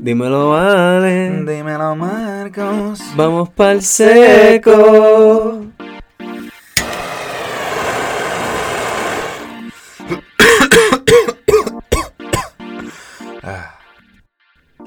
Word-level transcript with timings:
Dímelo, 0.00 0.50
vale. 0.50 1.44
Dímelo, 1.44 1.96
Marcos. 1.96 3.00
Vamos 3.16 3.48
pa'l 3.50 3.82
seco. 3.82 5.66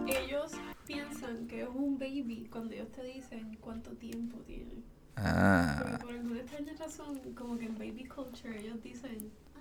Ellos 0.07 0.51
piensan 0.87 1.47
que 1.47 1.61
es 1.63 1.67
un 1.73 1.97
baby 1.99 2.47
cuando 2.51 2.73
ellos 2.73 2.91
te 2.91 3.03
dicen 3.03 3.57
cuánto 3.59 3.91
tiempo 3.91 4.37
tiene. 4.45 4.83
Ah. 5.17 5.97
Por 6.01 6.11
alguna 6.11 6.39
extraña 6.39 6.73
razón, 6.79 7.19
como 7.35 7.57
que 7.57 7.65
en 7.65 7.77
baby 7.77 8.05
culture 8.05 8.57
ellos 8.59 8.81
dicen 8.81 9.31
ah, 9.55 9.59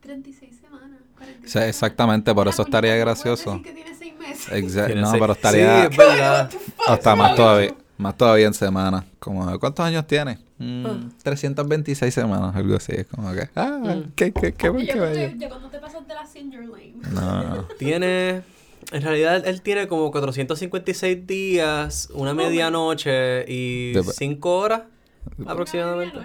36 0.00 0.56
semanas, 0.60 1.00
46 1.16 1.52
Sí, 1.52 1.58
exactamente, 1.58 2.32
por 2.34 2.44
semanas. 2.44 2.54
eso 2.54 2.62
Ah, 2.62 2.66
estaría 2.66 2.92
coño, 2.92 3.00
gracioso. 3.04 3.44
¿puedes 3.44 3.62
decir 3.62 3.74
que 3.74 3.82
tiene 3.82 3.98
6 3.98 4.05
meses? 4.28 4.52
Exacto. 4.52 4.94
No, 4.96 5.12
pero 5.12 5.32
estaría 5.32 5.80
Sí, 5.82 5.88
es 5.90 5.96
verdad. 5.96 6.50
hasta 6.86 7.16
más 7.16 7.34
todavía. 7.36 7.74
Más 7.98 8.16
todavía 8.16 8.46
en 8.46 8.54
semanas. 8.54 9.04
Como, 9.18 9.58
¿cuántos 9.58 9.84
años 9.86 10.06
tiene? 10.06 10.38
Mm, 10.58 10.86
Ah. 10.86 10.98
326 11.22 12.12
semanas, 12.12 12.54
algo 12.54 12.76
así. 12.76 12.92
Es 12.94 13.06
como 13.06 13.32
que, 13.32 13.48
ah, 13.56 13.78
Mm. 13.82 14.12
qué, 14.14 14.32
qué, 14.32 14.52
qué, 14.52 14.70
qué 14.72 15.34
yo 15.38 15.48
cuando 15.48 15.68
te 15.70 15.78
pasas 15.78 16.06
de 16.06 16.14
la 16.14 16.26
senior 16.26 16.64
lane. 16.64 16.92
No. 17.12 17.64
Tiene. 17.78 18.42
En 18.92 19.02
realidad, 19.02 19.46
él 19.46 19.62
tiene 19.62 19.88
como 19.88 20.10
456 20.12 21.26
días, 21.26 22.08
una 22.12 22.34
medianoche 22.34 23.44
y 23.50 23.92
De- 23.94 24.02
5 24.04 24.58
horas 24.58 24.82
aproximadamente. 25.46 26.18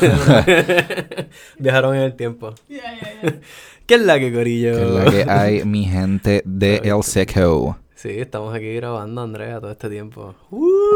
Viajaron 1.58 1.96
en 1.96 2.02
el 2.02 2.14
tiempo. 2.14 2.54
Ya, 2.68 2.94
ya, 3.00 3.22
ya. 3.22 3.40
¿Qué 3.86 3.94
es 3.96 4.02
la 4.02 4.20
que 4.20 4.32
corillo? 4.32 4.72
Que 4.72 4.82
es 4.82 4.90
la 4.90 5.10
que 5.10 5.30
hay, 5.30 5.64
mi 5.66 5.84
gente 5.84 6.42
de 6.44 6.76
El 6.84 7.02
Seco. 7.02 7.76
Sí, 7.96 8.08
estamos 8.08 8.54
aquí 8.54 8.72
grabando, 8.76 9.20
Andrea, 9.20 9.60
todo 9.60 9.72
este 9.72 9.90
tiempo. 9.90 10.34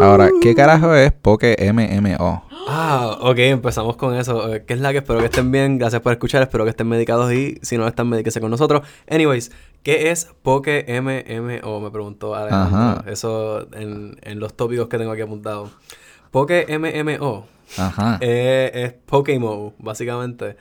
Ahora, 0.01 0.31
¿qué 0.41 0.55
carajo 0.55 0.95
es 0.95 1.13
Poke 1.13 1.57
MMO? 1.73 2.45
Ah, 2.69 3.19
ok, 3.21 3.39
empezamos 3.39 3.97
con 3.97 4.15
eso. 4.15 4.55
Eh, 4.55 4.65
¿Qué 4.65 4.75
es 4.75 4.81
la 4.81 4.93
que 4.93 4.99
espero 4.99 5.19
que 5.19 5.27
estén 5.27 5.51
bien? 5.51 5.77
Gracias 5.77 6.01
por 6.01 6.13
escuchar, 6.13 6.41
espero 6.43 6.65
que 6.65 6.71
estén 6.71 6.89
medicados 6.89 7.33
y 7.33 7.59
si 7.63 7.77
no 7.77 7.87
están, 7.87 8.09
medíquense 8.09 8.41
con 8.41 8.51
nosotros. 8.51 8.87
Anyways, 9.11 9.51
¿qué 9.83 10.13
es 10.13 10.31
Poke 10.43 10.87
MMO? 10.89 11.81
Me 11.81 11.91
preguntó 11.91 12.35
Alejandro. 12.35 12.79
Ajá. 12.79 13.05
Eso 13.11 13.67
en, 13.73 14.17
en 14.23 14.39
los 14.39 14.55
tópicos 14.55 14.89
que 14.89 14.97
tengo 14.97 15.11
aquí 15.11 15.23
apuntados. 15.23 15.73
Poke 16.35 16.67
MMO 16.67 17.47
Ajá. 17.79 18.19
eh, 18.21 18.69
es 18.75 18.93
Pokémon, 18.93 19.73
básicamente. 19.79 20.57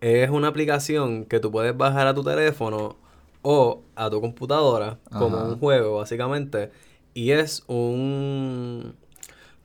Es 0.00 0.30
una 0.30 0.48
aplicación 0.48 1.26
que 1.26 1.38
tú 1.38 1.52
puedes 1.52 1.76
bajar 1.76 2.06
a 2.06 2.14
tu 2.14 2.24
teléfono 2.24 2.96
o 3.42 3.82
a 3.94 4.08
tu 4.08 4.22
computadora 4.22 4.96
como 5.10 5.36
un 5.44 5.58
juego, 5.58 5.98
básicamente. 5.98 6.70
Y 7.12 7.32
es 7.32 7.62
un... 7.66 8.94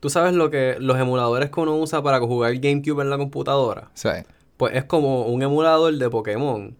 Tú 0.00 0.10
sabes 0.10 0.34
lo 0.34 0.50
que 0.50 0.76
los 0.80 0.98
emuladores 0.98 1.50
que 1.50 1.60
uno 1.60 1.74
usa 1.78 2.02
para 2.02 2.20
jugar 2.20 2.54
GameCube 2.58 3.00
en 3.00 3.08
la 3.08 3.16
computadora. 3.16 3.88
Sí. 3.94 4.10
Pues 4.58 4.74
es 4.76 4.84
como 4.84 5.22
un 5.22 5.42
emulador 5.42 5.94
de 5.94 6.10
Pokémon 6.10 6.76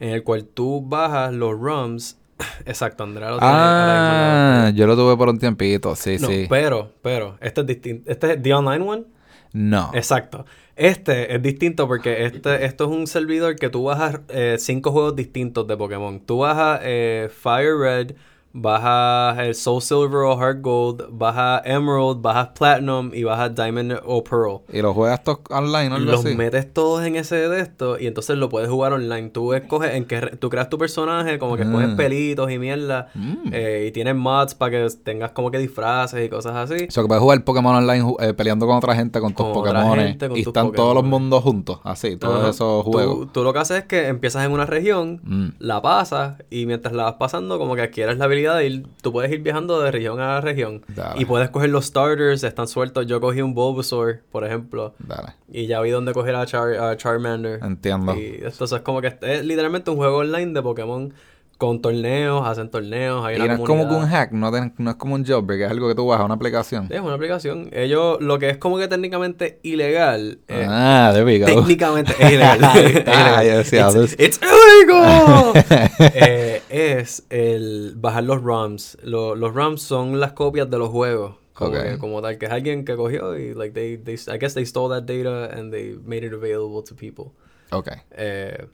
en 0.00 0.08
el 0.08 0.24
cual 0.24 0.44
tú 0.44 0.82
bajas 0.84 1.32
los 1.32 1.56
ROMs. 1.56 2.18
Exacto, 2.66 3.04
Andrea 3.04 3.30
lo 3.30 3.38
Ah, 3.40 4.72
yo 4.74 4.86
lo 4.86 4.96
tuve 4.96 5.16
por 5.16 5.28
un 5.28 5.38
tiempito, 5.38 5.94
sí, 5.96 6.16
no, 6.20 6.28
sí. 6.28 6.46
pero, 6.48 6.92
pero, 7.02 7.38
este 7.40 7.60
es 7.62 7.66
distinto. 7.66 8.10
Este 8.10 8.32
es 8.32 8.42
The 8.42 8.54
Online 8.54 8.84
One. 8.84 9.04
No. 9.52 9.90
Exacto. 9.94 10.44
Este 10.76 11.34
es 11.34 11.40
distinto 11.40 11.86
porque 11.86 12.24
este, 12.24 12.64
esto 12.64 12.84
es 12.84 12.90
un 12.90 13.06
servidor 13.06 13.54
que 13.54 13.70
tú 13.70 13.84
bajas 13.84 14.20
eh, 14.28 14.56
cinco 14.58 14.90
juegos 14.90 15.14
distintos 15.14 15.66
de 15.68 15.76
Pokémon. 15.76 16.18
Tú 16.20 16.38
bajas 16.38 16.80
eh, 16.82 17.30
Fire 17.32 17.76
Red, 17.78 18.16
bajas 18.54 19.36
el 19.40 19.54
Soul 19.56 19.82
Silver 19.82 20.22
o 20.22 20.38
Heart 20.38 20.60
Gold, 20.62 21.06
bajas 21.10 21.62
Emerald, 21.64 22.22
bajas 22.22 22.48
Platinum 22.56 23.10
y 23.12 23.24
bajas 23.24 23.52
Diamond 23.54 23.98
o 24.06 24.22
Pearl. 24.22 24.60
Y 24.72 24.80
lo 24.80 24.94
juegas 24.94 25.22
todos 25.24 25.40
online 25.50 25.90
o 25.90 25.94
algo 25.96 26.12
Los 26.12 26.24
así. 26.24 26.36
metes 26.36 26.72
todos 26.72 27.04
en 27.04 27.16
ese 27.16 27.48
de 27.48 27.60
esto 27.60 27.98
y 27.98 28.06
entonces 28.06 28.36
lo 28.38 28.48
puedes 28.48 28.68
jugar 28.70 28.92
online. 28.92 29.30
Tú 29.30 29.52
escoges 29.54 29.92
en 29.94 30.04
que 30.04 30.20
tú 30.38 30.48
creas 30.50 30.70
tu 30.70 30.78
personaje, 30.78 31.38
como 31.40 31.56
que 31.56 31.64
escoges 31.64 31.88
Mm. 31.88 31.96
pelitos 31.96 32.50
y 32.50 32.58
mierda. 32.58 33.08
Mm. 33.14 33.34
eh, 33.52 33.86
y 33.88 33.92
tienes 33.92 34.14
mods 34.14 34.54
para 34.54 34.70
que 34.70 34.86
tengas 35.02 35.32
como 35.32 35.50
que 35.50 35.58
disfraces 35.58 36.24
y 36.24 36.28
cosas 36.28 36.54
así. 36.70 36.84
O 36.88 36.90
sea, 36.92 37.02
que 37.02 37.08
puedes 37.08 37.22
jugar 37.22 37.42
Pokémon 37.44 37.74
online 37.74 38.14
eh, 38.20 38.34
peleando 38.34 38.66
con 38.66 38.76
otra 38.76 38.94
gente, 38.94 39.18
con 39.20 39.34
tus 39.34 39.46
Pokémon. 39.46 39.98
Y 40.36 40.40
están 40.42 40.70
todos 40.72 40.94
los 40.94 41.02
mundos 41.04 41.42
juntos, 41.42 41.80
así, 41.82 42.16
todos 42.16 42.40
Ajá. 42.40 42.50
esos 42.50 42.84
juegos. 42.84 43.18
Tú, 43.18 43.26
tú 43.26 43.42
lo 43.44 43.52
que 43.52 43.58
haces 43.58 43.78
es 43.78 43.84
que 43.84 44.06
empiezas 44.06 44.44
en 44.46 44.52
una 44.52 44.64
región, 44.64 45.20
Mm. 45.24 45.48
la 45.58 45.82
pasas 45.82 46.34
y 46.50 46.66
mientras 46.66 46.94
la 46.94 47.02
vas 47.04 47.14
pasando 47.14 47.58
como 47.58 47.74
que 47.74 47.82
adquieres 47.82 48.16
la 48.18 48.26
habilidad 48.26 48.43
de 48.52 48.66
ir, 48.66 48.86
tú 49.00 49.10
puedes 49.12 49.32
ir 49.32 49.40
viajando 49.40 49.80
de 49.80 49.90
región 49.90 50.20
a 50.20 50.40
región 50.42 50.82
Dale. 50.88 51.20
y 51.22 51.24
puedes 51.24 51.48
coger 51.48 51.70
los 51.70 51.86
starters, 51.86 52.44
están 52.44 52.68
sueltos. 52.68 53.06
Yo 53.06 53.20
cogí 53.20 53.40
un 53.40 53.54
Bulbasaur, 53.54 54.20
por 54.30 54.44
ejemplo, 54.44 54.94
Dale, 54.98 55.32
y 55.50 55.66
ya 55.66 55.80
vi 55.80 55.88
dónde 55.90 56.12
coger 56.12 56.34
a, 56.36 56.44
Char- 56.44 56.76
a 56.78 56.96
Charmander. 56.98 57.60
entiendo. 57.64 58.14
Y 58.14 58.40
esto 58.44 58.64
es 58.66 58.72
como 58.82 59.00
que 59.00 59.16
es 59.22 59.44
literalmente 59.44 59.90
un 59.90 59.96
juego 59.96 60.18
online 60.18 60.52
de 60.52 60.60
Pokémon 60.62 61.14
con 61.58 61.80
torneos, 61.80 62.46
hacen 62.46 62.70
torneos, 62.70 63.24
hay 63.24 63.36
Y 63.36 63.40
una 63.40 63.46
no 63.56 63.62
es 63.62 63.66
como 63.66 63.88
que 63.88 63.94
un 63.94 64.06
hack, 64.08 64.32
no, 64.32 64.50
ten- 64.52 64.74
no 64.78 64.90
es 64.90 64.96
como 64.96 65.14
un 65.14 65.24
jailbreak, 65.24 65.60
es 65.62 65.70
algo 65.70 65.88
que 65.88 65.94
tú 65.94 66.06
bajas, 66.06 66.24
una 66.24 66.34
aplicación. 66.34 66.88
Sí, 66.88 66.94
es 66.94 67.00
una 67.00 67.14
aplicación. 67.14 67.68
Ellos, 67.72 68.18
lo 68.20 68.38
que 68.38 68.50
es 68.50 68.58
como 68.58 68.78
que 68.78 68.88
técnicamente 68.88 69.60
ilegal. 69.62 70.38
eh, 70.48 70.66
ah, 70.68 71.12
go. 71.16 71.24
técnicamente 71.46 72.12
es 72.18 72.30
ilegal. 72.32 73.04
Ah, 73.06 73.42
yo 73.44 73.58
decía, 73.58 73.88
It's, 74.18 74.40
illegal. 74.42 75.52
Eh, 76.14 76.62
es 76.68 77.24
el 77.30 77.94
bajar 77.96 78.24
los 78.24 78.42
ROMs. 78.42 78.98
Lo- 79.02 79.34
los 79.34 79.54
ROMs 79.54 79.80
son 79.82 80.20
las 80.20 80.32
copias 80.32 80.68
de 80.70 80.78
los 80.78 80.88
juegos. 80.90 81.36
Como, 81.52 81.70
Ok. 81.70 81.82
que- 81.82 81.98
como 81.98 82.20
tal, 82.20 82.36
que 82.36 82.46
es 82.46 82.52
alguien 82.52 82.84
que 82.84 82.96
cogió 82.96 83.38
y 83.38 83.54
like 83.54 83.72
they, 83.72 83.96
they, 83.96 84.14
I 84.14 84.38
guess 84.40 84.54
they 84.54 84.66
stole 84.66 84.92
that 84.92 85.04
data 85.04 85.56
and 85.56 85.70
they 85.72 85.96
made 86.04 86.26
it 86.26 86.32
available 86.32 86.82
to 86.82 86.96
people. 86.96 87.26
Ok. 87.70 87.90
Eh, 88.10 88.66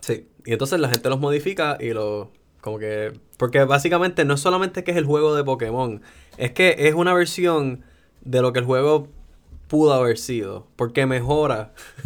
sí. 0.00 0.28
Y 0.44 0.52
entonces 0.52 0.80
la 0.80 0.88
gente 0.88 1.08
los 1.08 1.20
modifica 1.20 1.76
y 1.80 1.90
lo 1.92 2.30
como 2.60 2.78
que 2.78 3.12
porque 3.36 3.62
básicamente 3.64 4.24
no 4.24 4.34
es 4.34 4.40
solamente 4.40 4.82
que 4.84 4.90
es 4.90 4.96
el 4.96 5.04
juego 5.04 5.34
de 5.36 5.44
Pokémon, 5.44 6.02
es 6.38 6.50
que 6.52 6.74
es 6.78 6.94
una 6.94 7.14
versión 7.14 7.84
de 8.24 8.42
lo 8.42 8.52
que 8.52 8.58
el 8.58 8.64
juego 8.64 9.08
pudo 9.68 9.92
haber 9.92 10.18
sido, 10.18 10.66
porque 10.76 11.06
mejora 11.06 11.72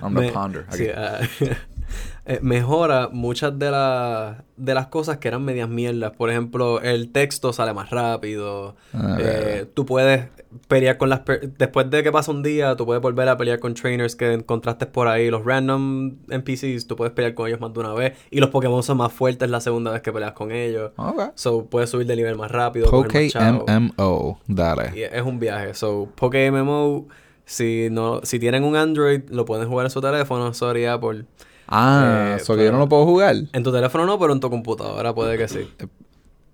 On 0.00 0.14
the 0.14 0.20
me- 0.20 0.32
ponder. 0.32 0.64
sí, 0.70 0.86
ah, 0.96 1.20
eh, 2.26 2.38
mejora 2.40 3.08
muchas 3.12 3.58
de, 3.58 3.70
las 3.70 4.36
de 4.56 4.74
las 4.74 4.86
cosas 4.86 5.18
que 5.18 5.28
eran 5.28 5.44
medias 5.44 5.68
mierdas. 5.68 6.12
Por 6.12 6.30
ejemplo, 6.30 6.80
el 6.80 7.10
texto 7.10 7.52
sale 7.52 7.74
más 7.74 7.90
rápido. 7.90 8.76
Ah, 8.94 9.16
eh, 9.20 9.66
tú 9.74 9.84
puedes 9.84 10.28
pelear 10.68 10.98
con 10.98 11.08
las... 11.08 11.20
per- 11.20 11.52
Después 11.56 11.88
de 11.90 12.02
que 12.02 12.12
pasa 12.12 12.30
un 12.30 12.42
día, 12.42 12.76
tú 12.76 12.84
puedes 12.86 13.02
volver 13.02 13.28
a 13.28 13.36
pelear 13.36 13.58
con 13.58 13.74
trainers 13.74 14.16
que 14.16 14.32
encontraste 14.32 14.86
por 14.86 15.08
ahí. 15.08 15.30
Los 15.30 15.44
random 15.44 16.16
NPCs, 16.28 16.86
tú 16.86 16.96
puedes 16.96 17.12
pelear 17.12 17.34
con 17.34 17.46
ellos 17.48 17.60
más 17.60 17.72
de 17.72 17.80
una 17.80 17.94
vez. 17.94 18.16
Y 18.30 18.40
los 18.40 18.50
Pokémon 18.50 18.82
son 18.82 18.96
más 18.98 19.12
fuertes 19.12 19.48
la 19.50 19.60
segunda 19.60 19.90
vez 19.90 20.02
que 20.02 20.12
peleas 20.12 20.32
con 20.32 20.50
ellos. 20.52 20.92
Ok. 20.96 21.32
So, 21.34 21.66
puedes 21.66 21.90
subir 21.90 22.06
de 22.06 22.16
nivel 22.16 22.36
más 22.36 22.50
rápido. 22.50 22.86
chavo. 23.30 23.64
PokeMMO. 23.66 24.40
Dale. 24.46 24.92
Y 24.98 25.02
es 25.02 25.22
un 25.22 25.38
viaje. 25.38 25.74
So, 25.74 26.08
PokéMMO, 26.16 27.06
si 27.44 27.88
no, 27.90 28.20
si 28.22 28.38
tienen 28.38 28.64
un 28.64 28.76
Android, 28.76 29.22
lo 29.30 29.44
pueden 29.44 29.68
jugar 29.68 29.86
en 29.86 29.90
su 29.90 30.00
teléfono. 30.00 30.52
Sorry, 30.54 30.86
Apple. 30.86 31.24
Ah, 31.68 32.32
Eh, 32.32 32.36
eso 32.40 32.54
que 32.54 32.60
yo 32.60 32.64
pero- 32.66 32.72
no 32.72 32.78
lo 32.80 32.88
puedo 32.88 33.04
jugar. 33.06 33.34
En 33.52 33.62
tu 33.62 33.72
teléfono 33.72 34.04
no, 34.06 34.18
pero 34.18 34.32
en 34.32 34.40
tu 34.40 34.50
computadora 34.50 35.14
puede 35.14 35.38
que 35.38 35.48
sí. 35.48 35.68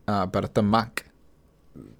Ah, 0.07 0.29
pero 0.33 0.47
está 0.47 0.61
en 0.61 0.67
Mac. 0.69 1.05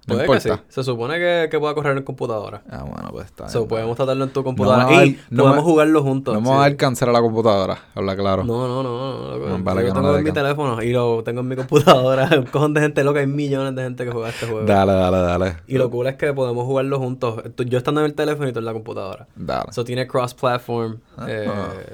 No 0.07 0.15
Puede 0.15 0.27
que 0.27 0.39
sí. 0.39 0.49
importa. 0.49 0.65
Se 0.69 0.83
supone 0.83 1.19
que, 1.19 1.47
que 1.51 1.59
pueda 1.59 1.75
correr 1.75 1.95
en 1.97 2.03
computadora. 2.03 2.63
Ah, 2.69 2.83
bueno, 2.83 3.09
pues 3.11 3.27
está. 3.27 3.47
So, 3.47 3.59
bien. 3.59 3.67
podemos 3.69 3.95
tratarlo 3.95 4.23
en 4.23 4.29
tu 4.31 4.43
computadora. 4.43 4.87
a 4.87 5.05
y 5.05 5.19
no 5.29 5.43
podemos 5.43 5.63
me- 5.65 5.71
jugarlo 5.71 6.01
juntos. 6.01 6.33
No 6.33 6.41
me 6.41 6.47
sí. 6.47 6.53
va 6.53 6.65
a 6.65 6.75
cáncer 6.75 7.09
a 7.09 7.11
la 7.11 7.21
computadora, 7.21 7.77
habla 7.93 8.15
claro. 8.15 8.43
No, 8.43 8.67
no, 8.67 8.81
no. 8.81 9.37
no. 9.37 9.49
No, 9.57 9.63
vale 9.63 9.81
Yo 9.83 9.93
no 9.93 10.01
tengo 10.01 10.17
en 10.17 10.23
mi 10.23 10.31
teléfono 10.31 10.81
y 10.81 10.91
lo 10.91 11.23
tengo 11.23 11.41
en 11.41 11.47
mi 11.47 11.55
computadora. 11.55 12.27
Un 12.39 12.45
cojón 12.47 12.73
de 12.73 12.81
gente 12.81 13.03
loca. 13.03 13.19
Hay 13.19 13.27
millones 13.27 13.75
de 13.75 13.83
gente 13.83 14.05
que 14.05 14.11
juega 14.11 14.29
este 14.29 14.47
juego. 14.47 14.65
Dale, 14.65 14.93
dale, 14.93 15.17
dale. 15.17 15.57
Y 15.67 15.77
lo 15.77 15.91
cool 15.91 16.07
es 16.07 16.15
que 16.15 16.33
podemos 16.33 16.65
jugarlo 16.65 16.97
juntos. 16.97 17.43
Tú- 17.55 17.63
Yo 17.63 17.77
estando 17.77 18.01
en 18.01 18.05
el 18.07 18.15
teléfono 18.15 18.49
y 18.49 18.53
tú 18.53 18.59
en 18.59 18.65
la 18.65 18.73
computadora. 18.73 19.27
Dale. 19.35 19.65
Eso 19.69 19.83
tiene 19.83 20.07
cross-platform. 20.07 20.97
Ah, 21.17 21.25
eh, 21.29 21.49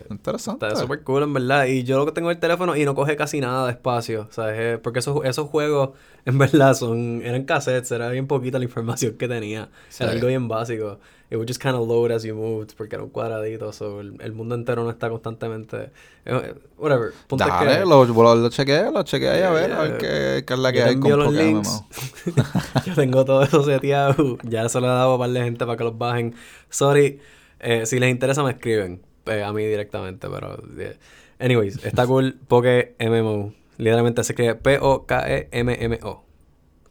interesante. 0.09 0.67
Está 0.67 0.79
súper 0.79 1.03
cool, 1.03 1.23
en 1.23 1.33
verdad. 1.33 1.65
Y 1.65 1.83
yo 1.83 1.97
lo 1.97 2.05
que 2.05 2.11
tengo 2.13 2.29
en 2.29 2.35
el 2.35 2.39
teléfono 2.39 2.75
y 2.75 2.85
no 2.85 2.95
coge 2.95 3.15
casi 3.15 3.41
nada 3.41 3.65
de 3.65 3.71
espacio. 3.73 4.27
¿sabes? 4.31 4.55
Eh, 4.57 4.77
Porque 4.81 4.99
esos, 4.99 5.23
esos 5.25 5.49
juegos, 5.49 5.89
en 6.25 6.37
verdad, 6.37 6.73
son 6.75 7.21
eran 7.23 7.43
cassettes. 7.43 7.91
Era 8.05 8.13
bien 8.13 8.27
poquita 8.27 8.57
la 8.59 8.65
información 8.65 9.13
que 9.17 9.27
tenía. 9.27 9.69
Sí. 9.89 10.03
Era 10.03 10.13
algo 10.13 10.27
bien 10.27 10.47
básico. 10.47 10.99
It 11.31 11.37
would 11.37 11.47
just 11.47 11.59
kind 11.61 11.75
of 11.75 11.87
load 11.87 12.11
as 12.11 12.23
you 12.23 12.35
moved. 12.35 12.75
Porque 12.77 12.95
era 12.95 13.03
un 13.03 13.09
cuadradito. 13.09 13.73
So 13.73 13.99
el, 14.01 14.15
el 14.21 14.31
mundo 14.33 14.53
entero 14.55 14.83
no 14.83 14.91
está 14.91 15.09
constantemente... 15.09 15.89
eh, 16.25 16.53
whatever. 16.77 17.13
Punto 17.27 17.43
es 17.43 17.49
Dale, 17.49 17.79
que 17.79 17.85
lo, 17.85 18.05
lo, 18.05 18.49
chequeé, 18.49 18.91
lo 18.91 19.03
chequeé 19.03 19.29
ahí 19.29 19.41
a 19.41 19.49
ver, 19.49 19.69
Yeah, 19.69 19.79
a 19.79 19.81
ver 19.83 19.89
yeah. 19.89 19.97
qué, 19.99 20.45
qué 20.45 20.53
es 20.53 20.59
la 20.59 20.71
que 20.71 20.83
hay 20.83 20.99
con 20.99 21.17
los 21.17 21.27
Pokémon. 21.27 21.63
yo 22.85 22.93
tengo 22.95 23.25
todo 23.25 23.41
eso 23.43 23.63
seteado. 23.63 24.37
Ya 24.43 24.69
se 24.69 24.79
lo 24.79 24.85
he 24.85 24.89
dado 24.89 25.13
a 25.15 25.17
par 25.19 25.29
de 25.31 25.43
gente 25.43 25.65
para 25.65 25.77
que 25.77 25.83
los 25.83 25.97
bajen. 25.97 26.35
Sorry. 26.69 27.19
eh, 27.59 27.85
si 27.87 27.99
les 27.99 28.11
interesa 28.11 28.43
me 28.43 28.51
escriben. 28.51 29.01
eh, 29.25 29.43
a 29.43 29.51
mí 29.51 29.65
directamente. 29.65 30.27
Pero... 30.29 30.61
eh, 30.77 30.97
anyways, 31.39 31.83
está 31.83 32.05
cool. 32.05 32.37
Poke 32.47 32.95
MMO. 32.99 33.53
Literalmente 33.77 34.23
se 34.23 34.33
escribe 34.33 34.55
P-O-K-E-M-M-O. 34.55 36.21
Que 36.21 36.23
es, 36.23 36.24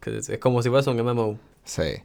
es 0.06 0.38
como 0.38 0.62
si 0.62 0.70
fuese 0.70 0.90
un 0.90 0.96
MMO. 0.96 1.38
Sí. 1.64 2.02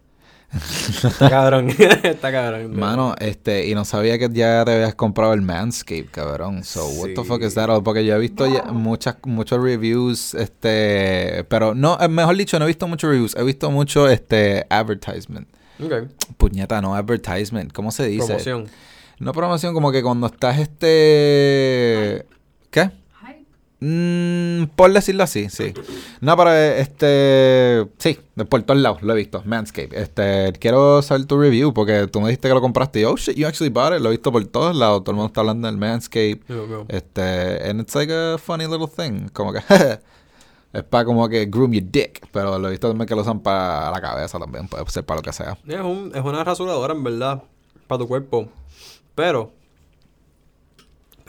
Está 0.52 1.30
cabrón. 1.30 1.70
Está 2.04 2.32
cabrón. 2.32 2.78
Mano, 2.78 3.16
este, 3.20 3.68
y 3.68 3.76
no 3.76 3.86
sabía 3.86 4.18
que 4.18 4.30
ya 4.32 4.66
te 4.66 4.74
habías 4.74 4.96
comprado 4.96 5.34
el 5.34 5.42
Manscape, 5.42 6.08
cabrón. 6.12 6.64
So, 6.64 6.88
what 6.88 7.10
the 7.16 7.24
fuck 7.24 7.42
is 7.44 7.54
that? 7.54 7.70
Porque 7.84 8.04
yo 8.04 8.16
he 8.16 8.20
visto 8.20 8.48
ya 8.48 8.64
muchas, 8.64 9.18
muchos 9.26 9.62
reviews, 9.62 10.34
este, 10.34 11.46
pero 11.50 11.76
no, 11.76 11.98
eh, 12.02 12.08
mejor 12.08 12.36
dicho, 12.36 12.58
no 12.58 12.66
he 12.66 12.68
visto 12.68 12.88
muchos 12.88 13.10
reviews, 13.10 13.36
he 13.36 13.44
visto 13.44 13.70
mucho, 13.70 14.10
este, 14.10 14.66
advertisement. 14.70 15.48
Ok. 15.84 16.10
Puñeta, 16.38 16.82
no 16.82 16.96
advertisement, 16.96 17.72
¿cómo 17.72 17.92
se 17.92 18.08
dice? 18.08 18.26
Promoción. 18.26 18.68
No 19.20 19.34
promoción, 19.34 19.74
como 19.74 19.92
que 19.92 20.02
cuando 20.02 20.28
estás, 20.28 20.58
este, 20.58 22.26
¿qué? 22.72 22.90
Mm, 23.82 24.66
por 24.76 24.92
decirlo 24.92 25.24
así, 25.24 25.50
sí. 25.50 25.74
No, 26.20 26.36
pero 26.36 26.54
eh, 26.54 26.82
este. 26.82 27.88
Sí, 27.98 28.20
por 28.50 28.62
todos 28.64 28.80
lados 28.80 29.02
lo 29.02 29.14
he 29.14 29.16
visto. 29.16 29.42
Manscape. 29.46 29.90
Este, 29.94 30.52
quiero 30.60 31.02
saber 31.02 31.26
tu 31.26 31.40
review 31.40 31.74
porque 31.74 32.08
tú 32.08 32.20
me 32.20 32.28
dijiste 32.28 32.50
que 32.50 32.54
lo 32.54 32.60
compraste 32.60 33.00
y 33.00 33.06
oh 33.06 33.16
shit, 33.16 33.36
you 33.36 33.48
actually 33.48 33.70
bought 33.70 33.94
it. 33.94 34.02
Lo 34.02 34.10
he 34.10 34.12
visto 34.12 34.32
por 34.34 34.46
todos 34.48 34.76
lados. 34.76 35.04
Todo 35.04 35.12
el 35.12 35.16
mundo 35.16 35.28
está 35.28 35.42
hablando 35.42 35.68
del 35.68 35.78
Manscape. 35.78 36.42
Yo. 36.50 36.86
Este, 36.90 37.70
and 37.70 37.80
it's 37.80 37.96
like 37.96 38.12
a 38.12 38.38
funny 38.38 38.66
little 38.66 38.88
thing. 38.88 39.30
Como 39.30 39.54
que. 39.54 39.62
es 40.74 40.84
para 40.84 41.06
como 41.06 41.30
que 41.30 41.46
groom 41.46 41.72
your 41.72 41.84
dick. 41.90 42.28
Pero 42.34 42.60
lo 42.60 42.68
he 42.68 42.72
visto 42.72 42.90
también 42.90 43.08
que 43.08 43.16
lo 43.16 43.22
usan 43.22 43.40
para 43.40 43.92
la 43.92 44.02
cabeza 44.02 44.38
también. 44.38 44.68
Puede 44.68 44.86
ser 44.90 45.06
para 45.06 45.20
lo 45.20 45.24
que 45.24 45.32
sea. 45.32 45.58
Es, 45.66 45.80
un, 45.80 46.12
es 46.14 46.22
una 46.22 46.44
rasuradora, 46.44 46.94
en 46.94 47.04
verdad, 47.04 47.44
para 47.88 48.00
tu 48.00 48.08
cuerpo. 48.10 48.50
Pero... 49.16 49.54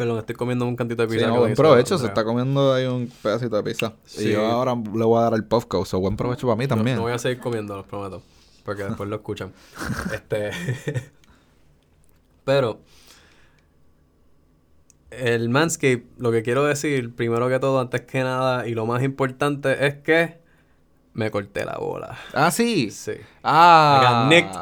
Perdón, 0.00 0.19
estoy 0.19 0.35
comiendo 0.35 0.64
un 0.64 0.76
cantito 0.76 1.02
de 1.02 1.08
Sí, 1.11 1.17
pizza. 1.17 1.26
no, 1.26 1.35
que 1.35 1.38
me 1.41 1.44
buen 1.44 1.55
provecho. 1.56 1.99
Se 1.99 2.06
está 2.06 2.25
comiendo 2.25 2.73
ahí 2.73 2.87
un 2.87 3.12
pedacito 3.23 3.55
de 3.56 3.62
pizza. 3.62 3.93
Sí. 4.06 4.29
Y 4.29 4.32
yo 4.32 4.47
ahora 4.47 4.75
le 4.75 5.05
voy 5.05 5.19
a 5.19 5.25
dar 5.25 5.35
el 5.35 5.44
puff 5.44 5.67
coat. 5.67 5.85
So, 5.87 6.00
buen 6.00 6.17
provecho 6.17 6.47
para 6.47 6.56
mí 6.56 6.64
No- 6.64 6.75
también. 6.75 6.97
No, 6.97 7.02
voy 7.02 7.12
a 7.12 7.19
seguir 7.19 7.38
comiendo, 7.38 7.76
los 7.76 7.85
prometo. 7.85 8.23
Porque 8.64 8.85
después 8.85 9.11
lo 9.11 9.17
escuchan. 9.17 9.52
este. 10.14 10.52
Pero. 12.47 12.81
El 15.11 15.50
Manscape, 15.50 16.06
lo 16.19 16.32
que 16.32 16.43
quiero 16.43 16.64
decir, 16.64 17.14
primero 17.14 17.49
que 17.50 17.58
todo, 17.58 17.79
antes 17.81 18.00
que 18.02 18.23
nada, 18.23 18.67
y 18.69 18.75
lo 18.75 18.87
más 18.87 19.02
importante 19.02 19.87
es 19.87 19.97
que 19.97 20.38
me 21.15 21.31
corté 21.31 21.65
la 21.65 21.77
bola. 21.79 22.17
Ah, 22.33 22.51
sí. 22.51 22.91
Sí. 22.91 23.12
Ah. 23.43 24.01
I 24.01 24.07
got 24.07 24.29
nicked. 24.29 24.57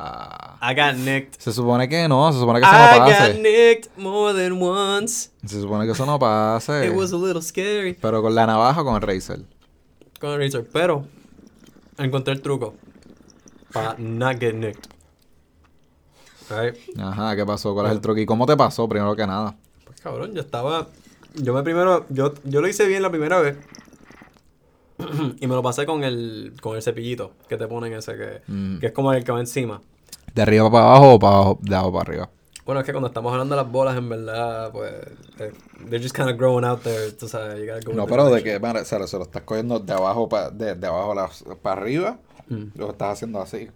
I 0.61 0.75
got 0.75 0.97
nicked. 0.97 1.41
Se 1.41 1.53
supone 1.53 1.89
que 1.89 2.09
no, 2.09 2.33
se 2.33 2.39
supone 2.39 2.61
que 2.61 2.67
eso 2.67 2.73
no 2.73 2.85
I 2.85 2.99
got 2.99 3.19
pase. 3.19 3.39
nicked 3.39 3.91
more 3.97 4.33
than 4.35 4.61
once. 4.61 5.31
Se 5.45 5.61
supone 5.61 5.85
que 5.87 5.93
eso 5.93 6.05
no 6.06 6.19
pase. 6.19 6.87
It 6.87 6.95
was 6.95 7.12
a 7.12 7.17
little 7.17 7.43
scary. 7.43 7.95
Pero 7.95 8.23
con 8.23 8.35
la 8.35 8.47
navaja 8.47 8.81
o 8.81 8.85
con 8.85 8.95
el 8.97 9.03
Razer. 9.03 9.41
Con 10.21 10.31
el 10.31 10.41
razor. 10.41 10.67
Pero 10.73 11.05
encontré 11.97 12.33
el 12.35 12.43
truco 12.43 12.75
para 13.73 13.95
not 13.99 14.39
get 14.41 14.55
nicked. 14.55 14.89
Right? 16.50 16.75
Ajá, 16.99 17.37
¿qué 17.37 17.45
pasó? 17.45 17.75
¿Cuál 17.75 17.87
es 17.87 17.93
el 17.93 18.00
truco? 18.00 18.19
¿Y 18.19 18.27
cómo 18.27 18.47
te 18.47 18.56
pasó 18.56 18.89
primero 18.89 19.15
que 19.15 19.27
nada? 19.27 19.55
Pues 19.85 20.00
cabrón, 20.00 20.33
yo 20.35 20.41
estaba. 20.41 20.89
Yo 21.35 21.53
me 21.53 21.62
primero. 21.62 22.06
Yo, 22.09 22.33
yo 22.45 22.61
lo 22.61 22.69
hice 22.69 22.87
bien 22.87 23.03
la 23.03 23.11
primera 23.11 23.39
vez. 23.39 23.59
y 25.41 25.47
me 25.47 25.55
lo 25.55 25.62
pasé 25.62 25.87
con 25.87 26.05
el. 26.05 26.55
con 26.61 26.77
el 26.77 26.83
cepillito 26.83 27.33
que 27.49 27.56
te 27.56 27.67
ponen 27.69 27.93
ese 27.93 28.17
que, 28.17 28.43
Mm. 28.49 28.79
que 28.79 28.87
es 28.89 28.93
como 28.93 29.12
el 29.12 29.25
que 29.25 29.33
va 29.33 29.41
encima. 29.41 29.81
¿De 30.35 30.43
arriba 30.43 30.71
para 30.71 30.85
abajo 30.85 31.15
o 31.15 31.19
para 31.19 31.35
abajo, 31.37 31.59
de 31.62 31.75
abajo 31.75 31.93
para 31.93 32.03
arriba? 32.11 32.31
Bueno, 32.67 32.81
es 32.81 32.87
que 32.87 32.93
cuando 32.93 33.09
estamos 33.09 33.33
hablando 33.33 33.55
de 33.56 33.62
las 33.62 33.73
bolas, 33.73 33.97
en 33.97 34.09
verdad, 34.11 34.71
pues. 34.73 34.93
eh, 35.39 35.53
They're 35.89 36.03
just 36.03 36.15
kind 36.15 36.29
of 36.29 36.37
growing 36.37 36.65
out 36.67 36.83
there, 36.83 37.12
tú 37.12 37.27
sabes. 37.27 37.59
You 37.59 37.67
gotta 37.67 37.81
go 37.87 37.95
No, 37.95 38.06
pero 38.06 38.29
de 38.29 38.43
que, 38.43 38.59
mira, 38.61 38.85
se, 38.85 38.99
lo- 38.99 39.06
se 39.06 39.17
lo 39.17 39.23
estás 39.23 39.43
cogiendo 39.43 39.79
de 39.79 39.93
abajo 39.95 40.29
para 40.29 40.50
de, 40.50 40.75
de 40.75 40.87
abajo 40.87 41.15
para 41.62 41.81
arriba. 41.81 42.19
Mm. 42.49 42.65
Lo 42.77 42.91
estás 42.91 43.15
haciendo 43.15 43.41
así. 43.41 43.69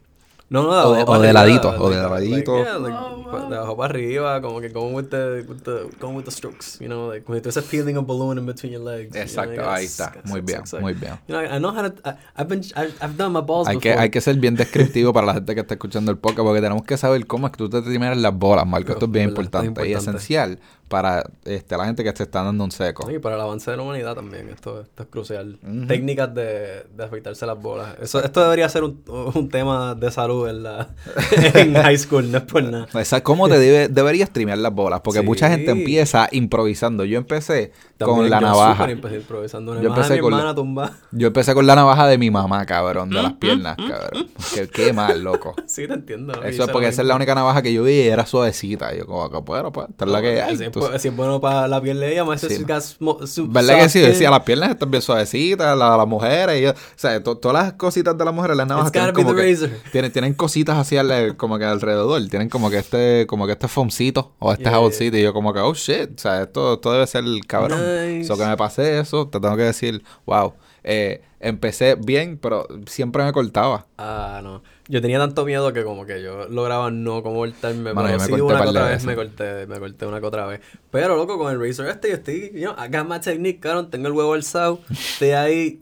No, 0.53 0.63
no, 0.65 0.71
de 0.71 0.81
O 0.81 0.95
de- 0.95 1.05
o 1.07 1.19
de 1.21 1.33
ladito, 1.33 1.69
o 1.71 1.89
de 1.91 1.97
ladito. 1.97 2.57
like, 2.57 2.69
yeah, 2.71 2.79
like. 2.79 3.49
De 3.49 3.57
abajo 3.57 3.77
para 3.79 3.95
arriba, 3.95 4.41
como 4.43 4.61
que 4.61 4.69
going 4.69 4.93
with 4.95 5.07
the, 5.09 5.43
with 5.49 5.63
the, 5.63 5.89
going 5.99 6.15
with 6.15 6.25
the 6.25 6.31
strokes, 6.31 6.79
you 6.79 6.87
know, 6.87 7.09
like, 7.11 7.27
when 7.27 7.41
tú 7.41 7.49
estás 7.49 7.65
peeling 7.65 7.97
a 7.97 8.03
balloon 8.03 8.37
in 8.39 8.45
between 8.45 8.71
your 8.73 8.83
legs. 8.83 9.13
know, 9.13 9.23
Exacto, 9.23 9.53
you 9.55 9.59
gotta 9.61 9.75
ahí 9.75 9.85
está. 9.87 10.13
Muy 10.25 10.43
bien, 10.43 10.61
s- 10.65 10.79
muy 10.79 10.93
bien. 10.93 11.15
You 11.27 11.35
know, 11.37 11.43
I 11.43 11.59
know 11.59 11.71
how 11.75 11.89
to, 11.89 11.95
I, 12.05 12.13
I've 12.37 12.49
been, 12.49 12.61
I've, 12.77 12.93
I've 13.01 13.17
done 13.17 13.33
my 13.33 13.41
balls 13.41 13.67
Hay 13.69 13.79
que, 13.79 13.89
before. 13.89 14.03
hay 14.03 14.11
que 14.11 14.21
ser 14.21 14.37
bien 14.37 14.55
descriptivo 14.55 15.15
para 15.15 15.27
la 15.29 15.35
gente 15.35 15.55
que 15.55 15.63
está 15.63 15.75
escuchando 15.75 16.11
el 16.11 16.19
podcast 16.19 16.41
porque 16.47 16.61
tenemos 16.61 16.85
que 16.85 16.97
saber 16.99 17.27
cómo 17.27 17.47
es 17.47 17.53
que 17.53 17.57
tú 17.59 17.71
te 17.71 17.81
trimeras 17.81 18.19
las 18.19 18.35
bolas, 18.37 18.67
Marco. 18.67 18.89
No, 18.89 18.93
Esto 18.95 19.07
es 19.07 19.11
bien 19.13 19.31
importante, 19.31 19.89
y 19.89 19.95
esencial 19.95 20.59
para 20.93 21.25
este, 21.47 21.75
la 21.79 21.87
gente 21.87 22.05
que 22.05 22.13
se 22.15 22.23
está 22.25 22.43
dando 22.43 22.63
un 22.65 22.71
seco. 22.71 23.11
Y 23.11 23.19
para 23.19 23.37
el 23.37 23.41
avance 23.41 23.71
de 23.71 23.79
la 23.79 23.83
humanidad 23.83 24.15
también, 24.15 24.51
esto, 24.51 24.83
esto 24.83 25.03
es 25.05 25.09
crucial. 25.09 25.59
Técnicas 25.89 26.35
de, 26.35 26.85
de 26.95 27.05
afeitarse 27.05 27.47
las 27.47 27.59
bolas. 27.59 27.97
Eso, 28.03 28.23
esto 28.23 28.43
debería 28.43 28.69
ser 28.69 28.85
un, 28.85 29.03
un 29.35 29.49
tema 29.49 29.95
de 29.95 30.11
salud 30.11 30.47
en, 30.51 30.63
la, 30.63 30.91
en 31.55 31.73
high 31.75 31.97
school, 31.97 32.31
no 32.31 32.37
es 32.39 32.45
por 32.45 32.63
nada. 32.63 32.87
¿Cómo 33.23 33.49
te 33.49 33.59
debe, 33.59 33.89
deberías 33.89 34.31
trimear 34.31 34.59
las 34.59 34.73
bolas? 34.75 35.01
Porque 35.01 35.21
Sí. 35.21 35.27
mucha 35.27 35.49
gente 35.49 35.71
empieza 35.71 36.29
improvisando. 36.31 37.05
Yo 37.07 37.17
empecé 37.17 37.73
con 37.99 38.29
la 38.29 38.41
yo 38.41 38.47
navaja. 38.49 38.91
empecé 38.91 39.17
improvisando. 39.17 39.73
Una 39.73 39.81
Yo 39.81 39.89
empecé 39.89 40.19
con 40.21 40.33
la- 40.37 40.55
tumba. 40.55 40.93
Yo 41.13 41.29
empecé 41.29 41.55
con 41.55 41.67
la 41.67 41.75
navaja 41.75 42.07
de 42.07 42.19
mi 42.19 42.31
mamá, 42.31 42.67
cabrón, 42.67 43.09
de 43.09 43.19
Mm, 43.19 43.23
las 43.23 43.33
piernas, 43.35 43.77
cabrón. 43.77 44.29
Qué, 44.55 44.69
qué 44.69 44.93
mal, 44.93 45.23
loco. 45.23 45.55
Sí, 45.67 45.87
te 45.89 45.95
entiendo. 45.95 46.35
Eso 46.43 46.65
es 46.65 46.71
porque 46.71 46.89
esa 46.89 47.01
es 47.01 47.09
la 47.09 47.17
única 47.17 47.35
navaja 47.35 47.63
que 47.63 47.73
yo 47.73 47.83
vi 47.85 47.93
y 47.93 48.09
era 48.09 48.27
suavecita. 48.27 48.95
Yo 48.95 49.07
como 49.07 49.43
bueno, 49.43 49.73
pues, 49.73 49.89
esta 49.89 50.05
es 50.05 50.11
la 50.11 50.21
que 50.21 50.43
hay. 50.43 50.57
Si 50.83 50.89
es, 50.89 50.91
Tú- 50.91 50.95
bu- 50.95 50.99
si 50.99 51.09
es 51.09 51.17
bueno 51.17 51.41
para 51.41 51.69
la 51.69 51.81
piel 51.81 52.01
de 52.01 52.13
ella, 52.13 52.25
más 52.25 52.41
Sí. 52.41 52.47
es 52.51 52.67
gas 52.67 52.97
¿Verdad 53.01 53.79
que 53.83 53.89
sí? 53.89 54.01
Decía, 54.01 54.31
las 54.31 54.41
piernas 54.43 54.71
están 54.71 54.91
bien 54.91 55.03
suavecitas, 55.03 55.77
la- 55.77 55.97
las 55.97 56.07
mujeres, 56.07 56.59
y, 56.61 56.63
yo- 56.65 56.71
o 56.73 56.75
sea, 56.97 57.23
to- 57.23 57.37
todas 57.39 57.65
las 57.65 57.73
cositas 57.75 58.17
de 58.17 58.25
las 58.25 58.35
mujeres, 58.35 58.57
las 58.57 58.67
navajas 58.67 58.93
tienen 58.93 59.15
como 59.15 59.35
que, 59.35 59.43
tienen, 59.93 60.13
tienen 60.13 60.35
cositas 60.35 60.77
así 60.79 60.97
al- 60.97 61.37
como 61.37 61.59
que 61.59 61.65
alrededor, 61.65 62.27
tienen 62.29 62.49
como 62.49 62.71
que 62.71 62.79
este, 62.79 63.27
como 63.27 63.47
que 63.47 63.53
este 63.53 63.69
foamcito 63.69 64.33
o 64.39 64.53
este 64.53 64.65
Yeah, 64.65 64.73
jaboncito, 64.73 65.17
y 65.17 65.23
yo 65.23 65.33
como 65.33 65.53
que, 65.53 65.61
oh 65.61 65.75
shit, 65.75 66.11
o 66.19 66.21
sea, 66.21 66.43
esto, 66.43 66.75
esto 66.75 66.93
debe 66.93 67.07
ser 67.07 67.25
el 67.25 67.47
cabrón. 67.47 67.79
Nice. 67.81 68.25
So 68.29 68.37
que 68.37 68.45
me 68.47 68.57
pasé 68.57 68.99
eso, 69.01 69.29
te 69.29 69.41
tengo 69.41 69.57
que 69.57 69.63
decir, 69.65 70.03
wow, 70.27 70.53
eh, 70.85 71.23
empecé 71.41 71.95
bien, 71.97 72.39
pero 72.41 72.67
siempre 72.87 73.25
me 73.25 73.33
cortaba. 73.33 73.87
Ah, 73.99 74.41
no. 74.43 74.63
Yo 74.89 75.01
tenía 75.01 75.19
tanto 75.19 75.45
miedo 75.45 75.73
que 75.73 75.85
como 75.85 76.07
que 76.07 76.23
yo 76.23 76.49
lograba 76.49 76.91
no 76.91 77.23
como 77.23 77.37
cortarme. 77.37 77.95
Mano, 77.95 78.09
pero 78.09 78.21
sí, 78.21 78.31
corté 78.31 78.43
una 78.43 78.63
que 78.63 78.69
otra 78.69 78.89
vez 78.89 79.05
me 79.05 79.15
corté, 79.15 79.67
me 79.67 79.79
corté 79.79 80.07
una 80.07 80.21
que 80.21 80.27
otra 80.27 80.47
vez. 80.47 80.61
Pero 80.91 81.17
loco, 81.17 81.39
con 81.39 81.53
el 81.53 81.61
razor 81.61 81.87
este 81.89 82.09
yo 82.09 82.15
estoy, 82.17 82.51
you 82.55 82.63
know, 82.63 82.75
I 82.79 82.89
got 82.89 83.09
my 83.09 83.21
technique, 83.21 83.61
cabrón, 83.61 83.91
tengo 83.91 84.09
el 84.09 84.13
huevo 84.13 84.35
alzado, 84.35 84.81
estoy 84.91 85.31
ahí, 85.31 85.81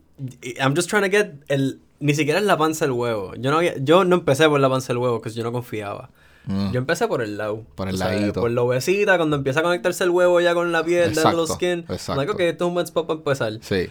I'm 0.59 0.75
just 0.77 0.89
trying 0.91 1.03
to 1.05 1.11
get 1.11 1.33
el, 1.49 1.81
ni 1.99 2.15
siquiera 2.15 2.39
es 2.41 2.45
la 2.47 2.57
panza 2.57 2.85
del 2.85 2.93
huevo. 2.93 3.35
Yo 3.37 3.51
no, 3.51 3.59
había- 3.59 3.77
yo 3.79 4.05
no 4.05 4.17
empecé 4.17 4.49
por 4.49 4.61
la 4.61 4.69
panza 4.69 4.89
del 4.89 4.99
huevo, 4.99 5.21
porque 5.21 5.37
yo 5.37 5.43
no 5.43 5.51
confiaba. 5.53 6.11
Mm. 6.47 6.73
Yo 6.73 6.79
empecé 6.79 7.07
por 7.07 7.23
el 7.23 7.37
lado. 7.37 7.65
Por 7.75 7.89
el 7.89 7.99
ladito. 7.99 8.41
Por 8.41 8.51
la 8.51 8.63
obesita, 8.63 9.17
cuando 9.19 9.37
empieza 9.37 9.61
a 9.61 9.63
conectarse 9.63 10.05
el 10.05 10.11
huevo 10.11 10.41
ya 10.41 10.55
con 10.55 10.73
la 10.73 10.83
piel, 10.85 11.09
Exacto, 11.11 11.29
dando 11.29 11.47
skin. 11.47 11.79
exacto. 11.89 12.15
Like, 12.17 12.33
ok, 12.33 12.41
esto 12.41 12.65
es 12.65 12.69
un 12.69 12.75
buen 12.75 12.85
spot 12.87 13.07
para 13.07 13.19
empezar. 13.19 13.53
Sí, 13.61 13.89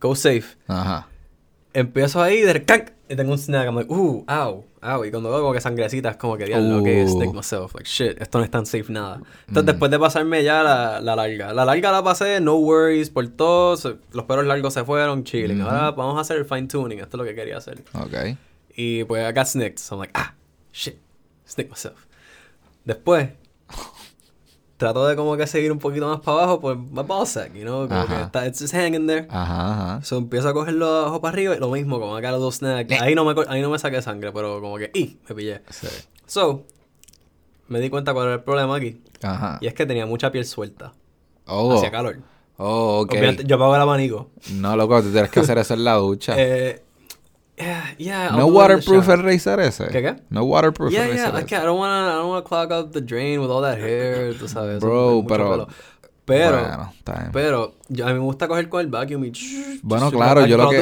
Go 0.00 0.14
safe. 0.14 0.56
ajá. 0.68 1.08
Empiezo 1.72 2.22
ahí, 2.22 2.40
de 2.40 2.64
¡canc! 2.64 2.92
y 3.08 3.16
tengo 3.16 3.32
un 3.32 3.38
snag. 3.38 3.66
I'm 3.66 3.76
like, 3.76 3.92
uh, 3.92 4.24
ow, 4.26 4.64
ow. 4.82 5.04
Y 5.04 5.10
cuando 5.10 5.28
veo 5.30 5.40
como 5.40 5.52
que 5.52 5.60
sangrecita, 5.60 6.08
es 6.08 6.16
como 6.16 6.38
que 6.38 6.46
diablo, 6.46 6.78
ok, 6.78 6.86
Uh. 7.04 7.08
stick 7.08 7.34
myself. 7.34 7.74
Like, 7.74 7.86
shit, 7.88 8.20
esto 8.20 8.38
no 8.38 8.44
es 8.44 8.50
tan 8.50 8.64
safe 8.64 8.86
nada. 8.90 9.20
Entonces, 9.46 9.66
después 9.66 9.90
de 9.90 9.98
pasarme 9.98 10.42
ya 10.42 10.62
la, 10.62 11.00
la 11.02 11.14
larga, 11.14 11.52
la 11.52 11.66
larga 11.66 11.92
la 11.92 12.02
pasé, 12.02 12.40
no 12.40 12.56
worries, 12.56 13.10
por 13.10 13.28
todo. 13.28 13.76
se- 13.76 13.96
los 14.12 14.24
pelos 14.24 14.46
largos 14.46 14.72
se 14.72 14.84
fueron, 14.84 15.22
chilling. 15.24 15.60
Ahora 15.60 15.90
vamos 15.90 16.16
a 16.16 16.22
hacer 16.22 16.38
el 16.38 16.46
fine 16.46 16.66
tuning, 16.66 16.98
esto 17.00 17.16
es 17.16 17.18
lo 17.18 17.24
que 17.24 17.34
quería 17.34 17.58
hacer. 17.58 17.84
Ok. 17.92 18.38
Y 18.74 19.04
pues 19.04 19.28
I 19.28 19.34
got 19.38 19.46
snicked. 19.46 19.78
So 19.78 19.96
I'm 19.96 20.00
like, 20.00 20.12
ah, 20.14 20.32
shit, 20.72 20.96
snick 21.46 21.68
myself. 21.68 22.06
Después, 22.86 23.28
trato 24.76 25.06
de 25.06 25.16
como 25.16 25.36
que 25.36 25.46
seguir 25.46 25.72
un 25.72 25.78
poquito 25.78 26.08
más 26.08 26.20
para 26.20 26.38
abajo, 26.38 26.60
pues 26.60 26.78
my 26.78 27.02
ball 27.02 27.26
sack, 27.26 27.54
you 27.54 27.62
know, 27.62 27.88
como 27.88 28.06
que 28.06 28.22
está, 28.22 28.46
it's 28.46 28.60
just 28.60 28.74
hanging 28.74 29.06
there. 29.06 29.26
Ajá, 29.30 29.72
ajá. 29.72 30.04
So 30.04 30.18
empiezo 30.18 30.48
a 30.48 30.52
cogerlo 30.52 30.86
abajo 30.86 31.20
para 31.20 31.32
arriba 31.32 31.56
y 31.56 31.58
lo 31.58 31.70
mismo, 31.70 31.98
como 31.98 32.16
acá 32.16 32.30
los 32.30 32.40
dos 32.40 32.56
snacks. 32.56 32.92
Eh. 32.92 32.98
Ahí 33.00 33.14
no 33.14 33.24
me, 33.24 33.34
ahí 33.48 33.62
no 33.62 33.70
me 33.70 33.78
saqué 33.78 34.02
sangre, 34.02 34.32
pero 34.32 34.60
como 34.60 34.76
que, 34.76 34.90
¡y! 34.94 35.18
Me 35.28 35.34
pillé. 35.34 35.62
Sí. 35.70 35.88
So, 36.26 36.64
me 37.68 37.80
di 37.80 37.90
cuenta 37.90 38.12
cuál 38.12 38.26
era 38.26 38.34
el 38.36 38.42
problema 38.42 38.76
aquí. 38.76 39.00
Ajá. 39.22 39.58
Y 39.60 39.66
es 39.66 39.74
que 39.74 39.86
tenía 39.86 40.06
mucha 40.06 40.30
piel 40.30 40.44
suelta. 40.44 40.92
Oh. 41.46 41.76
Hacía 41.76 41.90
calor. 41.90 42.18
Oh, 42.58 43.00
ok. 43.00 43.12
Obviamente, 43.12 43.44
yo 43.44 43.56
apago 43.56 43.74
el 43.74 43.82
abanico. 43.82 44.30
No, 44.52 44.76
loco, 44.76 45.02
tú 45.02 45.10
tienes 45.10 45.30
que 45.30 45.40
hacer 45.40 45.58
eso 45.58 45.74
en 45.74 45.84
la 45.84 45.94
ducha. 45.94 46.34
Eh, 46.38 46.82
yeah, 47.58 47.94
yeah, 47.98 48.28
I'll 48.30 48.38
¿No 48.38 48.46
waterproof 48.48 49.06
Razer 49.06 49.60
ese? 49.60 49.86
¿Qué, 49.88 50.02
qué? 50.02 50.16
No 50.30 50.44
waterproof 50.44 50.92
Yeah, 50.92 51.06
el 51.06 51.16
yeah, 51.16 51.30
Razer 51.30 51.42
I 51.42 51.44
can't, 51.46 51.62
I 51.62 51.66
don't 51.66 51.78
wanna, 51.78 52.10
I 52.10 52.14
don't 52.16 52.28
wanna 52.28 52.42
clog 52.42 52.72
up 52.72 52.92
the 52.92 53.00
drain 53.00 53.40
with 53.40 53.50
all 53.50 53.62
that 53.62 53.78
hair, 53.78 54.34
tú 54.38 54.48
sabes. 54.48 54.80
Bro, 54.80 55.24
pero- 55.28 55.50
pelo. 55.50 55.68
Pero, 56.26 56.56
Bueno, 56.60 56.92
pero, 57.32 57.74
yo, 57.88 58.04
a 58.04 58.08
mí 58.08 58.14
me 58.14 58.18
gusta 58.24 58.48
coger 58.48 58.68
con 58.68 58.80
el 58.80 58.88
vacuum 58.88 59.26
y... 59.26 59.32
Bueno, 59.82 60.10
claro, 60.10 60.44
yo 60.44 60.56
lo 60.56 60.64
que- 60.70 60.78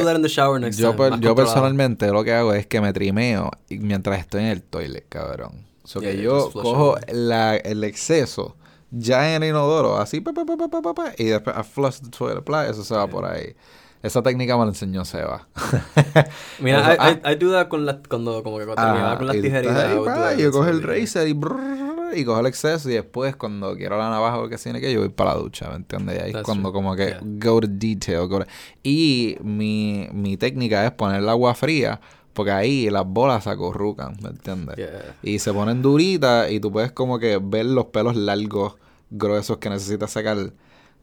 Yo, 0.81 0.95
per- 0.95 1.19
yo 1.19 1.35
personalmente 1.35 2.07
lo 2.11 2.23
que 2.23 2.33
hago 2.33 2.51
es 2.53 2.65
que 2.65 2.81
me 2.81 2.91
trimeo 2.93 3.51
mientras 3.69 4.17
estoy 4.19 4.41
en 4.41 4.47
el 4.47 4.63
toilet, 4.63 5.05
cabrón. 5.07 5.63
So 5.83 6.01
Yeah, 6.01 6.09
que 6.11 6.15
yeah, 6.17 6.23
yo 6.25 6.51
cojo 6.51 6.95
la, 7.13 7.57
el 7.57 7.83
exceso, 7.83 8.55
ya 8.89 9.35
en 9.35 9.43
el 9.43 9.49
inodoro, 9.49 9.97
así, 9.97 10.19
pa, 10.19 10.33
pa, 10.33 10.45
pa, 10.45 10.57
pa, 10.57 10.67
pa, 10.67 10.81
pa, 10.81 10.93
pa, 10.95 11.11
y 11.15 11.25
después 11.25 11.55
I 11.55 11.61
flush 11.63 11.99
the 12.01 12.09
toilet, 12.09 12.43
bla, 12.43 12.67
eso 12.67 12.83
se 12.83 12.95
va 12.95 13.05
por 13.05 13.25
ahí. 13.25 13.55
Esa 14.05 14.21
técnica 14.21 14.55
me 14.57 14.63
la 14.65 14.69
enseñó 14.69 15.03
Seba. 15.05 15.47
Mira, 16.59 16.93
Eso, 16.93 17.01
ah. 17.23 17.35
Do 17.35 17.51
that 17.51 17.67
con 17.67 17.85
las, 17.85 17.97
cuando, 18.07 18.43
como 18.43 18.57
que 18.59 18.65
cuando 18.65 18.81
Ah, 18.81 18.85
terminaba 18.87 19.17
con 19.17 19.27
las 19.27 19.41
tijeritas. 19.41 19.75
ahí, 19.77 20.41
yo 20.41 20.51
cojo 20.51 20.67
el 20.67 20.83
racer 20.83 21.27
y 21.27 21.33
brrr, 21.33 22.15
y 22.15 22.23
cojo 22.23 22.39
el 22.39 22.45
exceso 22.45 22.89
y 22.89 22.93
después 22.93 23.35
cuando 23.35 23.75
quiero 23.75 23.97
la 23.97 24.09
navaja 24.09 24.37
o 24.39 24.47
que 24.47 24.57
tiene 24.57 24.79
que 24.79 24.93
yo 24.93 24.99
voy 24.99 25.09
para 25.09 25.33
la 25.33 25.39
ducha, 25.39 25.69
¿me 25.69 25.77
entiendes? 25.77 26.17
Y 26.17 26.21
ahí 26.21 26.31
es 26.35 26.43
cuando 26.43 26.69
true. 26.69 26.73
como 26.73 26.95
que 26.95 27.05
Yeah. 27.07 27.19
go 27.23 27.61
to 27.61 27.67
detail. 27.69 28.27
go 28.27 28.39
to- 28.39 28.45
Y 28.83 29.37
mi, 29.41 30.07
mi 30.13 30.37
técnica 30.37 30.85
es 30.85 30.91
poner 30.91 31.21
el 31.21 31.29
agua 31.29 31.53
fría 31.55 31.99
porque 32.33 32.51
ahí 32.51 32.89
las 32.89 33.05
bolas 33.07 33.45
se 33.45 33.49
acurrucan, 33.49 34.17
¿me 34.21 34.29
entiendes? 34.29 34.75
Yeah. 34.75 35.15
Y 35.23 35.39
se 35.39 35.51
ponen 35.53 35.81
duritas 35.81 36.51
y 36.51 36.59
tú 36.59 36.71
puedes 36.71 36.91
como 36.91 37.17
que 37.17 37.39
ver 37.41 37.65
los 37.65 37.85
pelos 37.85 38.15
largos, 38.15 38.75
gruesos 39.09 39.57
que 39.57 39.69
necesitas 39.69 40.11
sacar 40.11 40.51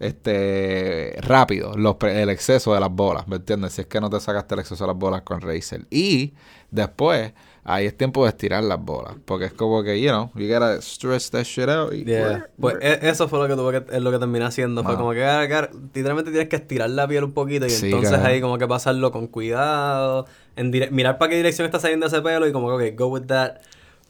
este 0.03 1.17
rápido, 1.23 1.73
los 1.77 1.97
el 2.03 2.29
exceso 2.31 2.75
de 2.75 2.81
las 2.81 2.91
bolas, 2.91 3.27
¿me 3.29 3.37
entiendes? 3.37 3.73
Si 3.75 3.83
es 3.83 3.87
que 3.87 4.01
no 4.01 4.11
te 4.11 4.21
sacaste 4.21 4.55
el 4.55 4.61
exceso 4.61 4.85
de 4.85 4.89
las 4.89 4.97
bolas 4.99 5.23
con 5.23 5.41
Razer. 5.41 5.87
Y 5.91 6.35
después, 6.71 7.33
ahí 7.65 7.87
es 7.87 7.97
tiempo 7.97 8.25
de 8.25 8.31
estirar 8.31 8.65
las 8.65 8.81
bolas, 8.81 9.15
porque 9.25 9.47
es 9.47 9.53
como 9.53 9.83
que, 9.83 10.01
you 10.01 10.09
know, 10.11 10.31
you 10.35 10.49
gotta 10.49 10.81
stretch 10.83 11.31
that 11.31 11.45
shit 11.45 11.69
out. 11.69 11.93
y- 11.93 12.05
Yeah. 12.05 12.49
Pues 12.59 12.77
e- 12.81 12.99
eso 13.03 13.29
fue 13.29 13.39
lo 13.39 13.49
que 13.49 13.55
tuve 13.55 13.85
que, 13.85 13.97
es 13.97 14.03
lo 14.03 14.11
que 14.11 14.19
terminé 14.19 14.45
haciendo. 14.45 14.83
Fue 14.83 14.95
Ah. 14.95 14.97
como 14.97 15.13
que 15.13 15.25
ah, 15.25 15.71
literalmente 15.95 16.31
tienes 16.31 16.49
que 16.49 16.57
estirar 16.57 16.91
la 16.91 17.07
piel 17.07 17.25
un 17.25 17.33
poquito 17.33 17.67
y 17.67 17.71
Sí, 17.71 17.87
entonces 17.87 18.11
cara. 18.13 18.29
ahí 18.29 18.41
como 18.41 18.59
que 18.59 18.67
pasarlo 18.67 19.13
con 19.13 19.27
cuidado, 19.29 20.27
en 20.57 20.71
mirar 20.95 21.19
para 21.19 21.31
qué 21.31 21.37
dirección 21.37 21.65
está 21.67 21.79
saliendo 21.81 22.07
ese 22.07 22.21
pelo 22.23 22.47
y 22.47 22.53
como 22.53 22.77
que, 22.79 22.91
ok, 22.93 22.99
go 22.99 23.07
with 23.07 23.23
that. 23.27 23.57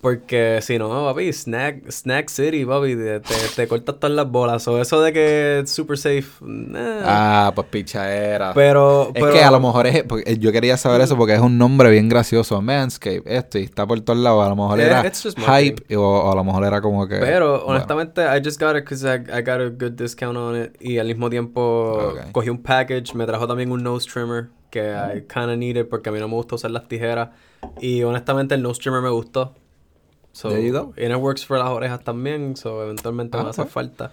Porque 0.02 0.58
si 0.62 0.78
no, 0.80 0.88
papi, 1.04 1.32
snack, 1.32 1.88
snack 1.88 2.28
city, 2.28 2.64
papi, 2.66 2.96
te, 2.96 3.20
te, 3.54 3.68
cortas 3.68 4.00
todas 4.00 4.16
las 4.16 4.28
bolas. 4.28 4.66
O 4.66 4.80
eso 4.80 5.00
de 5.00 5.12
que 5.12 5.60
es 5.60 5.70
super 5.70 5.96
safe, 5.96 6.24
nah. 6.40 7.02
Ah, 7.04 7.52
pues 7.54 7.68
pichadera. 7.68 8.52
pero, 8.52 9.12
Es 9.14 9.22
pero, 9.22 9.32
que 9.32 9.44
a 9.44 9.50
lo 9.52 9.60
mejor 9.60 9.86
es, 9.86 10.02
porque 10.02 10.36
yo 10.38 10.50
quería 10.50 10.76
saber 10.76 11.02
eso 11.02 11.16
porque 11.16 11.34
es 11.34 11.40
un 11.40 11.56
nombre 11.56 11.88
bien 11.88 12.08
gracioso, 12.08 12.60
Manscape, 12.60 13.22
esto, 13.26 13.60
y 13.60 13.62
está 13.62 13.86
por 13.86 14.00
todos 14.00 14.18
lados, 14.18 14.44
a 14.44 14.48
lo 14.48 14.56
mejor 14.56 14.80
Eh, 14.80 14.86
era 14.86 15.04
hype, 15.04 15.94
o, 15.94 16.00
o 16.00 16.32
a 16.32 16.34
lo 16.34 16.42
mejor 16.42 16.64
era 16.64 16.80
como 16.80 17.06
que... 17.06 17.18
Pero 17.18 17.50
bueno. 17.58 17.66
honestamente, 17.66 18.22
I 18.22 18.42
just 18.44 18.60
got 18.60 18.74
it 18.76 18.82
because 18.82 19.04
I, 19.06 19.20
I 19.32 19.40
got 19.40 19.60
a 19.60 19.68
good 19.68 19.92
discount 19.92 20.36
on 20.36 20.60
it. 20.64 20.76
Y 20.80 20.98
al 20.98 21.06
mismo 21.06 21.30
tiempo 21.30 22.12
cogí 22.32 22.48
un 22.50 22.60
package, 22.60 23.14
me 23.14 23.24
trajo 23.24 23.46
también 23.46 23.70
un 23.70 23.84
nose 23.84 24.10
trimmer 24.12 24.48
que 24.68 24.80
I 24.80 25.20
kinda 25.32 25.54
needed 25.54 25.86
porque 25.86 26.08
a 26.08 26.12
mí 26.12 26.18
no 26.18 26.26
me 26.26 26.34
gusta 26.34 26.56
usar 26.56 26.72
las 26.72 26.88
tijeras. 26.88 27.28
Y 27.80 28.02
honestamente 28.02 28.56
el 28.56 28.62
nose 28.62 28.80
trimmer 28.82 29.00
me 29.00 29.10
gustó. 29.10 29.54
So, 30.32 30.48
There 30.50 30.60
you 30.62 30.72
go. 30.72 30.94
And 30.96 31.12
it 31.12 31.18
works 31.18 31.44
for 31.44 31.58
las 31.58 31.68
orejas 31.68 32.02
también, 32.02 32.56
so 32.56 32.82
eventualmente 32.82 33.36
me 33.36 33.40
Ah, 33.40 33.44
va 33.44 33.48
a 33.48 33.50
hacer 33.50 33.64
pues. 33.64 33.72
falta. 33.72 34.10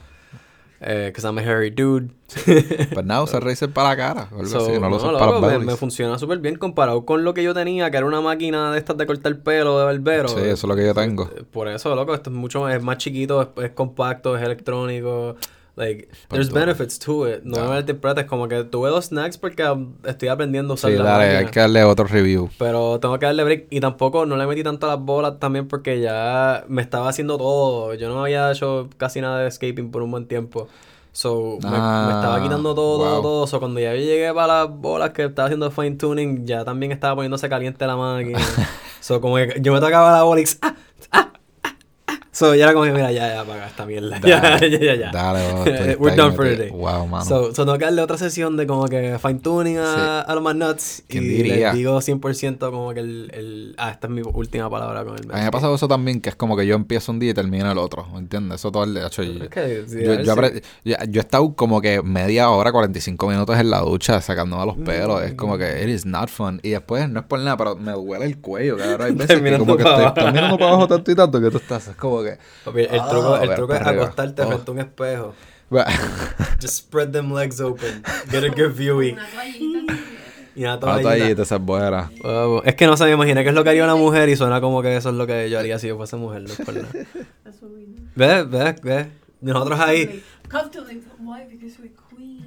Eh, 0.81 1.11
cause 1.13 1.25
I'm 1.27 1.37
a 1.37 1.41
hairy 1.41 1.71
dude. 1.71 2.09
Pues 2.93 3.05
nada, 3.05 3.21
usar 3.23 3.43
Razer 3.43 3.69
para 3.69 3.89
la 3.89 3.97
cara, 3.97 4.27
o 4.31 4.35
algo 4.39 4.45
So, 4.45 4.59
así, 4.59 4.71
no 4.73 4.79
lo 4.81 4.89
no, 4.91 4.95
usas 4.95 5.07
loco, 5.11 5.19
para 5.19 5.31
los 5.33 5.41
me, 5.41 5.47
bellies. 5.49 5.65
me 5.65 5.75
funciona 5.75 6.17
súper 6.17 6.39
bien 6.39 6.55
comparado 6.55 7.05
con 7.05 7.23
lo 7.25 7.33
que 7.33 7.43
yo 7.43 7.53
tenía, 7.53 7.91
que 7.91 7.97
era 7.97 8.05
una 8.05 8.21
máquina 8.21 8.71
de 8.71 8.77
estas 8.79 8.95
de 8.97 9.05
cortar 9.05 9.37
pelo 9.39 9.77
de 9.77 9.85
barbero. 9.85 10.29
Sí, 10.29 10.39
eso 10.39 10.51
es 10.53 10.63
lo 10.63 10.75
que 10.77 10.85
yo 10.85 10.93
tengo. 10.93 11.29
Eh, 11.35 11.43
Por 11.51 11.67
eso, 11.67 11.93
loco, 11.95 12.13
esto 12.13 12.29
es 12.29 12.35
mucho 12.35 12.61
más, 12.61 12.75
es 12.75 12.81
más 12.83 12.97
chiquito, 12.97 13.41
es, 13.41 13.47
es 13.65 13.71
compacto, 13.71 14.37
es 14.37 14.43
electrónico. 14.43 15.35
Like, 15.79 16.09
there's 16.29 16.49
duro. 16.49 16.59
benefits 16.59 16.99
to 16.99 17.25
it. 17.25 17.43
No 17.45 17.61
me 17.61 17.67
malinterpretes, 17.69 18.25
como 18.25 18.47
que 18.49 18.65
tuve 18.65 18.89
dos 18.89 19.05
snacks 19.05 19.37
porque 19.37 19.63
estoy 20.05 20.27
aprendiendo 20.27 20.73
a 20.73 20.75
usar 20.75 20.91
Sí, 20.91 20.97
la 20.97 21.03
dale, 21.05 21.23
máquina. 21.25 21.39
hay 21.39 21.45
que 21.47 21.59
darle 21.61 21.83
otro 21.85 22.05
review. 22.05 22.49
Pero 22.59 22.99
tengo 22.99 23.17
que 23.17 23.25
darle 23.25 23.43
break. 23.45 23.67
Y 23.69 23.79
tampoco 23.79 24.25
no 24.25 24.35
le 24.35 24.45
metí 24.45 24.61
tanto 24.61 24.87
a 24.87 24.95
las 24.95 24.99
bolas 24.99 25.39
también 25.39 25.69
porque 25.69 26.01
ya 26.01 26.65
me 26.67 26.81
estaba 26.81 27.07
haciendo 27.07 27.37
todo. 27.37 27.93
Yo 27.93 28.09
no 28.09 28.21
había 28.21 28.51
hecho 28.51 28.89
casi 28.97 29.21
nada 29.21 29.39
de 29.39 29.47
escaping 29.47 29.89
por 29.89 30.01
un 30.01 30.11
buen 30.11 30.27
tiempo. 30.27 30.67
So, 31.11 31.57
me, 31.63 31.69
me 31.69 31.75
estaba 31.77 32.35
Ah, 32.35 32.39
quitando 32.43 32.75
todo, 32.75 32.97
todo, 32.99 33.13
wow. 33.13 33.21
todo. 33.23 33.47
So, 33.47 33.59
cuando 33.59 33.79
ya 33.79 33.93
llegué 33.95 34.31
para 34.33 34.65
las 34.65 34.69
bolas 34.69 35.09
que 35.11 35.23
estaba 35.25 35.47
haciendo 35.47 35.71
fine 35.71 35.95
tuning, 35.95 36.45
ya 36.45 36.63
también 36.65 36.91
estaba 36.91 37.15
poniéndose 37.15 37.49
caliente 37.49 37.87
la 37.87 37.95
máquina. 37.95 38.37
so, 38.99 39.19
como 39.19 39.35
que 39.37 39.57
yo 39.61 39.73
me 39.73 39.79
tocaba 39.79 40.11
la 40.11 40.23
bola 40.23 40.41
y 40.41 40.45
ah. 40.61 40.75
So, 42.39 42.55
ya 42.55 42.63
era 42.63 42.73
como 42.73 42.85
que, 42.85 42.93
mira, 42.93 43.11
ya, 43.11 43.27
ya, 43.33 43.41
apaga 43.41 43.67
esta 43.67 43.85
mierda. 43.85 44.17
Ya, 44.25 44.59
ya, 44.59 44.67
ya, 44.79 44.95
ya. 44.95 45.11
Dale, 45.11 45.95
We're 45.99 46.15
done 46.15 46.33
for 46.35 46.45
today. 46.45 46.69
Wow, 46.69 47.05
mano. 47.05 47.25
So, 47.25 47.53
so 47.53 47.65
tengo 47.65 47.77
que 47.77 47.83
darle 47.83 48.01
otra 48.01 48.17
sesión 48.17 48.55
de 48.55 48.65
como 48.65 48.85
que 48.87 49.17
fine 49.19 49.39
tuning 49.39 49.77
a, 49.77 50.21
a 50.21 50.35
los 50.35 50.43
más 50.43 50.55
nuts. 50.55 50.99
Y 51.09 51.11
¿Quién 51.11 51.23
diría? 51.25 51.67
les 51.69 51.75
digo 51.75 51.97
100% 51.99 52.57
como 52.71 52.93
que 52.93 53.01
el, 53.01 53.31
el... 53.33 53.75
Ah, 53.77 53.89
esta 53.91 54.07
es 54.07 54.13
mi 54.13 54.21
última 54.21 54.69
palabra 54.69 55.03
con 55.03 55.15
el 55.15 55.29
a 55.31 55.35
mí 55.35 55.41
me 55.41 55.47
ha 55.47 55.51
pasado 55.51 55.75
eso 55.75 55.87
también, 55.87 56.21
que 56.21 56.29
es 56.29 56.35
como 56.35 56.55
que 56.55 56.65
yo 56.65 56.75
empiezo 56.75 57.11
un 57.11 57.19
día 57.19 57.31
y 57.31 57.33
termino 57.33 57.69
el 57.71 57.77
otro, 57.77 58.07
¿me 58.13 58.19
entiendes? 58.19 58.59
Eso 58.61 58.71
todo 58.71 58.85
el 58.85 58.95
hecho, 58.95 59.21
yo, 59.23 59.45
Ok, 59.45 59.57
sí, 59.87 60.03
yo, 60.03 60.21
yo 60.83 60.95
he 60.95 61.19
estado 61.19 61.53
como 61.55 61.81
que 61.81 62.01
media 62.03 62.49
hora, 62.51 62.71
45 62.71 63.27
minutos 63.27 63.57
en 63.57 63.69
la 63.69 63.79
ducha 63.79 64.21
sacándome 64.21 64.59
Mm. 64.59 64.67
los 64.67 64.77
pelos. 64.77 65.23
Es 65.23 65.33
como 65.33 65.57
que 65.57 65.83
it 65.83 65.89
is 65.89 66.05
not 66.05 66.29
fun. 66.29 66.59
Y 66.63 66.69
después, 66.69 67.09
no 67.09 67.19
es 67.21 67.25
por 67.25 67.39
nada, 67.39 67.57
pero 67.57 67.75
me 67.75 67.91
duele 67.93 68.25
el 68.25 68.37
cuello, 68.39 68.77
cabrón. 68.77 69.01
Hay 69.07 69.13
veces 69.15 69.41
que 69.41 69.57
como 69.57 69.77
que 69.77 69.83
estoy, 69.83 70.31
mirando 70.31 70.57
para 70.57 70.71
abajo 70.71 70.87
tanto 70.87 71.11
y 71.11 71.15
tanto 71.15 71.41
que 71.41 71.49
tú 71.49 71.57
estás, 71.57 71.87
es 71.87 71.95
como 71.95 72.21
que... 72.23 72.28
Papi, 72.65 72.81
el 72.81 72.99
Ah, 72.99 73.07
truco, 73.09 73.37
el 73.37 73.55
truco 73.55 73.73
es 73.73 73.81
arriba. 73.81 74.03
acostarte 74.03 74.41
Oh. 74.43 74.47
frente 74.47 74.71
a 74.71 74.73
un 74.73 74.79
espejo. 74.79 75.33
Just 76.61 76.75
spread 76.77 77.09
them 77.11 77.31
legs 77.33 77.61
open. 77.61 78.03
Get 78.31 78.43
a 78.43 78.49
good 78.49 78.73
view 78.75 79.01
y, 79.03 79.15
Una 80.55 80.79
toallita. 80.79 81.41
esa 81.43 81.55
es 81.55 81.61
buena. 81.61 82.11
Oh, 82.23 82.61
es 82.65 82.75
que 82.75 82.85
no 82.87 82.97
se 82.97 83.05
me 83.05 83.11
imagina 83.11 83.43
qué 83.43 83.49
es 83.49 83.55
lo 83.55 83.63
que 83.63 83.69
haría 83.69 83.83
una 83.83 83.95
mujer 83.95 84.29
y 84.29 84.35
suena 84.35 84.59
como 84.61 84.81
que 84.81 84.97
eso 84.97 85.09
es 85.09 85.15
lo 85.15 85.25
que 85.27 85.49
yo 85.49 85.59
haría 85.59 85.77
si 85.79 85.87
yo 85.87 85.95
fuese 85.95 86.15
mujer. 86.17 86.41
No 86.41 86.49
es 86.49 86.57
por 86.57 86.73
nada. 86.73 86.87
¿Ves? 88.15 88.49
¿Ves? 88.49 88.81
¿Ves? 88.81 89.07
Nosotros 89.41 89.79
ahí... 89.79 90.23
Comfortably. 90.49 91.01
Why? 91.19 91.43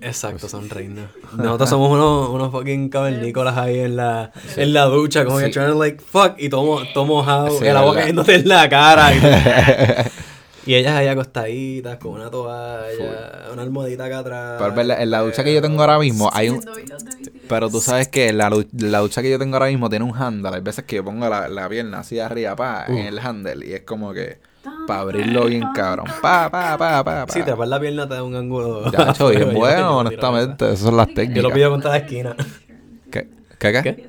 Exacto, 0.03 0.49
son 0.49 0.69
reinas. 0.69 1.07
Nosotros 1.37 1.71
somos 1.71 1.91
unos, 1.91 2.29
unos 2.31 2.51
fucking 2.51 2.89
cavernícolas 2.89 3.57
ahí 3.57 3.79
en 3.81 3.97
la, 3.97 4.33
en 4.57 4.73
la 4.73 4.85
ducha, 4.87 5.25
como 5.25 5.39
que 5.39 5.47
Sí. 5.47 5.51
trying 5.53 5.69
to 5.69 5.79
like, 5.79 6.03
fuck, 6.03 6.35
y 6.39 6.49
todo, 6.49 6.65
mo- 6.65 6.83
todo 6.93 7.05
mojado, 7.07 7.59
Sí, 7.59 7.67
el 7.67 7.77
agua 7.77 7.95
cayéndote 7.95 8.35
en 8.35 8.49
la 8.49 8.69
cara. 8.69 9.13
Y, 9.15 9.21
y 10.71 10.75
ellas 10.75 10.95
ahí 10.95 11.09
acostaditas 11.09 11.99
con 11.99 12.13
una 12.13 12.31
toalla, 12.31 13.49
una 13.53 13.63
almohadita 13.63 14.05
acá 14.07 14.19
atrás. 14.19 14.55
Pero 14.59 14.71
es 14.71 14.77
verdad, 14.77 15.03
en 15.03 15.11
la 15.11 15.21
ducha 15.21 15.45
que 15.45 15.55
yo 15.55 15.63
tengo 15.63 15.81
ahora 15.81 15.99
mismo 15.99 16.31
hay 16.33 16.51
un... 16.51 16.65
Pero 17.49 17.69
tú 17.69 17.81
sabes 17.81 18.09
que 18.09 18.33
la, 18.33 18.51
la 18.79 18.99
ducha 19.01 19.23
que 19.23 19.31
yo 19.31 19.39
tengo 19.39 19.57
ahora 19.57 19.67
mismo 19.67 19.91
tiene 19.91 20.05
un 20.05 20.17
handle. 20.17 20.55
Hay 20.55 20.61
veces 20.63 20.85
que 20.85 20.97
yo 20.97 21.05
pongo 21.05 21.29
la, 21.29 21.49
la 21.49 21.69
pierna 21.69 22.01
así 22.01 22.19
arriba, 22.19 22.57
pa, 22.57 22.87
en 22.89 22.99
el 22.99 23.19
handle. 23.19 23.67
Y 23.67 23.73
es 23.75 23.83
como 23.83 24.13
que... 24.13 24.39
Para 24.87 25.01
abrirlo 25.01 25.47
bien 25.47 25.65
cabrón. 25.75 26.07
Pa, 26.21 26.51
pa, 26.51 26.77
pa, 26.79 27.05
pa, 27.05 27.27
pa. 27.27 27.33
Sí, 27.33 27.43
trepar 27.43 27.69
la 27.69 27.79
pierna 27.81 28.09
te 28.09 28.15
da 28.15 28.23
un 28.23 28.35
ángulo. 28.35 28.91
Ya, 28.91 29.11
hecho, 29.11 29.29
bien 29.29 29.41
Yo- 29.43 29.47
yo- 29.53 29.59
bueno, 29.59 29.77
yo- 29.77 29.83
yo- 29.85 29.97
honestamente. 29.99 30.65
Esas 30.67 30.79
son 30.81 30.97
las 30.97 31.09
Yo 31.09 31.15
técnicas. 31.15 31.43
lo 31.45 31.53
pido 31.53 31.71
contra 31.71 31.91
la 31.93 31.97
esquina. 31.99 32.37
¿Qué? 33.11 33.29
¿Qué, 33.59 33.73
qué? 33.83 34.07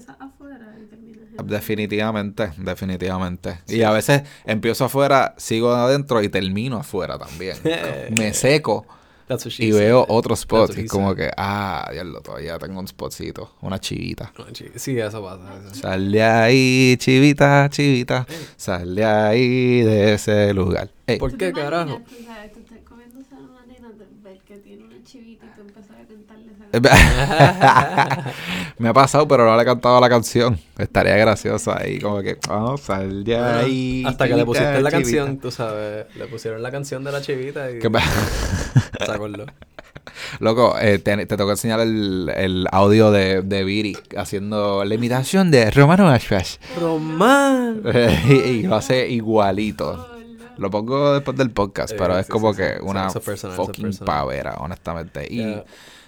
Definitivamente, 1.43 2.51
definitivamente. 2.57 3.59
Y 3.67 3.81
a 3.81 3.91
veces 3.91 4.23
empiezo 4.45 4.85
afuera, 4.85 5.33
sigo 5.37 5.73
adentro 5.73 6.21
y 6.21 6.29
termino 6.29 6.77
afuera 6.77 7.17
también. 7.17 7.57
Me 8.11 8.33
seco 8.33 8.85
That's 9.27 9.45
what 9.45 9.51
she 9.53 9.65
y 9.67 9.71
said. 9.71 9.79
veo 9.81 10.05
otro 10.09 10.33
spot. 10.35 10.77
Y 10.77 10.85
como 10.87 11.09
said. 11.09 11.17
que, 11.17 11.31
ah, 11.37 11.87
diablo, 11.91 12.21
todavía 12.21 12.57
tengo 12.59 12.79
un 12.79 12.87
spotcito, 12.87 13.55
una 13.61 13.79
chivita. 13.79 14.33
Sí, 14.75 14.97
eso 14.99 15.23
pasa. 15.23 15.59
eso. 15.65 15.75
Sal 15.75 16.11
de 16.11 16.23
ahí, 16.23 16.95
chivita, 16.97 17.69
chivita. 17.69 18.25
Sal 18.57 18.95
de 18.95 19.05
ahí, 19.05 19.81
de 19.81 20.13
ese 20.13 20.53
lugar. 20.53 20.89
¿Por 21.19 21.31
¿Tú 21.31 21.37
qué 21.37 21.53
carajo? 21.53 22.01
imaginas, 22.01 22.09
tú 22.09 22.23
sabes, 22.25 22.53
tú 22.53 22.59
estás 22.59 22.79
comiéndose 22.83 23.35
a 23.35 23.39
una 23.39 23.65
nena, 23.65 23.89
de 23.89 24.05
ver 24.23 24.39
que 24.41 24.57
tiene 24.57 24.83
una 24.85 25.03
chivita 25.03 25.45
y 25.45 25.49
tú 25.55 25.61
empezar 25.61 25.97
a 26.01 26.05
cantarle 26.05 26.51
esa 26.51 26.62
Me 28.79 28.89
ha 28.89 28.93
pasado, 28.93 29.27
pero 29.27 29.45
no 29.45 29.55
le 29.55 29.61
he 29.61 29.65
cantado 29.65 29.99
la 30.01 30.09
canción. 30.09 30.59
Estaría 30.77 31.15
gracioso 31.17 31.73
ahí, 31.77 31.99
como 31.99 32.21
que, 32.21 32.37
vamos, 32.47 32.81
sal 32.81 33.23
de 33.23 33.35
Bueno, 33.37 33.57
ahí. 33.59 34.03
Hasta 34.05 34.25
que 34.27 34.33
le 34.35 34.43
chivita, 34.43 34.45
pusiste 34.45 34.71
la 34.81 34.89
chivita. 34.89 34.91
canción, 34.91 35.37
tú 35.39 35.51
sabes, 35.51 36.05
le 36.15 36.25
pusieron 36.27 36.61
la 36.63 36.71
canción 36.71 37.03
de 37.03 37.11
la 37.11 37.21
chivita 37.21 37.69
y 37.71 37.79
¿Qué 37.79 37.89
pa- 37.89 38.01
se 38.01 39.11
acordó. 39.11 39.45
Loco, 40.39 40.75
eh, 40.79 40.99
te, 40.99 41.15
te 41.17 41.25
tengo 41.27 41.45
que 41.45 41.51
enseñar 41.51 41.79
el, 41.79 42.31
el 42.35 42.67
audio 42.71 43.11
de, 43.11 43.41
de 43.41 43.63
Viri 43.63 43.97
haciendo 44.17 44.83
la 44.83 44.95
imitación 44.95 45.49
de 45.51 45.71
Romano 45.71 46.09
Ashwash. 46.09 46.57
Román. 46.79 47.81
y, 48.27 48.33
y 48.33 48.63
lo 48.63 48.75
hace 48.75 49.07
igualito. 49.09 50.09
Lo 50.57 50.69
pongo 50.69 51.13
después 51.13 51.35
del 51.37 51.49
podcast, 51.51 51.93
Eh, 51.93 51.95
pero 51.97 52.17
es 52.17 52.25
sí, 52.27 52.31
como 52.31 52.53
sí, 52.53 52.57
que 52.61 52.73
sí. 52.75 52.79
una 52.83 53.09
fucking 53.09 53.97
pavera, 54.05 54.55
honestamente. 54.59 55.25
Y 55.29 55.37
Yeah. 55.37 55.63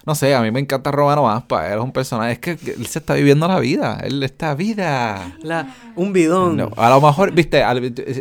No 0.05 0.13
sé, 0.13 0.35
a 0.35 0.41
mí 0.41 0.51
me 0.51 0.59
encanta 0.59 0.91
Romano 0.91 1.29
Aspa. 1.29 1.67
Él 1.67 1.79
es 1.79 1.83
un 1.83 1.91
personaje. 1.91 2.33
Es 2.33 2.39
que 2.39 2.51
él 2.51 2.85
se 2.85 2.99
está 2.99 3.15
viviendo 3.15 3.47
la 3.47 3.59
vida. 3.59 3.99
Él 4.03 4.21
está 4.21 4.53
vida. 4.53 5.35
La, 5.41 5.75
un 5.95 6.13
bidón. 6.13 6.57
No, 6.57 6.71
a 6.77 6.89
lo 6.89 7.01
mejor, 7.01 7.31
viste, 7.31 7.63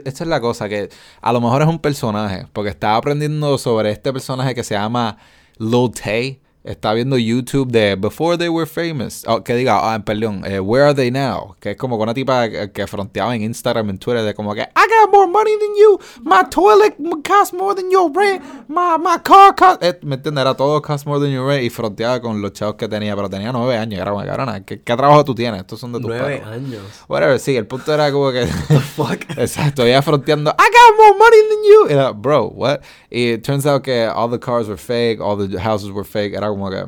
esta 0.05 0.25
es 0.25 0.29
la 0.29 0.41
cosa, 0.41 0.69
que 0.69 0.88
a 1.21 1.33
lo 1.33 1.41
mejor 1.43 1.62
es 1.62 1.69
un 1.69 1.79
personaje, 1.79 2.47
porque 2.55 2.71
estaba 2.71 2.97
aprendiendo 2.97 3.59
sobre 3.59 3.91
este 3.91 4.12
personaje 4.12 4.55
que 4.55 4.64
se 4.64 4.75
llama 4.75 5.19
Lil 5.59 5.91
Tay, 5.91 6.41
estaba 6.64 6.94
viendo 6.94 7.16
YouTube 7.18 7.71
de 7.71 7.94
Before 7.94 8.38
They 8.38 8.49
Were 8.49 8.66
Famous. 8.66 9.23
Oh, 9.26 9.44
que 9.44 9.54
diga, 9.54 9.94
ah, 9.94 9.99
perdón, 10.04 10.42
eh, 10.47 10.59
Where 10.61 10.87
Are 10.87 10.94
They 10.94 11.11
Now? 11.11 11.54
Que 11.61 11.73
es 11.73 11.76
como 11.76 11.97
con 11.99 12.04
una 12.04 12.14
tipa 12.14 12.49
que, 12.49 12.73
que 12.73 12.87
fronteaba 12.87 13.35
en 13.37 13.42
Instagram, 13.42 13.90
en 13.90 13.99
Twitter, 13.99 14.23
de 14.25 14.35
como 14.35 14.54
que, 14.54 14.62
I 14.62 14.66
got 14.75 15.12
more 15.12 15.26
money 15.30 15.52
than 15.59 15.75
you. 15.76 15.99
My 16.23 16.42
toilet 16.50 16.97
costs 17.23 17.52
more 17.52 17.75
than 17.75 17.90
your 17.90 18.11
rent. 18.14 18.42
My, 18.68 18.97
my 18.99 19.18
car 19.23 19.54
costs. 19.54 19.78
Eh, 19.87 19.99
¿Me 20.02 20.16
entiendes? 20.16 20.40
Era 20.42 20.54
todo 20.54 20.80
cost 20.80 21.06
more 21.06 21.21
than 21.21 21.30
your 21.33 21.47
rent. 21.47 21.62
Y 21.64 21.71
fronteaba 21.71 22.21
con 22.21 22.40
los 22.40 22.52
chavos 22.52 22.76
que 22.76 22.88
tenía. 22.88 23.14
Pero 23.14 23.28
tenía 23.28 23.52
nueve 23.52 23.76
años. 23.76 24.00
Era 24.00 24.11
como, 24.12 24.25
cabrona, 24.25 24.64
¿qué, 24.64 24.80
¿qué 24.80 24.97
trabajo 24.97 25.25
tú 25.25 25.35
tienes? 25.35 25.61
Estos 25.61 25.78
son 25.80 25.92
de 25.92 25.99
tus 26.00 26.09
Nueve 26.09 26.38
padres. 26.42 26.47
años. 26.47 26.83
Whatever, 27.09 27.38
sí, 27.38 27.56
el 27.56 27.66
punto 27.66 27.92
era 27.92 28.11
como 28.11 28.33
que. 28.33 28.47
Fuck. 28.47 29.25
Exacto, 29.37 29.85
ella 29.85 30.00
fronteando, 30.02 30.50
I 30.50 30.54
got 30.54 30.97
more 30.97 31.18
money 31.18 31.38
than 31.49 31.64
you. 31.64 31.87
Era, 31.90 32.12
bro, 32.12 32.47
what? 32.49 32.80
Y 33.11 33.33
it 33.35 33.44
turns 33.44 33.66
out 33.66 33.83
que 33.83 34.06
all 34.06 34.30
the 34.30 34.38
cars 34.38 34.66
were 34.66 34.78
fake, 34.78 35.21
all 35.21 35.37
the 35.37 35.59
houses 35.61 35.90
were 35.90 36.04
fake. 36.04 36.35
Era 36.35 36.53
como 36.54 36.70
que, 36.70 36.84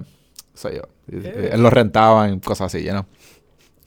soy 0.54 0.76
yo. 0.76 0.82
Y 1.08 1.24
Él 1.26 1.62
lo 1.62 1.70
rentaba 1.70 2.28
y 2.28 2.38
cosas 2.40 2.74
así, 2.74 2.84
know. 2.92 3.04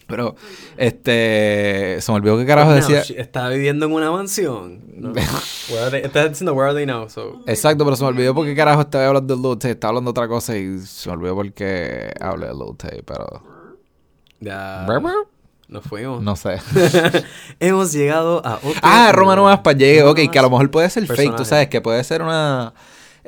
Pero, 0.07 0.35
este, 0.75 1.97
se 2.01 2.11
me 2.11 2.15
olvidó 2.17 2.37
qué 2.39 2.45
carajo 2.45 2.71
No, 2.71 2.75
decía. 2.77 3.03
Está 3.15 3.47
viviendo 3.49 3.85
en 3.85 3.91
una 3.93 4.09
mansión. 4.11 4.81
No. 4.95 5.13
They- 5.91 6.01
Estás 6.03 6.29
diciendo 6.29 6.53
where 6.53 6.71
are 6.71 6.75
they 6.75 6.85
now, 6.87 7.07
so. 7.07 7.41
Exacto, 7.45 7.83
pero 7.85 7.95
se 7.95 8.01
me 8.03 8.09
olvidó 8.09 8.33
por 8.33 8.45
qué 8.45 8.55
carajo 8.55 8.81
estaba 8.81 9.05
hablando 9.07 9.35
de 9.35 9.41
Lil. 9.41 9.71
Estaba 9.71 9.89
hablando 9.89 10.09
de 10.09 10.11
otra 10.11 10.27
cosa 10.27 10.57
y 10.57 10.79
se 10.79 11.09
me 11.09 11.15
olvidó 11.15 11.35
por 11.35 11.53
qué 11.53 12.11
hablé 12.19 12.47
de 12.47 12.53
Lil 12.53 12.75
pero... 13.05 13.43
Ya. 14.39 14.85
Nos 15.67 15.83
fuimos. 15.83 16.23
No 16.23 16.35
sé. 16.35 16.57
Hemos 17.59 17.93
llegado 17.93 18.43
a 18.43 18.55
otro. 18.55 18.71
Ah, 18.81 19.11
nivel. 19.13 19.13
Aspa, 19.47 19.73
llegué. 19.73 20.03
Ok, 20.03 20.21
que 20.31 20.39
a 20.39 20.41
lo 20.41 20.49
mejor 20.49 20.71
puede 20.71 20.89
ser 20.89 21.03
fake, 21.05 21.15
tú 21.17 21.23
Personaje. 21.23 21.45
sabes, 21.45 21.67
que 21.67 21.81
puede 21.81 22.03
ser 22.03 22.23
una... 22.23 22.73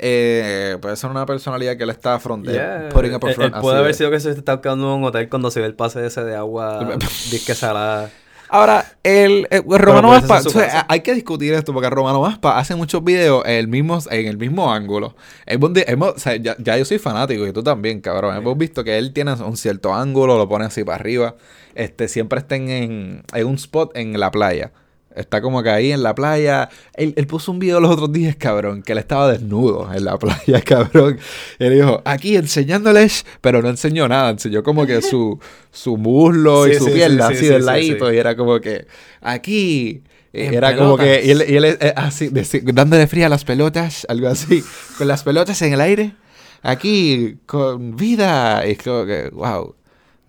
Eh, 0.03 0.77
puede 0.81 0.95
ser 0.95 1.11
una 1.11 1.27
personalidad 1.27 1.77
que 1.77 1.83
él 1.83 1.91
está 1.91 2.19
front, 2.19 2.47
eh, 2.47 2.53
Yeah. 2.53 2.89
putting 2.91 3.13
up 3.13 3.23
a 3.23 3.29
Él- 3.29 3.35
front. 3.35 3.55
él 3.55 3.61
puede 3.61 3.77
haber 3.77 3.91
de- 3.91 3.97
sido 3.97 4.09
que 4.09 4.19
se 4.19 4.31
está 4.31 4.59
quedando 4.59 4.91
en 4.91 4.99
un 4.99 5.03
hotel 5.05 5.29
cuando 5.29 5.51
se 5.51 5.59
ve 5.59 5.67
el 5.67 5.75
pase 5.75 6.03
ese 6.05 6.23
de 6.23 6.35
agua 6.35 6.79
disque 7.31 7.53
salada. 7.53 8.09
Ahora, 8.53 8.83
el, 9.03 9.47
eh, 9.49 9.61
Romano 9.65 10.09
puede 10.09 10.21
ser 10.21 10.31
Aspa, 10.31 10.41
su 10.41 10.49
o 10.49 10.51
sea, 10.51 10.65
casa. 10.65 10.85
hay 10.89 10.99
que 11.01 11.13
discutir 11.13 11.53
esto 11.53 11.71
porque 11.71 11.89
Romano 11.89 12.25
Aspa 12.25 12.57
hace 12.59 12.75
muchos 12.75 13.01
videos 13.01 13.45
en 13.45 13.53
el 13.53 13.67
mismo, 13.69 13.99
en 14.09 14.27
el 14.27 14.37
mismo 14.37 14.73
ángulo. 14.73 15.15
Hemos 15.45 15.71
hemos- 15.87 16.15
o 16.15 16.19
sea, 16.19 16.35
ya, 16.35 16.55
ya 16.59 16.77
yo 16.77 16.83
soy 16.83 16.97
fanático 16.99 17.47
y 17.47 17.53
tú 17.53 17.63
también, 17.63 18.01
cabrón. 18.01 18.35
Hemos 18.35 18.57
visto 18.57 18.83
que 18.83 18.97
él 18.97 19.13
tiene 19.13 19.31
un 19.35 19.55
cierto 19.55 19.93
ángulo, 19.93 20.37
lo 20.37 20.49
pone 20.49 20.65
así 20.65 20.83
para 20.83 20.97
arriba. 20.97 21.35
Este, 21.75 22.09
siempre 22.09 22.39
está 22.39 22.55
en, 22.57 23.23
en 23.33 23.45
un 23.47 23.55
spot 23.55 23.95
en 23.95 24.19
la 24.19 24.31
playa. 24.31 24.71
Está 25.15 25.41
como 25.41 25.61
que 25.63 25.69
ahí 25.69 25.91
en 25.91 26.03
la 26.03 26.15
playa. 26.15 26.69
Él, 26.93 27.13
él 27.17 27.27
puso 27.27 27.51
un 27.51 27.59
video 27.59 27.79
los 27.79 27.91
otros 27.91 28.11
días, 28.11 28.35
cabrón, 28.35 28.81
que 28.83 28.93
él 28.93 28.97
estaba 28.97 29.31
desnudo 29.31 29.91
en 29.93 30.05
la 30.05 30.17
playa, 30.19 30.61
cabrón. 30.61 31.19
Él 31.59 31.73
dijo, 31.73 32.01
aquí 32.05 32.35
enseñándoles, 32.37 33.25
pero 33.41 33.61
no 33.61 33.69
enseñó 33.69 34.07
nada. 34.07 34.29
Enseñó 34.31 34.63
como 34.63 34.85
que 34.85 35.01
su, 35.01 35.39
su 35.71 35.97
muslo 35.97 36.67
y 36.67 36.73
Sí, 36.73 36.79
su 36.79 36.85
sí, 36.85 36.91
pierna 36.91 37.27
sí, 37.27 37.33
así 37.33 37.45
sí, 37.45 37.47
del 37.47 37.61
sí, 37.61 37.65
ladito. 37.65 38.09
sí. 38.09 38.15
Y 38.15 38.17
era 38.17 38.35
como 38.35 38.59
que, 38.59 38.87
aquí. 39.21 40.03
En 40.33 40.53
Era 40.53 40.75
como 40.77 40.97
que, 40.97 41.03
pelotas. 41.03 41.25
y 41.25 41.31
él, 41.31 41.43
y 41.49 41.55
él, 41.57 41.65
eh, 41.65 41.93
así, 41.95 42.29
dándole 42.63 43.05
fría 43.07 43.25
a 43.25 43.29
las 43.29 43.43
pelotas, 43.43 44.05
algo 44.07 44.29
así, 44.29 44.63
con 44.97 45.07
las 45.09 45.23
pelotas 45.23 45.61
en 45.61 45.73
el 45.73 45.81
aire, 45.81 46.15
aquí, 46.61 47.37
con 47.45 47.97
vida. 47.97 48.65
Y 48.65 48.71
es 48.71 48.77
como 48.81 49.05
que, 49.05 49.29
wow. 49.33 49.75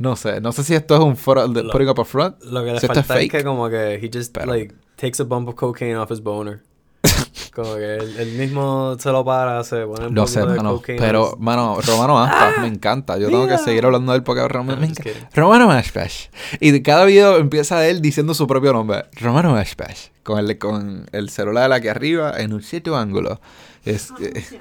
No 0.03 0.17
sé, 0.17 0.41
no 0.41 0.51
sé 0.53 0.65
si 0.65 0.75
esto 0.75 0.95
es 0.97 1.01
un 1.01 1.17
foro 1.17 1.47
de 1.47 1.63
Lo- 1.63 1.71
putting 1.71 1.89
up 1.89 2.01
a 2.01 2.05
front. 2.05 2.43
Lo 2.45 2.65
que 2.65 2.73
le 2.73 2.81
si 2.81 2.87
esto 2.87 2.99
es 3.01 3.07
falta 3.07 3.15
es 3.15 3.21
fake. 3.21 3.31
que 3.31 3.45
como 3.45 3.69
que 3.71 3.95
he 3.95 4.11
just 4.13 4.35
Pero- 4.35 4.47
like 4.53 4.75
takes 4.97 5.21
a 5.23 5.25
bump 5.25 5.49
of 5.49 5.55
cocaine 5.55 5.97
off 5.97 6.11
his 6.11 6.21
boner. 6.21 6.61
como 7.55 7.75
que 7.77 7.97
él, 7.97 8.17
él 8.19 8.33
mismo 8.39 8.97
se 8.99 9.11
lo 9.11 9.25
para, 9.25 9.63
se 9.65 9.85
pone 9.87 10.07
un 10.09 10.15
No 10.15 10.23
poquito 10.23 10.27
sé, 10.27 10.41
de 10.41 10.57
mano. 10.57 10.75
cocaine 10.77 11.01
Pero, 11.01 11.37
mano, 11.39 11.79
Romano 11.81 12.21
Aspas 12.21 12.59
me 12.63 12.67
encanta. 12.67 13.17
Yo 13.19 13.27
tengo 13.29 13.43
que 13.43 13.53
mira. 13.53 13.59
seguir 13.59 13.85
hablando 13.87 14.11
de 14.13 14.19
él 14.19 14.25
porque 14.25 14.47
Romano, 14.49 14.75
No, 14.77 14.81
me 14.81 14.89
encanta. 14.89 15.29
Romano 15.35 15.71
Aspas. 15.71 16.31
Y 16.61 16.71
de 16.73 16.83
cada 16.83 17.05
video 17.05 17.37
empieza 17.39 17.87
él 17.87 18.01
diciendo 18.01 18.35
su 18.35 18.47
propio 18.49 18.73
nombre. 18.73 19.05
Romano 19.21 19.55
Aspas. 19.57 20.11
Con 20.25 20.39
el, 20.39 20.59
con 20.59 21.07
el 21.13 21.29
celular 21.31 21.71
aquí 21.73 21.89
arriba 21.89 22.33
en 22.41 22.53
un 22.53 22.63
cierto 22.63 22.97
ángulo. 22.97 23.41
Es, 23.85 24.11
eh, 24.21 24.33
eh, 24.35 24.61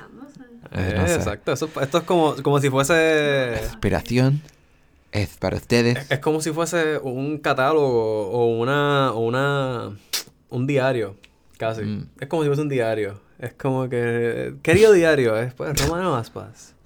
Eh, 0.73 0.95
no 0.97 1.05
sé. 1.07 1.15
Exacto, 1.15 1.51
eso- 1.51 1.69
esto 1.81 1.97
es 1.97 2.03
como, 2.05 2.33
como 2.41 2.59
si 2.61 2.69
fuese... 2.69 3.59
Inspiración 3.63 4.41
es 5.11 5.37
para 5.37 5.57
ustedes. 5.57 6.09
Es 6.11 6.19
como 6.19 6.41
si 6.41 6.51
fuese 6.51 6.97
un 6.99 7.37
catálogo 7.39 8.29
o 8.31 8.45
una, 8.59 9.11
o 9.13 9.19
una 9.19 9.91
un 10.49 10.67
diario, 10.67 11.15
casi. 11.57 11.81
Mm. 11.83 12.09
Es 12.19 12.27
como 12.27 12.43
si 12.43 12.47
fuese 12.49 12.61
un 12.61 12.69
diario. 12.69 13.19
Es 13.39 13.53
como 13.53 13.89
que 13.89 14.55
querido 14.61 14.93
diario, 14.93 15.35
es 15.37 15.53
pues 15.53 15.79
Romano 15.85 16.15
Aspas. 16.15 16.75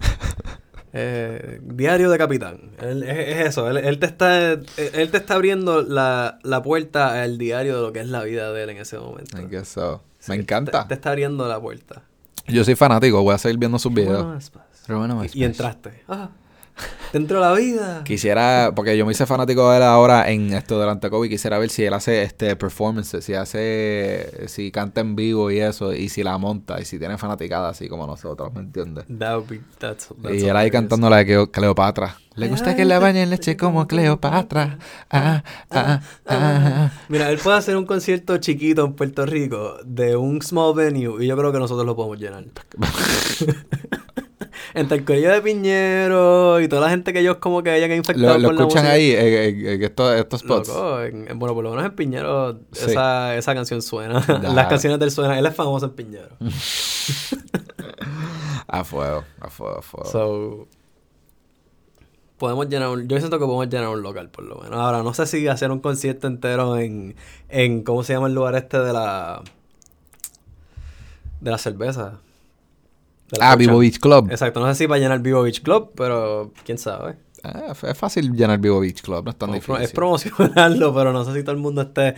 Eh, 0.98 1.60
diario 1.62 2.10
de 2.10 2.16
capitán. 2.16 2.70
Él- 2.80 3.02
es, 3.02 3.18
es 3.40 3.46
eso. 3.48 3.68
Él, 3.68 3.76
él 3.76 3.98
te 3.98 4.06
está 4.06 4.52
él 4.52 5.10
te 5.10 5.16
está 5.18 5.34
abriendo 5.34 5.82
la, 5.82 6.38
la 6.42 6.62
puerta 6.62 7.20
al 7.22 7.36
diario 7.36 7.76
de 7.76 7.82
lo 7.82 7.92
que 7.92 8.00
es 8.00 8.06
la 8.08 8.22
vida 8.24 8.50
de 8.52 8.62
él 8.62 8.70
en 8.70 8.78
ese 8.78 8.98
momento. 8.98 9.38
I 9.38 9.44
guess 9.46 9.68
so. 9.68 10.02
Sí, 10.18 10.30
Me 10.30 10.36
Te, 10.36 10.42
encanta. 10.42 10.88
te 10.88 10.94
está 10.94 11.10
abriendo 11.10 11.46
la 11.48 11.60
puerta. 11.60 12.02
Yo 12.48 12.64
soy 12.64 12.76
fanático. 12.76 13.22
Voy 13.22 13.34
a 13.34 13.38
seguir 13.38 13.58
viendo 13.58 13.78
sus 13.78 13.92
Romano 13.92 14.10
videos. 14.10 14.36
Aspas. 14.38 14.64
Romano 14.88 15.14
Y- 15.16 15.26
Aspas. 15.26 15.36
Y, 15.36 15.44
entraste. 15.44 16.02
Ah, 16.08 16.30
dentro 17.12 17.38
de 17.40 17.42
la 17.46 17.52
vida. 17.54 18.02
Quisiera, 18.04 18.72
porque 18.74 18.96
yo 18.96 19.06
me 19.06 19.12
hice 19.12 19.26
fanático 19.26 19.70
de 19.70 19.78
él 19.78 19.82
ahora 19.82 20.30
en 20.30 20.52
esto 20.52 20.78
delante 20.80 21.08
COVID, 21.10 21.28
quisiera 21.30 21.58
ver 21.58 21.70
si 21.70 21.84
él 21.84 21.94
hace 21.94 22.22
este 22.22 22.56
performances, 22.56 23.24
si 23.24 23.34
hace, 23.34 24.44
si 24.48 24.70
canta 24.70 25.00
en 25.00 25.16
vivo 25.16 25.50
y 25.50 25.60
eso, 25.60 25.92
y 25.94 26.08
si 26.08 26.22
la 26.22 26.36
monta, 26.38 26.80
y 26.80 26.84
si 26.84 26.98
tiene 26.98 27.16
fanaticada 27.18 27.68
así 27.70 27.88
como 27.88 28.06
nosotros, 28.06 28.52
¿me 28.54 28.60
entiendes? 28.60 29.04
That 29.18 29.36
would 29.36 29.48
be- 29.48 29.60
that's- 29.80 30.08
that's 30.22 30.42
y 30.42 30.48
él 30.48 30.56
ahí 30.56 30.70
cantando 30.70 31.08
la 31.10 31.18
de 31.18 31.26
Cleo- 31.26 31.50
Cleopatra. 31.50 32.16
Le 32.34 32.48
gusta 32.48 32.76
que 32.76 32.84
le 32.84 32.98
bañen 32.98 33.30
leche 33.30 33.56
como 33.56 33.86
Cleopatra. 33.86 34.78
Ah, 35.10 35.42
ah, 35.70 36.00
ah, 36.26 36.28
ah. 36.28 36.90
Mira, 37.08 37.30
él 37.30 37.38
puede 37.38 37.56
hacer 37.56 37.78
un 37.78 37.86
concierto 37.86 38.36
chiquito 38.36 38.84
en 38.84 38.92
Puerto 38.92 39.24
Rico 39.24 39.76
de 39.86 40.16
un 40.16 40.42
small 40.42 40.74
venue 40.74 41.24
y 41.24 41.28
yo 41.28 41.34
creo 41.38 41.50
que 41.50 41.58
nosotros 41.58 41.86
lo 41.86 41.96
podemos 41.96 42.18
llenar. 42.18 42.44
Entre 44.76 44.98
el 44.98 45.04
corillo 45.04 45.30
de 45.30 45.40
Piñero 45.42 46.60
y 46.60 46.68
toda 46.68 46.82
la 46.82 46.90
gente 46.90 47.12
que 47.12 47.20
ellos 47.20 47.38
como 47.38 47.62
que 47.62 47.70
hayan 47.70 47.90
infectado 47.92 48.38
Lo, 48.38 48.52
lo 48.52 48.60
escuchan 48.60 48.86
ahí 48.86 49.10
en, 49.12 49.26
en- 49.26 49.66
en 49.66 49.82
estos, 49.82 50.14
estos 50.14 50.40
spots. 50.40 50.68
Loco, 50.68 51.02
en- 51.02 51.28
en- 51.30 51.38
bueno, 51.38 51.54
por 51.54 51.64
lo 51.64 51.70
menos 51.70 51.84
en 51.86 51.92
Piñero 51.96 52.58
Sí. 52.72 52.90
esa, 52.90 53.34
esa 53.36 53.54
canción 53.54 53.80
suena. 53.82 54.22
Las 54.54 54.66
canciones 54.68 54.98
del 55.00 55.10
suena. 55.10 55.38
Él 55.38 55.46
es 55.46 55.54
famoso 55.54 55.86
en 55.86 55.92
Piñero. 55.92 56.28
A 58.68 58.84
fuego, 58.84 59.24
a 59.40 59.48
fuego, 59.48 59.78
a 59.78 59.82
fuego. 59.82 60.10
So, 60.10 60.68
podemos 62.36 62.68
llenar 62.68 62.88
un, 62.88 63.06
yo 63.08 63.16
siento 63.18 63.38
que 63.38 63.44
podemos 63.46 63.68
llenar 63.68 63.88
un 63.88 64.02
local 64.02 64.28
por 64.28 64.44
lo 64.44 64.56
menos. 64.56 64.78
Ahora, 64.78 65.02
no 65.02 65.14
sé 65.14 65.24
si 65.26 65.46
hacer 65.48 65.70
un 65.70 65.78
concierto 65.80 66.26
entero 66.26 66.76
en, 66.76 67.14
en 67.48 67.82
¿cómo 67.84 68.02
se 68.02 68.12
llama 68.14 68.26
el 68.26 68.34
lugar 68.34 68.56
este 68.56 68.78
de 68.80 68.92
la 68.92 69.42
de 71.40 71.50
la 71.50 71.58
cerveza? 71.58 72.18
Ah. 73.40 73.56
Vivo 73.56 73.78
Beach 73.78 73.98
Club. 73.98 74.30
Exacto, 74.30 74.60
no 74.60 74.66
sé 74.68 74.74
si 74.74 74.86
va 74.86 74.96
a 74.96 74.98
llenar 74.98 75.20
Vivo 75.20 75.42
Beach 75.42 75.62
Club, 75.62 75.90
pero 75.96 76.52
quién 76.64 76.78
sabe. 76.78 77.16
Ah, 77.42 77.72
es 77.82 77.98
fácil 77.98 78.32
llenar 78.32 78.58
Vivo 78.58 78.80
Beach 78.80 79.02
Club, 79.02 79.24
no 79.24 79.30
es 79.30 79.36
tan 79.36 79.52
difícil. 79.52 79.82
es 79.82 79.92
promocionarlo, 79.92 80.94
pero 80.94 81.12
no 81.12 81.24
sé 81.24 81.32
si 81.34 81.42
todo 81.42 81.52
el 81.52 81.58
mundo 81.60 81.82
esté 81.82 82.14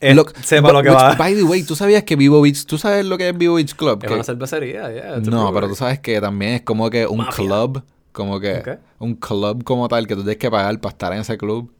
eh, 0.00 0.14
sepa 0.42 0.68
but- 0.68 0.72
lo 0.74 0.82
que 0.82 0.90
which, 0.90 0.98
va. 0.98 1.14
By 1.16 1.34
the 1.34 1.42
way, 1.42 1.62
¿tú 1.64 1.74
sabías 1.74 2.04
que 2.04 2.14
Vivo 2.16 2.40
Beach... 2.40 2.64
¿Tú 2.66 2.78
sabes 2.78 3.04
lo 3.04 3.18
que 3.18 3.28
es 3.30 3.36
Vivo 3.36 3.54
Beach 3.56 3.74
Club? 3.74 3.98
Es 4.02 4.08
Que- 4.08 4.14
una 4.14 4.24
cervecería, 4.24 4.92
yeah. 4.92 5.16
no, 5.18 5.52
pero 5.52 5.68
tú 5.68 5.74
sabes 5.74 5.98
que 6.00 6.20
también 6.20 6.52
es 6.54 6.62
como 6.62 6.88
que 6.90 7.06
un 7.06 7.18
Mafia. 7.18 7.44
club, 7.46 7.82
como 8.12 8.38
que 8.40 8.58
Ok. 8.58 8.68
un 9.00 9.14
club 9.16 9.64
como 9.64 9.88
tal, 9.88 10.06
que 10.06 10.14
tú 10.14 10.20
tienes 10.22 10.38
que 10.38 10.50
pagar 10.50 10.78
para 10.80 10.90
estar 10.92 11.12
en 11.12 11.20
ese 11.20 11.36
club. 11.36 11.70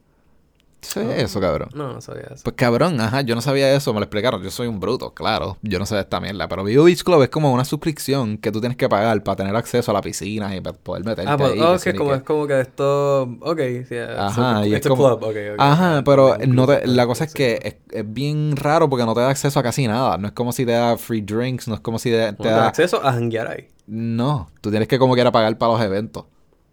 ¿Tú 0.81 0.87
sabías 0.87 1.13
Ah. 1.17 1.21
eso, 1.23 1.41
cabrón? 1.41 1.69
No, 1.75 1.91
no 1.93 1.99
sabía 2.01 2.23
eso. 2.33 2.41
Pues 2.43 2.55
cabrón, 2.55 3.01
ajá, 3.01 3.21
yo 3.21 3.35
no 3.35 3.41
sabía 3.41 3.73
eso, 3.75 3.93
me 3.93 3.99
lo 3.99 4.05
explicaron. 4.05 4.41
Yo 4.41 4.49
soy 4.49 4.67
un 4.67 4.79
bruto, 4.79 5.13
claro. 5.13 5.57
Yo 5.61 5.77
no 5.77 5.85
sé 5.85 5.99
esta 5.99 6.19
mierda. 6.21 6.47
Pero 6.47 6.63
Vivo 6.63 6.85
Beach 6.85 7.03
Club 7.03 7.21
es 7.23 7.29
como 7.29 7.51
una 7.51 7.65
suscripción 7.65 8.37
que 8.37 8.49
tú 8.51 8.61
tienes 8.61 8.77
que 8.77 8.87
pagar 8.87 9.21
para 9.23 9.35
tener 9.35 9.55
acceso 9.57 9.91
a 9.91 9.93
la 9.93 10.01
piscina 10.01 10.55
y 10.55 10.61
para 10.61 10.77
poder 10.77 11.03
meterte 11.03 11.29
Ah, 11.29 11.37
pues, 11.37 11.51
ahí. 11.51 11.59
que 11.59 11.73
es 11.75 11.81
sí 11.81 11.89
que 11.89 11.93
ni 11.93 11.97
como, 11.99 12.09
qué. 12.11 12.15
es 12.17 12.23
como 12.23 12.47
que 12.47 12.59
esto... 12.61 13.21
Ok, 13.41 13.59
yeah. 13.89 14.27
Ajá, 14.27 14.59
so, 14.61 14.65
y 14.65 14.73
es 14.73 14.87
como- 14.87 15.03
club, 15.17 15.23
ok, 15.23 15.35
ok. 15.53 15.55
Ajá, 15.59 15.97
Ah, 15.97 16.01
pero 16.05 16.37
no 16.47 16.65
te- 16.65 16.87
la 16.87 17.05
cosa 17.05 17.25
es 17.25 17.31
sí. 17.31 17.37
que 17.37 17.59
es, 17.61 17.75
es 17.91 18.13
bien 18.13 18.55
raro 18.55 18.89
porque 18.89 19.05
no 19.05 19.13
te 19.13 19.19
da 19.21 19.29
acceso 19.29 19.59
a 19.59 19.63
casi 19.63 19.85
nada. 19.87 20.17
No 20.17 20.27
es 20.27 20.33
como 20.33 20.51
si 20.53 20.65
te 20.65 20.71
da 20.71 20.97
free 20.97 21.21
drinks, 21.21 21.67
no 21.67 21.75
es 21.75 21.81
como 21.81 21.99
si 21.99 22.09
te, 22.09 22.17
te 22.17 22.31
No 22.31 22.37
te 22.37 22.49
da 22.49 22.67
acceso 22.67 23.03
a 23.05 23.11
janguear 23.11 23.47
ahí. 23.49 23.67
No, 23.87 24.49
tú 24.61 24.69
tienes 24.69 24.87
que 24.87 24.97
como 24.97 25.13
quiera 25.15 25.31
pagar 25.31 25.57
para 25.57 25.73
los 25.73 25.81
eventos. 25.81 26.23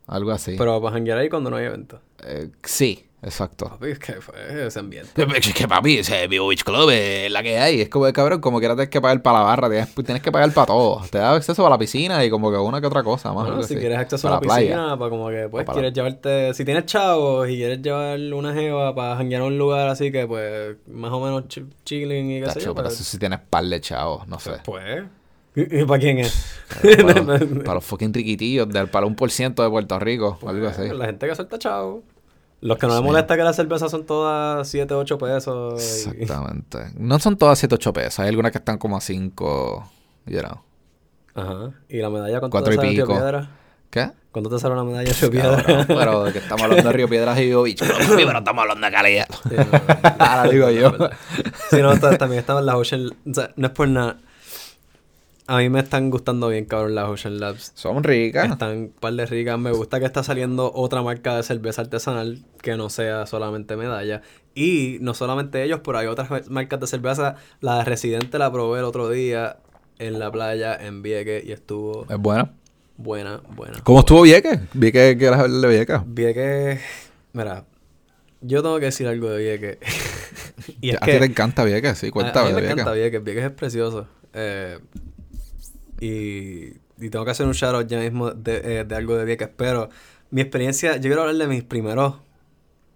Algo 0.06 0.30
así. 0.30 0.54
Pero 0.56 0.80
para 0.80 0.92
janguear 0.94 1.18
ahí 1.18 1.28
cuando 1.28 1.50
no 1.50 1.56
hay 1.56 1.64
evento. 1.64 2.00
Eh, 2.24 2.50
sí, 2.62 3.05
exacto. 3.22 3.68
Papi, 3.70 3.88
es 3.90 3.98
que 3.98 4.12
fue 4.14 4.66
ese 4.66 4.78
ambiente. 4.78 5.10
Es 5.36 5.52
que 5.54 5.66
papi, 5.68 5.98
ese 5.98 6.26
Beach 6.28 6.62
Club 6.64 6.90
es 6.90 7.30
la 7.30 7.42
que 7.42 7.58
hay. 7.58 7.80
Es 7.82 7.88
como, 7.88 8.10
cabrón, 8.12 8.40
como 8.40 8.58
quiera 8.58 8.74
tienes 8.74 8.90
que 8.90 9.00
pagar 9.00 9.22
para 9.22 9.38
la 9.40 9.44
barra, 9.44 9.68
tienes, 9.68 9.94
tienes 9.94 10.22
que 10.22 10.30
pagar 10.32 10.52
para 10.52 10.66
todo. 10.66 11.02
Te 11.10 11.18
da 11.18 11.34
acceso 11.34 11.66
a 11.66 11.70
la 11.70 11.78
piscina 11.78 12.24
y 12.24 12.30
como 12.30 12.50
que 12.50 12.56
una 12.58 12.80
que 12.80 12.86
otra 12.86 13.02
cosa 13.02 13.32
más. 13.32 13.46
Bueno, 13.46 13.62
si 13.62 13.76
quieres 13.76 13.98
acceso 13.98 14.28
a 14.28 14.30
Para 14.32 14.36
la 14.36 14.40
playa. 14.40 14.60
piscina, 14.76 14.98
para 14.98 15.10
como 15.10 15.28
que, 15.28 15.48
pues, 15.50 15.64
para- 15.64 15.74
quieres 15.76 15.92
llevarte... 15.94 16.54
Si 16.54 16.64
tienes 16.64 16.86
chavos 16.86 17.48
y 17.48 17.56
quieres 17.56 17.82
llevar 17.82 18.18
una 18.34 18.52
jeva 18.54 18.94
para 18.94 19.16
janguear 19.16 19.42
a 19.42 19.44
un 19.46 19.58
lugar 19.58 19.88
así 19.88 20.12
que, 20.12 20.26
pues, 20.26 20.76
más 20.86 21.10
o 21.12 21.20
menos 21.20 21.48
chi- 21.48 21.66
chilling 21.84 22.30
y 22.30 22.40
qué 22.42 22.50
sé 22.50 22.60
yo, 22.60 22.74
pero 22.74 22.88
pues, 22.88 22.94
eso 23.00 23.04
sí 23.04 23.18
tienes 23.18 23.40
par 23.40 23.64
de 23.64 23.80
chavos, 23.80 24.26
no 24.28 24.38
sé. 24.38 24.52
pues, 24.64 25.02
¿Y, 25.58 25.84
para 25.86 25.98
quién 25.98 26.18
es? 26.18 26.60
Para, 26.82 27.14
los- 27.38 27.40
para 27.64 27.74
los 27.74 27.84
fucking 27.84 28.12
riquitillos, 28.12 28.68
del, 28.68 28.88
para 28.90 29.06
un 29.06 29.14
por 29.16 29.30
ciento 29.30 29.62
de 29.62 29.70
Puerto 29.70 29.98
Rico, 29.98 30.38
o 30.42 30.48
algo 30.50 30.68
así. 30.68 30.86
La 30.88 31.06
gente 31.06 31.26
que 31.26 31.34
suelta 31.34 31.58
chavo. 31.58 32.02
Los 32.60 32.78
que 32.78 32.86
no 32.86 32.96
Sí. 32.98 33.02
molesta 33.04 33.36
que 33.36 33.42
las 33.42 33.54
cervezas 33.56 33.90
son 33.90 34.06
todas 34.06 34.66
7, 34.68 34.94
8 34.94 35.18
pesos. 35.18 35.82
y- 36.16 36.22
Exactamente. 36.22 36.78
No 36.98 37.18
son 37.18 37.36
todas 37.36 37.58
7, 37.58 37.74
8 37.74 37.92
pesos. 37.92 38.18
Hay 38.20 38.28
algunas 38.28 38.52
que 38.52 38.58
están 38.58 38.78
como 38.78 38.96
a 38.96 39.00
5, 39.00 39.88
you 40.26 40.40
know. 40.40 40.60
Ajá. 41.34 41.70
¿Y 41.88 41.98
la 41.98 42.08
medalla 42.10 42.40
cuánto 42.40 42.50
Cuatro 42.52 42.70
te 42.70 42.74
y 42.74 42.76
sale 42.78 42.90
Río 42.90 43.04
pico. 43.04 43.14
Piedra? 43.18 43.50
¿Qué? 43.90 44.10
¿Cuánto 44.32 44.50
te 44.50 44.58
sale 44.58 44.74
una 44.74 44.84
medalla 44.84 45.10
en 45.10 45.16
Río 45.32 45.42
Cabrón, 45.42 45.64
Piedra? 45.64 45.84
pero 45.86 46.24
de 46.24 46.32
que 46.32 46.38
estamos 46.38 46.62
hablando 46.62 46.88
de 46.88 46.92
Río 46.96 47.08
Piedras 47.08 47.38
y 47.38 47.54
Bicho, 47.54 47.84
pero, 47.86 48.16
pero 48.16 48.38
estamos 48.38 48.62
hablando 48.62 48.86
de 48.86 48.92
calidad. 48.92 49.26
Sí, 49.48 49.54
no, 49.56 49.64
no, 49.64 49.80
Ahora 50.18 50.50
digo 50.50 50.70
yo. 50.70 50.92
Sí, 51.70 51.76
no, 51.82 51.98
ta- 51.98 52.16
también 52.18 52.40
estaban 52.40 52.64
las 52.66 52.74
Ocean... 52.74 53.06
O 53.30 53.34
sea, 53.34 53.50
no 53.56 53.66
es 53.66 53.72
por 53.72 53.88
nada. 53.88 54.16
A 55.48 55.58
mí 55.58 55.68
me 55.68 55.78
están 55.78 56.10
gustando 56.10 56.48
bien, 56.48 56.64
cabrón, 56.64 56.96
las 56.96 57.08
Ocean 57.08 57.38
Labs. 57.38 57.70
Son 57.76 58.02
ricas. 58.02 58.50
Están 58.50 58.76
un 58.76 58.88
par 58.88 59.12
de 59.12 59.26
ricas. 59.26 59.56
Me 59.58 59.70
gusta 59.70 60.00
que 60.00 60.06
está 60.06 60.24
saliendo 60.24 60.72
otra 60.74 61.02
marca 61.02 61.36
de 61.36 61.44
cerveza 61.44 61.82
artesanal 61.82 62.44
que 62.62 62.76
no 62.76 62.90
sea 62.90 63.26
solamente 63.26 63.76
medalla. 63.76 64.22
Y 64.56 64.98
no 65.02 65.14
solamente 65.14 65.62
ellos, 65.62 65.80
pero 65.84 65.98
hay 65.98 66.08
otras 66.08 66.50
marcas 66.50 66.80
de 66.80 66.86
cerveza. 66.88 67.36
La 67.60 67.78
de 67.78 67.84
Residente 67.84 68.38
la 68.38 68.50
probé 68.50 68.80
el 68.80 68.84
otro 68.86 69.08
día 69.08 69.58
en 70.00 70.18
la 70.18 70.32
playa 70.32 70.74
en 70.74 71.02
Vieques 71.02 71.44
y 71.44 71.52
estuvo 71.52 72.06
Es 72.10 72.18
buena. 72.18 72.52
buena, 72.96 73.40
buena. 73.54 73.78
¿Cómo 73.84 74.00
estuvo 74.00 74.22
Vieques? 74.22 74.58
Vi 74.74 74.90
que 74.90 75.16
quieres 75.16 75.38
hablar 75.38 75.60
de 75.60 75.68
Vieques. 75.68 76.00
Vieques... 76.06 76.80
Mira, 77.34 77.64
yo 78.40 78.62
tengo 78.62 78.80
que 78.80 78.86
decir 78.86 79.06
algo 79.06 79.30
de 79.30 79.38
Vieques. 79.38 79.78
y 80.80 80.90
es 80.90 80.96
a 80.96 81.04
ti 81.04 81.12
te 81.12 81.24
encanta 81.24 81.62
Vieques, 81.62 81.96
sí, 81.98 82.08
A- 82.08 82.10
cuéntame 82.10 82.48
a, 82.48 82.48
mí 82.48 82.48
de 82.48 82.54
me 82.54 82.60
Vieques. 82.62 82.72
encanta 82.72 82.92
Vieques. 82.92 83.22
Vieques 83.24 83.44
es 83.44 83.50
precioso. 83.52 84.08
Eh, 84.32 84.78
y, 86.00 86.78
y 86.98 87.10
tengo 87.10 87.24
que 87.24 87.30
hacer 87.30 87.46
un 87.46 87.52
shout 87.52 87.74
out 87.74 87.86
ya 87.86 88.00
mismo 88.00 88.30
de, 88.30 88.80
eh, 88.80 88.84
de 88.84 88.94
algo 88.94 89.16
de 89.16 89.24
Vieques. 89.24 89.50
Pero 89.56 89.88
mi 90.30 90.40
experiencia, 90.40 90.96
yo 90.96 91.02
quiero 91.02 91.22
hablar 91.22 91.36
de 91.36 91.46
mis 91.46 91.64
primeros, 91.64 92.16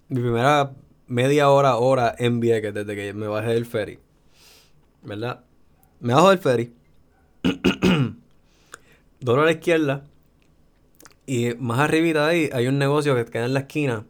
mi 0.09 0.21
primera 0.21 0.73
media 1.07 1.51
hora, 1.51 1.77
hora 1.77 2.15
en 2.19 2.41
Vieques 2.41 2.75
desde 2.75 2.95
que 2.95 3.13
me 3.13 3.27
bajé 3.27 3.51
del 3.51 3.67
ferry. 3.67 3.99
¿Verdad? 5.03 5.45
Me 6.01 6.15
bajo 6.15 6.31
del 6.31 6.39
ferry. 6.39 6.73
Doblo 9.21 9.43
a 9.43 9.47
la 9.47 9.53
izquierda. 9.53 10.05
Y 11.27 11.55
más 11.55 11.79
arribita 11.81 12.27
de 12.27 12.31
ahí 12.31 12.51
hay 12.53 12.67
un 12.67 12.79
negocio 12.79 13.15
que 13.15 13.25
queda 13.25 13.45
en 13.45 13.55
la 13.55 13.61
esquina 13.61 14.05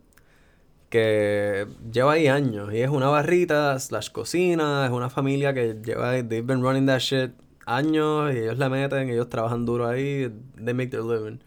que 0.91 1.69
lleva 1.93 2.15
ahí 2.15 2.27
años 2.27 2.73
y 2.75 2.81
es 2.81 2.91
una 2.91 3.09
barrita 3.09 3.79
slash 3.79 4.11
cocina, 4.11 4.85
es 4.85 4.91
una 4.91 5.09
familia 5.09 5.55
que 5.55 5.77
lleva, 5.85 6.15
they've 6.15 6.43
been 6.43 6.63
running 6.63 6.87
that 6.87 6.99
shit 6.99 7.31
años 7.77 8.33
y 8.35 8.39
ellos 8.39 8.59
la 8.59 8.69
meten, 8.69 9.09
ellos 9.11 9.29
trabajan 9.29 9.65
duro 9.67 9.87
ahí, 9.89 10.31
they 10.63 10.75
make 10.75 10.89
their 10.89 11.03
living. 11.05 11.39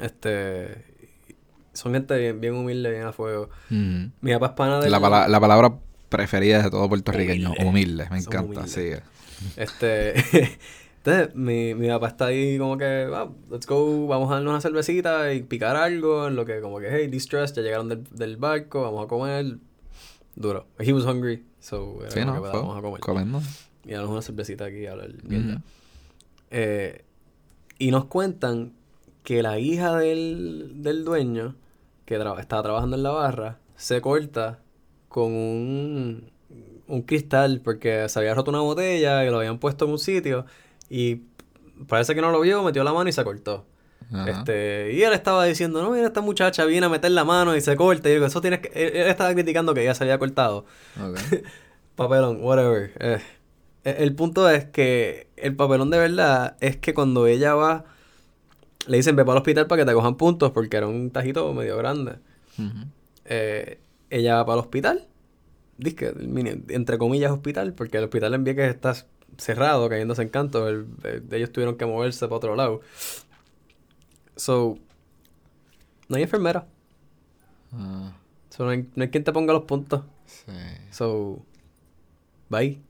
Este, 0.00 0.84
son 1.72 1.92
gente 1.94 2.16
bien, 2.18 2.40
bien 2.40 2.54
humilde, 2.54 2.90
bien 2.90 3.02
a 3.04 3.12
fuego. 3.12 3.48
Mm. 3.70 4.06
Mi 4.20 4.32
papá 4.32 4.46
es 4.46 4.52
pana 4.52 4.80
de 4.80 4.90
La, 4.90 5.00
pala- 5.00 5.28
la 5.28 5.40
palabra 5.40 5.74
preferida 6.08 6.62
de 6.62 6.70
todo 6.70 6.88
puertorriqueño, 6.88 7.50
Humilde. 7.52 7.66
humilde, 7.68 8.08
me 8.10 8.20
Son 8.20 8.32
encanta, 8.34 8.60
humildes. 8.60 8.72
sí. 8.72 9.50
Este, 9.56 10.14
entonces 10.98 11.34
mi, 11.34 11.74
mi 11.74 11.88
papá 11.88 12.08
está 12.08 12.26
ahí 12.26 12.58
como 12.58 12.76
que, 12.78 13.08
"Ah, 13.12 13.28
let's 13.50 13.66
go, 13.66 14.06
vamos 14.06 14.30
a 14.30 14.34
darnos 14.34 14.50
una 14.50 14.60
cervecita 14.60 15.32
y 15.32 15.42
picar 15.42 15.76
algo, 15.76 16.28
en 16.28 16.36
lo 16.36 16.44
que 16.44 16.60
como 16.60 16.78
que, 16.80 16.88
hey, 16.90 17.08
distress, 17.08 17.52
ya 17.54 17.62
llegaron 17.62 17.88
del, 17.88 18.04
del 18.10 18.36
barco, 18.36 18.82
vamos 18.82 19.04
a 19.04 19.08
comer. 19.08 19.56
Duro. 20.34 20.66
He 20.78 20.92
was 20.94 21.04
hungry, 21.04 21.44
so 21.60 21.98
era 22.02 22.10
Sí, 22.10 22.20
¿no? 22.24 22.34
que, 22.34 22.40
"Pues, 22.40 22.52
vamos 22.52 22.78
a 22.78 22.80
comer. 22.80 23.00
comiendo. 23.00 23.42
Y 23.84 23.92
darnos 23.92 24.10
una 24.10 24.22
cervecita 24.22 24.64
aquí 24.66 24.86
a 24.86 24.92
hablar 24.92 25.10
mierda. 25.24 25.62
Eh, 26.50 27.04
y 27.78 27.90
nos 27.90 28.04
cuentan 28.06 28.72
que 29.24 29.42
la 29.42 29.58
hija 29.58 29.96
del, 29.96 30.82
del 30.82 31.04
dueño, 31.04 31.56
que 32.04 32.18
tra- 32.18 32.38
estaba 32.40 32.62
trabajando 32.62 32.96
en 32.96 33.02
la 33.02 33.10
barra, 33.10 33.58
se 33.76 34.00
corta 34.00 34.58
con 35.08 35.32
un, 35.32 36.30
un 36.86 37.02
cristal 37.02 37.60
porque 37.62 38.08
se 38.08 38.18
había 38.18 38.34
roto 38.34 38.50
una 38.50 38.60
botella 38.60 39.24
y 39.24 39.30
lo 39.30 39.38
habían 39.38 39.58
puesto 39.58 39.84
en 39.86 39.92
un 39.92 39.98
sitio 39.98 40.46
y 40.88 41.22
parece 41.88 42.14
que 42.14 42.20
no 42.20 42.30
lo 42.30 42.40
vio, 42.40 42.62
metió 42.62 42.84
la 42.84 42.92
mano 42.92 43.08
y 43.08 43.12
se 43.12 43.24
cortó. 43.24 43.66
Ajá. 44.12 44.30
Este, 44.30 44.92
y 44.92 45.02
él 45.02 45.12
estaba 45.14 45.44
diciendo, 45.44 45.82
no, 45.82 45.90
mira, 45.90 46.06
esta 46.06 46.20
muchacha 46.20 46.64
viene 46.66 46.86
a 46.86 46.88
meter 46.90 47.10
la 47.12 47.24
mano 47.24 47.56
y 47.56 47.60
se 47.62 47.76
corta. 47.76 48.08
Y 48.08 48.12
yo 48.12 48.16
digo, 48.16 48.26
eso 48.26 48.40
tienes 48.42 48.60
que... 48.60 48.68
Él, 48.74 48.94
él 48.96 49.06
estaba 49.08 49.32
criticando 49.32 49.72
que 49.74 49.82
ella 49.82 49.94
se 49.94 50.04
había 50.04 50.18
cortado. 50.18 50.66
Papelón, 51.96 52.38
whatever. 52.42 52.92
Eh, 53.00 53.20
El 53.84 54.14
punto 54.14 54.48
es 54.48 54.64
que 54.66 55.28
el 55.36 55.56
papelón 55.56 55.90
de 55.90 55.98
verdad 55.98 56.56
es 56.60 56.76
que 56.76 56.94
cuando 56.94 57.26
ella 57.26 57.54
va, 57.54 57.84
le 58.86 58.96
dicen 58.96 59.16
ve 59.16 59.24
para 59.24 59.34
el 59.34 59.38
hospital 59.38 59.66
para 59.66 59.82
que 59.82 59.86
te 59.86 59.94
cojan 59.94 60.16
puntos 60.16 60.52
porque 60.52 60.76
era 60.76 60.86
un 60.86 61.10
tajito 61.10 61.52
medio 61.52 61.76
grande. 61.76 62.16
Eh, 63.24 63.78
ella 64.10 64.36
va 64.36 64.46
para 64.46 64.54
el 64.54 64.60
hospital, 64.60 65.08
mini- 65.78 66.62
entre 66.68 66.98
comillas 66.98 67.32
hospital, 67.32 67.72
porque 67.74 67.98
el 67.98 68.04
hospital 68.04 68.34
en 68.34 68.44
Vieques 68.44 68.68
está 68.72 68.94
cerrado, 69.38 69.88
cayéndose 69.88 70.22
en 70.22 70.28
canto. 70.28 70.68
el- 70.68 70.86
el- 71.04 71.24
ellos 71.32 71.50
tuvieron 71.50 71.76
que 71.76 71.86
moverse 71.86 72.26
para 72.26 72.36
otro 72.36 72.54
lado. 72.54 72.80
So, 74.36 74.78
no 76.08 76.16
hay 76.16 76.22
enfermera. 76.22 76.66
Ah, 77.72 78.12
So, 78.50 78.64
no, 78.64 78.70
hay, 78.70 78.86
no 78.94 79.02
hay 79.02 79.08
quien 79.10 79.24
te 79.24 79.32
ponga 79.32 79.52
los 79.54 79.64
puntos. 79.64 80.02
sí. 80.26 80.52
So, 80.90 81.38
bye. 82.50 82.80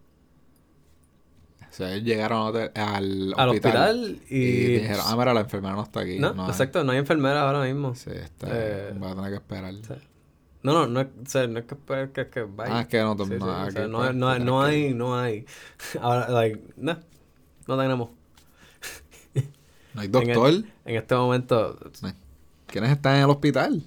O 1.72 1.74
sea, 1.74 1.90
ellos 1.94 2.04
llegaron 2.04 2.42
al 2.42 2.48
hotel- 2.48 2.70
al 2.74 3.34
Al 3.38 3.48
hospital, 3.48 4.00
hospital 4.04 4.20
y... 4.28 4.36
y, 4.36 4.66
dijeron, 4.80 5.04
ah, 5.06 5.16
mira, 5.16 5.32
la 5.32 5.40
enfermera 5.40 5.74
no 5.74 5.82
está 5.82 6.00
aquí. 6.00 6.18
No, 6.18 6.34
hay". 6.44 6.50
exacto, 6.50 6.84
no 6.84 6.92
hay 6.92 6.98
enfermera 6.98 7.40
ahora 7.40 7.62
mismo. 7.64 7.94
Sí, 7.94 8.10
está. 8.12 8.46
Eh, 8.50 8.92
voy 8.94 9.10
a 9.10 9.14
tener 9.14 9.30
que 9.30 9.36
esperar. 9.36 9.74
Sí. 9.76 9.94
No, 10.62 10.74
no, 10.74 10.86
no 10.86 11.00
es, 11.00 11.06
o 11.06 11.28
sea, 11.30 11.46
no 11.48 11.58
es 11.60 11.64
que, 11.64 11.74
pues, 11.74 12.10
que, 12.10 12.28
que 12.28 12.42
vaya. 12.42 12.76
Ah, 12.76 12.80
es 12.82 12.88
que 12.88 13.00
no, 13.00 13.16
Sí, 13.16 13.24
sí, 13.24 13.34
no, 13.40 13.46
o 13.46 13.50
aquí, 13.52 13.72
sea, 13.72 13.86
no, 13.88 13.98
pues, 13.98 14.10
hay- 14.10 14.16
no, 14.16 14.28
hay- 14.28 14.40
no 14.44 14.60
que 14.60 14.66
hay, 14.66 14.94
no 14.94 15.18
hay. 15.18 15.46
Ahora, 16.02 16.28
like, 16.28 16.60
no, 16.76 16.98
no 17.66 17.78
tenemos. 17.78 18.10
No 19.94 20.00
hay 20.02 20.06
En, 20.06 20.12
doctor. 20.12 20.48
el- 20.50 20.72
en 20.84 20.96
este 20.96 21.14
momento, 21.14 21.78
¿Quiénes 22.66 22.90
están 22.92 23.16
en 23.16 23.22
el 23.24 23.30
hospital? 23.30 23.82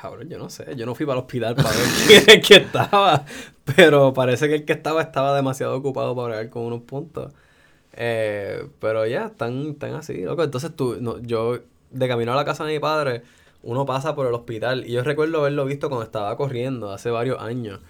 Cabrón, 0.00 0.28
yo 0.28 0.38
no 0.38 0.48
sé, 0.50 0.76
yo 0.76 0.86
no 0.86 0.94
fui 0.94 1.06
para 1.06 1.18
el 1.18 1.24
hospital 1.24 1.54
para 1.54 1.70
ver 1.70 1.88
quién 2.06 2.24
es 2.28 2.46
que 2.46 2.54
estaba, 2.56 3.24
pero 3.76 4.12
parece 4.12 4.48
que 4.48 4.56
el 4.56 4.64
que 4.64 4.72
estaba 4.72 5.02
estaba 5.02 5.34
demasiado 5.34 5.76
ocupado 5.76 6.14
para 6.14 6.28
bregar 6.28 6.50
con 6.50 6.64
unos 6.64 6.82
puntos. 6.82 7.32
Eh, 8.00 8.68
pero 8.78 9.06
ya, 9.06 9.26
están, 9.26 9.70
están 9.70 9.94
así, 9.94 10.22
loco. 10.22 10.44
Entonces 10.44 10.74
tú, 10.74 10.98
no, 11.00 11.18
yo, 11.20 11.58
de 11.90 12.08
camino 12.08 12.32
a 12.32 12.36
la 12.36 12.44
casa 12.44 12.64
de 12.64 12.74
mi 12.74 12.78
padre, 12.78 13.22
uno 13.62 13.86
pasa 13.86 14.14
por 14.14 14.26
el 14.26 14.34
hospital. 14.34 14.86
Y 14.86 14.92
yo 14.92 15.02
recuerdo 15.02 15.40
haberlo 15.40 15.64
visto 15.64 15.88
cuando 15.88 16.04
estaba 16.04 16.36
corriendo 16.36 16.92
hace 16.92 17.10
varios 17.10 17.40
años. 17.40 17.80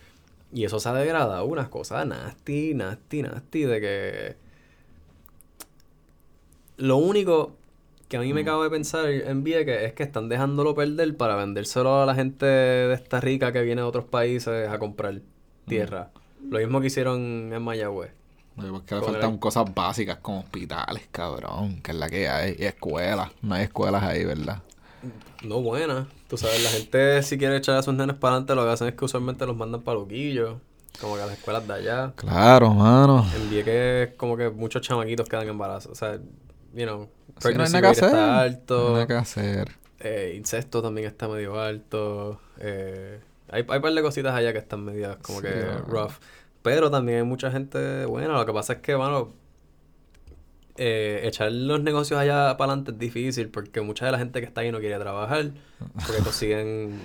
Y 0.52 0.64
eso 0.64 0.80
se 0.80 0.88
ha 0.88 0.94
degradado, 0.94 1.44
unas 1.44 1.68
cosas 1.68 2.06
nasty, 2.06 2.74
nasty, 2.74 3.22
nasty, 3.22 3.62
de 3.64 3.80
que... 3.80 4.36
Lo 6.78 6.96
único 6.96 7.56
que 8.08 8.16
a 8.16 8.20
mí 8.20 8.32
me 8.32 8.44
cabe 8.44 8.70
pensar 8.70 9.08
en 9.08 9.44
Vieques 9.44 9.82
es 9.82 9.92
que 9.92 10.02
están 10.02 10.28
dejándolo 10.28 10.74
perder 10.74 11.16
para 11.16 11.36
vendérselo 11.36 12.02
a 12.02 12.06
la 12.06 12.14
gente 12.14 12.46
de 12.46 12.94
esta 12.94 13.20
rica 13.20 13.52
que 13.52 13.62
viene 13.62 13.82
de 13.82 13.86
otros 13.86 14.04
países 14.06 14.68
a 14.68 14.78
comprar 14.78 15.20
tierra. 15.66 16.10
Lo 16.50 16.58
mismo 16.58 16.80
que 16.80 16.86
hicieron 16.86 17.52
en 17.52 17.62
Mayagüez. 17.62 18.12
Porque 18.56 18.94
le 18.96 19.02
faltan 19.02 19.32
el- 19.34 19.38
cosas 19.38 19.72
básicas 19.74 20.18
como 20.18 20.40
hospitales, 20.40 21.02
cabrón, 21.12 21.80
que 21.82 21.92
es 21.92 21.96
la 21.96 22.08
que 22.08 22.28
hay, 22.28 22.56
y 22.58 22.64
escuelas. 22.64 23.30
No 23.42 23.54
hay 23.54 23.64
escuelas 23.64 24.02
ahí, 24.02 24.24
¿verdad? 24.24 24.62
No 25.44 25.60
buena. 25.60 26.08
Tú 26.28 26.36
sabes, 26.36 26.62
la 26.64 26.70
gente 26.70 27.22
si 27.22 27.38
quiere 27.38 27.56
echar 27.58 27.76
a 27.76 27.82
sus 27.82 27.94
nenes 27.94 28.16
para 28.16 28.32
adelante, 28.34 28.54
lo 28.56 28.64
que 28.64 28.70
hacen 28.70 28.88
es 28.88 28.94
que 28.94 29.04
usualmente 29.04 29.46
los 29.46 29.56
mandan 29.56 29.82
para 29.82 29.98
Luquillo. 29.98 30.60
Como 31.00 31.14
que 31.14 31.22
a 31.22 31.26
las 31.26 31.38
escuelas 31.38 31.66
de 31.68 31.74
allá. 31.74 32.12
Claro, 32.16 32.74
mano. 32.74 33.24
En 33.36 33.48
Vieques 33.48 34.14
como 34.16 34.36
que 34.36 34.50
muchos 34.50 34.82
chamaquitos 34.82 35.28
quedan 35.28 35.46
embarazados. 35.48 35.92
O 35.92 35.94
sea, 35.94 36.18
you 36.74 36.84
know, 36.84 37.08
Sí, 37.38 37.54
no 37.54 37.62
hay 37.62 37.68
pregnancy 37.68 37.72
nada 37.72 37.82
que 37.82 37.88
rate 37.88 38.00
hacer. 38.00 38.04
está 38.04 38.44
No 38.76 38.80
hay 38.84 38.90
alto. 38.90 38.92
nada 38.92 39.06
que 39.06 39.14
hacer. 39.14 39.78
eh, 40.00 40.34
incesto 40.36 40.82
también 40.82 41.06
está 41.06 41.28
medio 41.28 41.60
alto. 41.60 42.40
eh, 42.58 43.20
hay, 43.50 43.64
hay 43.68 43.76
un 43.76 43.82
par 43.82 43.92
de 43.94 44.02
cositas 44.02 44.34
allá 44.34 44.52
que 44.52 44.58
están 44.58 44.84
medias 44.84 45.16
como 45.18 45.40
Sí, 45.40 45.42
que 45.42 45.82
rough. 45.86 46.14
Pero 46.62 46.90
también 46.90 47.18
hay 47.18 47.24
mucha 47.24 47.50
gente 47.50 48.04
buena. 48.06 48.34
Lo 48.34 48.44
que 48.46 48.52
pasa 48.52 48.74
es 48.74 48.78
que, 48.80 48.96
mano, 48.96 49.34
eh, 50.76 51.20
echar 51.24 51.50
los 51.50 51.80
negocios 51.82 52.20
allá 52.20 52.56
para 52.56 52.72
adelante 52.72 52.92
es 52.92 52.98
difícil 52.98 53.48
porque 53.50 53.80
mucha 53.80 54.06
de 54.06 54.12
la 54.12 54.18
gente 54.18 54.40
que 54.40 54.46
está 54.46 54.60
ahí 54.60 54.70
no 54.70 54.78
quiere 54.78 54.98
trabajar 54.98 55.50
porque 56.06 56.22
consiguen 56.24 57.00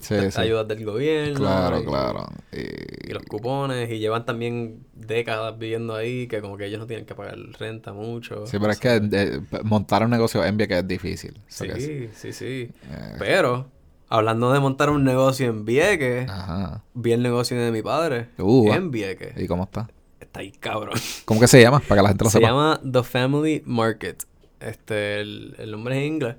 Sí, 0.00 0.14
sí. 0.30 0.40
ayudas 0.40 0.68
del 0.68 0.84
gobierno. 0.84 1.38
Claro, 1.40 1.80
y- 1.80 1.84
claro. 1.84 2.26
Y 2.52 3.10
Y, 3.10 3.12
los 3.12 3.22
cupones, 3.24 3.90
y 3.90 3.98
llevan 3.98 4.24
también 4.26 4.84
décadas 4.94 5.58
viviendo 5.58 5.94
ahí, 5.94 6.26
que 6.28 6.40
como 6.40 6.56
que 6.56 6.66
ellos 6.66 6.78
no 6.80 6.86
tienen 6.86 7.06
que 7.06 7.14
pagar 7.14 7.36
renta 7.58 7.92
mucho. 7.92 8.46
sí, 8.46 8.58
pero 8.58 8.72
es 8.72 8.78
que 8.80 9.00
eh, 9.12 9.40
montar 9.64 10.04
un 10.04 10.10
negocio 10.10 10.44
en 10.44 10.56
Vieques 10.56 10.78
es 10.78 10.88
difícil. 10.88 11.40
Sí, 11.48 11.68
sí, 12.14 12.32
sí. 12.32 12.70
eh, 12.90 13.14
Pero, 13.18 13.70
hablando 14.08 14.52
de 14.52 14.60
montar 14.60 14.90
un 14.90 15.02
negocio 15.04 15.46
en 15.48 15.64
Vieques, 15.64 16.28
Ajá. 16.28 16.82
vi 16.94 17.12
el 17.12 17.22
negocio 17.22 17.56
de 17.58 17.70
mi 17.72 17.80
padad 17.82 18.26
Uh, 18.38 18.72
en 18.72 18.90
Vieques. 18.90 19.32
¿Y 19.40 19.46
cómo 19.46 19.64
está? 19.64 19.88
Está 20.20 20.40
ahí, 20.40 20.50
cabrón. 20.52 20.98
¿Cómo 21.24 21.40
que 21.40 21.48
se 21.48 21.60
llama? 21.62 21.80
Para 21.80 22.00
que 22.00 22.02
la 22.02 22.08
gente 22.08 22.24
lo 22.24 22.30
Se 22.30 22.38
sepa. 22.38 22.48
llama 22.48 22.80
The 22.90 23.02
Family 23.02 23.62
Market. 23.64 24.24
Este, 24.60 25.20
el, 25.20 25.54
el 25.58 25.70
nombre 25.70 25.94
es 25.96 26.00
en 26.06 26.12
inglés. 26.14 26.36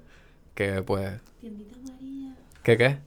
Que 0.54 0.82
pues. 0.84 1.20
Tiendita 1.39 1.76
¿Qué 2.63 2.76
qué? 2.78 2.98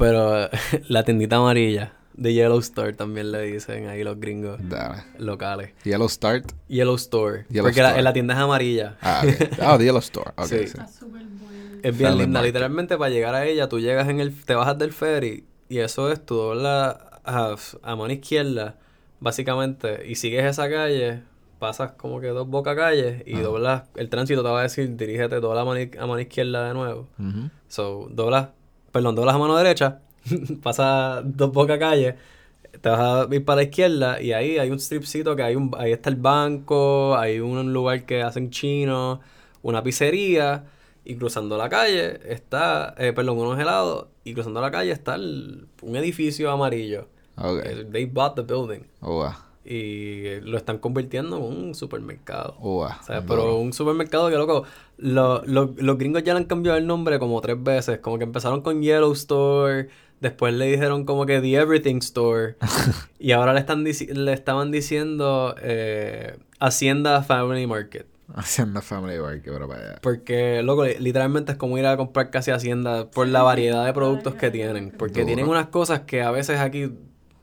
Pero 0.00 0.48
la 0.88 1.04
tiendita 1.04 1.36
amarilla 1.36 1.92
de 2.14 2.34
Yellow 2.34 2.58
Store 2.58 2.92
también 2.92 3.30
le 3.32 3.42
dicen 3.42 3.86
ahí 3.86 4.02
los 4.02 4.18
gringos 4.18 4.58
Dale. 4.68 5.04
locales. 5.18 5.72
Yellow 5.84 6.08
Start. 6.08 6.52
Yellow 6.68 6.96
Store. 6.96 7.44
Yellow 7.48 7.66
porque 7.66 7.80
la, 7.82 7.88
Store. 7.90 8.02
la 8.02 8.12
tienda 8.12 8.34
es 8.34 8.40
amarilla. 8.40 8.96
Ah, 9.00 9.22
ok. 9.24 9.58
Ah, 9.60 9.78
The 9.78 9.84
Yellow 9.84 10.00
Store. 10.00 10.32
Sí. 10.44 10.48
sí. 10.58 10.64
Está 10.64 10.88
súper 10.88 11.22
bueno. 11.22 11.80
Es 11.82 11.96
bien 11.96 12.18
linda. 12.18 12.42
Literalmente 12.42 12.98
para 12.98 13.10
llegar 13.10 13.34
a 13.34 13.46
ella, 13.46 13.68
tú 13.68 13.78
llegas 13.78 14.08
en 14.08 14.20
el, 14.20 14.34
te 14.44 14.54
bajas 14.54 14.76
del 14.78 14.92
ferry 14.92 15.44
y 15.68 15.78
eso 15.78 16.10
es, 16.10 16.24
tú 16.26 16.34
doblas 16.34 16.96
a, 17.24 17.54
a 17.82 17.96
mano 17.96 18.12
izquierda, 18.12 18.76
básicamente, 19.20 20.06
y 20.08 20.16
sigues 20.16 20.44
esa 20.44 20.68
calle, 20.68 21.22
pasas 21.58 21.92
como 21.92 22.20
que 22.20 22.26
dos 22.28 22.48
boca 22.48 22.74
calles 22.74 23.22
y 23.26 23.34
Ajá. 23.34 23.42
doblas, 23.42 23.82
el 23.94 24.08
tránsito 24.08 24.42
te 24.42 24.48
va 24.48 24.60
a 24.60 24.62
decir, 24.64 24.96
dirígete, 24.96 25.40
dobla 25.40 25.60
a 25.60 25.64
mano, 25.64 25.80
a 25.98 26.06
mano 26.06 26.20
izquierda 26.20 26.66
de 26.68 26.74
nuevo. 26.74 27.08
Ujú. 27.18 27.50
So, 27.68 28.08
doblas, 28.10 28.48
perdón, 28.92 29.14
doblas 29.14 29.34
a 29.34 29.38
mano 29.38 29.56
derecha, 29.56 30.00
pasas 30.62 31.22
dos 31.24 31.52
boca 31.52 31.78
calles, 31.78 32.14
te 32.80 32.88
vas 32.88 33.26
a 33.28 33.34
ir 33.34 33.44
para 33.44 33.56
la 33.56 33.62
izquierda 33.64 34.20
y 34.22 34.32
ahí 34.32 34.58
hay 34.58 34.70
un 34.70 34.78
stripcito 34.78 35.34
que 35.36 35.42
hay 35.42 35.56
un, 35.56 35.70
ahí 35.78 35.92
está 35.92 36.08
el 36.10 36.16
banco, 36.16 37.16
hay 37.16 37.40
un 37.40 37.72
lugar 37.72 38.04
que 38.06 38.22
hacen 38.22 38.50
chino, 38.50 39.20
una 39.62 39.82
pizzería 39.82 40.64
y 41.04 41.16
cruzando 41.16 41.56
la 41.56 41.68
calle 41.68 42.20
está, 42.32 42.94
eh, 42.98 43.12
perdón, 43.12 43.38
unos 43.38 43.58
helados 43.58 44.06
y 44.24 44.34
cruzando 44.34 44.60
la 44.60 44.70
calle 44.70 44.92
está 44.92 45.14
el- 45.16 45.66
un 45.82 45.96
edificio 45.96 46.50
amarillo. 46.50 47.08
Ok. 47.36 47.60
Eh, 47.64 47.86
They 47.90 48.04
bought 48.04 48.34
the 48.36 48.42
building 48.42 48.82
Ua. 49.00 49.46
Y 49.64 50.40
lo 50.40 50.56
están 50.56 50.78
convirtiendo 50.78 51.36
en 51.36 51.42
un 51.42 51.74
supermercado. 51.74 52.56
Ua. 52.60 53.00
¿Sabes? 53.02 53.26
Duro. 53.26 53.42
Pero 53.42 53.56
un 53.58 53.72
supermercado 53.72 54.28
que, 54.30 54.36
loco, 54.36 54.64
lo- 54.96 55.42
lo- 55.44 55.74
los 55.76 55.98
gringos 55.98 56.22
ya 56.22 56.32
le 56.34 56.38
han 56.40 56.46
cambiado 56.46 56.78
el 56.78 56.86
nombre 56.86 57.18
como 57.18 57.40
tres 57.40 57.62
veces. 57.62 57.98
Como 57.98 58.18
que 58.18 58.24
empezaron 58.24 58.62
con 58.62 58.82
Yellow 58.82 59.12
Store, 59.12 59.88
después 60.20 60.54
le 60.54 60.66
dijeron 60.66 61.04
como 61.04 61.26
que 61.26 61.40
The 61.40 61.54
Everything 61.56 61.96
Store, 61.98 62.56
y 63.18 63.32
ahora 63.32 63.52
le, 63.52 63.60
están 63.60 63.84
dici- 63.84 64.08
le 64.12 64.32
estaban 64.32 64.70
diciendo 64.70 65.54
eh, 65.62 66.38
Hacienda 66.58 67.22
Family 67.22 67.66
Market. 67.66 68.06
Haciendo 68.32 68.80
Family 68.80 69.18
Work, 69.18 69.42
pero 69.44 69.66
para 69.66 69.80
allá. 69.80 69.98
Porque, 70.00 70.62
loco, 70.62 70.84
li- 70.84 70.94
literalmente 71.00 71.52
es 71.52 71.58
como 71.58 71.76
ir 71.78 71.84
a 71.86 71.96
comprar 71.96 72.30
casi 72.30 72.52
Hacienda 72.52 73.10
por 73.10 73.26
la 73.26 73.42
variedad 73.42 73.84
de 73.84 73.92
productos 73.92 74.36
que 74.36 74.50
tienen. 74.52 74.92
Porque 74.96 75.14
Duro. 75.20 75.26
tienen 75.26 75.48
unas 75.48 75.66
cosas 75.66 76.02
que 76.02 76.22
a 76.22 76.30
veces 76.30 76.60
aquí 76.60 76.92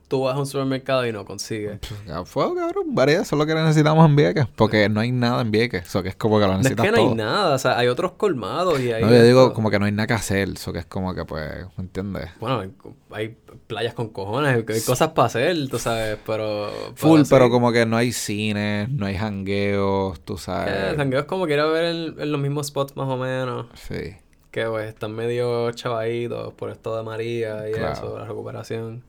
tú 0.07 0.21
vas 0.21 0.35
a 0.35 0.39
un 0.39 0.45
supermercado 0.45 1.05
y 1.05 1.11
no 1.11 1.25
consigues. 1.25 1.79
Ya 2.07 2.23
fue, 2.23 2.45
cabrón. 2.55 2.95
Variedad, 2.95 3.23
eso 3.23 3.35
es 3.35 3.39
lo 3.39 3.45
que 3.45 3.53
necesitamos 3.53 4.05
en 4.09 4.15
Vieques. 4.15 4.47
Porque 4.55 4.87
no 4.89 5.01
hay 5.01 5.11
nada 5.11 5.41
en 5.41 5.51
Vieques. 5.51 5.85
Eso 5.85 6.01
que 6.01 6.09
es 6.09 6.15
como 6.15 6.39
que 6.39 6.45
lo 6.45 6.53
No 6.53 6.59
es 6.59 6.63
necesitas 6.63 6.85
que 6.85 6.91
no 6.91 7.09
hay 7.09 7.15
nada, 7.15 7.55
o 7.55 7.59
sea, 7.59 7.77
hay 7.77 7.87
otros 7.87 8.13
colmados 8.13 8.79
y 8.79 8.91
hay... 8.91 9.03
No, 9.03 9.11
yo 9.11 9.23
digo 9.23 9.53
como 9.53 9.69
que 9.69 9.79
no 9.79 9.85
hay 9.85 9.91
nada 9.91 10.07
que 10.07 10.13
hacer. 10.13 10.49
Eso 10.49 10.71
que 10.71 10.79
es 10.79 10.85
como 10.85 11.13
que, 11.13 11.25
pues, 11.25 11.65
¿me 11.77 11.83
entiendes? 11.83 12.29
Bueno, 12.39 12.63
hay, 13.11 13.37
playas 13.67 13.93
con 13.93 14.09
cojones, 14.09 14.55
hay, 14.55 14.63
cosas 14.63 15.09
para 15.09 15.25
hacer, 15.27 15.67
tú 15.69 15.77
sabes, 15.77 16.17
pero... 16.25 16.71
Full, 16.95 17.21
pero 17.29 17.49
como 17.49 17.71
que 17.71 17.85
no 17.85 17.97
hay 17.97 18.11
cine, 18.11 18.87
no 18.89 19.05
hay 19.05 19.15
jangueos, 19.15 20.21
tú 20.21 20.35
eh, 20.35 20.39
sabes. 20.39 20.95
jangueo 20.95 21.19
es 21.21 21.25
como 21.25 21.45
que 21.47 21.53
ir 21.53 21.59
a 21.59 21.65
ver 21.65 21.85
en, 21.85 22.15
en 22.19 22.31
los 22.31 22.39
mismos 22.39 22.67
spots 22.67 22.95
más 22.95 23.07
o 23.09 23.17
menos, 23.17 23.67
Sí. 23.73 24.15
que 24.51 24.65
pues 24.65 24.87
están 24.87 25.13
medio 25.13 25.69
chavaditos 25.71 26.53
por 26.53 26.69
esto 26.69 26.95
de 26.95 27.03
María 27.03 27.69
y 27.69 27.73
Claro. 27.73 27.93
eso, 27.93 28.17
la 28.17 28.25
recuperación. 28.25 29.03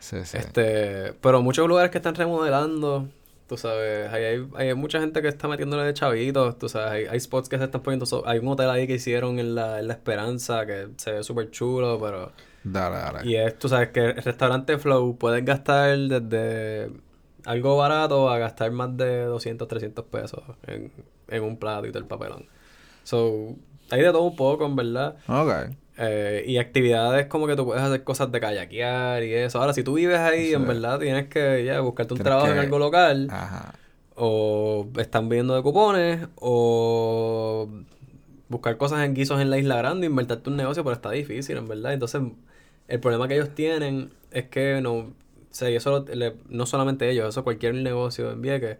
Sí, 0.00 0.16
sí. 0.24 0.38
Este, 0.38 1.12
pero 1.20 1.40
muchos 1.42 1.68
lugares 1.68 1.90
que 1.92 1.98
están 1.98 2.14
remodelando, 2.16 3.08
tú 3.48 3.56
sabes, 3.56 4.12
hay, 4.12 4.24
hay, 4.24 4.48
hay 4.56 4.74
mucha 4.74 4.98
gente 5.00 5.22
que 5.22 5.28
está 5.28 5.46
metiéndole 5.46 5.84
de 5.84 5.94
chavitos, 5.94 6.58
tú 6.58 6.68
sabes, 6.68 6.90
hay, 6.90 7.04
hay 7.06 7.20
spots 7.20 7.48
que 7.48 7.58
se 7.58 7.64
están 7.64 7.82
poniendo, 7.82 8.06
so- 8.06 8.26
hay 8.26 8.38
un 8.38 8.48
hotel 8.48 8.70
ahí 8.70 8.86
que 8.86 8.94
hicieron 8.94 9.38
en 9.38 9.54
la, 9.54 9.78
en 9.78 9.86
la 9.88 9.94
Esperanza 9.94 10.66
que 10.66 10.88
se 10.96 11.12
ve 11.12 11.22
súper 11.22 11.50
chulo, 11.50 11.98
pero... 12.00 12.32
Dale, 12.64 12.96
dale. 12.96 13.26
Y 13.30 13.36
es, 13.36 13.58
tú 13.58 13.68
sabes 13.68 13.88
que 13.90 14.00
el 14.00 14.16
restaurante 14.16 14.76
Flow 14.78 15.16
puedes 15.16 15.44
gastar 15.44 15.96
desde 15.96 16.90
algo 17.46 17.76
barato 17.78 18.28
a 18.28 18.38
gastar 18.38 18.70
más 18.70 18.94
de 18.96 19.24
200, 19.24 19.66
300 19.66 20.04
pesos 20.06 20.42
en, 20.66 20.92
en 21.28 21.42
un 21.42 21.56
plato 21.56 21.86
y 21.86 21.90
todo 21.90 22.00
el 22.00 22.06
papelón. 22.08 22.46
So, 23.02 23.56
hay 23.90 24.02
de 24.02 24.12
todo 24.12 24.22
un 24.22 24.36
poco, 24.36 24.66
en 24.66 24.76
verdad. 24.76 25.16
Ok. 25.26 25.74
Eh, 26.02 26.44
y 26.46 26.56
actividades 26.56 27.26
como 27.26 27.46
que 27.46 27.56
tú 27.56 27.66
puedes 27.66 27.82
hacer 27.82 28.02
cosas 28.04 28.32
de 28.32 28.40
kayakear 28.40 29.22
y 29.22 29.34
eso. 29.34 29.60
Ahora, 29.60 29.74
si 29.74 29.82
tú 29.82 29.92
vives 29.94 30.18
ahí, 30.18 30.46
Sí. 30.48 30.54
en 30.54 30.66
verdad 30.66 30.98
tienes 30.98 31.28
que 31.28 31.62
ya 31.64 31.80
buscarte 31.80 32.14
un 32.14 32.18
Tienes 32.18 32.30
trabajo 32.30 32.50
en 32.50 32.58
algo 32.58 32.78
local. 32.78 33.28
Ajá. 33.30 33.74
O 34.14 34.88
están 34.98 35.28
viviendo 35.28 35.54
de 35.54 35.62
cupones. 35.62 36.26
O 36.36 37.68
buscar 38.48 38.76
cosas 38.78 39.04
en 39.04 39.12
guisos 39.14 39.40
en 39.42 39.50
la 39.50 39.58
isla 39.58 39.76
grande, 39.76 40.06
invertirte 40.06 40.48
un 40.50 40.56
negocio, 40.56 40.82
pero 40.84 40.94
está 40.94 41.10
difícil, 41.10 41.56
en 41.58 41.68
verdad. 41.68 41.92
Entonces, 41.92 42.22
el 42.88 42.98
problema 43.00 43.28
que 43.28 43.34
ellos 43.34 43.54
tienen 43.54 44.10
es 44.32 44.44
que 44.46 44.80
no, 44.80 44.92
o 44.94 45.12
sea, 45.50 45.68
y 45.70 45.76
eso 45.76 45.90
lo- 45.90 46.14
le- 46.14 46.34
no 46.48 46.64
solamente 46.66 47.10
ellos, 47.10 47.28
eso 47.28 47.44
cualquier 47.44 47.74
negocio 47.74 48.30
en 48.32 48.40
Vieques, 48.42 48.78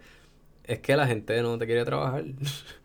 es 0.64 0.78
que 0.80 0.96
la 0.96 1.06
gente 1.06 1.40
no 1.42 1.58
te 1.58 1.66
quiere 1.66 1.84
trabajar. 1.84 2.24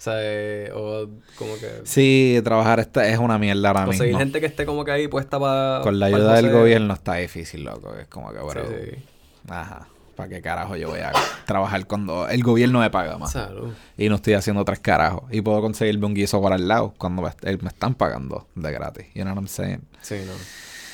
o 0.00 0.02
sea, 0.02 0.14
eh, 0.16 0.72
o 0.74 1.08
como 1.36 1.58
que 1.58 1.82
Sí, 1.84 2.40
trabajar 2.42 2.80
esta 2.80 3.06
es 3.06 3.18
una 3.18 3.36
mierda 3.36 3.68
ahora 3.68 3.84
conseguir 3.84 4.06
mismo. 4.14 4.18
gente 4.20 4.40
que 4.40 4.46
esté 4.46 4.64
como 4.64 4.82
que 4.82 4.92
ahí 4.92 5.08
puesta 5.08 5.38
para 5.38 5.80
Con 5.82 6.00
la 6.00 6.06
ayuda 6.06 6.36
del 6.36 6.50
gobierno 6.50 6.94
está 6.94 7.16
difícil, 7.16 7.64
loco. 7.64 7.94
Es 7.94 8.06
como 8.06 8.32
que, 8.32 8.38
bro. 8.38 8.64
Sí, 8.66 8.74
sí. 8.92 9.02
Ajá. 9.46 9.88
¿Para 10.16 10.28
qué 10.30 10.40
carajo 10.40 10.74
yo 10.76 10.88
voy 10.88 11.00
a 11.00 11.12
trabajar 11.44 11.86
cuando 11.86 12.26
el 12.28 12.42
gobierno 12.42 12.80
me 12.80 12.88
paga 12.88 13.18
más? 13.18 13.32
Salud. 13.32 13.74
Y 13.98 14.08
no 14.08 14.14
estoy 14.14 14.32
haciendo 14.32 14.64
tres 14.64 14.78
carajos. 14.78 15.24
Y 15.30 15.42
puedo 15.42 15.60
conseguirme 15.60 16.06
un 16.06 16.14
guiso 16.14 16.40
para 16.40 16.56
el 16.56 16.66
lado 16.66 16.94
cuando 16.96 17.20
me, 17.20 17.28
eh, 17.42 17.58
me 17.60 17.68
están 17.68 17.94
pagando 17.94 18.46
de 18.54 18.72
gratis. 18.72 19.04
You 19.14 19.22
know 19.24 19.34
what 19.34 19.38
I'm 19.42 19.48
saying? 19.48 19.82
Sí, 20.00 20.16
no. 20.26 20.32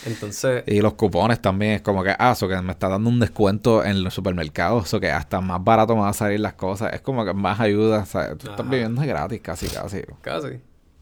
Entonces, 0.06 0.62
Y 0.66 0.80
los 0.80 0.94
cupones 0.94 1.40
también 1.42 1.72
es 1.72 1.82
como 1.82 2.02
que, 2.02 2.14
ah, 2.18 2.32
eso 2.32 2.48
que 2.48 2.60
me 2.62 2.72
está 2.72 2.88
dando 2.88 3.10
un 3.10 3.18
descuento 3.20 3.84
en 3.84 4.02
los 4.04 4.14
supermercados, 4.14 4.86
eso 4.86 5.00
que 5.00 5.10
hasta 5.10 5.40
más 5.40 5.62
barato 5.62 5.94
me 5.94 6.02
va 6.02 6.10
a 6.10 6.12
salir 6.12 6.40
las 6.40 6.54
cosas. 6.54 6.92
Es 6.94 7.00
como 7.00 7.24
que 7.24 7.34
más 7.34 7.58
ayuda, 7.60 8.00
o 8.02 8.06
sea, 8.06 8.34
tú 8.36 8.48
estás 8.50 8.68
viviendo 8.68 9.02
gratis 9.02 9.40
casi, 9.40 9.66
casi. 9.68 10.02
casi. 10.22 10.60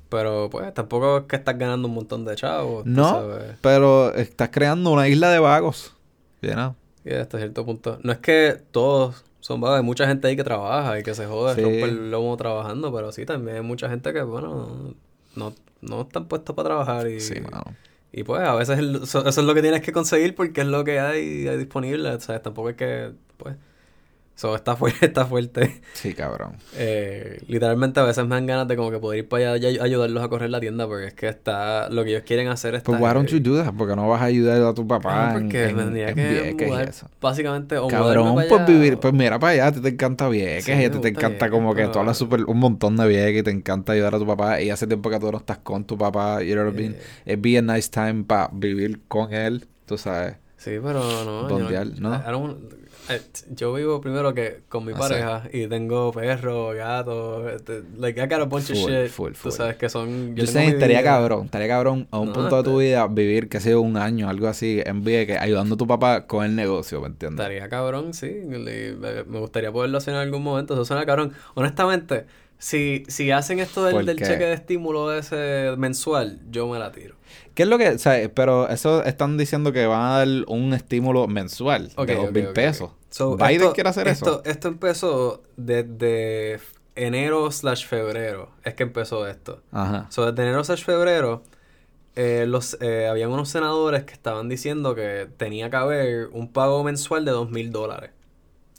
Pero 0.09 0.49
pues 0.51 0.73
tampoco 0.75 1.19
es 1.19 1.25
que 1.25 1.37
estás 1.37 1.59
ganando 1.59 1.89
un 1.89 1.95
montón 1.95 2.25
de 2.25 2.35
chavos. 2.37 2.87
No, 2.87 3.09
sabes. 3.11 3.57
pero 3.61 4.15
estás 4.15 4.49
creando 4.51 4.91
una 4.91 5.09
isla 5.09 5.31
de 5.31 5.39
vagos. 5.39 5.95
Know? 6.41 6.75
Y 7.05 7.13
hasta 7.15 7.39
cierto 7.39 7.65
punto. 7.65 7.99
No 8.03 8.13
es 8.13 8.19
que 8.19 8.57
todos 8.71 9.25
son 9.41 9.61
vagos, 9.61 9.79
hay 9.79 9.83
mucha 9.85 10.07
gente 10.07 10.29
ahí 10.29 10.37
que 10.37 10.45
trabaja 10.45 10.99
y 10.99 11.03
que 11.03 11.15
se 11.15 11.27
jode, 11.27 11.55
Sí. 11.55 11.63
rompe 11.63 11.83
el 11.85 12.11
lomo 12.11 12.37
trabajando, 12.37 12.93
pero 12.95 13.13
sí, 13.13 13.27
también 13.27 13.57
hay 13.59 13.63
mucha 13.63 13.89
gente 13.91 14.13
que, 14.13 14.23
bueno, 14.23 14.95
no, 15.37 15.53
no 15.83 16.03
están 16.03 16.27
puestos 16.27 16.55
para 16.57 16.69
trabajar 16.69 17.09
y, 17.09 17.21
Sí, 17.21 17.41
mano. 17.41 17.65
Y 18.17 18.23
pues 18.23 18.43
a 18.43 18.55
veces 18.55 18.79
eso, 18.79 19.27
eso 19.27 19.41
es 19.41 19.47
lo 19.47 19.55
que 19.55 19.63
tienes 19.63 19.83
que 19.83 19.93
conseguir 19.93 20.37
porque 20.37 20.61
es 20.61 20.69
lo 20.69 20.85
que 20.85 21.01
hay, 21.01 21.49
hay 21.49 21.57
disponible, 21.59 22.11
o 22.11 22.21
sea, 22.21 22.41
tampoco 22.41 22.71
es 22.71 22.77
que, 22.77 23.13
pues, 23.39 23.57
eso 24.37 24.55
está, 24.57 24.77
fu- 24.77 24.87
está 25.01 25.25
fuerte. 25.27 25.81
Sí, 25.93 26.13
cabrón. 26.13 26.57
Eh, 26.77 27.41
literalmente 27.47 28.01
a 28.01 28.03
veces 28.05 28.25
me 28.25 28.35
dan 28.35 28.47
ganas 28.47 28.67
de 28.69 28.77
como 28.77 28.91
que 28.91 28.99
poder 28.99 29.21
ir 29.21 29.29
para 29.29 29.53
allá 29.53 29.71
y 29.71 29.75
ay- 29.77 29.79
ayudarlos 29.81 30.23
a 30.25 30.29
correr 30.29 30.51
la 30.51 30.61
tienda 30.61 30.87
porque 30.87 31.07
es 31.07 31.15
que 31.15 31.29
está, 31.29 31.89
lo 31.91 32.03
que 32.05 32.11
ellos 32.11 32.23
quieren 32.27 32.49
hacer 32.49 32.75
está... 32.75 32.87
Pues 32.87 33.01
why 33.01 33.13
don't 33.15 33.29
you 33.31 33.39
do 33.41 33.63
that? 33.63 33.73
Porque 33.77 33.95
no 33.95 34.09
vas 34.09 34.21
a 34.23 34.25
ayudar 34.25 34.61
a 34.63 34.75
tu 34.75 34.87
papá 34.87 35.33
en, 35.37 35.43
porque 35.43 35.65
en, 35.65 35.77
me 35.77 35.83
tendría 35.85 36.09
en 36.09 36.15
que 36.17 36.51
y 36.51 36.67
mudar, 36.67 36.89
eso. 36.89 37.09
básicamente, 37.21 37.79
o 37.79 37.89
Cabrón, 37.89 38.35
pues 38.35 38.51
allá, 38.53 38.67
vivir, 38.67 38.95
o- 38.95 39.01
pues 39.01 39.15
mira 39.15 39.39
para 39.39 39.53
allá, 39.53 39.67
a 39.69 39.73
ti 39.73 39.81
te 39.81 39.89
encanta 39.89 40.29
Vieques 40.29 40.65
Sí, 40.65 40.73
y 40.73 40.85
a 40.85 40.91
ti 40.91 40.99
te 40.99 41.09
encanta 41.09 41.29
Vieques, 41.47 41.51
como 41.51 41.75
que 41.75 41.89
tú 41.89 41.99
hablas 42.01 42.19
súper 42.19 42.45
un 42.45 42.59
montón 42.59 42.97
de 42.97 43.07
Vieques 43.07 43.41
y 43.41 43.43
te 43.45 43.51
encanta 43.51 43.93
ayudar 43.93 44.15
a 44.17 44.19
tu 44.19 44.27
papá 44.27 44.61
y 44.61 44.71
hace 44.71 44.87
tiempo 44.87 45.11
que 45.11 45.19
tú 45.21 45.31
no 45.31 45.39
estás 45.39 45.59
con 45.59 45.85
tu 45.85 45.97
papá, 45.97 46.43
you 46.43 46.55
know 46.55 46.65
what 46.67 46.75
I 46.75 46.77
mean? 46.77 46.93
Eh. 46.93 47.33
It'd 47.33 47.41
be 47.43 47.57
a 47.57 47.63
nice 47.63 47.89
time 47.89 48.25
para 48.25 48.51
vivir 48.53 49.03
con 49.09 49.33
él, 49.33 49.67
tú 49.87 49.97
sabes. 49.97 50.37
Sí, 50.57 50.73
pero 50.83 51.25
no. 51.25 51.43
yo 51.43 51.49
Bondear, 51.59 51.87
¿no? 52.01 52.15
Eh, 53.11 53.21
yo 53.55 53.73
vivo 53.75 54.01
primero 54.01 54.33
que 54.33 54.61
con 54.69 54.85
mi 54.85 54.93
Ah, 54.95 54.99
pareja 54.99 55.43
y 55.53 55.67
tengo 55.67 56.11
perros, 56.13 56.75
gatos, 56.75 57.53
este, 57.53 57.83
like 57.99 58.19
I 58.19 58.25
got 58.27 58.41
a 58.41 58.45
bunch 58.45 58.71
of 58.71 58.79
Full, 58.79 58.91
shit. 58.91 59.09
full, 59.11 59.33
Tú 59.33 59.39
full. 59.39 59.51
sabes 59.53 59.77
que 59.77 59.89
son. 59.91 60.35
Yo 60.35 60.45
tengo 60.47 60.53
sé, 60.53 60.67
estaría 60.69 61.03
cabrón, 61.03 61.45
estaría 61.47 61.69
cabrón 61.69 62.09
a 62.11 62.19
un 62.19 62.29
No, 62.29 62.33
punto 62.33 62.57
de 62.57 62.63
tu 62.63 62.81
está- 62.81 62.81
vida 63.03 63.07
vivir, 63.09 63.49
que 63.51 63.61
sea 63.61 63.79
un 63.79 63.97
año, 63.99 64.29
algo 64.31 64.49
así, 64.49 64.81
en 64.85 65.05
Vieques, 65.05 65.39
ayudando 65.39 65.75
a 65.75 65.79
tu 65.79 65.87
papá 65.87 66.27
con 66.27 66.45
el 66.47 66.57
negocio, 66.57 67.01
¿me 67.03 67.09
entiendes? 67.09 67.41
Estaría 67.41 67.69
cabrón, 67.69 68.15
sí. 68.15 68.29
le- 68.49 68.95
me 69.27 69.39
gustaría 69.39 69.71
poderlo 69.71 69.99
hacer 69.99 70.15
en 70.15 70.21
algún 70.21 70.43
momento. 70.43 70.73
Eso 70.75 70.85
suena 70.87 71.05
cabrón. 71.05 71.33
Honestamente, 71.55 72.25
si, 72.59 73.05
si 73.09 73.31
hacen 73.31 73.59
esto 73.59 73.85
del, 73.85 73.95
¿Por 73.95 74.05
del 74.07 74.19
cheque 74.19 74.45
de 74.45 74.55
estímulo 74.55 75.13
ese 75.13 75.75
mensual, 75.77 76.41
yo 76.51 76.67
me 76.69 76.79
la 76.79 76.91
tiro. 76.93 77.17
¿Qué 77.55 77.63
es 77.63 77.69
lo 77.69 77.79
que, 77.79 77.91
o 77.91 77.99
sea, 77.99 78.29
pero 78.35 78.69
eso 78.69 79.05
están 79.05 79.37
diciendo 79.39 79.73
que 79.73 79.87
van 79.87 80.03
a 80.03 80.19
dar 80.19 80.29
un 80.49 80.75
estímulo 80.75 81.29
mensual 81.29 81.89
de 81.89 82.15
dos 82.17 82.33
mil 82.33 82.45
ok, 82.45 82.49
ok. 82.51 82.55
pesos? 82.55 82.91
So, 83.11 83.37
Biden 83.37 83.53
esto- 83.63 83.73
quiere 83.75 83.91
hacer 83.91 84.09
esto, 84.09 84.41
eso. 84.41 84.43
Esto 84.45 84.69
empezó 84.69 85.43
desde 85.57 86.59
enero 86.97 87.51
slash 87.51 87.87
febrero. 87.87 88.51
Es 88.65 88.75
que 88.75 88.83
empezó 88.83 89.27
esto. 89.29 89.61
Ajá. 89.71 90.07
So, 90.11 90.27
desde 90.31 90.43
enero 90.43 90.65
slash 90.65 90.83
febrero, 90.85 91.43
eh, 92.17 92.45
los, 92.49 92.77
eh, 92.81 93.07
habían 93.09 93.31
unos 93.31 93.49
senadores 93.49 94.03
que 94.05 94.13
estaban 94.15 94.49
diciendo 94.49 94.95
que 94.97 95.29
tenía 95.37 95.71
que 95.71 95.77
haber 95.77 96.27
un 96.33 96.49
pago 96.53 96.83
mensual 96.83 97.25
de 97.25 97.31
dos 97.33 97.51
mil 97.51 97.71
dólares. 97.71 98.11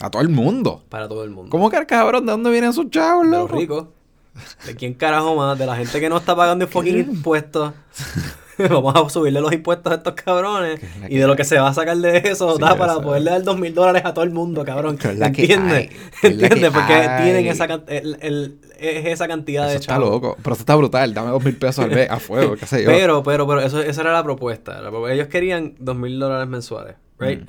A 0.02 0.10
todo 0.12 0.22
el 0.22 0.28
mundo. 0.30 0.84
para 0.90 1.08
todo 1.08 1.24
el 1.24 1.30
mundo. 1.30 1.50
¿Cómo 1.50 1.70
que 1.70 1.86
cabrón? 1.86 2.26
¿De 2.26 2.32
dónde 2.34 2.50
vienen 2.52 2.72
esos 2.72 2.90
chavos, 2.90 3.24
De 3.26 3.32
los 3.32 3.40
loco? 3.50 3.56
ricos. 3.58 3.86
¿De 4.66 4.76
quién 4.76 4.94
carajo 4.94 5.34
más? 5.38 5.58
De 5.58 5.66
la 5.66 5.78
gente 5.78 6.02
que 6.02 6.10
no 6.10 6.18
está 6.18 6.36
pagando 6.36 6.68
fucking 6.70 6.98
impuestos. 6.98 7.74
Vamos 8.70 8.96
a 8.96 9.10
subirle 9.10 9.41
los 9.41 9.52
impuestos 9.54 9.91
a 9.91 9.96
estos 9.96 10.13
cabrones. 10.13 10.80
Y 11.10 11.18
de 11.18 11.28
lo 11.28 11.36
que 11.36 11.44
se 11.44 11.58
va 11.60 11.70
a 11.70 11.74
sacar 11.74 11.98
de 11.98 12.18
eso, 12.18 12.56
Sí, 12.56 12.62
da 12.62 12.76
para 12.78 12.94
eso. 12.94 13.02
poderle 13.02 13.32
dar 13.32 13.44
dos 13.44 13.58
mil 13.60 13.74
dólares 13.74 14.04
a 14.06 14.13
todo 14.13 14.24
el 14.24 14.32
mundo, 14.32 14.63
cabrón. 14.63 14.98
¿Entiendes? 15.04 15.89
¿Entiendes? 16.24 16.60
que 16.60 16.72
Porque 16.72 16.94
hay. 16.94 17.24
tienen 17.24 17.48
esa, 17.48 17.65
el, 17.65 18.18
el- 18.22 18.60
es 18.78 19.06
esa 19.06 19.28
cantidad 19.28 19.63
Eso 19.65 19.72
de 19.72 19.80
está 19.80 19.94
chavos. 19.94 20.10
loco. 20.10 20.38
Pero 20.41 20.54
eso 20.54 20.62
está 20.62 20.76
brutal. 20.76 21.13
Dame 21.13 21.30
dos 21.32 21.44
mil 21.44 21.56
pesos 21.58 21.86
al 21.86 21.91
mes 21.91 22.10
a 22.10 22.20
fuego, 22.20 22.56
qué 22.56 22.65
sé 22.65 22.84
yo. 22.84 22.89
Pero, 22.89 23.24
pero, 23.24 23.48
pero, 23.48 23.62
eso, 23.62 23.82
esa 23.82 24.02
era 24.02 24.12
la 24.13 24.24
propuesta. 24.24 24.82
Ellos 25.10 25.28
querían 25.28 25.76
dos 25.80 25.96
mil 25.96 26.20
dólares 26.20 26.48
mensuales, 26.48 26.96
right? 27.20 27.41
Mm. 27.41 27.48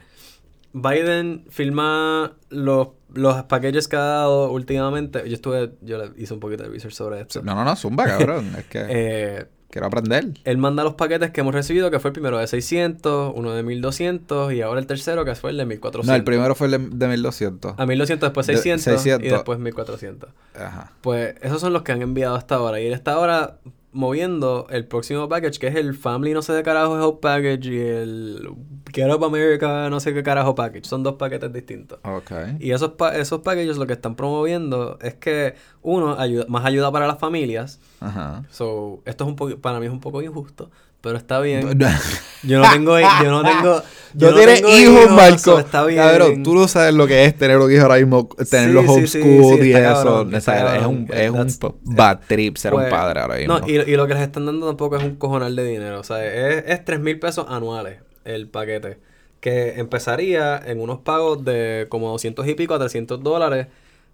Biden 0.72 1.44
firma 1.48 2.34
los, 2.50 2.88
los 3.14 3.44
paquetes 3.44 3.88
que 3.88 3.96
ha 3.96 4.00
dado 4.00 4.50
últimamente. 4.52 5.22
Yo 5.26 5.34
estuve, 5.34 5.72
yo 5.80 5.96
le 5.98 6.10
hice 6.20 6.34
un 6.34 6.40
poquito 6.40 6.64
de 6.64 6.68
research 6.68 6.94
sobre 6.94 7.20
esto. 7.22 7.40
No, 7.42 7.54
no, 7.54 7.64
no, 7.64 7.74
zumba, 7.76 8.04
cabrón. 8.04 8.54
Es 8.58 8.64
que 8.66 8.84
Eh, 8.88 9.44
quiero 9.76 9.88
aprender. 9.88 10.28
él 10.44 10.56
manda 10.56 10.82
los 10.84 10.94
paquetes 10.94 11.30
que 11.32 11.42
hemos 11.42 11.54
recibido, 11.54 11.90
que 11.90 12.00
fue 12.00 12.08
el 12.08 12.12
primero 12.14 12.38
de 12.38 12.46
600, 12.46 13.32
uno 13.36 13.52
de 13.52 13.62
1200 13.62 14.52
y 14.54 14.62
ahora 14.62 14.80
el 14.80 14.86
tercero 14.86 15.26
que 15.26 15.34
fue 15.34 15.50
el 15.50 15.58
de 15.58 15.66
1400. 15.66 16.08
No, 16.08 16.14
el 16.14 16.24
primero 16.24 16.54
fue 16.54 16.68
el 16.68 16.70
de, 16.70 16.78
de 16.78 17.08
1200. 17.08 17.74
A 17.76 17.84
1200, 17.84 18.26
después 18.28 18.46
De 18.46 18.54
600, 18.54 18.82
600. 18.82 19.26
y 19.26 19.30
después 19.30 19.58
1400. 19.58 20.30
Ajá. 20.58 20.92
Pues 21.02 21.34
esos 21.42 21.60
son 21.60 21.74
los 21.74 21.82
que 21.82 21.92
han 21.92 22.00
enviado 22.00 22.36
hasta 22.36 22.54
ahora. 22.54 22.80
Y 22.80 22.86
él 22.86 22.94
está 22.94 23.12
ahora 23.12 23.58
moviendo 23.96 24.66
el 24.70 24.86
próximo 24.86 25.28
package, 25.28 25.58
que 25.58 25.66
es 25.68 25.74
el 25.74 25.94
Family 25.94 26.32
no 26.34 26.42
sé 26.42 26.52
de 26.52 26.62
carajo 26.62 26.96
Help 27.02 27.20
Package 27.20 27.66
y 27.68 27.78
el 27.80 28.48
Get 28.92 29.12
Up 29.12 29.24
America 29.24 29.88
no 29.90 29.98
sé 30.00 30.12
qué 30.14 30.22
carajo 30.22 30.54
package. 30.54 30.84
Son 30.86 31.02
dos 31.02 31.14
paquetes 31.14 31.52
distintos. 31.52 31.98
Ok. 32.04 32.30
Y 32.60 32.70
esos, 32.72 32.90
pa- 32.92 33.16
esos 33.16 33.40
packages 33.40 33.78
lo 33.78 33.86
que 33.86 33.94
están 33.94 34.14
promoviendo 34.14 34.98
es 35.00 35.14
que, 35.14 35.54
uno, 35.82 36.14
ayuda, 36.18 36.44
más 36.48 36.64
ayuda 36.64 36.92
para 36.92 37.06
las 37.06 37.18
familias. 37.18 37.80
Ajá. 38.00 38.44
So, 38.50 39.02
esto 39.06 39.24
es 39.24 39.28
un 39.30 39.36
poco, 39.36 39.56
para 39.58 39.80
mí 39.80 39.86
es 39.86 39.92
un 39.92 40.00
poco 40.00 40.20
injusto, 40.22 40.70
pero 41.00 41.16
está 41.18 41.40
bien. 41.40 41.78
Yo 42.42 42.60
no 42.60 42.70
tengo, 42.70 42.96
yo 43.00 43.30
no 43.30 43.42
tengo, 43.42 43.82
yo 44.14 44.30
No 44.30 44.36
tengo 44.36 44.68
hijos, 44.68 45.10
Marco. 45.10 45.38
so 45.38 45.58
está 45.58 45.84
bien. 45.84 46.00
Cabrón, 46.00 46.42
tú 46.44 46.54
no 46.54 46.68
sabes 46.68 46.94
lo 46.94 47.08
que 47.08 47.24
es 47.24 47.36
tener 47.36 47.58
un 47.58 47.72
hijo 47.72 47.82
ahora 47.82 47.96
mismo, 47.96 48.28
tener 48.48 48.68
Sí, 48.68 48.72
los 48.72 48.88
homeschool 48.88 49.58
sí, 49.60 49.68
y 49.68 49.72
eso. 49.72 50.20
O 50.32 50.40
sea, 50.40 50.76
es 50.76 50.86
un, 50.86 51.08
es 51.12 51.30
un 51.30 51.38
That's- 51.48 51.74
bad 51.82 52.20
trip 52.28 52.56
ser 52.56 52.72
un 52.74 52.82
Pues, 52.82 52.90
padre 52.90 53.20
ahora 53.20 53.36
mismo. 53.38 53.58
No, 53.58 53.66
y, 53.66 53.72
y 53.78 53.96
lo 53.96 54.06
que 54.06 54.14
les 54.14 54.22
están 54.22 54.46
dando 54.46 54.66
tampoco 54.68 54.96
es 54.96 55.02
un 55.02 55.16
cojonal 55.16 55.56
de 55.56 55.64
dinero. 55.64 55.98
O 55.98 56.04
sea, 56.04 56.24
es, 56.24 56.64
es 56.68 56.84
3 56.84 57.00
mil 57.00 57.18
pesos 57.18 57.46
anuales 57.48 57.98
el 58.24 58.46
paquete. 58.46 58.98
Que 59.40 59.80
empezaría 59.80 60.56
en 60.64 60.80
unos 60.80 60.98
pagos 61.00 61.44
de 61.44 61.86
como 61.88 62.10
200 62.10 62.46
y 62.46 62.54
pico 62.54 62.74
a 62.74 62.78
300 62.78 63.20
dólares. 63.24 63.66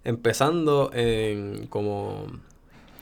Empezando 0.05 0.89
en 0.93 1.67
como, 1.67 2.25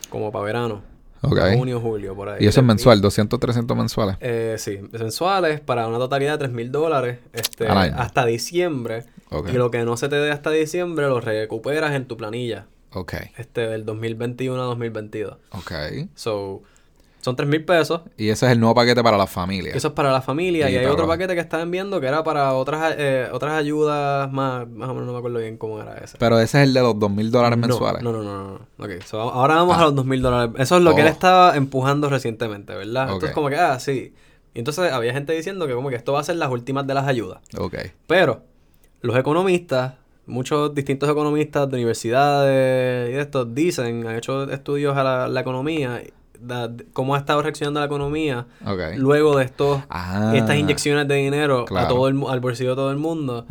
como 0.09 0.31
para 0.33 0.43
verano. 0.43 0.81
Ok. 1.21 1.39
Junio, 1.55 1.79
julio, 1.79 2.15
por 2.15 2.29
ahí. 2.29 2.43
Y 2.43 2.47
eso 2.47 2.61
es 2.61 2.65
mensual, 2.65 2.99
200, 3.01 3.39
300 3.39 3.77
mensuales. 3.77 4.17
Eh, 4.21 4.55
sí, 4.57 4.79
mensuales 4.91 5.59
para 5.59 5.87
una 5.87 5.97
totalidad 5.99 6.33
de 6.33 6.37
3 6.39 6.51
mil 6.51 6.71
dólares 6.71 7.19
este, 7.33 7.67
hasta 7.67 8.25
diciembre. 8.25 9.05
Ok. 9.29 9.49
Y 9.49 9.53
lo 9.53 9.69
que 9.71 9.83
no 9.83 9.97
se 9.97 10.09
te 10.09 10.15
dé 10.15 10.31
hasta 10.31 10.49
diciembre 10.49 11.07
lo 11.07 11.21
recuperas 11.21 11.93
en 11.93 12.05
tu 12.05 12.17
planilla 12.17 12.65
Ok. 12.93 13.13
este, 13.37 13.61
del 13.67 13.85
2021 13.85 14.61
a 14.61 14.65
2022. 14.65 15.37
Ok. 15.51 15.71
So, 16.15 16.63
son 17.21 17.35
3 17.35 17.47
mil 17.47 17.63
pesos. 17.63 18.01
Y 18.17 18.29
ese 18.29 18.45
es 18.47 18.51
el 18.51 18.59
nuevo 18.59 18.75
paquete 18.75 19.01
para 19.03 19.17
la 19.17 19.27
familia. 19.27 19.73
Eso 19.73 19.89
es 19.89 19.93
para 19.93 20.11
la 20.11 20.21
familia. 20.21 20.69
Y 20.69 20.73
Y, 20.73 20.77
hay 20.77 20.85
otro 20.87 21.07
paquete 21.07 21.33
que 21.35 21.39
estaban 21.41 21.69
viendo 21.71 22.01
que 22.01 22.07
era 22.07 22.23
para 22.23 22.53
otras 22.53 22.95
eh, 22.97 23.27
otras 23.31 23.53
ayudas 23.53 24.31
más, 24.31 24.67
más 24.69 24.89
o 24.89 24.93
menos 24.93 25.05
no 25.07 25.13
me 25.13 25.19
acuerdo 25.19 25.39
bien 25.39 25.57
cómo 25.57 25.81
era 25.81 25.95
ese. 25.99 26.17
Pero 26.17 26.39
ese 26.39 26.61
es 26.61 26.67
el 26.67 26.73
de 26.73 26.81
los 26.81 26.99
2 26.99 27.09
mil 27.11 27.31
dólares 27.31 27.57
No, 27.57 27.67
mensuales. 27.67 28.01
No, 28.03 28.11
no, 28.11 28.23
no, 28.23 28.33
no. 28.33 28.59
no. 28.77 28.85
Ok, 28.85 29.01
so, 29.05 29.21
ahora 29.21 29.55
vamos 29.55 29.77
Ah. 29.77 29.81
a 29.81 29.83
los 29.85 29.95
dos 29.95 30.05
mil 30.05 30.21
dólares. 30.21 30.51
Eso 30.57 30.77
es 30.77 30.83
lo 30.83 30.93
que 30.95 31.01
él 31.01 31.07
Oh. 31.07 31.11
estaba 31.11 31.55
empujando 31.55 32.09
recientemente, 32.09 32.75
¿verdad? 32.75 33.03
Entonces 33.05 33.31
como 33.31 33.49
que, 33.49 33.55
ah, 33.55 33.79
sí. 33.79 34.13
Y 34.53 34.59
entonces 34.59 34.91
había 34.91 35.13
gente 35.13 35.31
diciendo 35.33 35.65
que 35.67 35.73
como 35.73 35.89
que 35.89 35.95
esto 35.95 36.11
va 36.13 36.19
a 36.19 36.23
ser 36.23 36.35
las 36.35 36.49
últimas 36.51 36.85
de 36.85 36.93
las 36.93 37.07
ayudas. 37.07 37.39
Ok. 37.57 37.75
Pero 38.07 38.41
los 39.01 39.15
economistas, 39.15 39.93
muchos 40.25 40.75
distintos 40.75 41.09
economistas 41.09 41.69
de 41.69 41.75
universidades 41.77 43.09
y 43.09 43.13
de 43.13 43.21
estos 43.21 43.53
dicen, 43.55 44.05
han 44.07 44.15
hecho 44.15 44.43
estudios 44.51 44.95
a 44.97 45.03
la, 45.03 45.27
la 45.27 45.39
economía, 45.41 46.01
da- 46.41 46.69
cómo 46.93 47.15
ha 47.15 47.17
estado 47.19 47.41
reaccionando 47.41 47.79
la 47.79 47.85
economía 47.85 48.47
luego 48.97 49.37
de 49.37 49.45
estos 49.45 49.81
Ah. 49.89 50.33
estas 50.35 50.57
inyecciones 50.57 51.07
de 51.07 51.15
dinero 51.15 51.65
Claro. 51.65 51.85
a 51.85 51.89
todo 51.89 52.07
el, 52.07 52.19
al 52.27 52.39
bolsillo 52.39 52.71
de 52.71 52.75
todo 52.75 52.91
el 52.91 52.97
mundo 52.97 53.45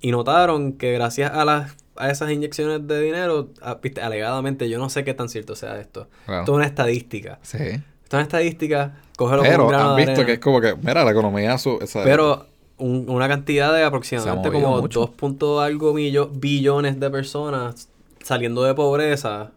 y 0.00 0.10
notaron 0.10 0.72
que 0.74 0.92
gracias 0.92 1.32
a 1.32 1.44
las 1.44 1.76
a 1.96 2.08
esas 2.10 2.30
inyecciones 2.30 2.86
de 2.86 2.98
dinero, 3.02 3.50
a- 3.60 3.74
viste, 3.74 4.00
alegadamente, 4.00 4.70
yo 4.70 4.78
no 4.78 4.88
sé 4.88 5.04
qué 5.04 5.12
tan 5.12 5.28
cierto 5.28 5.54
sea 5.54 5.78
esto. 5.78 6.08
Claro. 6.24 6.40
Esto 6.42 6.52
es 6.52 6.56
una 6.56 6.64
estadística. 6.64 7.38
Sí. 7.42 7.58
Esto 7.58 7.82
es 8.06 8.12
una 8.14 8.22
estadística, 8.22 8.94
cógelo 9.18 9.42
con 9.42 9.50
Pero 9.50 9.62
un 9.64 9.68
grano 9.68 9.90
han 9.90 9.96
visto 9.96 10.24
que 10.24 10.32
es 10.34 10.38
como 10.38 10.62
que, 10.62 10.74
mira, 10.76 11.04
la 11.04 11.10
economía 11.10 11.58
su, 11.58 11.78
esa- 11.82 12.02
Pero 12.02 12.46
un- 12.78 13.04
una 13.10 13.28
cantidad 13.28 13.74
de 13.74 13.82
aproximadamente 13.84 14.50
como 14.50 14.80
mucho. 14.80 15.00
2 15.00 15.10
punto 15.10 15.60
algo 15.60 15.92
millo- 15.92 16.30
billones 16.32 16.98
de 16.98 17.10
personas 17.10 17.90
saliendo 18.22 18.62
de 18.62 18.74
pobreza 18.74 19.52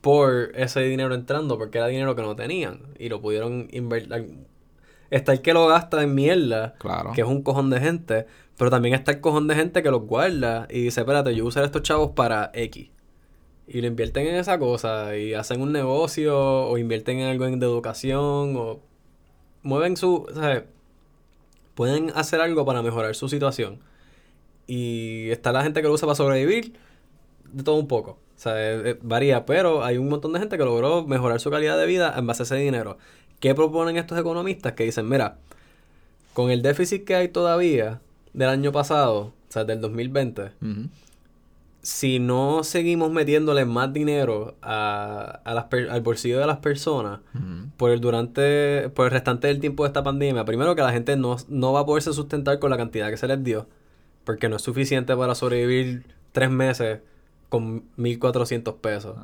por 0.00 0.52
ese 0.54 0.80
dinero 0.80 1.14
entrando, 1.14 1.58
porque 1.58 1.78
era 1.78 1.86
dinero 1.86 2.14
que 2.14 2.22
no 2.22 2.36
tenían 2.36 2.80
y 2.98 3.08
lo 3.08 3.20
pudieron 3.20 3.68
invertir. 3.72 4.38
Está 5.10 5.32
el 5.32 5.42
que 5.42 5.52
lo 5.54 5.66
gasta 5.66 6.02
en 6.02 6.14
mierda, 6.14 6.74
Claro. 6.78 7.12
que 7.12 7.20
es 7.22 7.26
un 7.26 7.42
cojón 7.42 7.68
de 7.70 7.80
gente, 7.80 8.26
pero 8.56 8.70
también 8.70 8.94
está 8.94 9.12
el 9.12 9.20
cojón 9.20 9.46
de 9.48 9.54
gente 9.54 9.82
que 9.82 9.90
los 9.90 10.02
guarda 10.02 10.66
y 10.70 10.80
dice, 10.82 11.00
espérate, 11.00 11.34
yo 11.34 11.44
voy 11.44 11.48
a 11.48 11.50
usar 11.50 11.64
estos 11.64 11.82
chavos 11.82 12.10
para 12.12 12.50
X. 12.54 12.88
Y 13.66 13.80
lo 13.80 13.86
invierten 13.86 14.26
en 14.26 14.34
esa 14.36 14.58
cosa 14.58 15.16
y 15.16 15.34
hacen 15.34 15.60
un 15.60 15.72
negocio 15.72 16.38
o 16.38 16.78
invierten 16.78 17.18
en 17.20 17.28
algo 17.28 17.46
en- 17.46 17.60
de 17.60 17.66
educación 17.66 18.54
o 18.56 18.80
mueven 19.62 19.96
su... 19.96 20.26
¿sabes? 20.34 20.64
Pueden 21.74 22.10
hacer 22.14 22.40
algo 22.40 22.64
para 22.66 22.82
mejorar 22.82 23.14
su 23.14 23.28
situación. 23.28 23.78
Y 24.66 25.30
está 25.30 25.52
la 25.52 25.62
gente 25.62 25.80
que 25.80 25.88
lo 25.88 25.94
usa 25.94 26.06
para 26.06 26.16
sobrevivir, 26.16 26.74
de 27.52 27.62
todo 27.62 27.76
un 27.76 27.88
poco. 27.88 28.12
O 28.12 28.40
sea, 28.42 28.54
eh, 28.58 28.90
eh, 28.90 28.98
varía, 29.02 29.46
pero 29.46 29.84
hay 29.84 29.98
un 29.98 30.08
montón 30.08 30.32
de 30.32 30.40
gente 30.40 30.58
que 30.58 30.64
logró 30.64 31.04
mejorar 31.06 31.38
su 31.40 31.50
calidad 31.50 31.78
de 31.78 31.86
vida 31.86 32.12
en 32.16 32.26
base 32.26 32.42
a 32.42 32.44
ese 32.44 32.56
dinero. 32.56 32.98
¿Qué 33.40 33.54
proponen 33.54 33.96
estos 33.96 34.18
economistas? 34.18 34.72
Que 34.72 34.84
dicen, 34.84 35.08
mira, 35.08 35.36
con 36.32 36.50
el 36.50 36.62
déficit 36.62 37.04
que 37.04 37.14
hay 37.14 37.28
todavía 37.28 38.00
del 38.32 38.48
año 38.48 38.72
pasado, 38.72 39.18
o 39.20 39.32
sea, 39.52 39.64
del 39.64 39.80
2020, 39.80 40.42
Ujú. 40.62 40.88
si 41.82 42.18
no 42.20 42.62
seguimos 42.64 43.10
metiéndole 43.10 43.64
más 43.64 43.92
dinero 43.92 44.54
a, 44.62 45.40
a 45.44 45.54
las 45.54 45.64
per- 45.64 45.90
al 45.90 46.00
bolsillo 46.00 46.38
de 46.38 46.46
las 46.46 46.58
personas 46.58 47.20
por 47.76 47.90
el 47.90 48.00
durante 48.00 48.88
por 48.90 49.06
el 49.06 49.10
restante 49.10 49.48
del 49.48 49.58
tiempo 49.60 49.82
de 49.82 49.88
esta 49.88 50.02
pandemia, 50.04 50.44
primero 50.44 50.74
que 50.76 50.82
la 50.82 50.92
gente 50.92 51.16
no, 51.16 51.36
no 51.48 51.72
va 51.72 51.80
a 51.80 51.86
poderse 51.86 52.12
sustentar 52.12 52.58
con 52.60 52.70
la 52.70 52.76
cantidad 52.76 53.10
que 53.10 53.16
se 53.16 53.26
les 53.28 53.42
dio, 53.42 53.66
porque 54.24 54.48
no 54.48 54.56
es 54.56 54.62
suficiente 54.62 55.16
para 55.16 55.34
sobrevivir 55.34 56.04
tres 56.32 56.50
meses 56.50 57.00
con 57.52 57.84
1.400 57.98 58.76
pesos. 58.80 59.14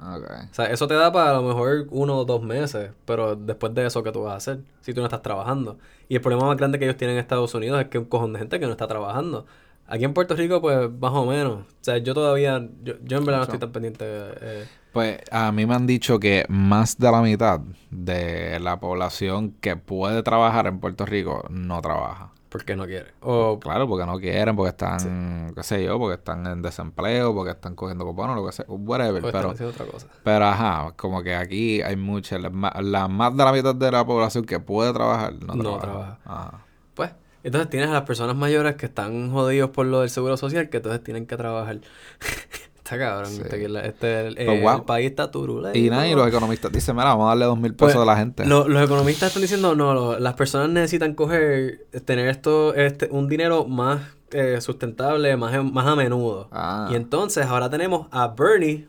O 0.50 0.54
sea, 0.54 0.66
eso 0.66 0.86
te 0.86 0.92
da 0.92 1.10
para 1.10 1.30
a 1.30 1.32
lo 1.40 1.42
mejor 1.42 1.86
uno 1.90 2.18
o 2.18 2.24
dos 2.26 2.42
meses, 2.42 2.90
pero 3.06 3.34
después 3.36 3.72
de 3.72 3.86
eso, 3.86 4.02
¿qué 4.02 4.12
tú 4.12 4.22
vas 4.24 4.34
a 4.34 4.36
hacer? 4.36 4.60
Si 4.82 4.92
tú 4.92 5.00
no 5.00 5.06
estás 5.06 5.22
trabajando. 5.22 5.78
Y 6.10 6.16
el 6.16 6.20
problema 6.20 6.46
más 6.46 6.58
grande 6.58 6.78
que 6.78 6.84
ellos 6.84 6.98
tienen 6.98 7.16
en 7.16 7.20
Estados 7.22 7.54
Unidos 7.54 7.80
es 7.80 7.88
que 7.88 7.96
un 7.96 8.04
cojón 8.04 8.34
de 8.34 8.40
gente 8.40 8.60
que 8.60 8.66
no 8.66 8.72
está 8.72 8.86
trabajando. 8.86 9.46
Aquí 9.86 10.04
en 10.04 10.12
Puerto 10.12 10.36
Rico, 10.36 10.60
pues, 10.60 10.90
más 11.00 11.12
o 11.14 11.24
menos. 11.24 11.60
O 11.60 11.64
sea, 11.80 11.96
yo 11.96 12.12
todavía, 12.12 12.68
yo, 12.84 12.94
yo 13.02 13.16
en 13.16 13.24
verdad 13.24 13.38
no 13.38 13.44
estoy 13.44 13.58
tan 13.60 13.72
pendiente. 13.72 14.04
eh, 14.06 14.68
Pues 14.92 15.20
a 15.30 15.50
mí 15.50 15.64
me 15.64 15.74
han 15.74 15.86
dicho 15.86 16.20
que 16.20 16.44
más 16.50 16.98
de 16.98 17.10
la 17.10 17.22
mitad 17.22 17.60
de 17.90 18.60
la 18.60 18.78
población 18.78 19.52
que 19.62 19.76
puede 19.76 20.22
trabajar 20.22 20.66
en 20.66 20.80
Puerto 20.80 21.06
Rico 21.06 21.46
no 21.48 21.80
trabaja. 21.80 22.32
Porque 22.48 22.74
no 22.76 22.86
quiere. 22.86 23.12
O, 23.20 23.58
Claro, 23.60 23.86
porque 23.88 24.06
no 24.06 24.18
quieren, 24.18 24.56
porque 24.56 24.70
están, 24.70 25.52
qué 25.54 25.62
sé 25.62 25.84
yo, 25.84 25.98
porque 25.98 26.14
están 26.16 26.46
en 26.46 26.62
desempleo, 26.62 27.34
porque 27.34 27.50
están 27.52 27.74
cogiendo 27.74 28.04
cupones, 28.04 28.36
lo 28.36 28.46
que 28.46 28.52
sea, 28.52 28.64
whatever. 28.68 29.24
o 29.24 29.30
Pero, 29.30 29.50
haciendo 29.50 29.70
otra 29.74 29.86
cosa. 29.86 30.06
pero 30.24 30.44
ajá, 30.46 30.92
como 30.96 31.22
que 31.22 31.34
aquí 31.34 31.82
hay 31.82 31.96
mucha, 31.96 32.38
la, 32.38 32.50
la 32.80 33.08
más 33.08 33.36
de 33.36 33.44
la 33.44 33.52
mitad 33.52 33.74
de 33.74 33.90
la 33.92 34.04
población 34.06 34.44
que 34.44 34.60
puede 34.60 34.92
trabajar 34.92 35.34
no, 35.34 35.54
No 35.54 35.62
trabaja. 35.78 35.80
trabaja. 35.82 36.18
Ajá. 36.24 36.64
Pues, 36.94 37.10
entonces 37.44 37.70
tienes 37.70 37.88
a 37.90 37.92
las 37.92 38.02
personas 38.02 38.34
mayores 38.36 38.76
que 38.76 38.86
están 38.86 39.30
jodidos 39.30 39.70
por 39.70 39.86
lo 39.86 40.00
del 40.00 40.10
seguro 40.10 40.36
social, 40.36 40.68
que 40.70 40.78
entonces 40.78 41.02
tienen 41.04 41.26
que 41.26 41.36
trabajar. 41.36 41.80
está 42.94 42.98
cabrón. 42.98 43.30
Sí. 43.32 43.42
Este, 43.42 43.86
este, 43.88 44.26
el, 44.28 44.34
Pero 44.36 44.52
el 44.52 44.62
wow. 44.62 44.84
país 44.86 45.10
está 45.10 45.30
turbulento. 45.30 45.78
Y 45.78 45.90
nada, 45.90 46.06
y 46.08 46.14
los 46.14 46.26
economistas 46.26 46.72
dicen, 46.72 46.96
mira, 46.96 47.08
vamos 47.08 47.26
a 47.26 47.28
darle 47.28 47.44
dos 47.44 47.58
mil 47.58 47.74
pesos 47.74 47.94
Pues, 47.94 48.02
a 48.02 48.06
la 48.06 48.16
gente. 48.16 48.46
lo- 48.46 48.66
los 48.68 48.82
economistas 48.82 49.28
están 49.28 49.42
diciendo, 49.42 49.74
no, 49.74 49.94
lo- 49.94 50.18
las 50.18 50.34
personas 50.34 50.68
necesitan 50.70 51.14
coger, 51.14 51.86
tener 52.04 52.28
esto, 52.28 52.74
este, 52.74 53.08
un 53.10 53.28
dinero 53.28 53.66
más 53.66 54.00
eh, 54.32 54.60
sustentable, 54.60 55.36
más, 55.36 55.64
más 55.72 55.86
a 55.86 55.96
menudo. 55.96 56.48
Ah. 56.52 56.88
Y 56.90 56.94
entonces 56.96 57.46
ahora 57.46 57.70
tenemos 57.70 58.08
a 58.10 58.28
Bernie, 58.28 58.86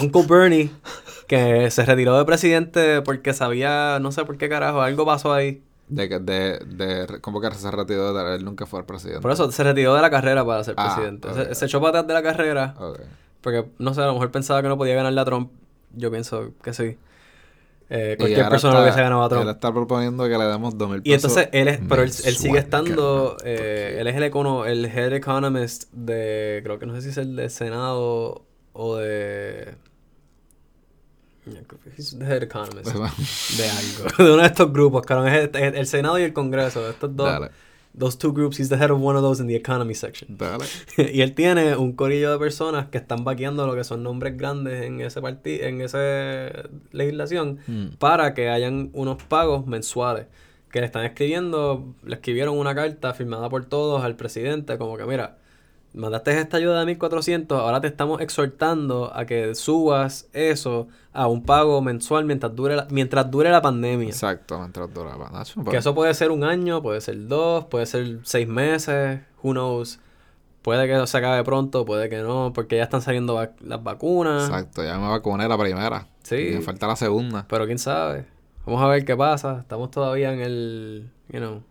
Uncle 0.00 0.24
Bernie, 0.28 0.70
que 1.26 1.70
se 1.70 1.84
retiró 1.84 2.16
de 2.18 2.24
presidente 2.24 3.02
porque 3.02 3.32
sabía, 3.34 3.98
no 4.00 4.12
sé 4.12 4.24
por 4.24 4.36
qué 4.36 4.48
carajo, 4.48 4.80
algo 4.80 5.04
pasó 5.06 5.32
ahí. 5.32 5.62
De, 5.90 6.08
que- 6.08 6.18
de, 6.20 6.58
de, 6.66 7.20
¿Cómo 7.20 7.40
que 7.40 7.50
se 7.52 7.70
retiró 7.70 8.14
de 8.14 8.36
él 8.36 8.44
nunca 8.44 8.64
fue 8.64 8.78
el 8.80 8.86
presidente? 8.86 9.20
Por 9.20 9.32
eso 9.32 9.50
se 9.50 9.62
retiró 9.64 9.94
de 9.94 10.00
la 10.02 10.10
carrera 10.10 10.44
para 10.46 10.62
ser 10.64 10.74
Ah, 10.76 10.94
presidente. 10.94 11.34
Se, 11.34 11.54
se 11.54 11.64
echó 11.66 11.80
para 11.80 11.98
atrás 12.00 12.06
de 12.06 12.14
la 12.14 12.22
carrera 12.22 12.74
Ok. 12.78 13.00
porque, 13.40 13.66
no 13.78 13.92
sé, 13.92 14.00
a 14.02 14.06
lo 14.06 14.12
mejor 14.14 14.30
pensaba 14.30 14.62
que 14.62 14.68
no 14.68 14.78
podía 14.78 14.94
ganarle 14.94 15.20
a 15.20 15.24
Trump. 15.24 15.50
Yo 15.94 16.10
pienso 16.10 16.52
que 16.62 16.72
sí. 16.72 16.96
Eh, 17.92 18.14
cualquier 18.20 18.48
persona 18.48 18.74
está- 18.74 18.78
lo 18.78 18.82
hubiese 18.84 19.00
ganado 19.02 19.22
a 19.22 19.24
Él 19.24 19.30
Trump. 19.30 19.48
está 19.50 19.72
proponiendo 19.74 20.22
que 20.28 20.38
le 20.38 20.44
demos 20.44 20.78
2 20.78 20.88
mil 20.90 21.00
Y 21.02 21.12
entonces 21.12 21.48
él 21.50 21.66
es, 21.66 21.80
pero 21.88 22.02
él, 22.04 22.12
él 22.24 22.36
sigue 22.36 22.58
estando, 22.60 23.36
eh, 23.44 23.96
él 23.98 24.06
es 24.06 24.14
el, 24.14 24.22
econo, 24.22 24.64
el 24.64 24.84
head 24.86 25.12
economist 25.12 25.92
de, 25.92 26.60
creo 26.62 26.78
que 26.78 26.86
no 26.86 26.94
sé 26.94 27.02
si 27.02 27.08
es 27.08 27.16
el 27.16 27.34
de 27.34 27.50
Senado 27.50 28.44
o 28.74 28.96
de... 28.96 29.74
He's 31.96 32.16
the 32.18 32.24
head 32.24 32.42
economist 32.42 32.86
de 32.86 33.68
algo, 33.68 34.16
de 34.24 34.32
uno 34.34 34.42
de 34.42 34.46
estos 34.48 34.72
grupos, 34.72 35.02
cabrón, 35.06 35.28
es 35.28 35.50
el 35.54 35.86
Senado 35.86 36.18
y 36.18 36.22
el 36.22 36.32
Congreso, 36.32 36.88
estos 36.88 37.14
dos, 37.16 37.26
Dale, 37.26 37.50
those 37.98 38.16
two 38.16 38.32
groups, 38.32 38.60
he's 38.60 38.68
the 38.68 38.76
head 38.76 38.90
of 38.90 39.00
one 39.02 39.16
of 39.16 39.22
those 39.22 39.40
in 39.42 39.48
the 39.48 39.56
economy 39.56 39.94
section. 39.94 40.36
dale. 40.36 40.64
y 41.12 41.22
él 41.22 41.34
tiene 41.34 41.76
un 41.76 41.92
corillo 41.92 42.30
de 42.30 42.38
personas 42.38 42.86
que 42.88 42.98
están 42.98 43.24
vaqueando 43.24 43.66
lo 43.66 43.74
que 43.74 43.82
son 43.84 44.02
nombres 44.02 44.36
grandes 44.36 44.82
en 44.84 45.00
ese 45.00 45.20
partido, 45.20 45.66
en 45.66 45.80
esa 45.80 45.98
legislación, 46.92 47.58
Mm. 47.66 47.96
para 47.98 48.34
que 48.34 48.48
hayan 48.48 48.90
unos 48.92 49.22
pagos 49.22 49.66
mensuales. 49.66 50.26
Que 50.70 50.78
le 50.78 50.86
están 50.86 51.04
escribiendo, 51.04 51.96
le 52.04 52.14
escribieron 52.14 52.56
una 52.56 52.76
carta 52.76 53.12
firmada 53.12 53.48
por 53.50 53.64
todos 53.64 54.04
al 54.04 54.14
presidente, 54.14 54.78
como 54.78 54.96
que 54.96 55.04
mira, 55.04 55.38
mandaste 55.94 56.38
esta 56.38 56.56
ayuda 56.58 56.80
de 56.80 56.86
1400, 56.86 57.58
ahora 57.60 57.80
te 57.80 57.86
estamos 57.88 58.20
exhortando 58.20 59.10
a 59.14 59.24
que 59.26 59.54
subas 59.54 60.28
eso 60.32 60.88
a 61.12 61.26
un 61.26 61.42
pago 61.42 61.80
mensual 61.82 62.24
mientras 62.24 62.54
dure 62.54 62.76
la, 62.76 62.86
mientras 62.90 63.30
dure 63.30 63.50
la 63.50 63.60
pandemia. 63.62 64.08
Exacto, 64.08 64.58
mientras 64.58 64.92
duraba. 64.94 65.30
Nacho, 65.30 65.54
Que 65.60 65.64
pues, 65.64 65.76
eso 65.78 65.94
puede 65.94 66.14
ser 66.14 66.30
un 66.30 66.44
año, 66.44 66.80
puede 66.82 67.00
ser 67.00 67.26
dos, 67.26 67.64
puede 67.66 67.86
ser 67.86 68.20
seis 68.22 68.46
meses, 68.46 69.20
who 69.42 69.52
knows. 69.52 69.98
Puede 70.62 70.86
que 70.86 71.06
se 71.06 71.16
acabe 71.18 71.42
pronto, 71.42 71.84
puede 71.86 72.08
que 72.10 72.18
no, 72.18 72.52
porque 72.54 72.76
ya 72.76 72.82
están 72.82 73.00
saliendo 73.00 73.34
vac- 73.36 73.58
las 73.60 73.82
vacunas. 73.82 74.44
Exacto, 74.48 74.84
ya 74.84 74.98
me 74.98 75.08
vacuné 75.08 75.48
la 75.48 75.56
primera. 75.56 76.06
Sí. 76.22 76.36
Y 76.36 76.54
me 76.56 76.60
falta 76.60 76.86
la 76.86 76.96
segunda. 76.96 77.46
Pero 77.48 77.64
quién 77.66 77.78
sabe. 77.78 78.26
Vamos 78.66 78.82
a 78.82 78.86
ver 78.86 79.04
qué 79.06 79.16
pasa. 79.16 79.58
Estamos 79.60 79.90
todavía 79.90 80.32
en 80.34 80.40
el, 80.40 81.10
you 81.30 81.38
know, 81.38 81.62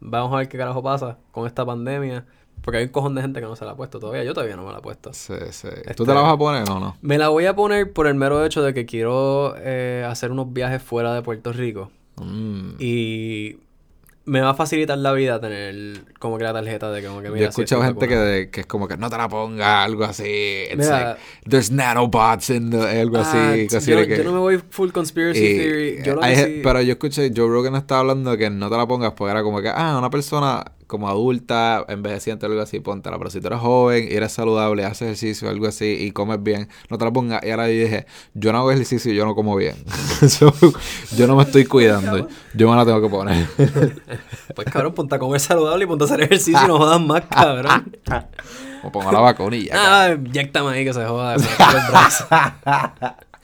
vamos 0.00 0.34
a 0.34 0.36
ver 0.36 0.48
qué 0.50 0.58
carajo 0.58 0.82
pasa 0.82 1.16
con 1.32 1.46
esta 1.46 1.64
pandemia. 1.64 2.26
Porque 2.62 2.78
hay 2.78 2.84
un 2.84 2.90
cojón 2.90 3.14
de 3.14 3.22
gente 3.22 3.40
que 3.40 3.46
no 3.46 3.54
se 3.54 3.64
la 3.64 3.72
ha 3.72 3.76
puesto 3.76 4.00
todavía. 4.00 4.24
Yo 4.24 4.34
todavía 4.34 4.56
no 4.56 4.64
me 4.64 4.72
la 4.72 4.78
he 4.78 4.82
puesto. 4.82 5.12
Sí, 5.12 5.34
sí. 5.50 5.68
Este- 5.68 5.94
¿Tú 5.94 6.04
te 6.04 6.12
la 6.14 6.20
vas 6.20 6.32
a 6.34 6.36
poner 6.36 6.68
o 6.68 6.80
no? 6.80 6.96
Me 7.02 7.16
la 7.18 7.28
voy 7.28 7.46
a 7.46 7.54
poner 7.54 7.92
por 7.92 8.06
el 8.08 8.14
mero 8.16 8.44
hecho 8.44 8.62
de 8.62 8.74
que 8.74 8.86
quiero 8.86 9.54
eh, 9.58 10.04
hacer 10.08 10.32
unos 10.32 10.52
viajes 10.52 10.82
fuera 10.82 11.14
de 11.14 11.22
Puerto 11.22 11.52
Rico. 11.52 11.90
Mm. 12.16 12.70
Y 12.80 13.58
me 14.24 14.40
va 14.40 14.50
a 14.50 14.54
facilitar 14.54 14.98
la 14.98 15.12
vida 15.12 15.40
tener 15.40 16.00
como 16.18 16.36
que 16.38 16.42
la 16.42 16.52
tarjeta 16.52 16.90
de 16.90 17.00
como 17.04 17.22
que 17.22 17.28
mira. 17.28 17.38
Yo 17.42 17.46
he 17.46 17.48
escuchado 17.50 17.82
gente 17.84 18.08
que, 18.08 18.16
de- 18.16 18.50
que 18.50 18.62
es 18.62 18.66
como 18.66 18.88
que 18.88 18.96
no 18.96 19.08
te 19.08 19.16
la 19.16 19.28
ponga, 19.28 19.84
algo 19.84 20.02
así. 20.02 20.24
It's 20.68 20.76
Mira, 20.78 21.10
like, 21.10 21.20
there's 21.48 21.70
nanobots 21.70 22.50
in 22.50 22.70
the, 22.70 23.00
algo 23.00 23.18
así. 23.18 23.36
Ah, 23.38 23.54
yo, 23.78 24.06
que, 24.08 24.16
yo 24.16 24.24
no 24.24 24.32
me 24.32 24.38
voy 24.40 24.58
full 24.70 24.90
conspiracy 24.90 25.38
y- 25.44 25.56
theory. 25.58 26.02
Yo 26.04 26.14
lo 26.16 26.22
hay 26.24 26.34
que 26.34 26.40
gen- 26.40 26.54
sí- 26.56 26.60
Pero 26.64 26.82
yo 26.82 26.92
escuché, 26.94 27.30
Joe 27.36 27.46
Rogan 27.48 27.76
estaba 27.76 28.00
hablando 28.00 28.32
de 28.32 28.38
que 28.38 28.50
no 28.50 28.68
te 28.68 28.76
la 28.76 28.88
pongas 28.88 29.12
porque 29.12 29.30
era 29.30 29.44
como 29.44 29.62
que, 29.62 29.68
ah, 29.68 29.94
una 29.96 30.10
persona 30.10 30.64
como 30.86 31.08
adulta, 31.08 31.84
envejeciente, 31.88 32.46
algo 32.46 32.60
así, 32.60 32.80
póntela. 32.80 33.18
Pero 33.18 33.30
si 33.30 33.40
tú 33.40 33.48
eres 33.48 33.60
joven 33.60 34.08
y 34.10 34.14
eres 34.14 34.32
saludable, 34.32 34.84
haces 34.84 35.02
ejercicio, 35.02 35.48
algo 35.48 35.66
así, 35.66 35.96
y 36.00 36.12
comes 36.12 36.42
bien, 36.42 36.68
no 36.90 36.98
te 36.98 37.04
la 37.04 37.12
pongas. 37.12 37.42
Y 37.44 37.50
ahora 37.50 37.68
yo 37.68 37.74
dije, 37.74 38.06
yo 38.34 38.52
no 38.52 38.58
hago 38.58 38.70
ejercicio 38.70 39.12
y 39.12 39.16
yo 39.16 39.24
no 39.24 39.34
como 39.34 39.56
bien. 39.56 39.76
So, 40.26 40.52
yo 41.16 41.26
no 41.26 41.36
me 41.36 41.42
estoy 41.42 41.66
cuidando. 41.66 42.28
Yo 42.54 42.70
me 42.70 42.76
la 42.76 42.84
tengo 42.84 43.00
que 43.00 43.08
poner. 43.08 43.46
Pues 44.54 44.68
cabrón, 44.70 44.94
ponte 44.94 45.14
a 45.14 45.18
comer 45.18 45.40
saludable 45.40 45.84
y 45.84 45.86
ponte 45.86 46.04
a 46.04 46.06
hacer 46.06 46.22
ejercicio 46.22 46.58
y 46.64 46.68
no 46.68 46.78
jodas 46.78 47.00
más, 47.00 47.22
cabrón. 47.28 47.96
o 48.82 48.90
pongo 48.90 49.12
la 49.12 49.34
ya. 49.58 49.72
ah, 49.74 50.12
inyectame 50.14 50.70
ahí 50.70 50.84
que 50.84 50.94
se 50.94 51.04
joda. 51.04 51.36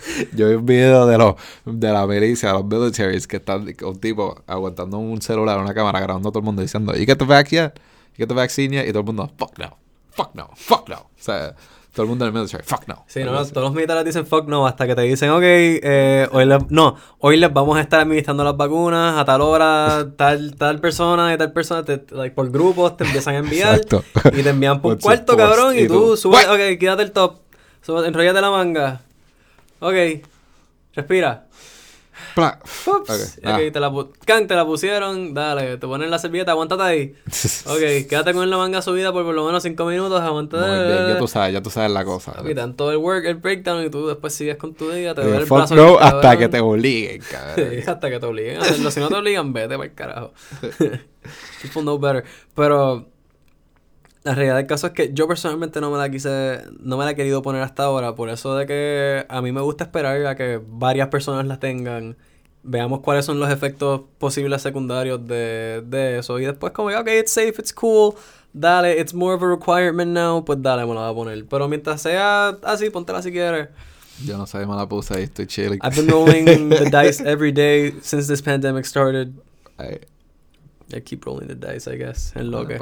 Yo 0.34 0.48
vi 0.48 0.54
un 0.54 0.66
video 0.66 1.06
de 1.06 1.18
los 1.18 1.34
de 1.64 1.92
la 1.92 2.06
milicia, 2.06 2.52
los 2.52 2.64
militaries, 2.64 3.26
que 3.26 3.36
están 3.36 3.66
un 3.82 4.00
tipo 4.00 4.42
aguantando 4.46 4.98
un 4.98 5.20
celular, 5.22 5.58
una 5.58 5.74
cámara, 5.74 6.00
grabando 6.00 6.28
a 6.28 6.32
todo 6.32 6.40
el 6.40 6.44
mundo 6.44 6.62
diciendo, 6.62 6.94
¿You 6.94 7.06
get 7.06 7.18
the 7.18 7.24
vaccine 7.24 7.62
yet? 7.62 7.74
You 8.12 8.18
get 8.18 8.28
the 8.28 8.34
vaccine 8.34 8.74
yet? 8.74 8.88
Y 8.88 8.88
todo 8.88 9.00
el 9.00 9.06
mundo, 9.06 9.30
fuck 9.36 9.58
no, 9.58 9.76
fuck 10.10 10.34
no, 10.34 10.50
fuck 10.54 10.88
no. 10.88 10.96
O 10.96 11.08
sea, 11.16 11.54
todo 11.92 12.04
el 12.04 12.08
mundo 12.08 12.24
en 12.24 12.34
el 12.34 12.40
military, 12.40 12.64
fuck 12.64 12.88
no. 12.88 13.04
Sí, 13.06 13.22
no, 13.22 13.32
no, 13.32 13.44
todos 13.44 13.64
los 13.64 13.74
militares 13.74 14.04
dicen 14.04 14.26
fuck 14.26 14.48
no 14.48 14.66
hasta 14.66 14.86
que 14.86 14.94
te 14.94 15.02
dicen, 15.02 15.28
ok, 15.28 15.42
eh, 15.44 16.26
hoy 16.32 16.46
les, 16.46 16.70
no, 16.70 16.96
hoy 17.18 17.36
les 17.36 17.52
vamos 17.52 17.76
a 17.76 17.82
estar 17.82 18.00
administrando 18.00 18.44
las 18.44 18.56
vacunas 18.56 19.18
a 19.18 19.24
tal 19.26 19.42
hora, 19.42 20.06
tal, 20.16 20.56
tal 20.56 20.80
persona 20.80 21.34
y 21.34 21.36
tal 21.36 21.52
persona, 21.52 21.84
te, 21.84 22.04
like, 22.10 22.34
por 22.34 22.50
grupos 22.50 22.96
te 22.96 23.04
empiezan 23.04 23.34
a 23.34 23.38
enviar 23.38 23.74
Exacto. 23.74 24.04
y 24.32 24.42
te 24.42 24.48
envían 24.48 24.80
por 24.80 24.92
un 24.92 24.94
What's 24.94 25.04
cuarto, 25.04 25.36
cabrón, 25.36 25.76
y, 25.76 25.82
Y 25.82 25.86
tú 25.86 26.10
tú, 26.12 26.16
subes, 26.16 26.46
ok, 26.48 26.78
quédate 26.80 27.02
el 27.02 27.12
top, 27.12 27.40
sube, 27.82 28.06
enrollate 28.08 28.40
la 28.40 28.50
manga, 28.50 29.02
ok, 29.82 30.26
respira, 30.94 31.46
Pla. 32.34 32.58
Ups. 32.62 32.86
Ok, 32.86 33.10
Ok, 33.10 33.44
ah. 33.44 33.58
te 33.72 33.80
la, 33.80 33.92
can, 34.24 34.46
te 34.46 34.54
la 34.54 34.64
pusieron, 34.64 35.34
dale, 35.34 35.76
te 35.76 35.86
ponen 35.86 36.10
la 36.10 36.18
servilleta, 36.18 36.52
aguántate 36.52 36.82
ahí. 36.82 37.14
Ok, 37.66 38.08
quédate 38.08 38.32
con 38.32 38.48
la 38.48 38.56
manga 38.56 38.80
subida 38.80 39.12
por 39.12 39.24
por 39.24 39.34
lo 39.34 39.44
menos 39.44 39.62
5 39.62 39.84
minutos, 39.86 40.20
aguántate. 40.20 40.64
Muy 40.66 40.86
bien, 40.86 41.08
ya 41.08 41.18
tú 41.18 41.26
sabes, 41.28 41.52
ya 41.52 41.60
tú 41.62 41.68
sabes 41.70 41.90
la 41.90 42.04
cosa. 42.04 42.32
Te 42.42 42.54
dan 42.54 42.74
todo 42.76 42.90
el 42.92 42.98
work, 42.98 43.24
el 43.26 43.34
breakdown 43.36 43.84
y 43.84 43.90
tú 43.90 44.06
después 44.06 44.34
sigues 44.34 44.56
con 44.56 44.74
tu 44.74 44.90
día, 44.90 45.14
te 45.14 45.22
Eh, 45.22 45.24
duele 45.24 45.40
el 45.40 45.46
fuck 45.46 45.58
brazo. 45.58 45.74
no 45.74 45.98
hasta 45.98 46.20
cabrón. 46.20 46.38
que 46.38 46.48
te 46.48 46.60
obliguen, 46.60 47.22
cabrón. 47.22 47.68
Sí, 47.82 47.90
hasta 47.90 48.10
que 48.10 48.20
te 48.20 48.26
obliguen 48.26 48.56
a 48.58 48.60
hacerlo. 48.62 48.90
Si 48.90 49.00
no 49.00 49.08
te 49.08 49.14
obligan, 49.16 49.52
vete 49.52 49.76
para 49.76 49.84
el 49.84 49.94
carajo. 49.94 50.32
People 51.62 51.82
know 51.82 51.98
better. 51.98 52.24
Pero 52.54 53.08
la 54.24 54.34
realidad 54.34 54.56
del 54.56 54.66
caso 54.66 54.86
es 54.86 54.92
que 54.92 55.12
yo 55.12 55.26
personalmente 55.26 55.80
no 55.80 55.90
me 55.90 55.98
la 55.98 56.08
quise, 56.10 56.62
no 56.80 56.96
me 56.96 57.04
la 57.04 57.12
he 57.12 57.14
querido 57.16 57.42
poner 57.42 57.62
hasta 57.62 57.84
ahora. 57.84 58.14
Por 58.14 58.28
eso 58.28 58.54
de 58.54 58.66
que 58.66 59.26
a 59.28 59.42
mí 59.42 59.50
me 59.50 59.60
gusta 59.60 59.84
esperar 59.84 60.24
a 60.26 60.36
que 60.36 60.60
varias 60.64 61.08
personas 61.08 61.46
la 61.46 61.58
tengan. 61.58 62.16
Veamos 62.62 63.00
cuáles 63.00 63.24
son 63.24 63.40
los 63.40 63.50
efectos 63.50 64.02
posibles 64.18 64.62
secundarios 64.62 65.26
de, 65.26 65.82
de 65.84 66.18
eso. 66.18 66.38
Y 66.38 66.44
después 66.44 66.72
como, 66.72 66.90
ok, 66.90 67.08
it's 67.20 67.32
safe, 67.32 67.54
it's 67.58 67.72
cool. 67.72 68.14
Dale, 68.52 69.00
it's 69.00 69.12
more 69.12 69.34
of 69.34 69.42
a 69.42 69.48
requirement 69.48 70.12
now. 70.12 70.44
Pues 70.44 70.62
dale, 70.62 70.86
me 70.86 70.94
la 70.94 71.10
voy 71.10 71.10
a 71.10 71.14
poner. 71.14 71.44
Pero 71.46 71.68
mientras 71.68 72.02
sea 72.02 72.50
así, 72.62 72.90
póntela 72.90 73.22
si 73.22 73.32
quieres. 73.32 73.70
Yo 74.24 74.38
no 74.38 74.46
sé, 74.46 74.64
me 74.66 74.76
la 74.76 74.88
puse 74.88 75.16
ahí, 75.16 75.24
estoy 75.24 75.46
chilling. 75.46 75.80
I've 75.82 75.96
been 75.96 76.08
rolling 76.08 76.68
the 76.68 76.88
dice 76.92 77.20
every 77.20 77.50
day 77.50 77.92
since 78.02 78.28
this 78.28 78.40
pandemic 78.40 78.86
started. 78.86 79.34
I 79.80 81.00
keep 81.00 81.24
rolling 81.24 81.48
the 81.48 81.56
dice, 81.56 81.88
I 81.88 81.96
guess. 81.96 82.32
Es 82.36 82.44
lo 82.44 82.64
que. 82.66 82.78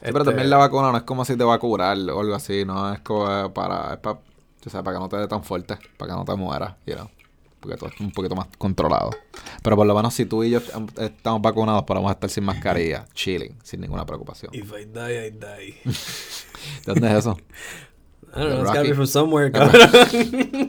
Pues. 0.00 0.08
Sí, 0.08 0.12
pero 0.12 0.18
Este, 0.18 0.24
también 0.30 0.50
la 0.50 0.56
vacuna 0.58 0.90
no 0.92 0.96
es 0.98 1.02
como 1.04 1.24
si 1.24 1.36
te 1.36 1.44
va 1.44 1.54
a 1.54 1.58
curar 1.58 1.96
o 1.98 2.20
algo 2.20 2.34
así, 2.34 2.64
no 2.64 2.92
es 2.92 3.00
como 3.00 3.30
eh, 3.30 3.50
para, 3.50 3.94
es 3.94 3.98
para, 4.00 4.18
o 4.66 4.70
sea, 4.70 4.82
para 4.82 4.96
que 4.96 5.00
no 5.02 5.08
te 5.08 5.16
dé 5.16 5.28
tan 5.28 5.42
fuerte, 5.44 5.76
para 5.96 6.12
que 6.12 6.18
no 6.18 6.24
te 6.24 6.34
mueras, 6.36 6.74
you 6.86 6.94
know, 6.94 7.08
porque 7.60 7.76
todo 7.76 7.90
es 7.90 8.00
un 8.00 8.12
poquito 8.12 8.36
más 8.36 8.46
controlado. 8.58 9.10
Pero 9.62 9.74
por 9.76 9.86
lo 9.86 9.94
menos 9.94 10.14
si 10.14 10.24
tú 10.26 10.44
y 10.44 10.50
yo 10.50 10.58
est- 10.58 10.98
estamos 10.98 11.42
vacunados, 11.42 11.82
podemos 11.84 12.10
estar 12.12 12.30
sin 12.30 12.44
mascarilla, 12.44 13.06
chilling, 13.14 13.56
sin 13.64 13.80
ninguna 13.80 14.06
preocupación. 14.06 14.54
If 14.54 14.72
I 14.72 14.84
die, 14.84 15.26
I 15.26 15.30
die. 15.30 15.74
¿De 16.86 16.92
dónde 16.94 17.08
es 17.08 17.14
eso? 17.18 17.36
I 18.30 18.40
don't 18.40 18.50
know, 18.50 18.60
it's 18.60 18.68
gotta 18.70 18.82
be 18.82 18.94
from 18.94 19.06
somewhere, 19.06 19.50
cabrón. 19.52 19.80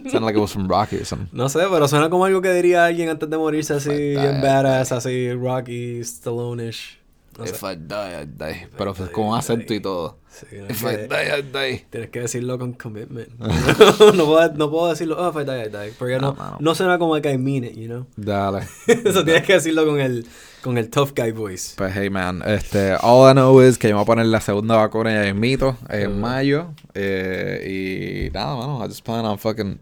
Sound 0.10 0.26
like 0.26 0.34
it 0.38 0.40
was 0.42 0.52
from 0.54 0.68
Rocky 0.70 0.96
or 0.96 1.06
something. 1.06 1.28
No 1.34 1.50
sé, 1.50 1.60
pero 1.70 1.88
suena 1.90 2.10
como 2.10 2.24
algo 2.26 2.42
que 2.42 2.54
diría 2.54 2.86
alguien 2.86 3.10
antes 3.10 3.30
de 3.30 3.38
morirse 3.38 3.74
así, 3.74 3.90
die, 3.90 4.16
bien 4.18 4.42
badass, 4.42 4.94
así, 4.94 5.34
Rocky, 5.34 6.00
Stallone-ish. 6.00 6.99
If 7.46 7.64
I 7.64 7.76
die, 7.76 8.22
I 8.24 8.26
die. 8.26 8.68
Pero 8.78 8.94
die, 8.94 9.12
con 9.12 9.26
un 9.28 9.38
acento 9.38 9.74
y 9.74 9.80
todo. 9.80 10.18
Sí, 10.30 10.46
no, 10.58 10.66
If 10.70 10.84
I 10.84 11.08
die, 11.08 11.40
I 11.40 11.42
die. 11.42 11.86
Tienes 11.90 12.10
que 12.10 12.20
decirlo 12.22 12.58
con 12.60 12.74
commitment. 12.74 13.30
no, 13.40 14.26
puedo, 14.26 14.54
no 14.54 14.70
puedo 14.70 14.90
decirlo, 14.90 15.18
oh, 15.18 15.30
if 15.30 15.36
I 15.36 15.46
die, 15.46 15.66
I 15.66 15.70
die. 15.70 15.94
Porque 15.98 16.18
no, 16.20 16.34
No, 16.34 16.58
no 16.60 16.76
suena 16.76 16.98
como 17.00 17.20
que 17.22 17.32
I 17.32 17.38
mean 17.38 17.64
it, 17.64 17.76
you 17.76 17.88
know. 17.88 18.06
Dale. 18.16 18.68
Eso 18.88 19.24
tienes 19.24 19.44
que 19.44 19.54
decirlo 19.54 19.86
con 19.86 20.00
el, 20.00 20.26
con 20.62 20.78
el 20.78 20.90
tough 20.90 21.12
guy 21.16 21.32
voice. 21.32 21.74
Pues 21.78 21.94
hey 21.96 22.10
man, 22.10 22.42
este, 22.46 22.94
all 23.02 23.30
I 23.30 23.34
know 23.34 23.62
is 23.62 23.78
que 23.78 23.90
yo 23.90 23.96
me 23.96 24.00
voy 24.00 24.04
a 24.04 24.06
poner 24.06 24.26
la 24.28 24.42
segunda 24.42 24.76
vacuna 24.76 25.12
ya 25.12 25.28
en 25.28 25.40
mito 25.40 25.78
en 25.90 26.18
Mm. 26.18 26.20
mayo. 26.22 26.74
Eh, 26.94 28.28
y 28.30 28.32
nada, 28.34 28.56
mano, 28.56 28.84
I 28.84 28.88
just 28.88 29.04
plan 29.04 29.26
on 29.26 29.38
fucking 29.40 29.80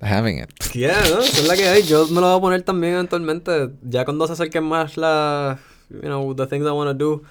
having 0.00 0.38
it. 0.40 0.50
Yeah, 0.74 1.00
¿no? 1.10 1.20
Es 1.20 1.46
la 1.46 1.54
que 1.56 1.68
hay. 1.68 1.82
Yo 1.84 2.06
me 2.08 2.20
lo 2.20 2.28
voy 2.28 2.38
a 2.38 2.40
poner 2.40 2.62
también 2.62 2.94
eventualmente. 2.94 3.70
Ya 3.82 4.04
cuando 4.04 4.26
se 4.26 4.32
acerquen 4.32 4.64
más 4.64 4.96
la... 4.96 5.58
You 5.92 6.08
know, 6.08 6.34
the 6.34 6.46
things 6.46 6.66
I 6.66 6.70
want 6.70 6.88
to 6.88 6.94
do. 6.94 7.22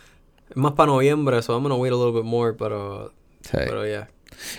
Es 0.49 0.57
más 0.57 0.73
para 0.73 0.87
noviembre, 0.87 1.41
so 1.41 1.53
I'm 1.53 1.63
gonna 1.63 1.75
wait 1.75 1.93
a 1.93 1.95
little 1.95 2.11
bit 2.11 2.25
more, 2.25 2.53
pero... 2.53 3.13
Sí. 3.41 3.57
Pero 3.57 3.85
yeah. 3.85 4.09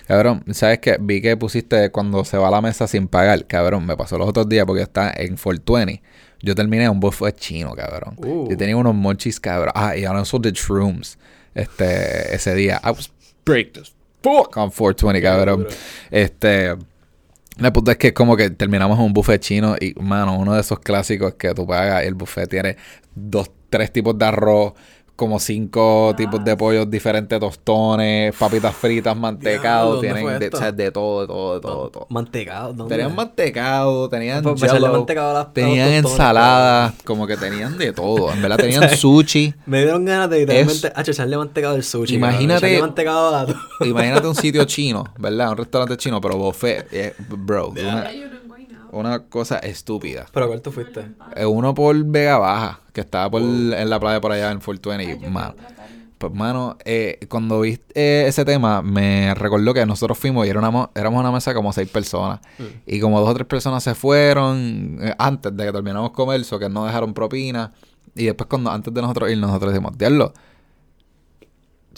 Cabrón, 0.06 0.44
¿sabes 0.52 0.78
qué? 0.78 0.96
Vi 1.00 1.20
que 1.20 1.36
pusiste 1.36 1.90
cuando 1.90 2.24
se 2.24 2.36
va 2.38 2.48
a 2.48 2.50
la 2.50 2.60
mesa 2.60 2.86
sin 2.86 3.08
pagar. 3.08 3.46
Cabrón, 3.46 3.86
me 3.86 3.96
pasó 3.96 4.18
los 4.18 4.28
otros 4.28 4.48
días 4.48 4.64
porque 4.66 4.82
está 4.82 5.12
en 5.16 5.36
420. 5.36 6.02
Yo 6.40 6.54
terminé 6.54 6.88
un 6.88 6.98
buffet 6.98 7.36
chino, 7.36 7.74
cabrón. 7.74 8.16
Uh. 8.16 8.48
Yo 8.50 8.56
tenía 8.56 8.76
unos 8.76 8.94
mochis, 8.94 9.38
cabrón. 9.38 9.72
Ah, 9.74 9.96
y 9.96 10.02
I 10.02 10.06
also 10.06 10.38
did 10.38 10.54
shrooms. 10.54 11.18
Este, 11.54 12.34
ese 12.34 12.54
día. 12.54 12.80
I 12.82 12.90
was 12.90 13.12
break 13.44 13.72
this 13.72 13.94
fuck 14.22 14.56
on 14.56 14.70
420, 14.70 15.20
cabrón. 15.20 15.66
Este... 16.10 16.76
La 17.58 17.70
puta 17.70 17.92
es 17.92 17.98
que 17.98 18.08
es 18.08 18.12
como 18.14 18.34
que 18.34 18.48
terminamos 18.48 18.98
en 18.98 19.04
un 19.04 19.12
buffet 19.12 19.38
chino 19.38 19.76
y, 19.78 19.92
mano, 20.00 20.38
uno 20.38 20.54
de 20.54 20.62
esos 20.62 20.78
clásicos 20.78 21.34
que 21.34 21.52
tú 21.52 21.66
pagas, 21.66 22.02
el 22.02 22.14
buffet 22.14 22.48
tiene 22.48 22.76
dos, 23.14 23.50
tres 23.72 23.92
tipos 23.92 24.16
de 24.16 24.24
arroz, 24.26 24.74
como 25.16 25.38
cinco 25.38 26.14
tipos 26.16 26.42
de 26.42 26.56
pollos 26.56 26.90
diferentes, 26.90 27.38
tostones, 27.38 28.34
papitas 28.34 28.74
fritas, 28.74 29.16
mantecado, 29.16 29.92
¿dónde 29.96 30.08
tienen 30.12 30.38
de, 30.38 30.44
esto? 30.46 30.56
o 30.56 30.60
sea, 30.60 30.72
de 30.72 30.90
todo, 30.90 31.20
de 31.20 31.26
todo, 31.28 31.54
de 31.54 31.60
todo, 31.60 31.84
de 31.84 31.90
todo. 31.92 32.06
Mantecado, 32.08 32.72
¿dónde? 32.72 32.96
Tenían 32.96 33.14
mantecado, 33.14 34.08
tenían 34.08 34.42
Pues, 34.42 34.62
echarle 34.62 34.80
jello, 34.80 34.92
mantecado 34.92 35.30
a 35.30 35.34
las- 35.34 35.42
a 35.42 35.44
los 35.46 35.54
tenían 35.54 35.88
tostones, 36.02 36.12
ensaladas, 36.12 36.94
como 37.04 37.26
que 37.26 37.36
tenían 37.36 37.76
de 37.78 37.92
todo. 37.92 38.32
En 38.32 38.42
verdad 38.42 38.56
tenían 38.66 38.88
sushi. 38.96 39.54
Me 39.66 39.82
dieron 39.82 40.04
ganas 40.04 40.28
de 40.30 40.40
literalmente 40.40 40.92
ah, 40.96 41.02
echarle 41.06 41.36
mantecado 41.36 41.74
al 41.76 41.84
sushi. 41.84 42.14
Imagínate- 42.16 42.80
mantecado 42.80 43.34
a. 43.36 43.46
Imagínate 43.86 44.26
un 44.26 44.34
sitio 44.34 44.64
chino, 44.66 45.04
¿verdad? 45.18 45.50
Un 45.50 45.56
restaurante 45.58 45.96
chino, 45.98 46.20
pero 46.20 46.36
buffet. 46.36 46.88
eh, 46.90 47.14
bro, 47.28 47.68
una, 47.68 48.06
una 48.92 49.24
cosa 49.24 49.58
estúpida. 49.58 50.26
Pero 50.32 50.46
¿cuál 50.48 50.62
tú 50.62 50.70
fuiste? 50.72 51.06
Eh, 51.36 51.44
Uno 51.46 51.74
por 51.74 51.96
Vega 52.04 52.38
Baja, 52.38 52.80
que 52.92 53.00
estaba 53.00 53.30
por, 53.30 53.42
en 53.42 53.90
la 53.90 53.98
playa 53.98 54.20
por 54.20 54.32
allá 54.32 54.50
en 54.52 54.60
Fort 54.60 54.76
Ay, 54.78 54.80
Twenty. 54.82 55.24
yo 55.24 55.30
Mano, 55.30 55.54
pues, 56.18 56.32
mano, 56.34 56.76
eh, 56.84 57.18
cuando 57.28 57.60
vi 57.62 57.80
eh, 57.94 58.26
ese 58.28 58.44
tema, 58.44 58.80
me 58.80 59.34
recordó 59.34 59.74
que 59.74 59.84
nosotros 59.84 60.16
fuimos 60.16 60.46
y 60.46 60.50
era 60.50 60.60
una 60.60 60.70
mo- 60.70 60.90
éramos 60.94 61.18
una 61.18 61.32
mesa 61.32 61.52
como 61.52 61.72
seis 61.72 61.88
personas. 61.88 62.38
Mm. 62.58 62.62
Y 62.86 63.00
como 63.00 63.18
dos 63.20 63.30
o 63.30 63.34
tres 63.34 63.46
personas 63.48 63.82
se 63.82 63.94
fueron 63.96 64.98
eh, 65.02 65.14
antes 65.18 65.56
de 65.56 65.64
que 65.66 65.72
terminamos 65.72 66.12
comer, 66.12 66.40
eso 66.40 66.58
que 66.60 66.68
no 66.68 66.86
dejaron 66.86 67.12
propina. 67.12 67.72
Y 68.14 68.26
después, 68.26 68.46
cuando 68.48 68.70
antes 68.70 68.92
de 68.94 69.00
nosotros 69.02 69.30
ir, 69.30 69.38
nosotros 69.38 69.72
dijimos, 69.72 69.96
diablo, 69.98 70.32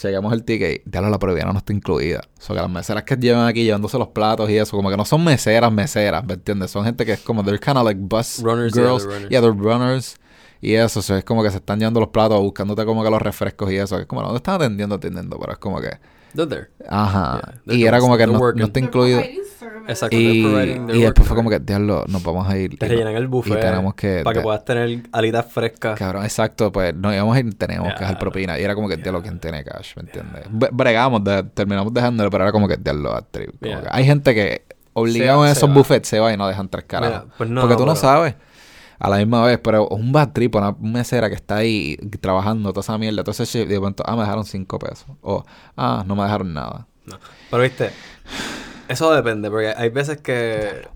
llegamos 0.03 0.33
el 0.33 0.45
ticket 0.45 0.83
y 0.87 0.91
diablo, 0.91 1.11
la 1.11 1.19
propina 1.19 1.53
no 1.53 1.59
está 1.59 1.73
incluida. 1.73 2.21
O 2.39 2.41
sea, 2.43 2.57
que 2.57 2.63
las 2.63 2.71
meseras 2.71 3.05
que 3.05 3.17
llevan 3.17 3.47
aquí 3.47 3.65
llevándose 3.65 3.99
los 3.99 4.09
platos 4.09 4.49
y 4.51 4.57
eso, 4.57 4.77
como 4.77 4.91
que 4.91 4.97
no 4.97 5.05
son 5.05 5.23
meseras, 5.25 5.73
meseras, 5.73 6.25
¿me 6.25 6.35
entiendes? 6.35 6.71
Son 6.71 6.85
gente 6.85 7.05
que 7.05 7.13
es 7.13 7.21
como, 7.21 7.43
they're 7.45 7.59
kind 7.59 7.77
of 7.77 7.85
like 7.85 8.01
bus 8.01 8.41
Runners, 8.43 8.75
yeah, 8.75 8.83
girls. 8.83 9.03
they're 9.03 9.15
runners. 9.15 9.31
Yeah, 9.31 9.41
they're 9.41 9.53
runners. 9.57 10.17
Y 10.61 10.75
eso, 10.75 11.01
o 11.01 11.03
sea, 11.03 11.19
es 11.19 11.25
como 11.25 11.43
que 11.43 11.51
se 11.51 11.57
están 11.59 11.79
llevando 11.79 12.01
los 12.01 12.09
platos, 12.09 12.41
buscándote 12.41 12.85
como 12.87 13.05
que 13.05 13.11
los 13.11 13.21
refrescos 13.21 13.71
y 13.71 13.77
eso. 13.77 13.97
que 13.97 14.03
Es 14.03 14.09
como, 14.09 14.23
no 14.23 14.31
te 14.31 14.37
están 14.37 14.55
atendiendo, 14.57 14.95
atendiendo, 14.95 15.39
pero 15.39 15.53
es 15.53 15.59
como 15.59 15.81
que, 15.81 15.91
They're 16.35 16.49
there. 16.49 16.69
ajá. 16.89 17.41
Yeah, 17.43 17.61
they're 17.67 17.79
y 17.81 17.87
era 17.87 18.01
como 18.01 18.17
que 18.17 18.27
no, 18.27 18.39
no 18.53 18.65
está 18.65 18.81
incluido. 18.81 19.21
Exacto. 19.87 20.17
Y, 20.17 20.43
después 21.03 21.27
fue 21.29 21.37
como 21.37 21.51
que, 21.51 21.59
diablo, 21.59 22.05
nos 22.09 22.23
vamos 22.23 22.49
a 22.49 22.57
ir. 22.57 22.79
Te 22.79 22.89
rellenan 22.89 23.13
no- 23.13 23.19
el 23.19 23.29
buffet. 23.29 23.53
Y 23.59 23.61
tenemos 23.61 23.95
que... 23.95 24.23
Para 24.25 24.35
que 24.35 24.41
puedas 24.43 24.65
tener 24.65 25.03
alitas 25.13 25.47
frescas. 25.51 25.99
Cabrón, 25.99 26.25
exacto, 26.25 26.73
pues 26.73 26.95
nos 26.95 27.13
íbamos 27.15 27.37
a 27.37 27.41
ir, 27.41 27.55
teníamos 27.59 27.93
que 27.95 27.99
dejar 28.01 28.15
Ya. 28.15 28.19
propina. 28.19 28.59
Y 28.59 28.63
era 28.63 28.75
como 28.75 28.89
que, 28.89 28.97
diablo, 28.97 29.23
¿quién 29.23 29.39
tiene 29.41 29.63
cash? 29.65 29.93
¿Me 29.97 30.03
entiendes? 30.03 30.45
Bre- 30.51 30.71
Bregamos, 30.73 31.23
de- 31.25 31.43
terminamos 31.43 31.93
dejándolo, 31.93 32.31
pero 32.31 32.45
era 32.45 32.53
como 32.53 32.67
que, 32.69 32.77
diablo, 32.77 33.11
bad 33.13 33.25
trip. 33.31 33.51
Como 33.61 33.73
Yeah. 33.73 33.83
que 33.83 33.89
hay 33.91 34.05
gente 34.05 34.35
que 34.35 34.65
obligado 34.95 35.45
en 35.45 35.53
esos 35.53 35.69
va. 35.69 35.75
buffets 35.75 36.09
se 36.09 36.19
va 36.21 36.33
y 36.33 36.37
no 36.37 36.47
dejan 36.49 36.69
tres 36.69 36.85
caras. 36.85 37.25
Pues 37.37 37.51
no, 37.51 37.61
Porque 37.61 37.77
tú 37.77 37.85
no 37.87 37.93
pero- 37.95 38.01
sabes. 38.01 38.35
A 39.01 39.11
la 39.11 39.17
misma 39.19 39.45
vez, 39.45 39.59
pero 39.63 39.89
un 39.89 40.13
bad 40.13 40.31
trip, 40.33 40.55
una 40.55 40.73
mesera 40.81 41.29
que 41.29 41.35
está 41.35 41.57
ahí 41.57 41.97
trabajando 42.21 42.71
toda 42.73 42.81
esa 42.81 42.97
mierda, 42.97 43.23
todo 43.25 43.33
ese 43.33 43.45
shit, 43.45 43.67
y 43.69 43.73
de 43.73 43.81
pronto, 43.81 44.03
ah, 44.07 44.15
me 44.15 44.23
dejaron 44.23 44.45
cinco 44.47 44.79
pesos. 44.79 45.05
O, 45.21 45.45
ah, 45.77 46.05
no 46.07 46.15
me 46.17 46.23
dejaron 46.23 46.55
nada. 46.55 46.87
No. 47.05 47.19
Pero 47.51 47.63
viste, 47.65 47.91
eso 48.89 49.13
depende, 49.15 49.51
porque 49.51 49.69
hay 49.77 49.89
veces 49.91 50.21
que 50.21 50.87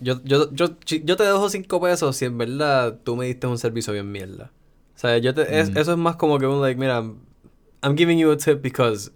yo, 0.00 0.20
yo, 0.24 0.50
yo, 0.52 0.76
yo 0.84 1.16
te 1.16 1.22
dejo 1.24 1.48
cinco 1.48 1.80
pesos 1.80 2.16
si 2.16 2.24
en 2.26 2.36
verdad 2.38 2.98
tú 3.04 3.16
me 3.16 3.26
diste 3.26 3.46
un 3.46 3.58
servicio 3.58 3.92
bien 3.92 4.10
mierda. 4.12 4.50
O 4.94 4.98
sea, 4.98 5.18
yo 5.18 5.34
te, 5.34 5.60
es- 5.60 5.70
Mm. 5.70 5.78
eso 5.78 5.92
es 5.92 5.98
más 5.98 6.16
como 6.16 6.38
que 6.38 6.46
un 6.46 6.60
like, 6.60 6.78
mira, 6.78 6.98
I'm 7.82 7.96
giving 7.96 8.18
you 8.18 8.30
a 8.30 8.36
tip 8.36 8.62
because 8.62 9.10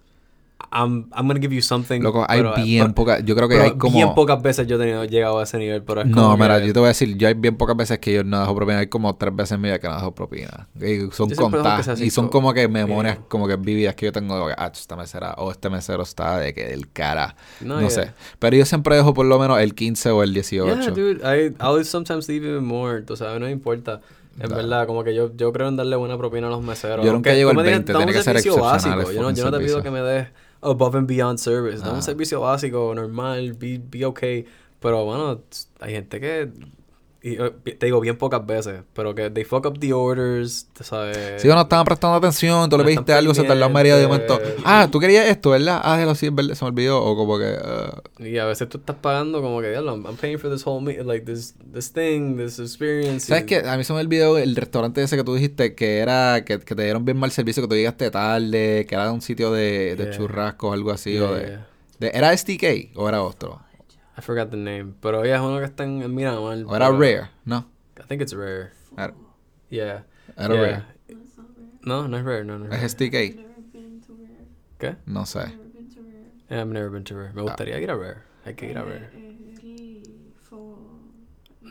I'm, 0.72 1.08
I'm 1.16 1.26
gonna 1.26 1.40
give 1.40 1.54
you 1.54 1.62
something. 1.62 2.00
Loco, 2.00 2.24
hay 2.28 2.40
pero- 2.40 2.54
bien 2.54 2.82
pero- 2.84 2.94
pocas, 2.94 3.24
yo 3.24 3.34
creo 3.34 3.48
que 3.48 3.58
hay 3.61 3.70
como... 3.72 3.96
bien 3.96 4.14
pocas 4.14 4.40
veces 4.42 4.66
yo 4.66 4.76
he 4.76 4.78
tenido, 4.78 5.04
llegado 5.04 5.38
a 5.38 5.42
ese 5.42 5.58
nivel, 5.58 5.82
pero 5.82 6.02
es 6.02 6.06
No, 6.06 6.22
como 6.22 6.36
mira, 6.36 6.61
que- 6.61 6.66
yo 6.68 6.72
te 6.72 6.78
voy 6.78 6.86
a 6.86 6.88
decir, 6.88 7.16
yo 7.16 7.28
hay 7.28 7.34
bien 7.34 7.56
pocas 7.56 7.76
veces 7.76 7.98
que 7.98 8.12
yo 8.12 8.24
no 8.24 8.40
dejo 8.40 8.54
propina, 8.54 8.78
hay 8.78 8.86
como 8.88 9.14
tres 9.16 9.34
veces 9.34 9.52
en 9.52 9.61
mi 9.62 9.68
vida 9.68 9.78
que 9.78 9.88
no 9.88 9.94
dejo 9.94 10.14
propina. 10.14 10.68
Y 10.80 11.11
son 11.12 11.30
contadas. 11.30 11.86
sea 11.86 11.94
Y 12.04 12.11
son 12.11 12.28
como 12.28 12.52
que 12.54 12.68
memorias 12.68 13.16
Yeah. 13.16 13.24
como 13.28 13.48
que 13.48 13.56
vividas 13.56 13.94
que 13.94 14.06
yo 14.06 14.12
tengo, 14.12 14.46
de 14.48 14.54
ah, 14.56 14.70
esta 14.72 14.96
mesera, 14.96 15.34
o 15.38 15.50
este 15.50 15.70
mesero 15.70 16.02
está 16.02 16.38
de 16.38 16.52
que 16.54 16.66
del 16.66 16.90
cara. 16.92 17.34
No, 17.61 17.74
No, 17.74 17.80
yeah. 17.80 17.90
sé. 17.90 18.11
Pero 18.38 18.56
yo 18.56 18.64
siempre 18.66 18.96
dejo 18.96 19.14
por 19.14 19.26
lo 19.26 19.38
menos 19.38 19.58
el 19.61 19.74
15 19.74 20.11
o 20.11 20.22
el 20.22 20.32
18. 20.34 20.80
Yeah, 20.80 20.90
dude, 20.90 21.20
I, 21.24 21.54
I'll 21.62 21.84
sometimes 21.84 22.28
leave 22.28 22.46
even 22.48 22.64
more, 22.64 23.02
tú 23.02 23.16
sabes, 23.16 23.40
no 23.40 23.46
me 23.46 23.52
importa. 23.52 24.00
Dale. 24.36 24.54
verdad, 24.54 24.86
como 24.86 25.04
que 25.04 25.14
yo, 25.14 25.30
yo 25.36 25.52
creo 25.52 25.68
en 25.68 25.76
darle 25.76 25.96
buena 25.96 26.16
propina 26.16 26.46
a 26.46 26.50
los 26.50 26.62
meseros. 26.62 27.04
Yo 27.04 27.12
nunca 27.12 27.34
llego 27.34 27.50
al 27.50 27.56
me 27.56 27.62
digas, 27.62 27.78
20, 27.80 27.92
dame 27.92 28.04
tiene 28.06 28.18
que 28.18 28.24
ser 28.24 28.36
excepcional 28.36 28.72
básico. 28.72 29.12
Yo 29.12 29.22
no, 29.22 29.30
yo 29.32 29.44
no 29.50 29.58
te 29.58 29.64
pido 29.64 29.82
que 29.82 29.90
me 29.90 30.00
des 30.00 30.28
above 30.62 30.94
and 30.94 31.06
beyond 31.06 31.38
service. 31.38 31.80
Ah. 31.84 31.92
un 31.92 32.02
servicio 32.02 32.40
básico, 32.40 32.94
normal, 32.94 33.54
be, 33.54 33.78
be 33.78 34.04
okay. 34.04 34.44
Pero 34.80 35.04
bueno, 35.04 35.42
hay 35.80 35.92
gente 35.92 36.20
que... 36.20 36.50
y, 37.23 37.35
eh, 37.35 37.51
te 37.79 37.87
digo 37.87 38.01
bien 38.01 38.16
pocas 38.16 38.47
veces, 38.47 38.81
pero 38.95 39.14
que 39.14 39.29
they 39.31 39.45
fuck 39.45 39.66
up 39.66 39.79
the 39.79 39.93
orders, 39.93 40.66
sabes. 40.81 41.43
Si 41.43 41.49
no 41.49 41.61
estaban 41.61 41.85
prestando 41.85 42.16
atención, 42.16 42.71
tú 42.71 42.79
le 42.79 42.85
pediste 42.85 43.12
algo, 43.12 43.35
se 43.35 43.45
tardó 43.45 43.68
media 43.68 43.97
de 43.97 44.07
momento. 44.07 44.41
Ah, 44.64 44.89
tú 44.91 44.99
querías 45.01 45.27
esto, 45.29 45.51
¿verdad? 45.51 45.81
Ah, 45.85 45.97
déjalo, 45.97 46.14
sí, 46.14 46.27
es 46.27 46.35
verdad, 46.35 46.55
se 46.55 46.64
me 46.64 46.71
olvidó. 46.71 47.03
O 47.03 47.14
como 47.16 47.39
que. 47.39 47.55
ah, 47.62 48.01
Y 48.18 48.39
a 48.39 48.47
veces 48.47 48.68
tú 48.71 48.79
estás 48.79 48.97
pagando 49.01 49.43
como 49.43 49.61
que, 49.61 49.75
I'm 49.75 50.07
I'm 50.07 50.16
paying 50.16 50.39
for 50.39 50.51
this 50.51 50.66
whole, 50.66 50.83
me 50.83 51.03
like, 51.05 51.25
this, 51.27 51.55
this 51.73 51.93
thing, 51.93 52.37
this 52.39 52.59
experience. 52.59 53.27
¿Sabes 53.27 53.45
qué? 53.45 53.59
A 53.68 53.77
mí 53.77 53.85
se 53.85 53.93
me 53.93 54.01
olvidó 54.01 54.39
el 54.39 54.57
restaurante 54.57 55.03
ese 55.03 55.16
que 55.16 55.25
tú 55.25 55.35
dijiste 55.35 55.75
que 55.75 55.99
era 55.99 56.45
que, 56.45 56.59
que 56.61 56.75
te 56.75 56.83
dieron 56.85 57.05
bien 57.05 57.18
mal 57.18 57.31
servicio, 57.31 57.62
que 57.62 57.68
tú 57.68 57.75
llegaste 57.75 58.11
tarde, 58.11 58.87
que 58.89 58.95
era 58.95 59.12
un 59.12 59.21
sitio 59.21 59.53
de, 59.53 59.95
de 59.97 60.05
Yeah. 60.05 60.16
churrascos 60.16 60.73
algo 60.73 60.91
así. 60.91 61.12
Yeah, 61.12 61.23
o 61.25 61.35
de, 61.35 61.47
yeah. 61.47 61.66
de- 61.99 62.11
¿Era 62.14 62.33
STK 62.37 62.97
o 62.97 63.09
era 63.09 63.23
otro? 63.23 63.61
I 64.16 64.20
forgot 64.22 64.50
the 64.50 64.56
name. 64.56 64.94
Pero 65.00 65.24
ella 65.24 65.36
es 65.36 65.40
uno 65.40 65.58
que 65.58 65.64
está 65.64 65.84
en, 65.84 66.14
Miramar. 66.14 66.58
¿O 66.66 66.76
era 66.76 66.90
Rare? 66.90 67.30
No. 67.44 67.64
I 67.98 68.02
think 68.08 68.20
it's 68.22 68.32
rare. 68.34 68.72
Era, 68.96 69.14
Yeah. 69.70 70.02
era 70.36 70.54
Yeah. 70.54 70.61
Rare. 70.62 70.84
That's 71.08 71.36
not 71.38 71.46
rare. 71.56 71.66
No, 71.84 72.08
no 72.08 72.16
es 72.18 72.24
rare, 72.24 72.44
no, 72.44 72.58
no 72.58 72.64
es 72.66 72.70
rare. 72.70 72.84
¿Es 72.86 72.92
STK? 72.92 73.36
Never 73.36 73.62
been 73.72 74.00
to 74.00 74.12
rare. 74.14 74.46
¿Qué? 74.78 74.96
No 75.06 75.24
sé. 75.26 75.38
Never 75.46 75.68
been 75.68 75.88
to 75.94 76.00
rare. 76.02 76.24
Yeah, 76.50 76.61
I've 76.62 76.72
never 76.72 76.90
been 76.90 77.04
to 77.04 77.14
rare. 77.16 77.32
Me 77.34 77.42
gustaría 77.42 77.78
ir 77.80 77.90
a 77.90 77.96
rare. 77.96 78.18
Hay 78.44 78.54
que 78.54 78.70
ir 78.70 78.78
a 78.78 78.82
Eh, 78.82 78.84
rare. 78.84 79.11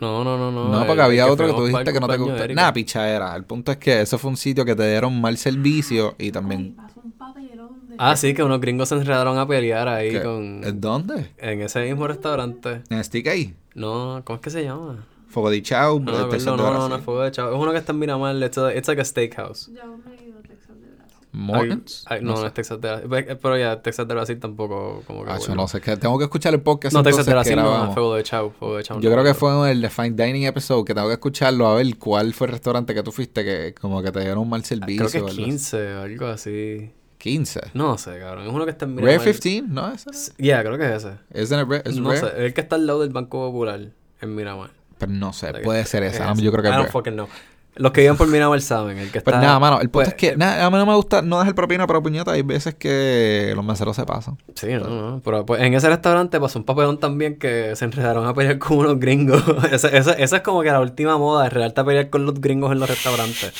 Eh, 0.00 0.04
No, 0.04 0.24
no, 0.24 0.38
no, 0.38 0.50
no. 0.50 0.68
No, 0.68 0.80
el- 0.80 0.86
porque 0.86 1.00
el 1.00 1.06
había 1.06 1.26
otro 1.30 1.46
que 1.46 1.52
tú 1.52 1.66
dijiste 1.66 1.92
que 1.92 2.00
no 2.00 2.08
te 2.08 2.16
gustó. 2.16 2.48
Nada, 2.48 2.72
pichadera. 2.72 3.34
El 3.36 3.44
punto 3.44 3.72
es 3.72 3.78
que 3.78 4.00
eso 4.00 4.18
fue 4.18 4.30
un 4.30 4.36
sitio 4.36 4.64
que 4.64 4.74
te 4.74 4.88
dieron 4.88 5.20
mal 5.20 5.36
servicio 5.36 6.14
y 6.18 6.24
Ay, 6.26 6.32
también. 6.32 6.74
pasó 6.76 7.00
un 7.04 7.12
papelón 7.12 7.88
de- 7.88 7.96
Ah, 7.98 8.16
sí, 8.16 8.32
que 8.34 8.42
unos 8.42 8.60
gringos 8.60 8.88
se 8.88 8.94
enredaron 8.96 9.38
a 9.38 9.46
pelear 9.46 9.88
ahí 9.88 10.12
¿Qué? 10.12 10.22
con... 10.22 10.62
¿En 10.64 10.80
¿Dónde? 10.80 11.30
En 11.38 11.60
ese 11.62 11.82
mismo 11.84 12.06
restaurante. 12.06 12.82
¿En 12.88 12.98
STK? 13.04 13.54
No, 13.74 14.22
¿cómo 14.24 14.36
es 14.36 14.42
que 14.42 14.50
se 14.50 14.64
llama? 14.64 15.04
Fuego 15.28 15.50
de 15.50 15.62
Chau. 15.62 16.00
No, 16.00 16.10
no, 16.12 16.18
no, 16.18 16.26
no, 16.26 16.56
no, 16.56 16.70
Brasil. 16.70 16.88
no, 16.90 16.98
Fuego 16.98 17.22
de 17.22 17.30
Chavo. 17.30 17.54
Es 17.54 17.62
uno 17.62 17.70
que 17.70 17.78
está 17.78 17.92
en 17.92 17.98
Miramar. 18.00 18.34
It's, 18.42 18.58
a- 18.58 18.74
it's 18.74 18.88
like 18.88 19.00
a 19.00 19.04
steakhouse. 19.04 19.70
Ya 19.72 19.82
ay, 21.32 22.22
no, 22.22 22.32
no, 22.32 22.36
sé. 22.38 22.46
es 22.48 22.54
Texas 22.54 22.80
de 22.80 22.88
Brasil. 22.88 23.08
Pe- 23.08 23.36
Pero 23.36 23.58
ya, 23.58 23.80
Texas 23.82 24.08
de 24.08 24.14
Brasil 24.14 24.38
tampoco 24.40 25.02
como 25.06 25.24
que... 25.24 25.30
Ah, 25.30 25.38
bueno. 25.38 25.54
no 25.54 25.68
sé. 25.68 25.80
Que 25.80 25.96
tengo 25.96 26.18
que 26.18 26.24
escuchar 26.24 26.52
el 26.54 26.60
podcast. 26.60 26.94
No, 26.94 27.02
Texas 27.02 27.26
de 27.26 27.32
Brasil 27.32 27.56
no, 27.56 27.62
grabamos. 27.62 27.94
Fuego 27.94 28.14
de 28.14 28.22
Chavo. 28.22 28.50
Fuego 28.58 28.76
de 28.76 28.82
Chavo. 28.82 29.00
Yo 29.00 29.10
no, 29.10 29.14
creo 29.16 29.24
que 29.24 29.34
fue 29.34 29.52
en 29.70 29.78
el 29.84 29.90
Fine 29.90 30.10
Dining 30.10 30.44
episode 30.46 30.84
que 30.84 30.94
tengo 30.94 31.06
que 31.08 31.14
escucharlo 31.14 31.68
a 31.68 31.74
ver 31.76 31.96
cuál 31.98 32.34
fue 32.34 32.46
el 32.48 32.52
restaurante 32.52 32.94
que 32.94 33.02
tú 33.02 33.12
fuiste 33.12 33.44
que 33.44 33.74
como 33.80 34.02
que 34.02 34.10
te 34.10 34.20
dieron 34.20 34.38
un 34.38 34.48
mal 34.50 34.64
servicio. 34.64 35.06
Creo 35.08 35.10
que 35.10 35.20
o 35.20 35.28
es 35.28 35.32
algo 35.38 35.42
así. 35.44 35.44
15 35.44 35.94
o 35.94 36.02
algo 36.02 36.26
así. 36.26 36.90
15. 37.18 37.60
No 37.74 37.98
sé, 37.98 38.18
cabrón. 38.18 38.46
Es 38.46 38.52
uno 38.52 38.64
que 38.64 38.70
está 38.70 38.86
en 38.86 38.94
Miramar. 38.94 39.18
Rare 39.18 39.32
15, 39.38 39.62
¿no? 39.68 39.92
¿Ese 39.92 40.06
no? 40.10 40.16
S- 40.16 40.32
Yeah, 40.38 40.62
creo 40.64 40.78
que 40.78 40.86
es 40.86 41.04
ese. 41.04 41.12
It 41.34 41.50
rare? 41.68 41.82
¿Es 41.84 41.96
no 41.98 42.16
sé, 42.16 42.26
el 42.46 42.54
que 42.54 42.62
está 42.62 42.76
al 42.76 42.86
lado 42.86 43.00
del 43.02 43.10
Banco 43.10 43.46
Popular 43.50 43.80
en 44.20 44.34
Miramar. 44.34 44.70
Pero 44.98 45.12
no 45.12 45.32
sé, 45.32 45.52
puede 45.62 45.84
ser 45.84 46.02
es 46.02 46.14
ese. 46.14 46.24
ese. 46.24 46.42
Yo 46.42 46.50
creo 46.50 46.62
que 46.62 46.68
es 46.70 46.74
rare. 46.92 47.12
know. 47.12 47.28
Los 47.76 47.92
que 47.92 48.00
viven 48.02 48.16
por 48.16 48.26
Miramar 48.28 48.60
saben. 48.60 48.98
El 48.98 49.10
que 49.10 49.20
Pues 49.20 49.34
está... 49.34 49.40
nada, 49.46 49.58
mano, 49.58 49.76
el 49.80 49.88
punto 49.88 49.92
pues, 49.92 50.08
es 50.08 50.14
que 50.14 50.36
nada, 50.36 50.66
a 50.66 50.70
mí 50.70 50.76
no 50.76 50.84
me 50.86 50.94
gusta 50.96 51.22
no 51.22 51.38
dejar 51.38 51.54
propina, 51.54 51.86
pero 51.86 52.02
puñeta, 52.02 52.32
hay 52.32 52.42
veces 52.42 52.74
que 52.74 53.52
los 53.56 53.64
meseros 53.64 53.96
se 53.96 54.04
pasan. 54.04 54.36
Sí, 54.54 54.68
no, 54.74 54.88
no. 54.88 55.20
Pero 55.24 55.46
pues, 55.46 55.62
en 55.62 55.72
ese 55.74 55.88
restaurante 55.88 56.38
pasó 56.40 56.58
un 56.58 56.64
papelón 56.64 56.98
también 56.98 57.36
que 57.38 57.74
se 57.76 57.84
enredaron 57.84 58.26
a 58.26 58.34
pelear 58.34 58.58
con 58.58 58.78
unos 58.78 58.98
gringos. 58.98 59.42
esa, 59.72 59.88
esa, 59.88 60.12
esa 60.12 60.36
es 60.36 60.42
como 60.42 60.62
que 60.62 60.70
la 60.70 60.80
última 60.80 61.16
moda, 61.16 61.46
enredarte 61.46 61.80
a 61.80 61.84
pelear 61.84 62.10
con 62.10 62.26
los 62.26 62.40
gringos 62.40 62.72
en 62.72 62.80
los 62.80 62.88
restaurantes. 62.88 63.52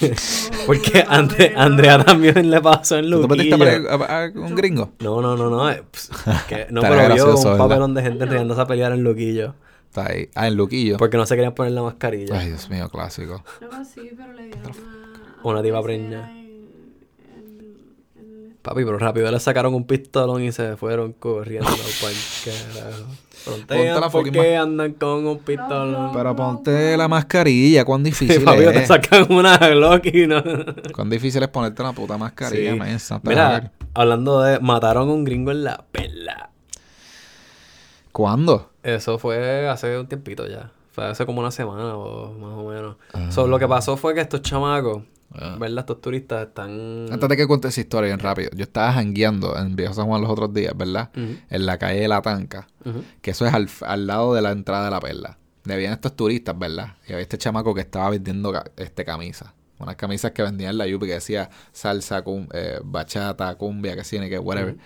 Porque 0.66 1.04
no. 1.04 1.12
Andrea 1.56 2.04
también 2.04 2.50
le 2.50 2.60
pasó 2.60 2.96
en 2.98 3.10
¿Tú 3.10 3.22
te 3.22 3.28
metiste 3.28 3.54
a 3.54 3.58
Luquillo. 3.58 3.82
pelear 3.98 4.10
a- 4.10 4.38
un 4.38 4.54
gringo? 4.54 4.90
No, 5.00 5.20
no, 5.22 5.36
no, 5.36 5.50
no. 5.50 5.70
eh, 5.70 5.82
pues, 5.90 6.10
que 6.48 6.66
no, 6.70 6.80
pero 6.82 7.14
vio 7.14 7.34
un 7.36 7.42
¿verdad? 7.44 7.58
papelón 7.58 7.94
de 7.94 8.02
gente 8.02 8.24
enredándose 8.24 8.60
a 8.60 8.66
pelear 8.66 8.92
en 8.92 9.02
Luquillo. 9.02 9.54
Está 9.96 10.12
ahí. 10.12 10.28
Ah, 10.34 10.46
en 10.46 10.56
Luquillo. 10.56 10.98
Porque 10.98 11.16
no 11.16 11.24
se 11.24 11.34
querían 11.36 11.54
poner 11.54 11.72
la 11.72 11.82
mascarilla. 11.82 12.38
Ay, 12.38 12.48
Dios 12.48 12.68
mío, 12.68 12.88
clásico. 12.90 13.42
Algo 13.62 13.74
así, 13.76 14.10
pero 14.16 14.32
le 14.34 14.44
dieron 14.44 14.62
una... 14.62 15.40
Una 15.42 15.62
diva 15.62 15.82
preña. 15.82 16.22
preña. 16.26 16.42
Papi, 18.60 18.84
pero 18.84 18.98
rápido 18.98 19.30
le 19.30 19.38
sacaron 19.40 19.74
un 19.74 19.86
pistolón 19.86 20.42
y 20.42 20.50
se 20.52 20.76
fueron 20.76 21.12
corriendo 21.12 21.68
para 22.00 22.12
el 22.12 22.18
carajo. 22.74 23.04
Ponte 23.44 23.64
Frontean, 23.74 23.94
la 23.94 24.00
¿por 24.00 24.10
fucking 24.10 24.32
qué 24.32 24.56
andan 24.56 24.92
con 24.94 25.24
un 25.26 25.38
pistolón? 25.38 26.10
Pero 26.12 26.34
ponte 26.36 26.96
la 26.96 27.06
mascarilla, 27.06 27.84
cuán 27.84 28.02
difícil 28.02 28.42
Papi, 28.42 28.58
te 28.64 28.78
es. 28.80 28.88
sacan 28.88 29.30
una 29.32 29.56
Glock 29.56 30.04
y 30.06 30.26
no... 30.26 30.42
Cuán 30.92 31.08
difícil 31.08 31.42
es 31.44 31.48
ponerte 31.48 31.82
la 31.82 31.92
puta 31.92 32.18
mascarilla, 32.18 32.72
Sí. 32.72 32.78
man, 32.78 32.98
Santa 32.98 33.30
Mira, 33.30 33.72
hablando 33.94 34.42
de... 34.42 34.58
Mataron 34.58 35.08
a 35.08 35.12
un 35.12 35.22
gringo 35.24 35.52
en 35.52 35.62
la 35.62 35.84
perla. 35.92 36.50
¿Cuándo? 38.16 38.70
Eso 38.82 39.18
fue 39.18 39.68
hace 39.68 39.98
un 39.98 40.06
tiempito 40.06 40.46
ya. 40.48 40.70
Fue 40.90 41.04
hace 41.04 41.26
como 41.26 41.40
una 41.40 41.50
semana 41.50 41.96
o 41.98 42.32
más 42.32 42.52
o 42.52 42.70
menos. 42.70 42.96
So, 43.30 43.46
lo 43.46 43.58
que 43.58 43.68
pasó 43.68 43.98
fue 43.98 44.14
que 44.14 44.22
estos 44.22 44.40
chamacos, 44.40 45.02
Ah. 45.34 45.56
¿verdad? 45.60 45.80
Estos 45.80 46.00
turistas 46.00 46.46
están... 46.48 47.08
Antes 47.12 47.28
de 47.28 47.36
que 47.36 47.46
cuente 47.46 47.68
esa 47.68 47.78
historia 47.78 48.06
bien 48.06 48.18
rápido, 48.20 48.48
yo 48.54 48.62
estaba 48.62 48.90
jangueando 48.94 49.54
en 49.58 49.76
Viejo 49.76 49.92
San 49.92 50.06
Juan 50.06 50.22
los 50.22 50.30
otros 50.30 50.54
días, 50.54 50.72
¿verdad? 50.74 51.10
En 51.14 51.66
la 51.66 51.76
calle 51.76 52.00
de 52.00 52.08
La 52.08 52.22
Tanca, 52.22 52.68
que 53.20 53.32
eso 53.32 53.44
es 53.44 53.52
al, 53.52 53.68
al 53.82 54.06
lado 54.06 54.32
de 54.32 54.40
la 54.40 54.50
entrada 54.52 54.86
de 54.86 54.90
la 54.92 55.00
perla. 55.00 55.36
Debían 55.64 55.92
estos 55.92 56.16
turistas, 56.16 56.58
¿verdad? 56.58 56.94
Y 57.06 57.12
había 57.12 57.20
este 57.22 57.36
chamaco 57.36 57.74
que 57.74 57.82
estaba 57.82 58.08
vendiendo 58.08 58.54
este 58.78 59.04
camisa. 59.04 59.52
Unas 59.78 59.96
camisas 59.96 60.30
que 60.32 60.42
vendían 60.42 60.70
en 60.70 60.78
la 60.78 60.86
Yupi 60.86 61.06
que 61.06 61.12
decía 61.14 61.50
salsa, 61.72 62.22
cum- 62.22 62.48
eh, 62.54 62.78
bachata, 62.82 63.54
cumbia, 63.56 63.94
que 63.94 64.18
ni 64.20 64.30
que 64.30 64.38
whatever. 64.38 64.76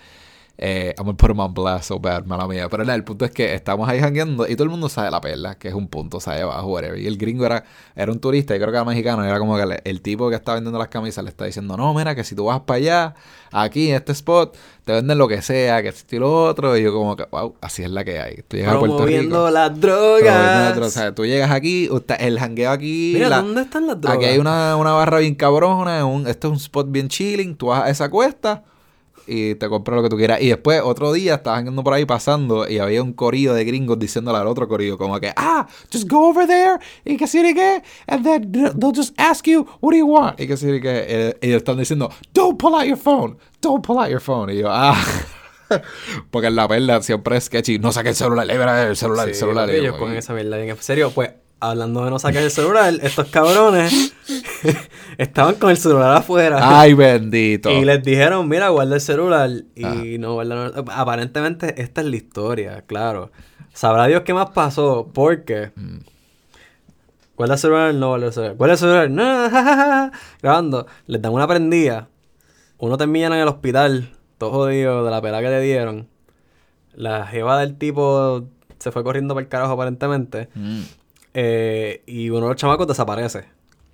Eh, 0.57 0.93
I'm 0.97 1.05
gonna 1.05 1.17
put 1.17 1.31
him 1.31 1.39
on 1.39 1.53
blast 1.55 1.85
so 1.85 1.99
bad, 1.99 2.25
mala 2.25 2.47
mía. 2.47 2.69
Pero 2.69 2.83
nada, 2.83 2.95
el 2.95 3.03
punto 3.03 3.25
es 3.25 3.31
que 3.31 3.55
estamos 3.55 3.89
ahí 3.89 3.99
jangueando 3.99 4.47
y 4.47 4.53
todo 4.55 4.65
el 4.65 4.69
mundo 4.69 4.89
sabe 4.89 5.09
la 5.09 5.19
perla, 5.19 5.55
que 5.55 5.69
es 5.69 5.73
un 5.73 5.87
punto, 5.87 6.19
sabe 6.19 6.41
abajo, 6.41 6.67
whatever. 6.67 6.99
Y 6.99 7.07
el 7.07 7.17
gringo 7.17 7.45
era, 7.47 7.63
era 7.95 8.11
un 8.11 8.19
turista, 8.19 8.55
y 8.55 8.59
creo 8.59 8.69
que 8.69 8.75
era 8.77 8.85
mexicano, 8.85 9.25
y 9.25 9.27
era 9.27 9.39
como 9.39 9.57
que 9.57 9.81
el 9.83 10.01
tipo 10.01 10.29
que 10.29 10.35
está 10.35 10.53
vendiendo 10.53 10.77
las 10.77 10.89
camisas 10.89 11.23
le 11.23 11.31
está 11.31 11.45
diciendo, 11.45 11.75
no, 11.77 11.93
mira, 11.95 12.13
que 12.13 12.23
si 12.23 12.35
tú 12.35 12.45
vas 12.45 12.59
para 12.59 12.77
allá, 12.77 13.15
aquí, 13.51 13.89
en 13.89 13.95
este 13.95 14.11
spot, 14.11 14.55
te 14.85 14.91
venden 14.93 15.17
lo 15.17 15.27
que 15.27 15.41
sea, 15.41 15.81
que 15.81 15.87
esto 15.87 16.15
y 16.15 16.19
lo 16.19 16.43
otro. 16.45 16.77
Y 16.77 16.83
yo 16.83 16.93
como 16.93 17.15
que, 17.15 17.25
wow, 17.31 17.55
así 17.61 17.81
es 17.81 17.89
la 17.89 18.03
que 18.03 18.19
hay. 18.19 18.43
Tú 18.47 18.57
llegas 18.57 18.75
a 18.75 18.79
Puerto 18.79 19.03
Rico. 19.05 19.49
las 19.49 19.79
drogas. 19.81 20.71
otro, 20.73 20.85
o 20.85 20.89
sea, 20.89 21.15
tú 21.15 21.25
llegas 21.25 21.49
aquí, 21.49 21.89
usted- 21.89 22.17
el 22.19 22.37
jangueo 22.39 22.69
aquí... 22.69 23.13
Mira, 23.15 23.29
la- 23.29 23.41
¿dónde 23.41 23.61
están 23.61 23.87
las 23.87 23.99
drogas? 23.99 24.17
Aquí 24.17 24.25
hay 24.27 24.37
una, 24.37 24.75
una 24.75 24.91
barra 24.91 25.17
bien 25.19 25.33
cabrona, 25.33 26.05
un, 26.05 26.27
este 26.27 26.45
es 26.45 26.51
un 26.51 26.57
spot 26.57 26.91
bien 26.91 27.07
chilling, 27.07 27.55
tú 27.55 27.67
vas 27.67 27.83
a 27.85 27.89
esa 27.89 28.09
cuesta 28.09 28.63
y 29.31 29.55
te 29.55 29.69
compras 29.69 29.95
lo 29.95 30.03
que 30.03 30.09
tú 30.09 30.17
quieras. 30.17 30.41
Y 30.41 30.49
después 30.49 30.81
otro 30.83 31.13
día 31.13 31.35
estabas 31.35 31.59
andando 31.59 31.83
por 31.83 31.93
ahí 31.93 32.05
pasando 32.05 32.67
y 32.67 32.79
había 32.79 33.01
un 33.01 33.13
corillo 33.13 33.53
de 33.53 33.63
gringos 33.63 33.97
diciéndole 33.97 34.37
al 34.37 34.47
otro 34.47 34.67
corillo 34.67 34.97
como 34.97 35.19
que, 35.21 35.31
ah, 35.37 35.65
just 35.91 36.09
go 36.09 36.29
over 36.29 36.45
there 36.45 36.79
y 37.05 37.15
que 37.15 37.27
sí 37.27 37.39
y 37.39 37.53
que, 37.53 37.81
and 38.07 38.23
then 38.25 38.51
they'll 38.51 38.93
just 38.93 39.13
ask 39.17 39.47
you, 39.47 39.65
what 39.79 39.91
do 39.91 39.97
you 39.97 40.07
want? 40.07 40.39
Y 40.39 40.47
que 40.47 40.53
y 40.53 40.81
que, 40.81 41.05
eh, 41.07 41.37
y 41.41 41.47
ellos 41.47 41.57
están 41.57 41.77
diciendo, 41.77 42.11
don't 42.33 42.59
pull 42.59 42.75
out 42.75 42.83
your 42.83 42.97
phone, 42.97 43.37
don't 43.61 43.85
pull 43.85 43.97
out 43.97 44.09
your 44.09 44.21
phone. 44.21 44.51
Y 44.53 44.57
yo, 44.57 44.67
ah... 44.69 44.97
Porque 46.31 46.47
en 46.47 46.57
la 46.57 46.67
perla 46.67 47.01
siempre 47.01 47.37
es 47.37 47.45
sketchy. 47.45 47.79
No 47.79 47.93
saques 47.93 48.09
el 48.09 48.15
celular, 48.15 48.49
eh, 48.49 48.57
mira, 48.57 48.83
el 48.89 48.97
celular, 48.97 49.29
el 49.29 49.35
celular. 49.35 49.69
yo, 49.69 49.75
ellos 49.75 49.95
esa 50.17 50.33
bien 50.33 50.53
en 50.53 50.77
serio. 50.81 51.11
Pues, 51.11 51.31
hablando 51.61 52.03
de 52.03 52.09
no 52.09 52.19
sacar 52.19 52.41
el 52.43 52.51
celular, 52.51 52.93
estos 53.01 53.27
cabrones 53.27 54.13
estaban 55.17 55.55
con 55.55 55.69
el 55.69 55.77
celular 55.77 56.17
afuera. 56.17 56.57
Ay, 56.59 56.93
bendito. 56.93 57.69
Y 57.69 57.85
les 57.85 58.03
dijeron, 58.03 58.49
mira, 58.49 58.69
guarda 58.69 58.95
el 58.95 59.01
celular. 59.01 59.49
Y 59.75 60.17
no 60.17 60.33
guardaron. 60.33 60.73
Aparentemente, 60.91 61.81
esta 61.81 62.01
es 62.01 62.07
la 62.07 62.15
historia, 62.15 62.83
claro. 62.87 63.31
Sabrá 63.73 64.07
Dios 64.07 64.23
qué 64.23 64.33
más 64.33 64.49
pasó, 64.49 65.09
porque. 65.13 65.71
Mm. 65.75 65.99
Guarda 67.37 67.53
el 67.53 67.59
celular, 67.59 67.93
no 67.93 68.09
guarda 68.09 68.27
el 68.27 68.33
celular. 68.33 68.55
Guarda 68.55 68.73
el 68.73 68.79
celular, 68.79 69.09
no, 69.09 69.23
jajaja. 69.49 70.11
Grabando. 70.41 70.87
Les 71.05 71.21
dan 71.21 71.31
una 71.31 71.47
prendida. 71.47 72.09
Uno 72.79 72.97
termina 72.97 73.27
en 73.27 73.33
el 73.33 73.47
hospital, 73.47 74.09
todo 74.39 74.51
jodido 74.51 75.05
de 75.05 75.11
la 75.11 75.21
pela 75.21 75.39
que 75.41 75.49
le 75.49 75.61
dieron. 75.61 76.07
La 76.93 77.27
jeva 77.27 77.59
del 77.59 77.77
tipo 77.77 78.45
se 78.79 78.91
fue 78.91 79.03
corriendo 79.03 79.35
para 79.35 79.43
el 79.43 79.49
carajo, 79.49 79.73
aparentemente. 79.73 80.49
Mm. 80.55 80.81
Eh, 81.33 82.03
y 82.05 82.29
uno 82.29 82.41
de 82.41 82.47
los 82.49 82.55
chamacos 82.57 82.87
desaparece. 82.87 83.45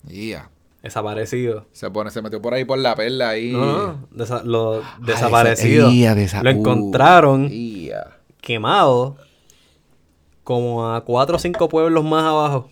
Yeah. 0.08 0.50
Desaparecido. 0.82 1.66
Se 1.72 1.90
pone, 1.92 2.12
se 2.12 2.22
metió 2.22 2.42
por 2.42 2.54
ahí 2.54 2.64
por 2.66 2.80
la 2.80 2.96
perla 2.96 3.30
ahí. 3.30 3.52
No, 3.52 3.66
no, 3.66 4.08
desa- 4.12 4.44
lo 4.44 4.82
desaparecido. 5.02 5.90
esa- 5.90 6.16
desa- 6.16 6.44
lo 6.44 6.50
uh, 6.50 6.54
encontraron 6.54 7.50
ia. 7.52 8.18
quemado 8.42 9.18
como 10.44 10.94
a 10.94 11.04
cuatro 11.04 11.36
o 11.36 11.40
cinco 11.40 11.68
pueblos 11.68 12.04
más 12.06 12.24
abajo. 12.24 12.70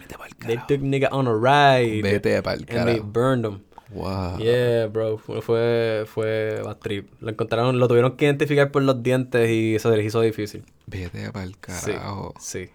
Vete 0.00 0.16
pa'l 0.16 0.30
They 0.38 0.56
carajo. 0.56 0.66
took 0.68 0.80
nigga 0.80 1.08
on 1.12 1.26
a 1.28 1.34
ride. 1.34 2.02
Vete 2.02 2.42
pa'l 2.42 2.54
and 2.60 2.66
they 2.66 2.76
carajo. 2.76 3.02
burned 3.04 3.44
them. 3.44 3.60
Wow. 3.94 4.38
Yeah, 4.38 4.86
bro. 4.86 5.18
Fue, 5.18 5.40
fue, 5.40 6.04
fue 6.06 6.60
bad 6.64 6.76
trip. 6.78 7.08
Lo 7.20 7.30
encontraron, 7.30 7.78
lo 7.78 7.88
tuvieron 7.88 8.16
que 8.16 8.24
identificar 8.26 8.70
por 8.70 8.82
los 8.82 9.02
dientes 9.02 9.48
y 9.50 9.76
eso 9.76 9.90
les 9.94 10.04
hizo 10.04 10.20
difícil. 10.20 10.64
Vete 10.86 11.30
pa'l 11.32 11.52
Sí, 11.52 11.56
carajo. 11.60 12.34
sí. 12.40 12.68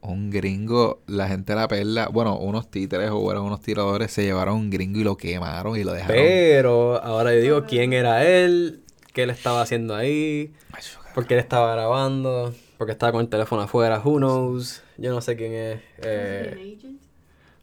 Un 0.00 0.30
gringo, 0.30 1.00
la 1.06 1.28
gente 1.28 1.52
de 1.52 1.58
la 1.60 1.68
perla, 1.68 2.08
bueno, 2.08 2.36
unos 2.38 2.70
títeres 2.70 3.10
o 3.12 3.30
eran 3.30 3.42
unos 3.42 3.60
tiradores 3.60 4.10
se 4.12 4.22
llevaron 4.24 4.54
a 4.54 4.58
un 4.58 4.70
gringo 4.70 4.98
y 5.00 5.04
lo 5.04 5.16
quemaron 5.16 5.76
y 5.76 5.84
lo 5.84 5.92
dejaron. 5.92 6.16
Pero 6.16 7.02
ahora 7.02 7.34
yo 7.34 7.40
digo 7.40 7.64
quién 7.66 7.92
era 7.92 8.24
él, 8.26 8.82
qué 9.12 9.24
él 9.24 9.30
estaba 9.30 9.62
haciendo 9.62 9.94
ahí, 9.96 10.52
Ay, 10.72 10.82
por 11.14 11.26
qué 11.26 11.34
él 11.34 11.40
estaba 11.40 11.72
grabando, 11.74 12.54
por 12.78 12.86
qué 12.86 12.92
estaba 12.92 13.12
con 13.12 13.20
el 13.22 13.28
teléfono 13.28 13.62
afuera, 13.62 14.00
who 14.04 14.18
knows. 14.18 14.82
Yo 14.96 15.10
no 15.10 15.20
sé 15.20 15.34
quién 15.36 15.52
es. 15.52 15.80
eh, 15.98 16.76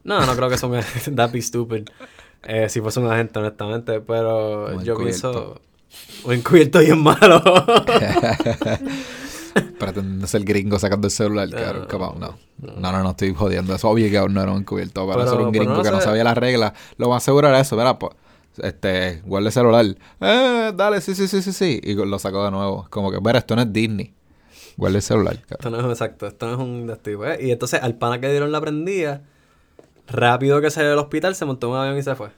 no, 0.03 0.25
no 0.25 0.35
creo 0.35 0.49
que 0.49 0.57
son 0.57 0.71
that'd 1.15 1.31
be 1.31 1.41
stupid. 1.41 1.87
Eh, 2.45 2.67
si 2.69 2.81
fuese 2.81 2.99
un 2.99 3.11
agente, 3.11 3.39
honestamente, 3.39 4.01
pero 4.01 4.75
Un 4.75 4.83
yo 4.83 4.97
pienso 4.97 5.61
un 6.25 6.33
encubierto 6.33 6.79
bien 6.79 7.01
malo. 7.01 7.41
Pretende 9.79 10.27
ser 10.27 10.43
gringo 10.43 10.79
sacando 10.79 11.07
el 11.07 11.11
celular. 11.11 11.87
Come 11.87 12.05
on, 12.05 12.19
no. 12.19 12.37
No, 12.77 12.91
no, 12.91 13.03
no 13.03 13.11
estoy 13.11 13.33
jodiendo. 13.33 13.75
Es 13.75 13.83
obvio 13.83 14.09
que 14.09 14.29
no 14.31 14.41
era 14.41 14.51
un 14.51 14.59
encubierto. 14.59 15.07
Para 15.07 15.27
ser 15.27 15.39
un 15.39 15.51
gringo 15.51 15.75
no 15.75 15.83
que 15.83 15.91
no 15.91 16.01
sabía 16.01 16.23
las 16.23 16.37
reglas, 16.37 16.73
lo 16.97 17.09
más 17.09 17.23
seguro 17.23 17.47
era 17.47 17.59
eso. 17.59 17.75
Mira, 17.75 17.99
pues, 17.99 18.13
este, 18.57 19.21
guarda 19.25 19.47
el 19.47 19.53
celular. 19.53 19.85
Eh, 20.21 20.71
dale, 20.75 21.01
sí, 21.01 21.15
sí, 21.15 21.27
sí, 21.27 21.41
sí, 21.41 21.53
sí. 21.53 21.79
Y 21.83 21.93
lo 21.93 22.19
sacó 22.19 22.43
de 22.45 22.51
nuevo. 22.51 22.87
Como 22.89 23.11
que, 23.11 23.19
mira, 23.19 23.39
esto 23.39 23.55
no 23.55 23.61
es 23.61 23.73
Disney. 23.73 24.13
Guarda 24.75 24.97
el 24.97 25.03
celular, 25.03 25.39
esto 25.49 25.69
no 25.69 25.79
es 25.79 25.85
exacto, 25.85 26.25
esto 26.25 26.47
no 26.47 26.53
es 26.53 26.59
un 26.59 26.87
destino. 26.87 27.25
¿eh? 27.25 27.37
Y 27.41 27.51
entonces 27.51 27.81
al 27.83 27.95
pana 27.95 28.19
que 28.19 28.29
dieron 28.29 28.51
la 28.51 28.59
prendida, 28.59 29.21
rápido 30.07 30.61
que 30.61 30.69
salió 30.71 30.89
del 30.91 30.99
hospital, 30.99 31.35
se 31.35 31.45
montó 31.45 31.67
en 31.67 31.73
un 31.73 31.79
avión 31.79 31.97
y 31.97 32.03
se 32.03 32.15
fue. 32.15 32.29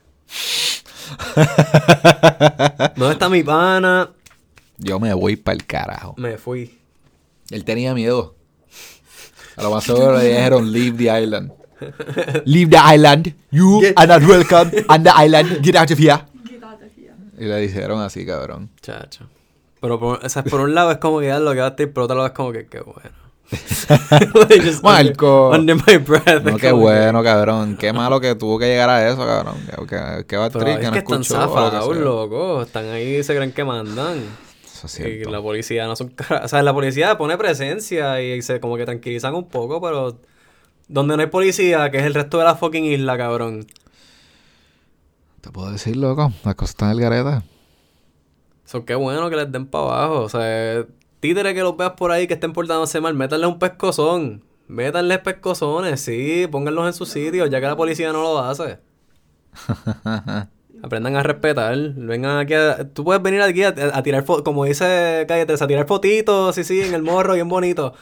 ¿Dónde 2.95 3.13
está 3.13 3.30
mi 3.30 3.43
pana? 3.43 4.09
Yo 4.78 4.99
me 4.99 5.13
voy 5.13 5.36
para 5.36 5.55
el 5.55 5.66
carajo. 5.66 6.16
Me 6.18 6.38
fui. 6.38 6.78
Él 7.49 7.63
tenía 7.63 7.93
miedo. 7.93 8.36
A 9.55 9.63
lo 9.63 9.72
más 9.72 9.84
seguro 9.86 10.18
le 10.18 10.26
dijeron, 10.26 10.72
leave 10.72 10.97
the 10.97 11.22
island. 11.24 11.51
Leave 12.45 12.70
the 12.72 12.95
island. 12.95 13.34
You 13.51 13.82
Get- 13.82 13.93
are 13.97 14.07
not 14.07 14.24
welcome 14.30 14.72
on 14.89 15.03
the 15.03 15.11
island. 15.16 15.63
Get 15.63 15.76
out 15.76 15.91
of 15.91 15.97
here. 15.99 16.20
Get 16.49 16.63
out 16.63 16.82
of 16.82 16.89
here. 16.97 17.13
Y 17.38 17.45
le 17.45 17.57
dijeron 17.59 18.01
así, 18.01 18.26
cabrón. 18.26 18.70
Chacho. 18.82 19.28
Pero 19.80 19.99
por, 19.99 20.26
o 20.26 20.30
sea, 20.30 20.43
por 20.43 20.61
un 20.61 20.74
lado 20.74 20.91
es 20.91 20.97
como 20.97 21.20
que 21.20 21.28
ya 21.28 21.39
lo 21.39 21.53
que 21.53 21.59
va 21.59 21.68
a 21.68 21.70
estar, 21.70 21.89
por 21.91 22.03
otro 22.03 22.16
lado 22.16 22.28
es 22.28 22.34
como 22.34 22.51
que 22.51 22.66
qué 22.68 22.80
bueno. 22.82 23.11
Just 23.52 24.84
Marco. 24.84 25.52
Under, 25.52 25.76
under 25.76 25.88
my 25.88 25.98
breath. 25.98 26.43
No, 26.43 26.58
qué 26.58 26.72
bueno, 26.72 27.24
cabrón. 27.24 27.78
Qué 27.78 27.93
malo 27.93 28.20
que 28.20 28.36
tuvo 28.36 28.58
que 28.58 28.66
llegar 28.66 28.89
a 28.89 29.08
eso, 29.08 29.26
cabrón. 29.26 29.56
Va 29.70 30.24
Pero 30.28 30.50
triste, 30.50 30.84
es 30.84 30.89
que 30.91 30.91
no 30.91 30.98
están 30.98 31.24
zafados, 31.24 31.98
loco. 31.98 32.64
Están 32.64 32.86
ahí 32.89 33.18
y 33.18 33.24
se 33.24 33.36
creen 33.36 33.52
que 33.52 33.64
mandan. 33.64 34.24
Eso 34.64 34.88
es 34.88 35.00
Y 35.00 35.04
cierto. 35.04 35.30
la 35.32 35.41
policía 35.41 35.86
no 35.86 35.96
son 35.96 36.10
caras. 36.10 36.46
O 36.46 36.48
sea, 36.48 36.64
la 36.64 36.74
policía 36.74 37.18
pone 37.18 37.38
presencia 37.38 38.22
y 38.22 38.41
se 38.41 38.60
como 38.60 38.78
que 38.78 38.86
tranquilizan 38.86 39.36
un 39.36 39.48
poco, 39.48 39.80
pero 39.80 40.20
donde 40.88 41.16
no 41.16 41.22
hay 41.22 41.30
policía, 41.30 41.89
que 41.91 41.98
es 42.00 42.04
el 42.06 42.14
resto 42.14 42.38
de 42.39 42.46
la 42.46 42.56
fucking 42.56 42.86
isla, 42.86 43.18
cabrón. 43.18 43.66
Te 45.41 45.52
puedo 45.52 45.72
decir, 45.72 45.96
loco. 45.96 46.32
Las 46.43 46.56
cosas 46.56 46.72
están 46.72 46.89
en 46.89 46.96
el 46.98 47.02
gareta. 47.02 47.43
Son 48.66 48.84
qué 48.84 48.96
bueno 48.96 49.30
que 49.30 49.36
les 49.36 49.52
den 49.52 49.68
para 49.68 49.84
abajo. 49.84 50.22
O 50.22 50.30
sea, 50.30 50.84
títere 51.26 51.55
que 51.55 51.61
los 51.61 51.76
veas 51.76 51.91
por 51.91 52.11
ahí 52.11 52.28
que 52.28 52.36
estén 52.36 52.53
portándose 52.53 53.01
mal, 53.01 53.15
métanle 53.15 53.47
un 53.47 53.57
pescozón. 53.57 54.43
Métanle 54.67 55.19
pescozones, 55.19 55.99
sí, 56.01 56.47
pónganlos 56.51 56.88
en 56.88 56.93
su 56.93 57.05
sitio, 57.05 57.45
ya 57.47 57.59
que 57.59 57.65
la 57.67 57.76
policía 57.76 58.11
no 58.11 58.21
lo 58.21 58.39
hace. 58.39 58.80
Aprendan 60.84 61.15
a 61.15 61.23
respetar. 61.23 61.76
Vengan 61.95 62.38
aquí 62.38 62.53
a... 62.53 62.88
Tú 62.93 63.03
puedes 63.03 63.23
venir 63.23 63.41
aquí 63.41 63.63
a, 63.63 63.69
a 63.69 64.03
tirar 64.03 64.23
fotos, 64.23 64.43
como 64.43 64.65
dice 64.65 65.26
Calle 65.28 65.51
a 65.51 65.67
tirar 65.67 65.88
fotitos, 65.88 66.53
sí, 66.53 66.63
sí, 66.63 66.82
en 66.82 66.93
el 66.93 67.01
morro, 67.01 67.34
bien 67.34 67.49
bonito. 67.49 67.93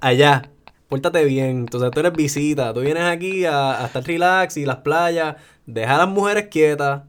Allá. 0.00 0.50
Pórtate 0.88 1.24
bien. 1.24 1.50
Entonces 1.58 1.90
tú 1.90 2.00
eres 2.00 2.12
visita. 2.12 2.72
Tú 2.72 2.80
vienes 2.80 3.04
aquí 3.04 3.44
a, 3.44 3.82
a 3.82 3.86
estar 3.86 4.04
relax 4.04 4.56
y 4.56 4.66
las 4.66 4.78
playas. 4.78 5.36
Deja 5.66 5.96
a 5.96 5.98
las 5.98 6.08
mujeres 6.08 6.46
quietas. 6.48 7.02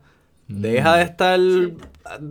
Deja 0.47 0.97
de 0.97 1.03
estar 1.03 1.39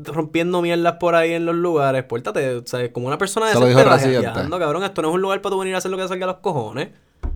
rompiendo 0.05 0.61
mierdas 0.62 0.95
por 0.95 1.14
ahí 1.14 1.33
en 1.33 1.47
los 1.47 1.55
lugares. 1.55 2.05
Pórtate, 2.05 2.57
o 2.57 2.66
sea, 2.66 2.93
como 2.93 3.07
una 3.07 3.18
persona 3.18 3.53
Se 3.53 3.59
lo 3.61 3.66
dijo 3.66 3.81
viajando, 4.20 4.59
cabrón. 4.59 4.83
Esto 4.85 5.03
no 5.03 5.09
es 5.09 5.14
un 5.14 5.22
lugar 5.22 5.41
para 5.41 5.53
tú 5.55 5.59
venir 5.61 5.74
a 5.74 5.79
hacer 5.79 5.91
lo 5.91 5.97
que 5.97 6.09
salga 6.09 6.24
a 6.24 6.29
los 6.29 6.37
cojones. 6.39 6.89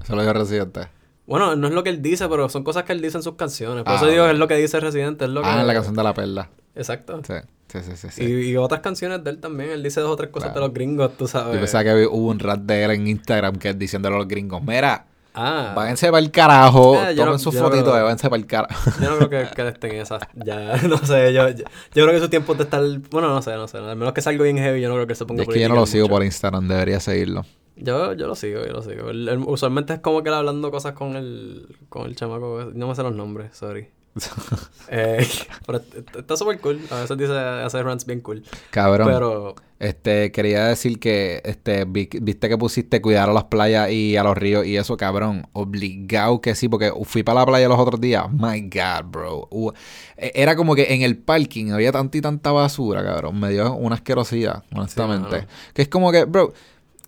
Eso 0.03 0.15
lo 0.17 0.23
dijo 0.23 0.33
Residente. 0.35 0.89
Bueno, 1.27 1.55
no 1.55 1.69
es 1.69 1.73
lo 1.73 1.83
que 1.85 1.91
él 1.91 2.03
dice, 2.03 2.29
pero 2.29 2.49
son 2.49 2.65
cosas 2.65 2.83
que 2.85 2.93
él 2.93 3.01
dice 3.01 3.17
en 3.17 3.23
sus 3.23 3.35
canciones. 3.37 3.85
Por 3.85 3.93
Ah, 3.93 3.97
eso 3.97 4.07
digo 4.07 4.17
que 4.17 4.21
bueno. 4.21 4.33
es 4.33 4.39
lo 4.39 4.49
que 4.49 4.57
dice 4.57 4.81
Residente. 4.81 5.25
Es 5.25 5.31
lo 5.31 5.43
que... 5.43 5.49
Ah, 5.49 5.61
en 5.61 5.67
la 5.67 5.75
canción 5.75 5.95
de 5.95 6.03
la 6.03 6.13
perla. 6.15 6.49
Exacto. 6.75 7.21
Sí, 7.27 7.35
sí, 7.69 7.79
sí, 7.83 7.97
sí. 7.97 8.09
sí. 8.11 8.25
Y, 8.25 8.51
y 8.51 8.57
otras 8.57 8.81
canciones 8.81 9.23
de 9.23 9.31
él 9.31 9.39
también. 9.39 9.71
Él 9.71 9.83
dice 9.83 10.01
dos 10.01 10.11
o 10.11 10.17
tres 10.17 10.31
cosas 10.31 10.49
Claro. 10.51 10.63
de 10.63 10.67
los 10.69 10.75
gringos, 10.75 11.17
tú 11.17 11.29
sabes. 11.29 11.55
Yo 11.55 11.61
pensaba 11.61 11.85
que 11.85 12.07
hubo 12.07 12.29
un 12.31 12.39
rap 12.41 12.59
de 12.61 12.85
él 12.85 12.91
en 12.91 13.07
Instagram 13.07 13.57
que 13.57 13.69
es 13.71 13.79
diciéndole 13.79 14.17
a 14.17 14.19
los 14.19 14.29
gringos, 14.29 14.63
mira, 14.63 15.07
Ah. 15.35 15.73
Váyanse 15.75 16.07
para 16.11 16.19
el 16.19 16.31
carajo. 16.31 16.95
Yo 16.95 17.17
tomen 17.17 17.33
no- 17.33 17.39
sus 17.39 17.55
no 17.55 17.61
fotitos 17.63 17.89
y 17.99 18.03
váyanse 18.03 18.29
para 18.29 18.41
el 18.41 18.47
carajo. 18.47 18.91
Yo 19.01 19.11
no 19.11 19.29
creo 19.29 19.49
que, 19.49 19.55
que 19.55 19.69
estén 19.69 19.93
esas. 19.97 20.23
Ya, 20.35 20.77
no 20.89 20.99
sé. 20.99 21.33
Yo, 21.33 21.49
yo, 21.49 21.65
yo 21.95 22.05
creo 22.05 22.11
que 22.13 22.21
su 22.21 22.29
tiempo 22.29 22.55
de 22.55 22.65
estar. 22.65 22.83
Bueno, 23.11 23.29
no 23.29 23.41
sé, 23.43 23.53
no 23.55 23.67
sé. 23.69 23.79
Al 23.79 23.97
menos 23.97 24.13
que 24.13 24.21
salga 24.21 24.43
bien 24.45 24.59
heavy, 24.59 24.81
yo 24.81 24.89
no 24.89 24.95
creo 24.97 25.07
que 25.07 25.15
se 25.15 25.25
ponga 25.25 25.43
es 25.43 25.49
que 25.49 25.61
yo 25.61 25.69
no 25.69 25.75
lo 25.75 25.87
sigo 25.87 26.09
por 26.09 26.23
Instagram, 26.25 26.69
debería 26.69 27.01
seguirlo. 27.01 27.45
Yo, 27.77 28.13
yo 28.13 28.27
lo 28.27 28.35
sigo, 28.35 28.65
yo 28.67 28.73
lo 28.73 28.83
sigo. 28.83 29.07
Usualmente 29.51 29.95
es 29.95 30.01
como 30.01 30.23
que 30.23 30.29
él 30.29 30.35
hablando 30.35 30.71
cosas 30.71 30.93
con 30.93 31.17
el, 31.17 31.67
con 31.89 32.07
el 32.07 32.15
chamaco. 32.15 32.71
No 32.75 32.89
me 32.89 32.95
sé 32.95 33.03
los 33.03 33.15
nombres, 33.15 33.57
sorry. 33.57 33.89
eh, 34.89 35.27
pero 35.67 35.79
est- 35.79 36.17
está 36.17 36.37
súper 36.37 36.61
cool. 36.61 36.81
A 36.91 37.01
veces 37.01 37.17
dice, 37.17 37.33
hace 37.35 37.83
rants 37.83 38.05
bien 38.05 38.21
cool. 38.21 38.43
Cabrón. 38.71 39.09
Pero, 39.11 39.55
Este, 39.83 40.31
quería 40.31 40.69
decir 40.69 41.01
que, 41.01 41.43
este, 41.45 41.85
vi- 41.87 42.09
viste 42.21 42.49
que 42.49 42.57
pusiste 42.57 43.03
cuidar 43.03 43.29
a 43.29 43.33
las 43.33 43.45
playas 43.45 43.91
y 43.91 44.17
a 44.17 44.23
los 44.23 44.39
ríos 44.39 44.65
y 44.65 44.77
eso, 44.77 44.97
cabrón. 44.97 45.49
Obligado 45.55 46.41
que 46.41 46.55
sí, 46.55 46.69
porque 46.69 46.93
fui 47.03 47.25
para 47.25 47.41
la 47.41 47.47
playa 47.47 47.67
los 47.69 47.81
otros 47.81 48.01
días. 48.01 48.25
My 48.31 48.61
God, 48.61 49.05
bro. 49.11 49.49
Uh, 49.51 49.73
e- 50.17 50.31
era 50.37 50.55
como 50.55 50.77
que 50.77 50.95
en 50.95 51.03
el 51.03 51.19
parking 51.19 51.73
había 51.73 51.91
tanta 51.91 52.17
y 52.17 52.21
tanta 52.21 52.53
basura, 52.53 53.03
cabrón. 53.03 53.41
Me 53.41 53.51
dio 53.51 53.75
una 53.75 53.97
asquerosidad, 53.97 54.63
honestamente. 54.73 55.49
que 55.75 55.83
es 55.83 55.89
como 55.89 56.13
que, 56.13 56.27
bro, 56.27 56.53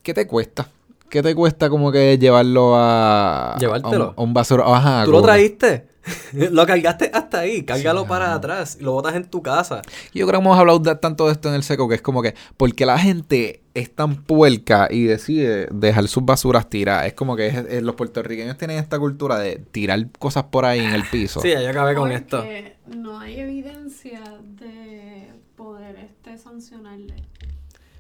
¿qué 0.03 0.13
te 0.13 0.27
cuesta? 0.27 0.67
¿Qué 1.09 1.23
te 1.23 1.33
cuesta 1.37 1.71
como 1.71 1.93
que 1.93 2.19
llevarlo 2.19 2.73
a... 2.75 3.55
Llevártelo. 3.61 4.05
A 4.05 4.09
un, 4.09 4.15
a 4.17 4.23
un 4.23 4.35
basura. 4.35 4.65
Ajá. 4.67 5.05
¿tú 5.05 5.13
lo 5.13 5.23
trajiste? 5.23 5.87
lo 6.33 6.67
cargaste 6.67 7.11
hasta 7.13 7.41
ahí. 7.41 7.63
Cárgalo 7.65 8.03
Sí, 8.03 8.09
para 8.09 8.35
atrás. 8.35 8.77
Y 8.81 8.85
lo 8.85 8.93
botas 8.93 9.15
en 9.15 9.25
tu 9.25 9.43
casa. 9.43 9.83
Yo 10.13 10.27
creo 10.27 10.41
que 10.41 10.45
hemos 10.45 10.59
hablado 10.59 10.79
de- 10.79 10.95
tanto 10.97 11.27
de 11.27 11.33
esto 11.33 11.49
en 11.49 11.55
el 11.55 11.63
seco 11.63 11.89
que 11.89 11.95
es 11.97 12.03
como 12.03 12.23
que 12.23 12.35
porque 12.57 12.85
la 12.87 12.99
gente 12.99 13.63
es 13.75 13.93
tan 13.95 14.23
puerca 14.25 14.89
y 14.91 15.05
decide 15.05 15.67
dejar 15.73 16.07
sus 16.09 16.25
basuras 16.25 16.69
tiradas. 16.71 17.07
Es 17.07 17.15
como 17.15 17.37
que 17.37 17.47
es- 17.49 17.57
es- 17.69 17.83
los 17.83 17.95
puertorriqueños 17.95 18.57
tienen 18.59 18.79
esta 18.79 18.99
cultura 18.99 19.39
de 19.39 19.57
tirar 19.57 20.07
cosas 20.19 20.45
por 20.45 20.65
ahí 20.65 20.81
en 20.81 20.93
el 20.93 21.05
piso. 21.11 21.41
Sí, 21.41 21.51
ya 21.51 21.71
acabé 21.71 21.95
con 21.95 22.13
esto. 22.13 22.45
No 22.87 23.19
hay 23.19 23.39
evidencia 23.41 24.21
de 24.61 25.33
poder 25.57 25.97
este 25.97 26.37
sancionarle. 26.39 27.15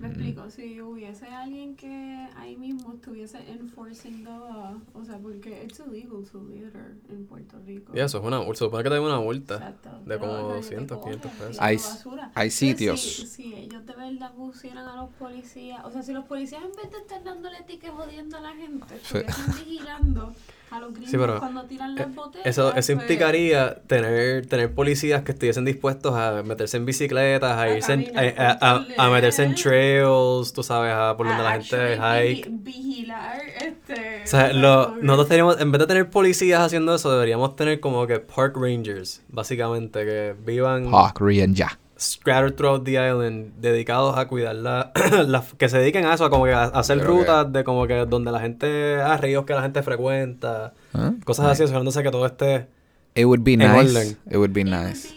Me 0.01 0.09
explico, 0.09 0.51
si 0.51 0.81
hubiese 0.81 1.27
alguien 1.27 1.77
que 1.77 2.29
ahí 2.37 2.57
mismo 2.57 2.95
estuviese 2.95 3.39
enforcing 3.49 4.25
the 4.25 4.31
law, 4.31 4.77
o 4.93 5.05
sea, 5.05 5.19
porque 5.19 5.63
it's 5.65 5.79
illegal 5.81 6.25
to 6.31 6.43
litter 6.43 6.97
en 7.09 7.25
Puerto 7.27 7.59
Rico. 7.65 7.93
Y 7.95 8.01
eso 8.01 8.19
es 8.19 8.25
una. 8.25 8.45
Se 8.47 8.55
supone 8.57 8.83
que 8.83 8.89
te 8.91 8.95
den 8.97 9.05
una 9.05 9.21
multa. 9.21 9.55
Exacto. 9.55 9.91
de 9.91 10.05
Pero 10.07 10.21
como 10.21 10.49
te 10.49 10.55
200, 10.57 10.99
coge 10.99 11.11
500 11.17 11.33
pesos. 11.33 11.57
Hay- 11.63 11.77
basura. 11.77 12.33
hay 12.35 12.51
sitios. 12.51 13.01
Si, 13.01 13.27
si 13.29 13.55
ellos 13.55 13.87
de 13.87 13.95
verdad 13.95 14.35
pusieran 14.35 14.87
a 14.89 14.97
los 14.97 15.11
policías, 15.15 15.85
o 15.85 15.91
sea, 15.93 16.03
si 16.03 16.13
los 16.13 16.25
policías 16.25 16.63
en 16.65 16.73
vez 16.73 16.91
de 16.91 16.99
estar 16.99 17.23
dándole 17.23 17.63
tickets 17.63 17.93
jodiendo 17.95 18.37
a 18.37 18.41
la 18.41 18.53
gente, 18.55 18.97
estuviesen 18.97 19.55
vigilando 19.65 20.35
a 20.75 20.81
los 20.81 20.93
gringos 20.93 21.11
Sí, 21.11 21.17
pero, 21.19 21.39
cuando 21.41 21.65
tiran 21.65 21.93
las 21.97 22.15
botellas. 22.15 22.45
Eso, 22.45 22.69
eso 22.69 22.75
pues, 22.75 22.91
implicaría 22.91 23.75
tener, 23.87 24.47
tener 24.47 24.75
policías 24.75 25.23
que 25.23 25.33
estuviesen 25.33 25.65
dispuestos 25.65 26.15
a 26.15 26.43
meterse 26.43 26.77
en 26.77 26.85
bicicletas, 26.85 27.51
a, 27.53 27.63
A 27.63 27.71
irse 27.71 27.93
en- 27.93 28.07
a, 28.15 28.59
a- 28.61 29.07
a 29.07 29.11
meterse 29.11 29.43
en 29.45 29.55
trails, 29.55 30.53
tú 30.53 30.63
sabes, 30.63 30.93
a 30.95 31.17
por 31.17 31.27
donde 31.27 31.43
a 31.43 31.45
la 31.45 31.53
gente 31.53 31.97
hike. 31.97 32.51
vi- 32.51 32.73
Vigilar, 32.75 33.39
este. 33.61 34.23
O 34.25 34.27
sea, 34.27 34.53
lo, 34.53 34.97
nosotros 35.01 35.29
tenemos, 35.29 35.61
en 35.61 35.71
vez 35.73 35.79
de 35.81 35.87
tener 35.87 36.11
policías 36.11 36.61
haciendo 36.61 36.95
eso, 36.95 37.11
deberíamos 37.13 37.57
tener 37.57 37.81
como 37.81 38.07
que 38.07 38.19
park 38.21 38.57
rangers, 38.57 39.23
básicamente, 39.29 40.05
que 40.05 40.35
vivan 40.45 40.87
Hawk, 40.93 41.21
Rian, 41.21 41.55
ya. 41.55 41.79
Scattered 41.99 42.55
throughout 42.57 42.85
the 42.85 42.93
island, 42.93 43.53
dedicados 43.61 44.17
a 44.19 44.27
cuidar 44.29 44.55
la, 44.57 44.93
la- 45.27 45.45
que 45.59 45.69
se 45.69 45.79
dediquen 45.79 46.05
a 46.07 46.15
eso, 46.15 46.25
a 46.25 46.31
como 46.31 46.45
que 46.45 46.53
a, 46.53 46.65
a 46.65 46.67
hacer 46.81 46.99
Creo 46.99 47.13
que- 47.13 47.19
rutas 47.21 47.53
de 47.53 47.65
como 47.65 47.87
que 47.87 48.05
donde 48.07 48.33
la 48.33 48.41
gente, 48.41 48.97
a 48.97 49.17
ríos 49.17 49.45
que 49.45 49.55
la 49.55 49.63
gente 49.63 49.83
frecuenta, 49.83 50.75
¿Ah? 50.93 51.13
cosas 51.25 51.47
así, 51.47 51.63
asegurándose 51.65 52.03
que 52.03 52.11
todo 52.11 52.27
esté... 52.27 52.69
It 53.15 53.27
would 53.27 53.41
be 53.45 53.53
En 53.53 53.61
nice. 53.61 53.71
orden. 53.79 54.09
It 54.29 54.37
would 54.37 54.51
be 54.53 54.65
nice. 54.65 55.09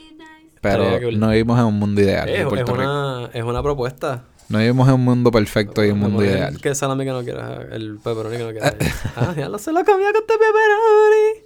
Pero 0.62 1.00
cool. 1.02 1.20
no 1.20 1.30
vivimos 1.30 1.60
en 1.60 1.66
un 1.66 1.80
mundo 1.80 2.00
ideal. 2.02 2.30
Es, 2.30 2.40
es 2.46 2.70
una, 2.70 3.30
es 3.34 3.44
una 3.44 3.64
propuesta. 3.64 4.24
No 4.50 4.60
vivimos 4.60 4.88
en 4.88 4.94
un 4.96 5.04
mundo 5.04 5.32
perfecto 5.32 5.84
y 5.84 5.90
un 5.90 6.00
mundo 6.00 6.18
Como 6.18 6.30
ideal. 6.30 6.54
El, 6.54 6.62
que 6.62 6.70
el 6.70 6.76
salami 6.76 7.06
que 7.06 7.12
no 7.12 7.24
quieras, 7.24 7.60
el 7.72 7.98
pepperoni 8.04 8.38
que 8.38 8.44
no 8.44 8.52
quieras. 8.52 8.76
ah, 9.16 9.34
ya 9.36 9.50
lo 9.50 9.58
se 9.58 9.72
lo 9.72 9.84
comía 9.84 10.12
con 10.12 10.22
este 10.22 10.34
pepperoni. 10.34 11.44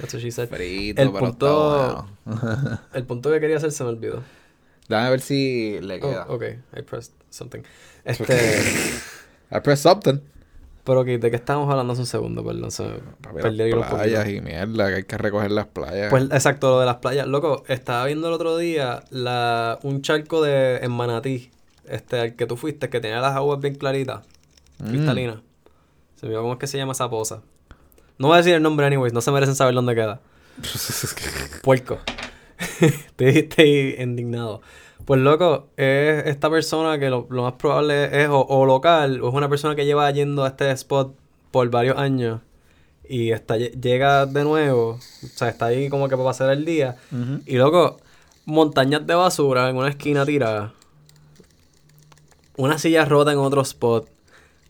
That's 0.00 0.14
what 0.14 0.20
she 0.22 0.30
said. 0.30 0.48
Frito, 0.48 1.02
El 1.02 1.10
pero 1.12 1.24
punto- 1.26 2.06
bueno. 2.24 2.78
El 2.94 3.04
punto 3.04 3.30
que 3.30 3.40
quería 3.40 3.56
hacer 3.56 3.72
se 3.72 3.82
me 3.84 3.90
olvidó. 3.90 4.22
Déjame 4.90 5.10
ver 5.10 5.20
si 5.20 5.78
le 5.80 6.00
queda. 6.00 6.26
Oh, 6.28 6.34
ok, 6.34 6.42
I 6.76 6.82
pressed 6.82 7.14
something. 7.30 7.60
Este, 8.04 8.34
I 9.52 9.60
press 9.62 9.80
something. 9.80 10.18
pero 10.84 11.04
que 11.04 11.18
¿de 11.18 11.30
qué 11.30 11.36
estábamos 11.36 11.70
hablando 11.70 11.92
hace 11.92 12.02
un 12.02 12.06
segundo? 12.06 12.44
Perdón, 12.44 12.70
se 12.72 12.84
perdí 13.40 13.70
las 13.72 13.88
playas 13.90 14.28
y 14.28 14.40
mierda, 14.40 14.88
que 14.88 14.94
hay 14.96 15.04
que 15.04 15.16
recoger 15.16 15.52
las 15.52 15.66
playas. 15.66 16.10
Pues 16.10 16.24
exacto, 16.24 16.70
lo 16.70 16.80
de 16.80 16.86
las 16.86 16.96
playas. 16.96 17.26
Loco, 17.28 17.62
estaba 17.68 18.04
viendo 18.06 18.26
el 18.28 18.34
otro 18.34 18.56
día 18.56 19.04
la, 19.10 19.78
un 19.82 20.02
charco 20.02 20.42
de 20.42 20.78
en 20.78 20.90
Manatí, 20.90 21.50
este, 21.88 22.18
al 22.18 22.34
que 22.34 22.46
tú 22.46 22.56
fuiste, 22.56 22.88
que 22.88 23.00
tenía 23.00 23.20
las 23.20 23.36
aguas 23.36 23.60
bien 23.60 23.76
claritas, 23.76 24.22
Mm. 24.80 24.88
cristalinas. 24.88 25.36
Se 26.18 26.26
me 26.26 26.34
cómo 26.34 26.54
es 26.54 26.58
que 26.58 26.66
se 26.66 26.78
llama 26.78 26.92
esa 26.92 27.08
poza. 27.08 27.42
No 28.18 28.26
voy 28.28 28.34
a 28.34 28.38
decir 28.38 28.54
el 28.54 28.62
nombre 28.62 28.86
anyways, 28.86 29.12
no 29.12 29.20
se 29.20 29.30
merecen 29.30 29.54
saber 29.54 29.74
dónde 29.74 29.94
queda. 29.94 30.20
Puerco. 31.62 31.98
estoy, 32.80 33.28
estoy 33.28 33.96
indignado. 33.98 34.60
Pues 35.04 35.20
loco, 35.20 35.68
es 35.76 36.26
esta 36.26 36.50
persona 36.50 36.98
que 36.98 37.10
lo, 37.10 37.26
lo 37.30 37.42
más 37.42 37.54
probable 37.54 38.22
es 38.22 38.28
o, 38.28 38.40
o 38.40 38.64
local 38.66 39.20
o 39.22 39.28
es 39.28 39.34
una 39.34 39.48
persona 39.48 39.74
que 39.74 39.84
lleva 39.84 40.10
yendo 40.10 40.44
a 40.44 40.48
este 40.48 40.70
spot 40.72 41.14
por 41.50 41.68
varios 41.70 41.96
años 41.98 42.40
y 43.08 43.32
está, 43.32 43.56
llega 43.56 44.24
de 44.26 44.44
nuevo, 44.44 44.90
o 44.90 45.26
sea, 45.34 45.48
está 45.48 45.66
ahí 45.66 45.88
como 45.88 46.08
que 46.08 46.14
para 46.16 46.28
pasar 46.28 46.50
el 46.50 46.64
día 46.64 46.94
y 47.44 47.56
loco, 47.56 47.96
montañas 48.44 49.04
de 49.04 49.16
basura 49.16 49.68
en 49.68 49.76
una 49.76 49.88
esquina 49.88 50.24
tirada, 50.24 50.74
una 52.56 52.78
silla 52.78 53.04
rota 53.04 53.32
en 53.32 53.38
otro 53.38 53.62
spot, 53.62 54.08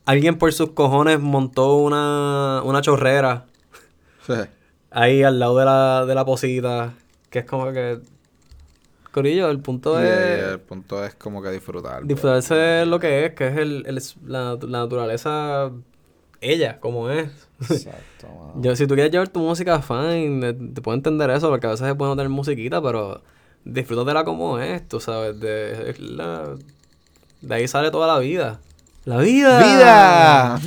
alguien 0.07 0.39
por 0.39 0.53
sus 0.55 0.71
cojones 0.71 1.21
montó 1.21 1.77
una, 1.77 2.63
una 2.65 2.81
chorrera 2.81 3.45
Sí. 4.27 4.35
ahí 4.91 5.23
al 5.23 5.39
lado 5.39 5.59
de 5.59 5.65
la, 5.67 6.05
de 6.07 6.15
la 6.15 6.25
posita, 6.25 6.95
que 7.31 7.39
es 7.41 7.45
como 7.45 7.73
que... 7.73 8.01
Corillo, 9.13 9.51
el 9.51 9.59
punto 9.59 9.99
es 10.01 10.07
eh, 10.09 10.51
el 10.53 10.61
punto 10.61 11.05
es 11.05 11.15
como 11.17 11.43
que 11.43 11.51
disfrutar. 11.51 12.05
disfrutarse 12.05 12.55
de 12.55 12.87
lo 12.87 13.01
que 13.01 13.27
es, 13.27 13.35
que 13.35 13.49
es 13.49 13.57
el, 13.57 13.85
el- 13.87 14.03
la, 14.31 14.57
la 14.61 14.79
naturaleza, 14.81 15.71
ella, 16.41 16.79
como 16.79 17.11
es. 17.11 17.29
Exacto, 17.61 18.29
mano. 18.39 18.53
Yo, 18.63 18.77
si 18.77 18.87
tú 18.87 18.95
quieres 18.95 19.11
llevar 19.11 19.29
tu 19.29 19.41
música, 19.41 19.83
fine, 19.83 20.49
eh, 20.51 20.53
te 20.75 20.81
puedo 20.81 20.95
entender 20.97 21.29
eso, 21.31 21.49
porque 21.49 21.67
a 21.67 21.71
veces 21.71 21.89
es 21.89 21.97
bueno 21.97 22.15
tener 22.15 22.29
musiquita, 22.29 22.81
pero 22.81 23.21
disfrútatela 23.65 24.23
como 24.25 24.61
es, 24.61 24.87
tú 24.87 25.01
sabes, 25.01 25.41
de, 25.41 25.95
la- 25.99 26.55
de 27.41 27.55
ahí 27.55 27.67
sale 27.67 27.91
toda 27.91 28.07
la 28.07 28.21
vida. 28.21 28.61
¡La 29.07 29.17
vida! 29.19 29.59
¡Vida! 29.59 30.61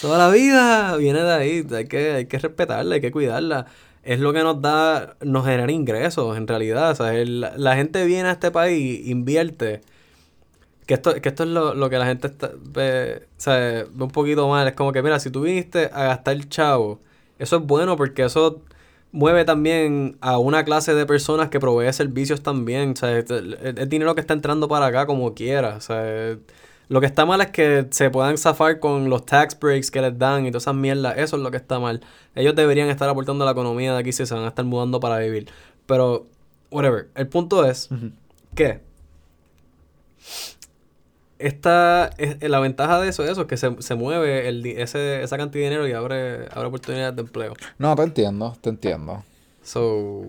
Toda 0.00 0.16
la 0.16 0.30
vida 0.30 0.96
viene 0.96 1.20
de 1.22 1.32
ahí, 1.32 1.66
hay 1.74 1.86
que, 1.86 2.12
hay 2.12 2.24
que 2.26 2.38
respetarla, 2.38 2.94
hay 2.94 3.00
que 3.02 3.12
cuidarla. 3.12 3.66
Es 4.02 4.18
lo 4.20 4.32
que 4.32 4.42
nos 4.42 4.60
da, 4.60 5.16
nos 5.20 5.44
genera 5.46 5.70
ingresos, 5.70 6.36
en 6.36 6.46
realidad. 6.48 6.90
O 6.90 6.94
sea, 6.96 7.14
el- 7.14 7.40
la 7.56 7.76
gente 7.76 8.04
viene 8.04 8.28
a 8.28 8.32
este 8.32 8.50
país, 8.50 9.06
invierte. 9.06 9.80
Que 10.86 10.94
esto, 10.94 11.14
que 11.20 11.28
esto 11.28 11.44
es 11.44 11.48
lo, 11.50 11.74
lo 11.74 11.88
que 11.90 11.98
la 11.98 12.06
gente 12.06 12.26
está, 12.26 12.50
ve, 12.60 13.22
o 13.38 13.40
sea, 13.40 13.54
ve 13.90 14.04
un 14.04 14.10
poquito 14.10 14.48
mal. 14.48 14.66
Es 14.66 14.74
como 14.74 14.92
que, 14.92 15.02
mira, 15.02 15.20
si 15.20 15.30
tú 15.30 15.42
viniste 15.42 15.90
a 15.92 16.04
gastar 16.06 16.34
el 16.34 16.48
chavo, 16.48 17.00
eso 17.38 17.56
es 17.56 17.62
bueno 17.62 17.96
porque 17.96 18.24
eso 18.24 18.62
mueve 19.12 19.44
también 19.44 20.16
a 20.20 20.38
una 20.38 20.64
clase 20.64 20.94
de 20.94 21.06
personas 21.06 21.50
que 21.50 21.60
provee 21.60 21.92
servicios 21.92 22.42
también. 22.42 22.92
O 22.92 22.96
sea, 22.96 23.16
es 23.18 23.88
dinero 23.88 24.14
que 24.14 24.20
está 24.22 24.34
entrando 24.34 24.68
para 24.68 24.86
acá 24.86 25.06
como 25.06 25.34
quiera. 25.34 25.78
Lo 26.92 27.00
que 27.00 27.06
está 27.06 27.24
mal 27.24 27.40
es 27.40 27.50
que 27.50 27.86
se 27.90 28.10
puedan 28.10 28.36
zafar 28.36 28.78
con 28.78 29.08
los 29.08 29.24
tax 29.24 29.58
breaks 29.58 29.90
que 29.90 30.02
les 30.02 30.18
dan 30.18 30.44
y 30.44 30.50
todas 30.50 30.64
esas 30.64 30.74
mierdas. 30.74 31.16
Eso 31.16 31.36
es 31.36 31.42
lo 31.42 31.50
que 31.50 31.56
está 31.56 31.78
mal. 31.78 32.02
Ellos 32.34 32.54
deberían 32.54 32.90
estar 32.90 33.08
aportando 33.08 33.44
a 33.44 33.46
la 33.46 33.52
economía 33.52 33.94
de 33.94 33.98
aquí 33.98 34.12
si 34.12 34.26
se 34.26 34.34
van 34.34 34.44
a 34.44 34.48
estar 34.48 34.64
mudando 34.66 35.00
para 35.00 35.16
vivir. 35.18 35.48
Pero, 35.86 36.26
whatever. 36.70 37.08
El 37.14 37.28
punto 37.28 37.64
es 37.64 37.88
que 38.54 38.80
esta 41.38 42.10
es, 42.18 42.36
la 42.48 42.60
ventaja 42.60 43.00
de 43.00 43.08
eso, 43.08 43.24
eso 43.24 43.40
es 43.40 43.46
que 43.46 43.56
se, 43.56 43.74
se 43.80 43.94
mueve 43.94 44.48
el, 44.48 44.62
di- 44.62 44.72
ese, 44.76 45.22
esa 45.22 45.36
cantidad 45.38 45.64
de 45.64 45.70
dinero 45.70 45.88
y 45.88 45.92
abre, 45.92 46.46
abre 46.52 46.68
oportunidades 46.68 47.16
de 47.16 47.22
empleo. 47.22 47.54
No, 47.78 47.96
te 47.96 48.02
entiendo, 48.02 48.56
te 48.60 48.68
entiendo. 48.68 49.24
So, 49.62 50.26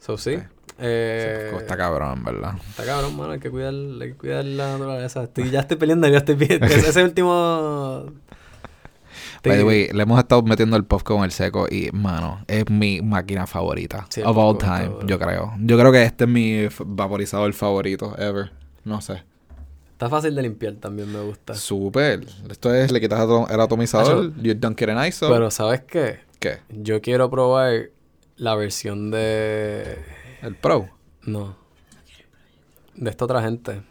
so 0.00 0.18
sí. 0.18 0.38
Eh, 0.78 1.48
Sí, 1.50 1.56
está 1.58 1.76
cabrón, 1.76 2.24
¿verdad? 2.24 2.54
Está 2.70 2.84
cabrón, 2.84 3.16
mano. 3.16 3.32
Hay 3.32 3.38
que 3.40 3.50
cuidar, 3.50 3.74
hay 3.74 4.08
que 4.10 4.14
cuidar 4.14 4.44
la 4.44 4.72
naturaleza. 4.72 5.24
Estoy, 5.24 5.50
ya 5.50 5.60
estoy 5.60 5.76
peleando, 5.76 6.08
ya 6.08 6.18
estoy 6.18 6.34
viendo. 6.34 6.66
Ese, 6.66 6.90
ese 6.90 7.02
último. 7.04 8.06
By 9.44 9.56
the 9.56 9.64
way, 9.64 9.88
le 9.92 10.02
hemos 10.04 10.18
estado 10.18 10.42
metiendo 10.42 10.76
el 10.76 10.84
pop 10.84 11.02
con 11.02 11.24
el 11.24 11.32
seco 11.32 11.66
y, 11.68 11.90
mano, 11.92 12.44
es 12.46 12.68
mi 12.70 13.02
máquina 13.02 13.46
favorita. 13.46 14.06
Sí, 14.08 14.22
of 14.24 14.36
all 14.36 14.56
time, 14.56 14.90
yo 15.04 15.18
creo. 15.18 15.52
Yo 15.58 15.76
creo 15.78 15.90
que 15.90 16.02
este 16.04 16.24
es 16.24 16.30
mi 16.30 16.68
vaporizador 16.84 17.52
favorito 17.52 18.14
ever. 18.18 18.52
No 18.84 19.00
sé. 19.00 19.24
Está 19.92 20.08
fácil 20.08 20.34
de 20.34 20.42
limpiar 20.42 20.74
también, 20.74 21.12
me 21.12 21.20
gusta. 21.20 21.54
Súper. 21.54 22.24
Esto 22.50 22.72
es, 22.74 22.90
le 22.92 23.00
quitas 23.00 23.20
el 23.50 23.60
atomizador, 23.60 24.26
Acho. 24.26 24.42
you 24.42 24.54
dunk 24.54 24.80
it 24.82 24.88
in 24.88 25.04
ISO. 25.04 25.28
Pero 25.28 25.50
¿sabes 25.50 25.82
qué? 25.82 26.20
¿Qué? 26.38 26.58
Yo 26.70 27.00
quiero 27.00 27.30
probar 27.30 27.90
la 28.36 28.54
versión 28.54 29.10
de... 29.10 29.98
¿El 30.42 30.56
Pro? 30.56 30.88
No. 31.22 31.56
De 32.96 33.10
esta 33.10 33.24
otra 33.24 33.40
gente. 33.42 33.82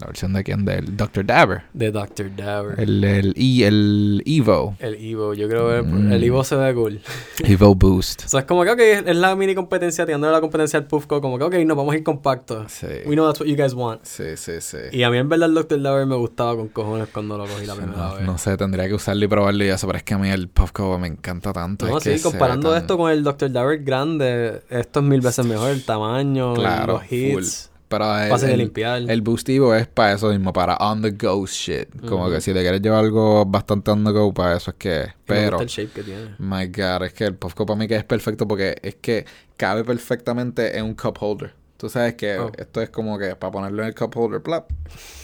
¿La 0.00 0.06
versión 0.06 0.32
de 0.32 0.42
quién? 0.42 0.64
Del 0.64 0.96
Dr. 0.96 1.24
Dabber. 1.26 1.62
De 1.72 1.90
Dr. 1.90 2.34
Dabber. 2.34 2.80
El, 2.80 3.04
El, 3.04 3.04
el, 3.04 3.34
E- 3.36 3.66
el 3.66 4.22
Evo. 4.26 4.76
Evo. 4.80 5.34
Yo 5.34 5.48
creo 5.48 5.68
que 5.68 5.82
Mm. 5.82 6.12
el 6.12 6.24
Evo 6.24 6.44
se 6.44 6.56
ve 6.56 6.72
cool. 6.74 7.00
Evo 7.44 7.74
Boost. 7.74 8.24
O 8.24 8.28
sea, 8.28 8.40
es 8.40 8.46
como 8.46 8.64
que, 8.64 8.70
ok, 8.70 8.78
es 9.06 9.16
la 9.16 9.34
mini 9.36 9.54
competencia, 9.54 10.04
tirándole 10.06 10.32
la 10.32 10.40
competencia 10.40 10.78
al 10.78 10.86
Puffco. 10.86 11.20
Como 11.20 11.36
que, 11.38 11.44
ok, 11.44 11.54
nos 11.66 11.76
vamos 11.76 11.94
a 11.94 11.98
ir 11.98 12.02
compactos. 12.04 12.72
Sí. 12.72 12.86
We 13.06 13.14
know 13.14 13.26
that's 13.26 13.40
what 13.40 13.46
you 13.48 13.56
guys 13.56 13.74
want. 13.74 14.00
Sí, 14.04 14.36
sí, 14.36 14.60
sí. 14.60 14.78
Y 14.92 15.02
a 15.02 15.10
mí 15.10 15.18
en 15.18 15.28
verdad 15.28 15.48
el 15.48 15.54
Dr. 15.54 15.80
Dabber 15.82 16.06
me 16.06 16.16
gustaba 16.16 16.56
con 16.56 16.68
cojones 16.68 17.08
cuando 17.12 17.36
lo 17.36 17.44
cogí 17.46 17.66
la 17.66 17.74
primera 17.74 17.96
No, 17.98 18.14
vez. 18.16 18.24
no 18.26 18.38
sé, 18.38 18.56
tendría 18.56 18.88
que 18.88 18.94
usarlo 18.94 19.24
y 19.24 19.28
probarlo 19.28 19.64
y 19.64 19.68
eso, 19.68 19.86
pero 19.86 19.98
es 19.98 20.04
que 20.04 20.14
a 20.14 20.18
mí 20.18 20.28
el 20.30 20.48
Puffco 20.48 20.98
me 20.98 21.08
encanta 21.08 21.52
tanto. 21.52 21.86
No, 21.86 21.98
es 21.98 22.04
sí, 22.04 22.20
comparando 22.22 22.70
tan- 22.70 22.80
esto 22.80 22.96
con 22.96 23.10
el 23.10 23.22
Dr. 23.22 23.50
Dabber 23.52 23.82
grande, 23.82 24.62
esto 24.70 25.00
es 25.00 25.06
mil 25.06 25.20
veces 25.20 25.44
mejor. 25.46 25.70
El 25.70 25.84
tamaño, 25.84 26.54
Claro, 26.54 26.94
los 26.94 27.12
hits, 27.12 27.70
Pero 27.92 28.18
el, 28.18 28.28
fácil 28.30 28.48
de 28.48 28.54
el- 28.54 28.58
limpiar. 28.60 29.02
el 29.08 29.22
Boost 29.22 29.48
Evo 29.50 29.74
es 29.74 29.86
para 29.86 30.12
eso 30.14 30.28
mismo, 30.30 30.52
para 30.52 30.76
on 30.76 31.02
the 31.02 31.10
go 31.12 31.46
shit. 31.46 31.88
Como 32.08 32.24
Ujú. 32.24 32.32
que 32.34 32.40
si 32.40 32.52
te 32.52 32.60
quieres 32.62 32.80
llevar 32.82 33.04
algo 33.04 33.44
bastante 33.46 33.90
on 33.90 34.04
the 34.04 34.10
go, 34.10 34.32
para 34.34 34.56
eso 34.56 34.70
es 34.72 34.76
que 34.78 35.00
es. 35.02 35.06
Y 35.06 35.08
me 35.08 35.14
Pero, 35.26 35.58
gusta 35.58 35.62
el 35.62 35.68
shape 35.68 35.88
que 35.92 36.02
tiene. 36.02 36.34
my 36.38 36.66
god, 36.66 37.04
es 37.04 37.12
que 37.12 37.24
el 37.24 37.34
Puffco 37.36 37.64
para 37.66 37.78
mí 37.78 37.86
que 37.86 37.96
es 37.96 38.04
perfecto 38.04 38.48
porque 38.48 38.76
es 38.82 38.96
que 38.96 39.24
cabe 39.56 39.84
perfectamente 39.84 40.76
en 40.78 40.84
un 40.86 40.94
cup 40.94 41.16
holder. 41.20 41.54
Tú 41.76 41.88
sabes 41.88 42.14
que 42.14 42.38
Oh. 42.38 42.50
esto 42.58 42.80
es 42.80 42.90
como 42.90 43.18
que 43.18 43.34
para 43.36 43.50
ponerlo 43.50 43.82
en 43.82 43.88
el 43.88 43.94
cup 43.94 44.16
holder, 44.16 44.40
plap, 44.42 44.70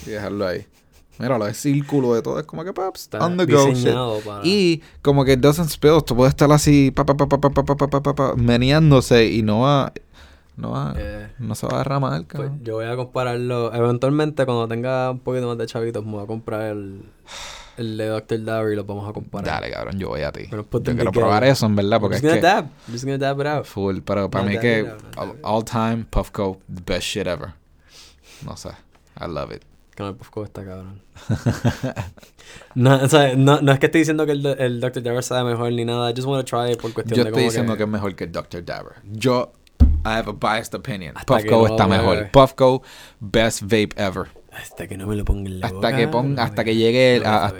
y 0.05 0.09
dejarlo 0.11 0.45
ahí. 0.47 0.65
Míralo, 1.17 1.47
es 1.47 1.57
círculo 1.57 2.13
de 2.13 2.21
todo, 2.21 2.39
es 2.39 2.45
como 2.45 2.63
que, 2.63 2.71
paps, 2.71 3.01
Está 3.01 3.25
on 3.25 3.35
the 3.35 3.45
go 3.45 3.65
shit. 3.67 3.75
diseñado 3.75 4.19
para... 4.21 4.39
Y 4.45 4.81
como 5.01 5.25
que 5.25 5.33
it 5.33 5.39
doesn't 5.41 5.69
spill, 5.69 6.01
tú 6.05 6.15
puedes 6.15 6.31
estar 6.31 6.49
así, 6.51 6.91
pa, 6.91 7.05
pa, 7.05 7.15
pa, 7.17 7.27
pa, 7.27 7.39
pa, 7.41 7.49
pa, 7.51 7.63
pa, 7.65 7.75
pa, 7.75 7.87
pa, 7.89 8.01
pa, 8.01 8.15
pa, 8.15 8.35
meneándose 8.37 9.25
y 9.27 9.41
no 9.41 9.59
va, 9.61 9.91
no 10.59 10.71
va, 10.71 10.93
Eh, 10.97 11.29
no 11.39 11.55
se 11.55 11.65
va 11.67 11.75
a 11.75 11.77
derramar, 11.79 12.25
pues 12.25 12.27
cabrón. 12.27 12.59
yo 12.63 12.75
voy 12.75 12.85
a 12.85 12.95
compararlo. 12.95 13.73
Eventualmente, 13.73 14.45
cuando 14.45 14.67
tenga 14.67 15.11
un 15.11 15.19
poquito 15.19 15.47
más 15.47 15.57
de 15.57 15.65
chavitos, 15.65 16.05
me 16.05 16.11
voy 16.13 16.23
a 16.23 16.27
comprar 16.27 16.61
el, 16.63 17.01
el 17.77 17.97
de 17.97 18.07
Dr. 18.07 18.43
Dabber 18.43 18.73
y 18.73 18.75
lo 18.75 18.83
vamos 18.83 19.09
a 19.09 19.13
comparar. 19.13 19.45
Dale, 19.61 19.71
cabrón, 19.71 19.97
yo 19.97 20.09
voy 20.09 20.21
a 20.21 20.31
ti. 20.31 20.43
Pero 20.49 20.63
Yo 20.63 20.69
put 20.69 20.83
them 20.83 20.95
quiero 20.95 21.11
probar 21.11 21.43
eso, 21.45 21.65
en 21.65 21.75
verdad, 21.75 21.93
I'm 21.93 22.01
porque 22.01 22.15
just 22.17 22.25
es 22.25 22.29
gonna 22.31 22.41
que 22.41 22.47
dab. 22.47 22.65
I'm 22.65 22.93
just 22.93 23.05
gonna 23.05 23.17
dab 23.17 23.39
it 23.39 23.47
out. 23.47 23.65
full, 23.65 23.99
pero 24.01 24.29
para 24.29 24.43
mí 24.45 24.53
dab 24.55 24.61
que 24.61 24.91
all, 25.43 25.63
time 25.63 26.05
Puffco, 26.09 26.59
the 26.67 26.81
best 26.85 27.03
shit 27.07 27.25
ever. 27.27 27.53
No 28.45 28.55
sé, 28.57 28.69
I 29.19 29.27
love 29.27 29.51
it. 29.55 29.63
Que 29.95 30.03
no, 30.03 30.09
el 30.09 30.15
Puffco 30.15 30.43
está 30.45 30.63
cabrón. 30.63 31.01
no, 32.75 32.95
o 33.03 33.07
sea, 33.09 33.35
no, 33.35 33.61
no 33.61 33.71
es 33.73 33.79
que 33.79 33.87
estoy 33.87 33.99
diciendo 34.01 34.25
que 34.25 34.31
el, 34.31 34.45
el 34.45 34.79
Dr. 34.79 35.03
Dabber 35.03 35.23
sea 35.23 35.43
mejor 35.43 35.71
ni 35.73 35.83
nada. 35.85 36.09
I 36.09 36.13
just 36.15 36.25
want 36.27 36.45
to 36.45 36.57
try 36.57 36.71
it 36.71 36.81
por 36.81 36.93
cuestión 36.93 37.17
Yo 37.17 37.23
de 37.23 37.29
estoy 37.29 37.41
como 37.43 37.51
diciendo 37.51 37.73
que... 37.73 37.77
que... 37.79 37.83
es 37.83 37.89
mejor 37.89 38.15
que 38.15 38.27
Dr. 38.27 38.63
Dabber. 38.63 38.93
Yo, 39.11 39.51
I 40.05 40.09
have 40.17 40.29
a 40.29 40.33
biased 40.33 40.73
opinion. 40.73 41.13
Que 41.15 41.25
Puffco 41.25 41.67
no 41.67 41.67
está 41.67 41.87
mejor. 41.87 42.29
Puffco, 42.31 42.81
best 43.19 43.61
vape 43.63 43.89
ever. 43.97 44.27
Hasta 44.51 44.87
que 44.87 44.97
no 44.97 45.05
me 45.07 45.15
lo 45.15 45.23
ponga 45.25 45.47
en 45.49 45.59
la 45.59 45.67
Hasta 45.67 45.95
que 45.95 46.05
boca, 46.07 46.11
pon, 46.17 46.35
no 46.35 46.41
hasta 46.41 46.63
que 46.63 46.75
llegue 46.75 47.17
el- 47.17 47.25
a- 47.25 47.45
a 47.47 47.53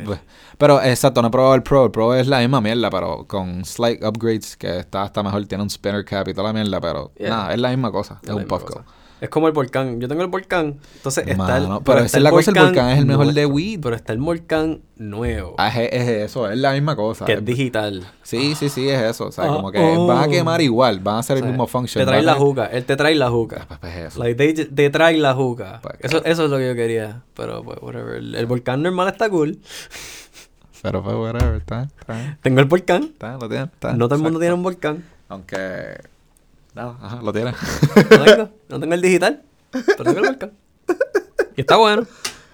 pero 0.57 0.81
exacto 0.81 1.21
no 1.21 1.27
he 1.27 1.31
probado 1.31 1.53
el 1.55 1.61
Pro 1.63 1.85
el 1.85 1.91
Pro 1.91 2.13
es 2.15 2.27
la 2.27 2.39
misma 2.39 2.59
mierda 2.61 2.89
pero 2.89 3.25
con 3.27 3.63
slight 3.63 4.03
upgrades 4.03 4.57
que 4.57 4.79
está 4.79 5.03
hasta 5.03 5.21
mejor 5.23 5.45
tiene 5.45 5.63
un 5.63 5.69
spinner 5.69 6.03
cap 6.03 6.27
y 6.27 6.33
toda 6.33 6.47
la 6.51 6.53
mierda 6.53 6.81
pero 6.81 7.11
Yeah. 7.17 7.29
nada 7.29 7.53
es 7.53 7.59
la 7.61 7.69
misma 7.69 7.91
cosa 7.91 8.19
Es 8.23 8.29
es 8.29 8.35
un 8.35 8.45
Puffco 8.45 8.73
cosa. 8.73 8.85
Es 9.21 9.29
como 9.29 9.47
el 9.47 9.53
volcán. 9.53 9.99
Yo 9.99 10.07
tengo 10.07 10.21
el 10.21 10.27
volcán. 10.29 10.77
Entonces 10.95 11.27
está 11.27 11.57
el. 11.57 11.67
Pero 11.83 11.99
esa 11.99 12.17
es 12.17 12.23
la 12.23 12.29
cosa, 12.31 12.51
el 12.51 12.57
volcán 12.59 12.89
es 12.91 12.99
el 12.99 13.05
mejor 13.05 13.33
de 13.33 13.45
weed. 13.45 13.79
Pero 13.81 13.95
está 13.95 14.13
el 14.13 14.19
volcán 14.19 14.81
nuevo. 14.95 15.55
Ah, 15.57 15.67
es, 15.69 15.89
es 15.91 16.07
eso 16.29 16.49
es 16.49 16.57
la 16.57 16.71
misma 16.73 16.95
cosa 16.95 17.25
que 17.25 17.33
es 17.33 17.43
digital. 17.45 18.05
sí 18.23 18.55
sí 18.55 18.69
sí 18.69 18.87
es 18.89 19.01
eso 19.01 19.27
o 19.27 19.31
sea 19.31 19.45
Ah, 19.45 19.47
como 19.47 19.71
que 19.71 19.79
oh. 19.79 20.07
van 20.07 20.23
a 20.23 20.27
quemar 20.27 20.61
igual 20.61 20.99
van 20.99 21.15
a 21.15 21.19
hacer 21.19 21.37
O 21.37 21.39
el 21.39 21.45
mismo 21.47 21.67
function 21.67 22.03
Te 22.03 22.09
trae 22.09 22.21
la 22.21 22.35
juca. 22.35 22.65
Él 22.67 22.85
te 22.85 22.95
trae 22.95 23.15
la 23.15 23.29
juca. 23.29 23.65
Pues, 23.67 23.79
pues, 23.79 23.95
es 23.95 24.05
eso 24.13 24.23
Like, 24.23 24.35
they- 24.53 24.65
te 24.65 24.89
trae 24.89 25.17
la 25.17 25.33
juca. 25.33 25.79
Pues, 25.81 25.95
Eso, 25.99 26.23
eso 26.23 26.45
es 26.45 26.49
lo 26.49 26.57
que 26.57 26.67
yo 26.67 26.75
quería. 26.75 27.21
Pero, 27.35 27.63
pues, 27.63 27.77
whatever. 27.81 28.15
El, 28.15 28.35
el 28.35 28.45
volcán 28.45 28.81
normal 28.83 29.07
está 29.09 29.29
cool. 29.29 29.59
pero 30.81 31.03
pues 31.03 31.13
whatever 31.15 31.55
está 31.55 31.89
está 31.99 32.37
Tengo 32.41 32.59
el 32.61 32.65
volcán. 32.65 33.03
está 33.03 33.33
lo 33.37 33.49
tiene 33.49 33.65
está 33.65 33.93
No 33.93 34.07
todo 34.07 34.15
el 34.15 34.21
mundo 34.23 34.39
tiene 34.39 34.53
un 34.53 34.63
volcán. 34.63 35.03
aunque 35.27 35.97
nada 36.75 36.97
ajá, 37.01 37.21
lo 37.21 37.33
tiene 37.33 37.53
No 37.95 38.25
tengo. 38.25 38.49
No 38.69 38.79
tengo 38.79 38.93
el 38.93 39.01
digital. 39.01 39.43
Pero 39.71 40.03
tengo 40.03 40.19
el 40.19 40.25
volcán. 40.25 40.51
Y 41.55 41.61
está 41.61 41.77
bueno. 41.77 42.05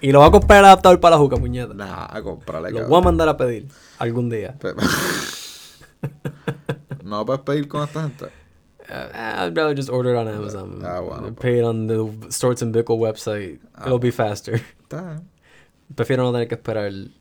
Y 0.01 0.11
lo 0.11 0.20
voy 0.20 0.28
a 0.28 0.32
comprar 0.32 0.59
el 0.59 0.66
adaptador 0.66 0.99
para 0.99 1.16
la 1.16 1.22
juca, 1.22 1.38
puñeta. 1.38 1.74
nada 1.74 2.07
a 2.16 2.22
comprarle 2.22 2.70
Lo 2.72 2.76
cabrón. 2.76 2.89
voy 2.89 2.99
a 2.99 3.03
mandar 3.03 3.30
a 3.30 3.38
pedir 3.38 3.68
algún 3.99 4.30
día. 4.30 4.55
Pe- 4.59 4.74
no 7.03 7.26
puedes 7.26 7.41
pedir 7.43 7.68
con 7.68 7.84
esta 7.84 8.03
gente. 8.03 8.26
Uh, 8.88 9.45
I'd 9.47 9.57
rather 9.57 9.74
just 9.76 9.89
order 9.89 10.13
it 10.13 10.18
on 10.18 10.28
Amazon. 10.28 10.82
Ah, 10.86 10.99
bueno, 10.99 11.34
Pay 11.36 11.59
it 11.59 11.63
on 11.66 11.88
the 11.88 11.95
Storts 12.30 12.61
and 12.61 12.76
Bickle 12.76 12.97
website. 12.99 13.59
Ah. 13.74 13.86
It'll 13.88 13.99
be 13.99 14.11
faster. 14.11 14.61
Está 14.84 15.01
bien. 15.01 15.30
Prefiero 15.95 16.24
no 16.24 16.32
tener 16.32 16.47
que 16.47 16.55
esperar 16.55 16.86
el 16.86 17.11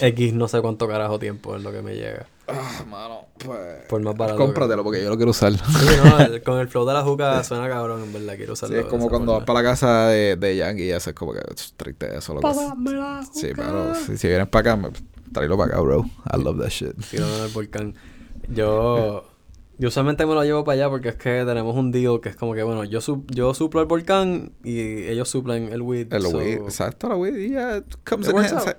X 0.00 0.32
no 0.34 0.48
sé 0.48 0.60
cuánto 0.60 0.86
carajo 0.88 1.18
tiempo 1.18 1.56
en 1.56 1.62
lo 1.62 1.72
que 1.72 1.82
me 1.82 1.94
llega. 1.94 2.26
Ah, 2.48 2.84
mano, 2.88 3.26
pues. 3.38 3.86
Por 3.88 4.02
más 4.02 4.16
barato. 4.16 4.38
Cómpratelo 4.38 4.82
porque 4.82 5.02
yo 5.02 5.08
lo 5.08 5.16
quiero 5.16 5.30
usar. 5.30 5.52
que- 5.52 5.58
Sí, 5.58 5.96
no, 6.04 6.18
el- 6.20 6.42
con 6.42 6.58
el 6.58 6.68
flow 6.68 6.84
de 6.86 6.94
la 6.94 7.02
juca 7.02 7.42
suena 7.44 7.68
cabrón, 7.68 8.02
en 8.02 8.12
verdad. 8.12 8.36
Quiero 8.36 8.56
Sí, 8.56 8.64
usarlo. 8.64 8.78
es 8.78 8.84
de 8.84 8.90
como 8.90 9.08
cuando 9.08 9.32
vas 9.34 9.44
para 9.44 9.62
la 9.62 9.68
casa 9.70 10.08
de, 10.08 10.36
de 10.36 10.56
Yankee 10.56 10.84
y 10.84 10.92
haces 10.92 11.14
como 11.14 11.32
que 11.32 11.40
"Ch, 11.54 11.72
tráete 11.76 12.16
eso. 12.18 12.34
Lo 12.34 12.40
que 12.40 12.52
sea". 12.52 12.62
Pásame 12.68 12.90
la 12.92 13.22
Sí, 13.32 13.48
pero 13.54 13.94
si, 13.94 14.16
si 14.18 14.28
vienes 14.28 14.48
para 14.48 14.72
acá, 14.74 14.90
tráelo 15.32 15.56
para 15.56 15.72
acá, 15.74 15.80
bro. 15.80 16.04
I 16.34 16.42
love 16.42 16.58
that 16.58 16.68
shit. 16.70 16.92
Tirando 17.10 17.36
en 17.38 17.42
el 17.44 17.50
volcán. 17.52 17.94
Yo, 18.48 19.24
yo 19.78 19.88
usualmente 19.88 20.26
me 20.26 20.34
lo 20.34 20.42
llevo 20.42 20.64
para 20.64 20.74
allá 20.74 20.90
porque 20.90 21.10
es 21.10 21.14
que 21.16 21.44
tenemos 21.46 21.76
un 21.76 21.92
deal 21.92 22.20
que 22.20 22.30
es 22.30 22.36
como 22.36 22.54
que, 22.54 22.62
bueno, 22.64 22.82
yo, 22.84 23.00
su- 23.00 23.24
yo 23.28 23.54
suplo 23.54 23.80
el 23.80 23.86
volcán 23.86 24.52
y 24.64 25.04
ellos 25.06 25.28
suplen 25.28 25.72
el 25.72 25.82
weed. 25.82 26.12
El 26.12 26.22
so, 26.22 26.36
weed, 26.38 26.62
exacto, 26.62 27.08
la 27.08 27.14
weed, 27.16 27.36
y 27.36 27.50
ya 27.50 27.76
it 27.76 27.84
comes 28.04 28.26
It 28.28 28.32
in 28.32 28.38
hands, 28.38 28.66
out. 28.66 28.76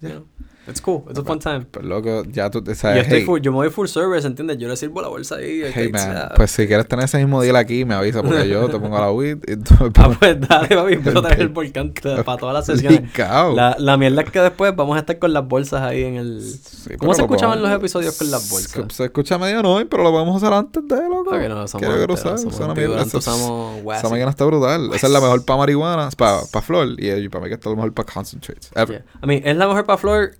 Yeah. 0.00 0.20
It's 0.68 0.80
cool. 0.80 1.04
It's 1.08 1.18
a 1.18 1.24
fun 1.24 1.38
time. 1.38 1.66
Pues 1.70 1.84
loco, 1.84 2.24
ya 2.30 2.50
tú 2.50 2.62
te 2.62 2.74
sabes. 2.74 3.02
estoy 3.04 3.20
hey, 3.20 3.24
full- 3.26 3.40
yo 3.40 3.52
me 3.52 3.56
voy 3.56 3.70
full 3.70 3.86
service, 3.86 4.26
¿entiendes? 4.26 4.58
Yo 4.58 4.68
le 4.68 4.76
sirvo 4.76 5.00
la 5.00 5.08
bolsa 5.08 5.36
ahí. 5.36 5.62
hey 5.74 5.90
man, 5.90 6.00
sea- 6.02 6.32
pues 6.36 6.50
si 6.50 6.66
quieres 6.66 6.86
tener 6.86 7.04
ese 7.06 7.18
mismo 7.18 7.40
deal 7.42 7.56
aquí, 7.56 7.84
me 7.84 7.94
avisa 7.94 8.22
porque 8.22 8.48
yo 8.48 8.68
te 8.68 8.78
pongo 8.78 8.98
la 8.98 9.10
weed 9.10 9.38
y 9.46 9.56
tú 9.56 9.74
me 9.80 9.86
Ah, 9.96 10.04
pones 10.04 10.18
pues 10.18 10.40
dale, 10.40 10.68
papi, 10.68 10.92
empiezo 10.94 11.18
a 11.18 11.22
traer 11.22 11.40
el 11.40 11.48
volcán 11.48 11.92
para 12.24 12.38
todas 12.38 12.54
las 12.54 12.66
sesiones. 12.66 13.02
La, 13.16 13.76
la 13.78 13.96
mierda 13.96 14.22
es 14.22 14.30
que 14.30 14.40
después 14.40 14.74
vamos 14.76 14.96
a 14.96 15.00
estar 15.00 15.18
con 15.18 15.32
las 15.32 15.46
bolsas 15.46 15.82
ahí 15.82 16.04
en 16.04 16.16
el... 16.16 16.40
Sí, 16.42 16.96
¿Cómo 16.98 17.14
se 17.14 17.22
escuchaban 17.22 17.60
los 17.62 17.70
episodios 17.70 18.16
con 18.16 18.30
las 18.30 18.50
bolsas? 18.50 18.72
Se, 18.88 18.94
se 18.94 19.04
escucha 19.04 19.38
medio 19.38 19.62
no, 19.62 19.78
pero 19.88 20.02
lo 20.02 20.10
podemos 20.10 20.36
usar 20.36 20.52
antes 20.52 20.86
de, 20.86 20.96
loco. 21.08 21.30
Ok, 21.30 21.40
no, 21.48 21.66
somos 21.66 21.86
Quiero 21.86 22.00
que 22.00 22.06
lo 22.12 22.16
sabes, 22.16 22.44
esa 22.44 23.18
usamos 23.18 24.10
máquina 24.10 24.30
está 24.30 24.44
brutal. 24.44 24.90
Esa 24.94 25.06
es 25.06 25.12
la 25.12 25.20
mejor 25.20 25.44
para 25.44 25.58
marihuana, 25.58 26.08
para 26.16 26.40
pa 26.52 26.62
flor. 26.62 26.88
Y 26.98 27.28
para 27.28 27.42
mí 27.44 27.48
que 27.48 27.54
está 27.54 27.70
lo 27.70 27.76
mejor 27.76 27.92
para 27.92 28.12
concentrates. 28.12 28.70
I 28.76 29.26
mean, 29.26 29.42
es 29.44 29.56
la 29.56 29.66
mejor 29.66 29.84
para 29.84 29.98
Flor 29.98 30.32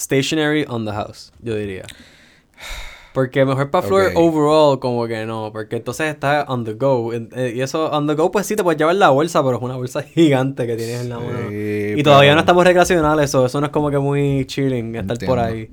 stationary 0.00 0.64
on 0.68 0.84
the 0.86 0.92
house, 0.92 1.32
yo 1.40 1.54
diría. 1.54 1.84
Porque 3.12 3.44
mejor 3.44 3.70
para 3.70 3.86
Flor 3.86 4.12
overall, 4.14 4.78
como 4.78 5.06
que 5.08 5.26
no. 5.26 5.50
Porque 5.52 5.76
entonces 5.76 6.06
está 6.08 6.44
on 6.46 6.64
the 6.64 6.74
go. 6.74 7.12
eh, 7.12 7.52
Y 7.56 7.60
eso, 7.60 7.90
on 7.90 8.06
the 8.06 8.14
go, 8.14 8.30
pues 8.30 8.46
sí, 8.46 8.54
te 8.54 8.62
puedes 8.62 8.78
llevar 8.78 8.94
la 8.94 9.10
bolsa, 9.10 9.42
pero 9.42 9.56
es 9.56 9.62
una 9.62 9.76
bolsa 9.76 10.02
gigante 10.14 10.66
que 10.66 10.76
tienes 10.76 11.00
en 11.00 11.08
la 11.08 11.18
mano. 11.18 11.48
Sí, 11.48 11.94
Y 11.96 12.02
todavía 12.04 12.34
no 12.34 12.40
estamos 12.40 12.64
recreacionales, 12.64 13.24
eso, 13.30 13.46
eso 13.46 13.60
no 13.60 13.66
es 13.66 13.72
como 13.72 13.90
que 13.90 13.98
muy 13.98 14.44
chilling 14.46 14.94
estar 14.94 15.18
por 15.26 15.38
ahí. 15.40 15.70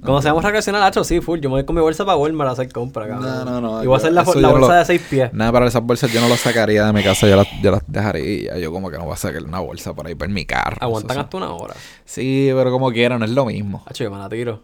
Cuando 0.00 0.22
seamos 0.22 0.44
recreacional, 0.44 0.82
hacho, 0.84 1.02
sí, 1.02 1.20
full. 1.20 1.40
Yo 1.40 1.48
me 1.50 1.54
voy 1.56 1.64
con 1.64 1.74
mi 1.74 1.82
bolsa 1.82 2.04
para 2.04 2.16
Walmart 2.16 2.50
a 2.50 2.52
hacer 2.52 2.72
compra, 2.72 3.08
cabrón. 3.08 3.44
No, 3.44 3.44
no, 3.44 3.60
no, 3.60 3.82
Y 3.82 3.86
voy 3.86 3.94
a 3.94 3.98
hacer 3.98 4.12
la, 4.12 4.22
bolsa 4.22 4.40
lo- 4.40 4.68
de 4.68 4.84
seis 4.84 5.02
pies. 5.10 5.32
Nada, 5.32 5.50
para 5.50 5.66
esas 5.66 5.82
bolsas 5.82 6.12
yo 6.12 6.20
no 6.20 6.28
las 6.28 6.38
sacaría 6.40 6.84
de 6.86 6.92
mi 6.92 7.02
casa, 7.02 7.26
yo 7.26 7.34
las, 7.36 7.48
yo 7.62 7.70
las 7.72 7.82
dejaría. 7.86 8.56
Yo 8.58 8.70
como 8.70 8.90
que 8.90 8.96
no 8.98 9.04
voy 9.04 9.14
a 9.14 9.16
sacar 9.16 9.42
una 9.42 9.58
bolsa 9.58 9.94
por 9.94 10.06
ahí 10.06 10.14
por 10.14 10.28
mi 10.28 10.44
carro. 10.46 10.76
Aguantan 10.80 11.16
Eso- 11.16 11.20
hasta 11.22 11.36
una 11.36 11.52
hora. 11.52 11.74
Sí, 12.04 12.48
pero 12.54 12.70
como 12.70 12.92
quieran, 12.92 13.18
no 13.18 13.24
es 13.24 13.32
lo 13.32 13.44
mismo. 13.46 13.82
Hacho, 13.86 14.04
yo 14.04 14.10
me 14.10 14.18
la 14.18 14.28
tiro. 14.28 14.62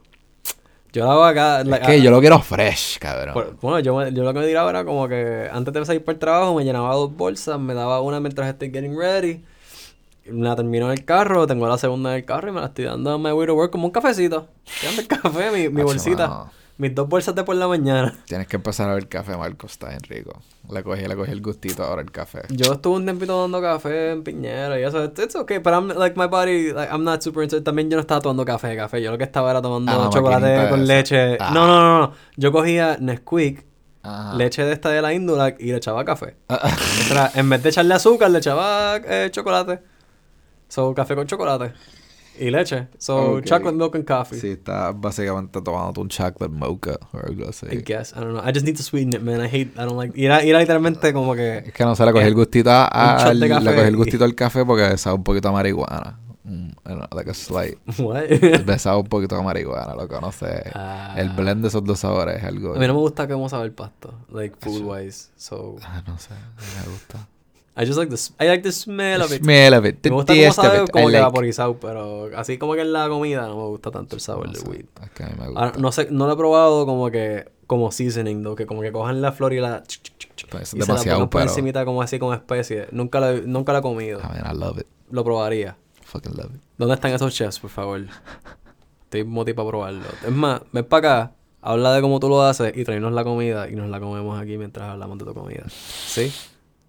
Yo 0.93 1.05
la 1.05 1.11
hago 1.13 1.25
acá. 1.25 1.63
Es 1.63 1.81
que 1.81 2.01
yo 2.01 2.13
lo 2.13 2.21
quiero 2.21 2.39
fresh, 2.41 2.99
cabrón. 3.01 3.35
Por- 3.35 3.57
bueno, 3.61 3.81
yo, 3.81 4.09
yo 4.11 4.23
lo 4.23 4.33
que 4.33 4.39
me 4.39 4.47
tiraba 4.47 4.71
era 4.71 4.85
como 4.85 5.09
que 5.09 5.49
antes 5.53 5.75
de 5.75 5.85
salir 5.85 6.05
para 6.05 6.15
el 6.15 6.21
trabajo 6.21 6.55
me 6.55 6.65
llenaba 6.65 6.95
dos 6.95 7.13
bolsas, 7.17 7.59
me 7.59 7.75
daba 7.75 8.01
una 8.01 8.21
mientras 8.21 8.49
estoy 8.49 8.71
getting 8.71 8.97
ready, 8.97 9.43
la 10.27 10.57
termino 10.57 10.87
en 10.87 10.93
el 10.93 11.05
carro, 11.05 11.47
tengo 11.47 11.67
la 11.69 11.79
segunda 11.79 12.11
en 12.11 12.17
el 12.17 12.25
carro 12.25 12.49
y 12.49 12.53
me 12.53 12.61
la 12.61 12.67
estoy 12.67 12.85
dando 12.87 13.11
a 13.13 13.19
my 13.19 13.33
way 13.33 13.47
to 13.47 13.55
work 13.55 13.71
como 13.71 13.87
un 13.87 13.93
cafecito. 13.93 14.49
Estoy 14.67 14.89
dando 14.89 15.03
el 15.03 15.09
café, 15.09 15.51
mi, 15.51 15.69
mi 15.69 15.83
bolsita, 15.83 16.29
mano. 16.29 16.51
mis 16.79 16.95
dos 16.95 17.09
bolsas 17.09 17.35
de 17.35 17.45
por 17.45 17.57
la 17.57 17.69
mañana. 17.69 18.15
Tienes 18.27 18.47
que 18.47 18.57
empezar 18.57 18.89
a 18.91 18.95
ver 18.95 19.09
café, 19.09 19.37
Marco. 19.37 19.67
Está 19.67 19.89
bien 19.91 20.01
rico. 20.09 20.41
Le 20.73 20.83
cogí, 20.83 21.07
le 21.07 21.15
cogí 21.15 21.31
el 21.31 21.43
gustito 21.43 21.85
ahora 21.85 22.01
el 22.01 22.11
café. 22.11 22.43
Yo 22.49 22.73
estuve 22.73 22.97
un 22.97 23.05
tiempito 23.05 23.39
dando 23.41 23.61
café 23.61 24.13
en 24.13 24.23
Piñera 24.25 24.81
y 24.81 24.83
eso, 24.83 25.05
it's, 25.05 25.21
it's 25.21 25.37
okay, 25.37 25.59
pero 25.61 25.77
I'm, 25.77 25.89
like 25.89 26.19
my 26.19 26.27
body, 26.27 26.73
like, 26.73 26.91
I'm 26.91 27.05
not 27.05 27.21
super 27.23 27.43
into. 27.43 27.63
También 27.63 27.91
yo 27.91 27.97
no 27.97 28.01
estaba 28.01 28.21
tomando 28.23 28.45
café, 28.47 28.75
café, 28.77 29.03
yo 29.03 29.11
lo 29.11 29.19
que 29.19 29.25
estaba 29.25 29.51
era 29.51 29.61
tomando 29.61 29.93
Ah, 29.93 30.09
chocolate 30.11 30.69
con 30.71 30.87
leche. 30.87 31.37
Ah. 31.39 31.51
No, 31.53 31.67
no, 31.67 31.81
no, 31.81 31.99
no, 32.01 32.13
yo 32.37 32.51
cogía 32.51 32.97
Nesquik 32.99 33.67
Ajá. 34.03 34.35
leche 34.37 34.65
de 34.65 34.73
esta 34.73 34.89
de 34.91 35.01
la 35.03 35.13
índula 35.15 35.55
y 35.59 35.67
le 35.67 35.77
echaba 35.77 36.05
café. 36.05 36.37
O 36.49 36.57
sea, 37.09 37.31
en 37.35 37.49
vez 37.51 37.63
de 37.63 37.69
echarle 37.69 37.95
azúcar, 37.95 38.31
le 38.31 38.39
echaba 38.39 38.97
eh, 38.97 39.29
chocolate. 39.31 39.81
So, 40.75 40.93
café 40.95 41.15
con 41.15 41.27
chocolate. 41.27 41.73
Y 42.37 42.51
leche. 42.51 42.89
So, 42.99 43.37
Ok. 43.37 43.45
chocolate 43.45 43.77
milk 43.77 43.95
and 43.95 44.05
coffee. 44.05 44.41
Sí, 44.41 44.49
está 44.49 44.91
básicamente 44.91 45.63
tomando 45.63 46.01
un 46.01 46.09
chocolate 46.09 46.49
mocha 46.49 46.99
o 47.13 47.19
algo 47.25 47.49
así. 47.49 47.67
I 47.71 47.83
guess. 47.87 48.11
I 48.11 48.17
don't 48.21 48.33
know. 48.33 48.43
I 48.43 48.51
just 48.53 48.67
need 48.67 48.77
to 48.77 48.83
sweeten 48.83 49.13
it, 49.13 49.21
man. 49.23 49.41
I 49.41 49.47
hate, 49.47 49.71
I 49.77 49.85
don't 49.87 49.97
like. 49.97 50.21
Y 50.21 50.25
era, 50.27 50.45
y 50.45 50.51
era 50.51 50.59
literalmente 50.59 51.13
como 51.13 51.35
que. 51.37 51.59
Es 51.59 51.73
que 51.73 51.85
no 51.85 51.95
se 51.95 52.05
le 52.05 52.11
cogí 52.13 52.25
el 52.27 52.35
gustito 52.35 52.71
a- 52.73 52.87
al, 52.89 53.39
le 53.39 53.49
cogí 53.49 53.69
el 53.69 53.95
y- 53.95 53.97
gustito 53.97 54.25
al 54.25 54.35
café 54.35 54.65
porque 54.65 54.99
sabe 54.99 55.15
un 55.17 55.23
poquito 55.23 55.49
a 55.49 55.53
marihuana. 55.53 56.19
Mm, 56.43 56.71
I 56.71 56.73
don't 56.89 56.99
know, 56.99 57.09
like 57.17 57.31
a 57.31 57.35
slight. 57.35 57.79
What? 58.01 58.25
Me 58.67 58.79
sabe 58.81 58.99
un 58.99 59.07
poquito 59.07 59.37
a 59.37 59.43
marihuana, 59.43 59.95
lo 59.95 60.09
conoce. 60.09 60.71
Ah. 60.75 61.15
el 61.17 61.29
blend 61.31 61.63
de 61.63 61.69
esos 61.69 61.85
dos 61.85 62.01
sabores 62.01 62.39
es 62.39 62.43
algo. 62.45 62.75
A 62.75 62.79
mí 62.81 62.87
no 62.89 62.95
me 62.95 63.01
gusta 63.01 63.29
cómo 63.29 63.49
sabe 63.49 63.67
el 63.67 63.73
pasto. 63.73 64.13
Like, 64.33 64.57
food 64.59 64.83
wise. 64.83 65.29
So. 65.37 65.77
Ah, 65.85 66.03
no 66.05 66.19
sé, 66.19 66.31
no 66.35 66.83
me 66.85 66.93
gusta. 66.93 67.29
I 67.77 67.85
just 67.87 67.99
like 67.99 68.09
the, 68.15 68.21
I 68.45 68.47
like 68.49 68.63
the 68.63 68.71
smell 68.73 69.23
of 69.23 69.33
it. 69.33 69.43
Smell 69.43 69.75
of 69.75 69.85
it, 69.85 70.01
the 70.01 70.11
Me 70.11 70.15
gusta 70.17 70.33
of 70.33 70.55
sabe 70.55 70.85
it. 70.85 70.91
como 70.91 71.09
I 71.09 71.13
que 71.13 71.13
like- 71.19 71.25
vaporizado, 71.25 71.79
pero 71.81 72.31
así 72.37 72.57
como 72.59 72.75
que 72.75 72.83
en 72.83 72.93
la 72.93 73.09
comida 73.09 73.49
no 73.49 73.57
me 73.57 73.65
gusta 73.65 73.91
tanto 73.91 74.15
el 74.15 74.21
sabor 74.21 74.47
No 74.47 74.53
del 74.53 74.63
weed. 74.69 74.85
es 75.03 75.11
que 75.11 75.25
a 75.25 75.27
mí 75.29 75.35
me 75.37 75.45
Ahora, 75.47 75.67
gusta. 75.67 75.79
no 75.81 75.91
sé, 75.93 76.09
no 76.11 76.27
lo 76.29 76.33
he 76.35 76.37
probado 76.37 76.87
como 76.87 77.11
que 77.11 77.51
como 77.67 77.91
seasoning, 77.91 78.43
¿no? 78.43 78.55
que 78.55 78.67
como 78.67 78.81
que 78.83 78.93
cojan 78.93 79.21
la 79.23 79.33
flor 79.33 79.55
y 79.55 79.59
la 79.61 79.83
ch- 79.83 80.03
ch- 80.03 80.29
ch- 80.37 80.47
Pues 80.51 80.63
es 80.65 80.69
y 80.69 80.71
se 80.73 80.79
la 80.79 80.85
demasiado, 80.87 81.21
por 81.31 81.41
pero- 81.41 81.51
encimita 81.51 81.85
como 81.85 82.03
así 82.03 82.19
con 82.19 82.33
especie. 82.35 82.87
Nunca 82.93 83.19
lo, 83.21 83.31
he- 83.31 83.43
nunca 83.43 83.73
lo 83.73 83.79
he 83.79 83.83
comido. 83.83 84.21
I 84.21 84.35
mean, 84.41 84.45
I 84.55 84.57
love 84.57 84.79
it. 84.79 84.87
Lo 85.11 85.25
probaría. 85.25 85.77
Fucking 86.03 86.37
love 86.37 86.55
it. 86.55 86.61
¿Dónde 86.79 86.95
están 86.95 87.13
esos 87.13 87.35
chefs, 87.35 87.59
por 87.59 87.71
favor? 87.71 88.03
Estoy 89.05 89.25
motivado 89.25 89.57
para 89.65 89.69
probarlo. 89.71 90.03
Es 90.25 90.31
más, 90.33 90.61
ven 90.73 90.85
para 90.85 90.99
acá, 91.25 91.33
habla 91.63 91.93
de 91.95 92.01
cómo 92.03 92.21
tú 92.21 92.29
lo 92.29 92.43
haces 92.43 92.73
y 92.77 92.85
traernos 92.85 93.13
la 93.13 93.25
comida 93.25 93.69
y 93.69 93.75
nos 93.75 93.89
la 93.89 93.99
comemos 93.99 94.41
aquí 94.41 94.59
mientras 94.59 94.89
hablamos 94.91 95.19
de 95.19 95.25
tu 95.25 95.35
comida. 95.35 95.65
¿Sí? 95.69 96.33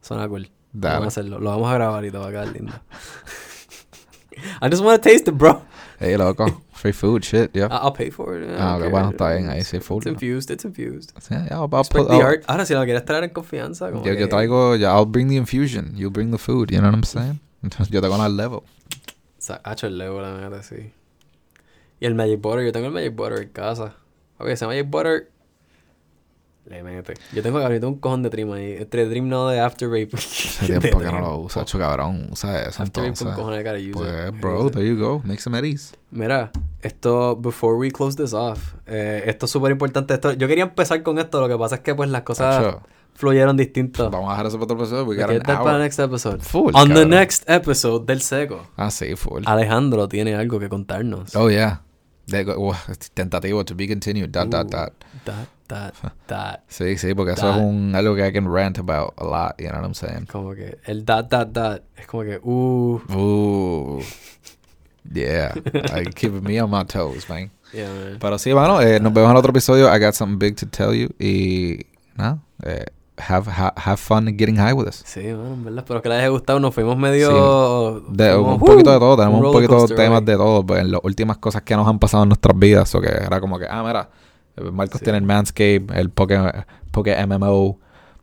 Suena 0.01 0.27
cool. 0.27 0.49
Dale. 0.78 0.95
Vamos 0.99 1.05
a 1.05 1.19
hacerlo. 1.19 1.39
Lo 1.39 1.49
vamos 1.51 1.71
a 1.71 1.73
grabar 1.76 2.03
y 2.05 2.11
te 2.11 2.17
va 2.17 2.28
a 2.28 2.32
quedar 2.32 2.47
lindo. 2.49 2.73
I 4.61 4.69
just 4.69 4.84
want 4.84 5.01
to 5.01 5.09
taste 5.09 5.28
it, 5.28 5.36
bro. 5.38 5.61
Hey, 5.99 6.17
loco. 6.17 6.61
Free 6.73 6.91
food, 6.91 7.23
shit, 7.23 7.51
yeah. 7.55 7.67
I'll 7.71 7.93
pay 7.93 8.09
for 8.11 8.36
it. 8.38 8.49
Ah, 8.59 8.73
don't 8.73 8.76
ok, 8.76 8.82
care. 8.82 8.89
bueno, 8.91 9.09
está 9.11 9.30
bien, 9.34 9.49
ahí 9.49 9.63
sí, 9.63 9.80
full. 9.82 9.99
It's 9.99 10.07
infused, 10.07 10.51
it's 10.51 10.65
infused. 10.65 11.13
Yeah, 11.32 11.47
I'll, 11.51 11.69
I'll 11.73 11.84
put- 11.86 12.07
the 12.09 12.15
I'll- 12.15 12.21
art. 12.21 12.43
Ahora, 12.47 12.65
si 12.65 12.73
lo 12.73 12.84
quieres 12.84 13.05
traer 13.05 13.23
en 13.23 13.30
confianza, 13.32 13.89
como 13.91 14.03
yo, 14.03 14.11
yo 14.11 14.17
que- 14.17 14.28
traigo, 14.28 14.76
ya, 14.76 14.89
I'll 14.93 15.05
bring 15.05 15.30
the 15.30 15.38
infusion. 15.38 15.93
You 15.95 16.11
bring 16.11 16.32
the 16.32 16.38
food, 16.38 16.69
you 16.69 16.80
know 16.80 16.89
what 16.89 16.95
I'm 16.95 17.03
saying? 17.03 17.39
Yo 17.89 18.01
tengo 18.01 18.15
al 18.21 18.36
level. 18.36 18.61
Sa- 19.39 19.61
Hacho 19.63 19.88
el 19.88 19.97
Lego, 19.97 20.21
la 20.21 20.38
neta, 20.38 20.61
sí. 20.63 20.91
Y 22.01 22.05
el 22.05 22.13
Magic 22.13 22.41
Butter, 22.41 22.65
yo 22.65 22.71
tengo 22.73 22.88
el 22.88 22.93
Magic 22.93 23.15
Butter 23.15 23.41
en 23.41 23.49
casa. 23.49 23.95
Ok, 24.38 24.49
ese 24.49 24.67
Magic 24.67 24.89
Butter 24.89 25.32
le 26.68 26.82
mete. 26.84 27.13
Yo 27.34 27.43
tengo 27.43 27.59
ahorita 27.59 27.86
un 27.88 27.95
cojón 27.99 28.24
de 28.24 28.30
trim 28.30 28.51
ahí. 28.53 28.74
Entre 28.80 29.05
trim 29.07 29.28
no 29.30 29.47
de 29.49 29.59
After 29.59 29.88
Rape. 29.88 30.09
Hace 30.16 30.80
tiempo 30.80 30.99
que 30.99 31.05
no 31.05 31.20
lo 31.22 31.38
uso, 31.38 31.61
hecho 31.61 31.78
cabrón. 31.78 32.30
Usa 32.32 32.63
eso 32.70 32.82
After 32.84 33.03
Rape 33.03 33.07
entonces. 33.09 33.28
un 33.28 33.34
cojón 33.36 33.53
de 33.57 33.63
cara 33.63 33.78
user. 33.80 33.93
Pues, 34.32 34.41
bro, 34.41 34.70
there 34.72 34.88
you 34.88 34.97
go. 34.97 35.22
Make 35.24 35.39
some 35.41 35.57
eddies. 35.57 35.93
Mira, 36.11 36.51
esto, 36.82 37.36
before 37.36 37.78
we 37.78 37.91
close 37.91 38.16
this 38.16 38.34
off, 38.34 38.74
eh, 38.88 39.24
esto 39.28 39.45
es 39.45 39.51
súper 39.51 39.72
importante. 39.72 40.13
Esto, 40.13 40.34
yo 40.34 40.47
quería 40.47 40.63
empezar 40.63 41.03
con 41.03 41.20
esto, 41.20 41.39
lo 41.41 41.47
que 41.47 41.57
pasa 41.57 41.76
es 41.76 41.82
que 41.82 41.93
pues 41.93 42.09
las 42.09 42.22
cosas 42.24 42.78
fluyeron 43.13 43.55
distinto. 43.57 44.09
Vamos 44.09 44.30
a 44.30 44.32
dejar 44.34 44.45
eso 44.47 44.55
para 44.59 44.63
otro 44.66 44.78
episodio. 44.78 45.03
We 45.05 45.16
got 45.16 45.30
an 45.30 45.38
dar 45.38 45.45
para 45.45 45.61
el 45.61 45.68
hour. 45.76 45.80
next 45.82 45.99
episode. 45.99 46.39
Full, 46.41 46.72
On 46.74 46.88
the 46.89 46.93
cabrón. 46.95 47.09
next 47.09 47.49
episode 47.49 48.05
del 48.05 48.22
Seco, 48.22 48.68
Ah, 48.76 48.89
sí, 48.91 49.16
full. 49.16 49.43
Alejandro 49.45 50.07
tiene 50.07 50.36
algo 50.36 50.59
que 50.59 50.68
contarnos. 50.70 51.36
Oh, 51.36 51.49
yeah. 51.49 51.82
Uh, 52.34 52.74
tentativo 53.13 53.63
to 53.66 53.76
be 53.76 53.88
continued. 53.88 54.30
Dot, 54.32 54.49
dot, 54.49 54.66
Uh. 54.66 54.70
dot. 55.26 55.47
That, 55.68 55.93
that, 56.01 56.13
that. 56.28 56.59
Sí, 56.68 56.97
sí, 56.97 57.16
porque 57.16 57.34
eso 57.34 57.47
Dot. 57.47 57.57
es 57.57 57.61
un, 57.63 57.95
algo 57.95 58.16
que 58.16 58.28
I 58.28 58.32
can 58.32 58.47
rant 58.47 58.78
about 58.78 59.13
a 59.18 59.24
lot. 59.24 59.55
You 59.59 59.70
know 59.70 59.80
what 59.80 59.86
I'm 59.86 59.95
saying? 59.95 60.28
Como 60.28 60.53
que 60.53 60.78
el 60.86 61.05
that, 61.05 61.30
that, 61.30 61.53
that. 61.53 61.82
Es 61.97 62.05
como 62.05 62.24
que, 62.24 62.39
uh. 62.43 64.01
Yeah. 65.13 65.53
I 65.93 66.05
keep 66.05 66.32
me 66.34 66.59
on 66.59 66.70
my 66.70 66.84
toes, 66.84 67.30
man. 67.30 67.51
Yeah, 67.74 67.89
man. 67.89 68.18
Pero 68.20 68.38
sí, 68.38 68.53
mano, 68.53 68.82
eh, 68.82 68.99
nos 68.99 69.13
vemos 69.13 69.32
en 69.32 69.38
otro 69.38 69.51
episodio. 69.51 69.93
I 69.93 69.99
got 69.99 70.13
something 70.13 70.39
big 70.39 70.55
to 70.57 70.66
tell 70.66 70.93
you. 70.93 71.09
Y 71.20 71.86
nada, 72.16 72.39
eh, 72.63 72.86
have, 73.18 73.47
ha- 73.47 73.74
have 73.76 73.97
fun 73.97 74.26
getting 74.38 74.55
high 74.57 74.74
with 74.74 74.88
us. 74.88 75.03
Sí, 75.05 75.22
bueno, 75.22 75.53
en 75.53 75.63
verdad. 75.63 75.80
Espero 75.80 76.01
que 76.01 76.09
les 76.09 76.20
haya 76.20 76.30
gustado. 76.30 76.59
Nos 76.59 76.74
fuimos 76.74 76.97
medio. 76.97 78.03
De, 78.09 78.34
fuimos, 78.34 78.53
un 78.53 78.59
poquito 78.59 78.91
de 78.91 78.97
¡uh! 78.97 78.99
todo, 78.99 79.18
tenemos 79.18 79.45
un, 79.45 79.51
poquito 79.51 79.88
de 79.88 79.95
temas 79.95 80.20
hoy. 80.20 80.26
de 80.26 80.36
todo, 80.36 80.66
pues 80.66 80.82
en 80.82 80.91
las 80.91 81.01
últimas 81.03 81.38
cosas 81.38 81.61
que 81.61 81.76
nos 81.76 81.88
han 81.88 81.99
pasado 81.99 82.24
en 82.24 82.30
nuestras 82.30 82.57
vidas, 82.57 82.93
o 82.95 83.01
que 83.01 83.09
era 83.09 83.39
como 83.39 83.59
que, 83.59 83.68
ah, 83.70 83.84
mira, 83.86 84.09
Marcos 84.72 84.99
Sí. 84.99 85.03
tiene 85.06 85.18
el 85.20 85.24
Manscape, 85.26 85.86
el 85.95 86.10
Poke, 86.10 86.38
Poke 86.91 87.16
MMO, 87.28 87.80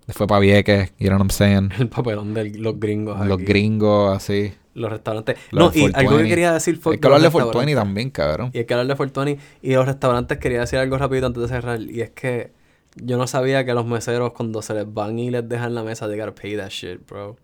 fue 0.08 0.26
para 0.26 0.40
Vieques, 0.40 0.92
you 0.98 1.06
know 1.08 1.16
what 1.18 1.22
I'm 1.24 1.30
saying, 1.30 1.70
El 1.78 1.88
papelón 1.88 2.34
de 2.34 2.50
los 2.58 2.78
gringos. 2.80 3.18
los 3.26 3.36
aquí. 3.38 3.44
gringos, 3.44 4.16
así. 4.16 4.54
Los 4.74 4.90
restaurantes. 4.90 5.36
Los 5.50 5.74
no, 5.74 5.78
y 5.78 5.84
algo 5.84 5.92
que 5.92 6.04
420. 6.04 6.28
quería 6.30 6.52
decir 6.54 6.78
fue. 6.78 6.94
Hay 6.94 6.98
que 6.98 7.06
hablar 7.06 7.20
de 7.20 7.24
los 7.26 7.32
420 7.32 7.70
restaurantes. 7.72 7.76
también, 7.76 8.10
cabrón. 8.10 8.50
Y 8.54 8.58
hay 8.58 8.64
que 8.64 8.72
hablar 8.74 8.86
de 8.86 8.96
420. 8.96 9.42
Y 9.60 9.74
los 9.74 9.86
restaurantes 9.86 10.38
quería 10.38 10.60
decir 10.60 10.78
algo 10.78 10.96
rápido 10.96 11.26
antes 11.26 11.42
de 11.42 11.48
cerrar. 11.48 11.80
Y 11.82 12.00
es 12.00 12.10
que 12.10 12.52
yo 12.96 13.18
no 13.18 13.26
sabía 13.26 13.66
que 13.66 13.74
los 13.74 13.84
meseros, 13.84 14.32
cuando 14.32 14.62
se 14.62 14.72
les 14.72 14.92
van 14.92 15.18
y 15.18 15.30
les 15.30 15.46
dejan 15.46 15.74
la 15.74 15.82
mesa, 15.82 16.08
they 16.08 16.18
gotta 16.18 16.34
pay 16.34 16.56
that 16.56 16.70
shit, 16.70 17.06
bro. 17.06 17.36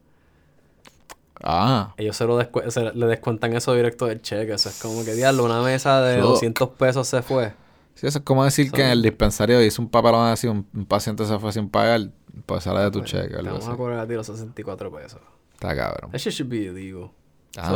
Ah, 1.43 1.95
Ellos 1.99 2.16
se 2.16 2.24
lo 2.24 2.41
descu- 2.41 2.68
se 2.70 2.82
le 2.93 3.07
descuentan 3.07 3.53
eso 3.55 3.72
directo 3.74 4.07
del 4.07 4.20
cheque. 4.22 4.55
Eso 4.55 4.68
es 4.70 4.80
como 4.80 5.05
que, 5.05 5.12
diablo, 5.14 5.45
una 5.45 5.62
mesa 5.62 6.01
de 6.03 6.20
Fuck. 6.20 6.30
200 6.30 6.68
pesos 6.70 7.07
se 7.07 7.22
fue. 7.22 7.53
Sí, 7.99 8.07
eso 8.07 8.18
es 8.18 8.24
como 8.24 8.44
decir 8.44 8.70
que 8.72 8.82
en 8.82 8.90
el 8.90 9.03
dispensario 9.03 9.62
hizo 9.62 9.82
un 9.82 9.88
papelón 9.88 10.26
así, 10.28 10.46
un, 10.46 10.66
un 10.74 10.86
paciente 10.86 11.24
se 11.24 11.38
fue 11.38 11.53
sin 11.53 11.68
pagar, 11.68 12.11
pues 12.46 12.64
sale 12.64 12.80
de 12.80 12.90
tu 12.90 13.01
Pues, 13.01 13.11
cheque, 13.11 13.36
Te 13.36 13.42
vamos 13.42 13.64
así. 13.64 13.70
a 13.72 13.76
cobrar 13.76 14.01
a 14.01 14.07
ti 14.07 14.14
los 14.14 14.26
64 14.26 14.90
pesos. 14.92 15.20
Está 15.55 15.74
cabrón. 15.74 16.11
That 16.12 16.18
shit 16.18 16.32
should 16.32 16.51
be 16.51 16.66
illegal. 16.66 17.11
Ah, 17.57 17.72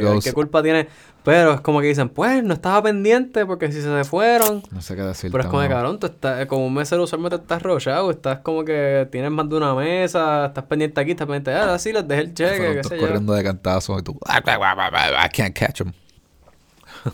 goes. 0.00 0.24
¿Qué 0.24 0.32
culpa 0.32 0.62
tiene? 0.62 0.88
Pero 1.22 1.52
es 1.52 1.60
como 1.60 1.80
que 1.80 1.86
dicen, 1.86 2.08
pues, 2.08 2.42
no 2.42 2.54
estaba 2.54 2.82
pendiente 2.82 3.44
porque 3.46 3.70
si 3.70 3.80
se 3.80 4.04
fueron. 4.04 4.62
No 4.72 4.80
sé 4.80 4.96
qué 4.96 5.02
decir. 5.02 5.30
Pero 5.30 5.44
es 5.44 5.48
como 5.50 5.60
de 5.62 5.68
cabrón, 5.68 6.00
tú 6.00 6.06
estás, 6.06 6.40
eh, 6.40 6.46
como 6.46 6.66
un 6.66 6.74
mesero 6.74 7.02
usualmente 7.04 7.36
estás 7.36 7.62
rochado, 7.62 8.10
estás 8.10 8.38
como 8.40 8.64
que 8.64 9.06
tienes 9.12 9.30
más 9.30 9.48
de 9.48 9.56
una 9.56 9.74
mesa, 9.74 10.46
estás 10.46 10.64
pendiente 10.64 11.00
aquí, 11.00 11.12
estás 11.12 11.26
pendiente, 11.26 11.52
ah, 11.52 11.78
sí, 11.78 11.92
les 11.92 12.08
dejé 12.08 12.22
el 12.22 12.34
cheque, 12.34 12.74
qué 12.76 12.84
sé 12.84 12.96
yo. 12.96 13.06
corriendo 13.06 13.32
de 13.34 13.44
cantazo 13.44 13.98
y 13.98 14.02
tú, 14.02 14.18
I 14.28 15.28
can't 15.32 15.56
catch 15.56 15.82
him. 15.82 15.92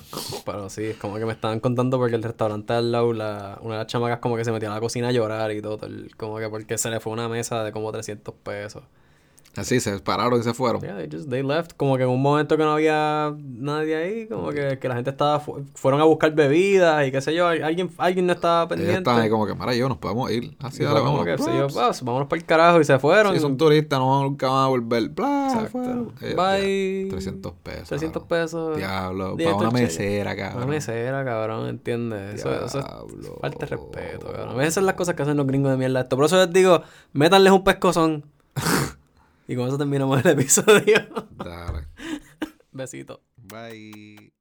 Pero 0.47 0.68
sí, 0.70 0.84
es 0.84 0.97
como 0.97 1.16
que 1.16 1.26
me 1.26 1.32
estaban 1.32 1.61
contando 1.61 1.99
porque 1.99 2.16
el 2.16 2.22
restaurante 2.22 2.72
al 2.72 2.93
lado, 2.93 3.12
la, 3.12 3.59
una 3.62 3.74
de 3.74 3.78
las 3.80 3.86
chamacas 3.86 4.18
como 4.20 4.36
que 4.36 4.45
se 4.45 4.53
metió 4.53 4.70
a 4.70 4.74
la 4.74 4.80
cocina 4.80 5.09
a 5.09 5.12
llorar 5.12 5.53
y 5.53 5.62
todo, 5.62 5.80
como 6.16 6.38
que 6.38 6.49
porque 6.49 6.78
se 6.78 6.90
le 6.90 7.01
fue 7.01 7.12
una 7.12 7.28
mesa 7.28 7.62
de 7.64 7.72
como 7.72 7.93
300 7.93 8.34
pesos. 8.43 8.82
Así 9.55 9.80
se 9.80 9.98
pararon 9.98 10.40
y 10.40 10.42
se 10.42 10.55
fueron. 10.55 10.80
Yeah, 10.80 10.96
they 10.96 11.09
just, 11.12 11.28
they 11.28 11.42
left, 11.42 11.72
como 11.76 11.98
que 11.98 12.05
en 12.05 12.09
un 12.09 12.22
momento 12.22 12.57
que 12.57 12.62
no 12.62 12.72
había 12.72 13.34
nadie 13.38 13.96
ahí, 13.96 14.26
como 14.26 14.48
que, 14.50 14.78
que 14.78 14.88
la 14.88 14.94
gente 14.94 15.11
estaba, 15.11 15.40
fu- 15.40 15.62
fueron 15.74 16.00
a 16.00 16.05
buscar 16.05 16.32
bebidas 16.34 17.07
y 17.07 17.12
qué 17.12 17.20
sé 17.20 17.34
yo, 17.34 17.46
alguien, 17.48 17.90
alguien 17.98 18.26
no 18.26 18.32
estaba 18.32 18.66
pendiente. 18.66 18.96
estaban 18.98 19.20
ahí 19.20 19.28
como 19.28 19.46
que, 19.46 19.55
mara, 19.55 19.74
yo 19.74 19.90
nos 19.90 19.98
podemos 19.98 20.30
ir. 20.30 20.57
Así, 20.61 20.82
como 20.82 20.94
vamos. 21.03 21.24
que, 21.26 21.36
yo, 21.36 21.66
"Ah, 21.80 21.90
vámonos 22.03 22.28
para 22.28 22.40
el 22.40 22.46
carajo 22.46 22.80
y 22.80 22.84
se 22.84 22.98
fueron. 22.98 23.34
Si 23.34 23.40
son 23.40 23.59
turistas, 23.59 23.98
no 23.98 24.22
nunca 24.22 24.48
van 24.48 24.64
a 24.64 24.68
volver. 24.68 25.09
Bla, 25.11 25.68
fueron. 25.70 26.12
Eh, 26.22 26.34
Bye. 26.34 27.05
ya, 27.05 27.11
300 27.11 27.53
pesos. 27.62 27.88
300 27.88 28.22
cabrón. 28.22 28.28
pesos. 28.44 28.76
Diablo, 28.78 29.36
para 29.36 29.55
una 29.57 29.70
mesera, 29.70 30.34
cabrón. 30.34 30.62
Una 30.62 30.66
mesera, 30.72 31.24
cabrón, 31.26 31.68
¿entiendes? 31.68 32.36
Eso, 32.36 32.55
eso 32.64 32.78
es 32.78 32.84
Diablo. 32.86 33.38
falta 33.40 33.66
de 33.66 33.76
respeto, 33.76 34.32
cabrón. 34.32 34.57
Veces 34.57 34.72
son 34.74 34.86
las 34.86 34.94
cosas 34.94 35.14
que 35.14 35.22
hacen 35.24 35.36
los 35.36 35.46
gringos 35.46 35.70
de 35.72 35.76
mierda 35.76 36.00
esto. 36.00 36.16
Por 36.16 36.24
eso 36.24 36.38
les 36.38 36.50
digo, 36.53 36.80
métanles 37.12 37.53
un 37.53 37.64
pescozón. 37.64 38.24
y 39.49 39.57
con 39.57 39.68
eso 39.68 39.78
terminamos 39.78 40.24
el 40.24 40.30
episodio. 40.32 41.28
Dale. 41.30 41.88
Besito. 42.72 43.22
Bye. 43.36 44.32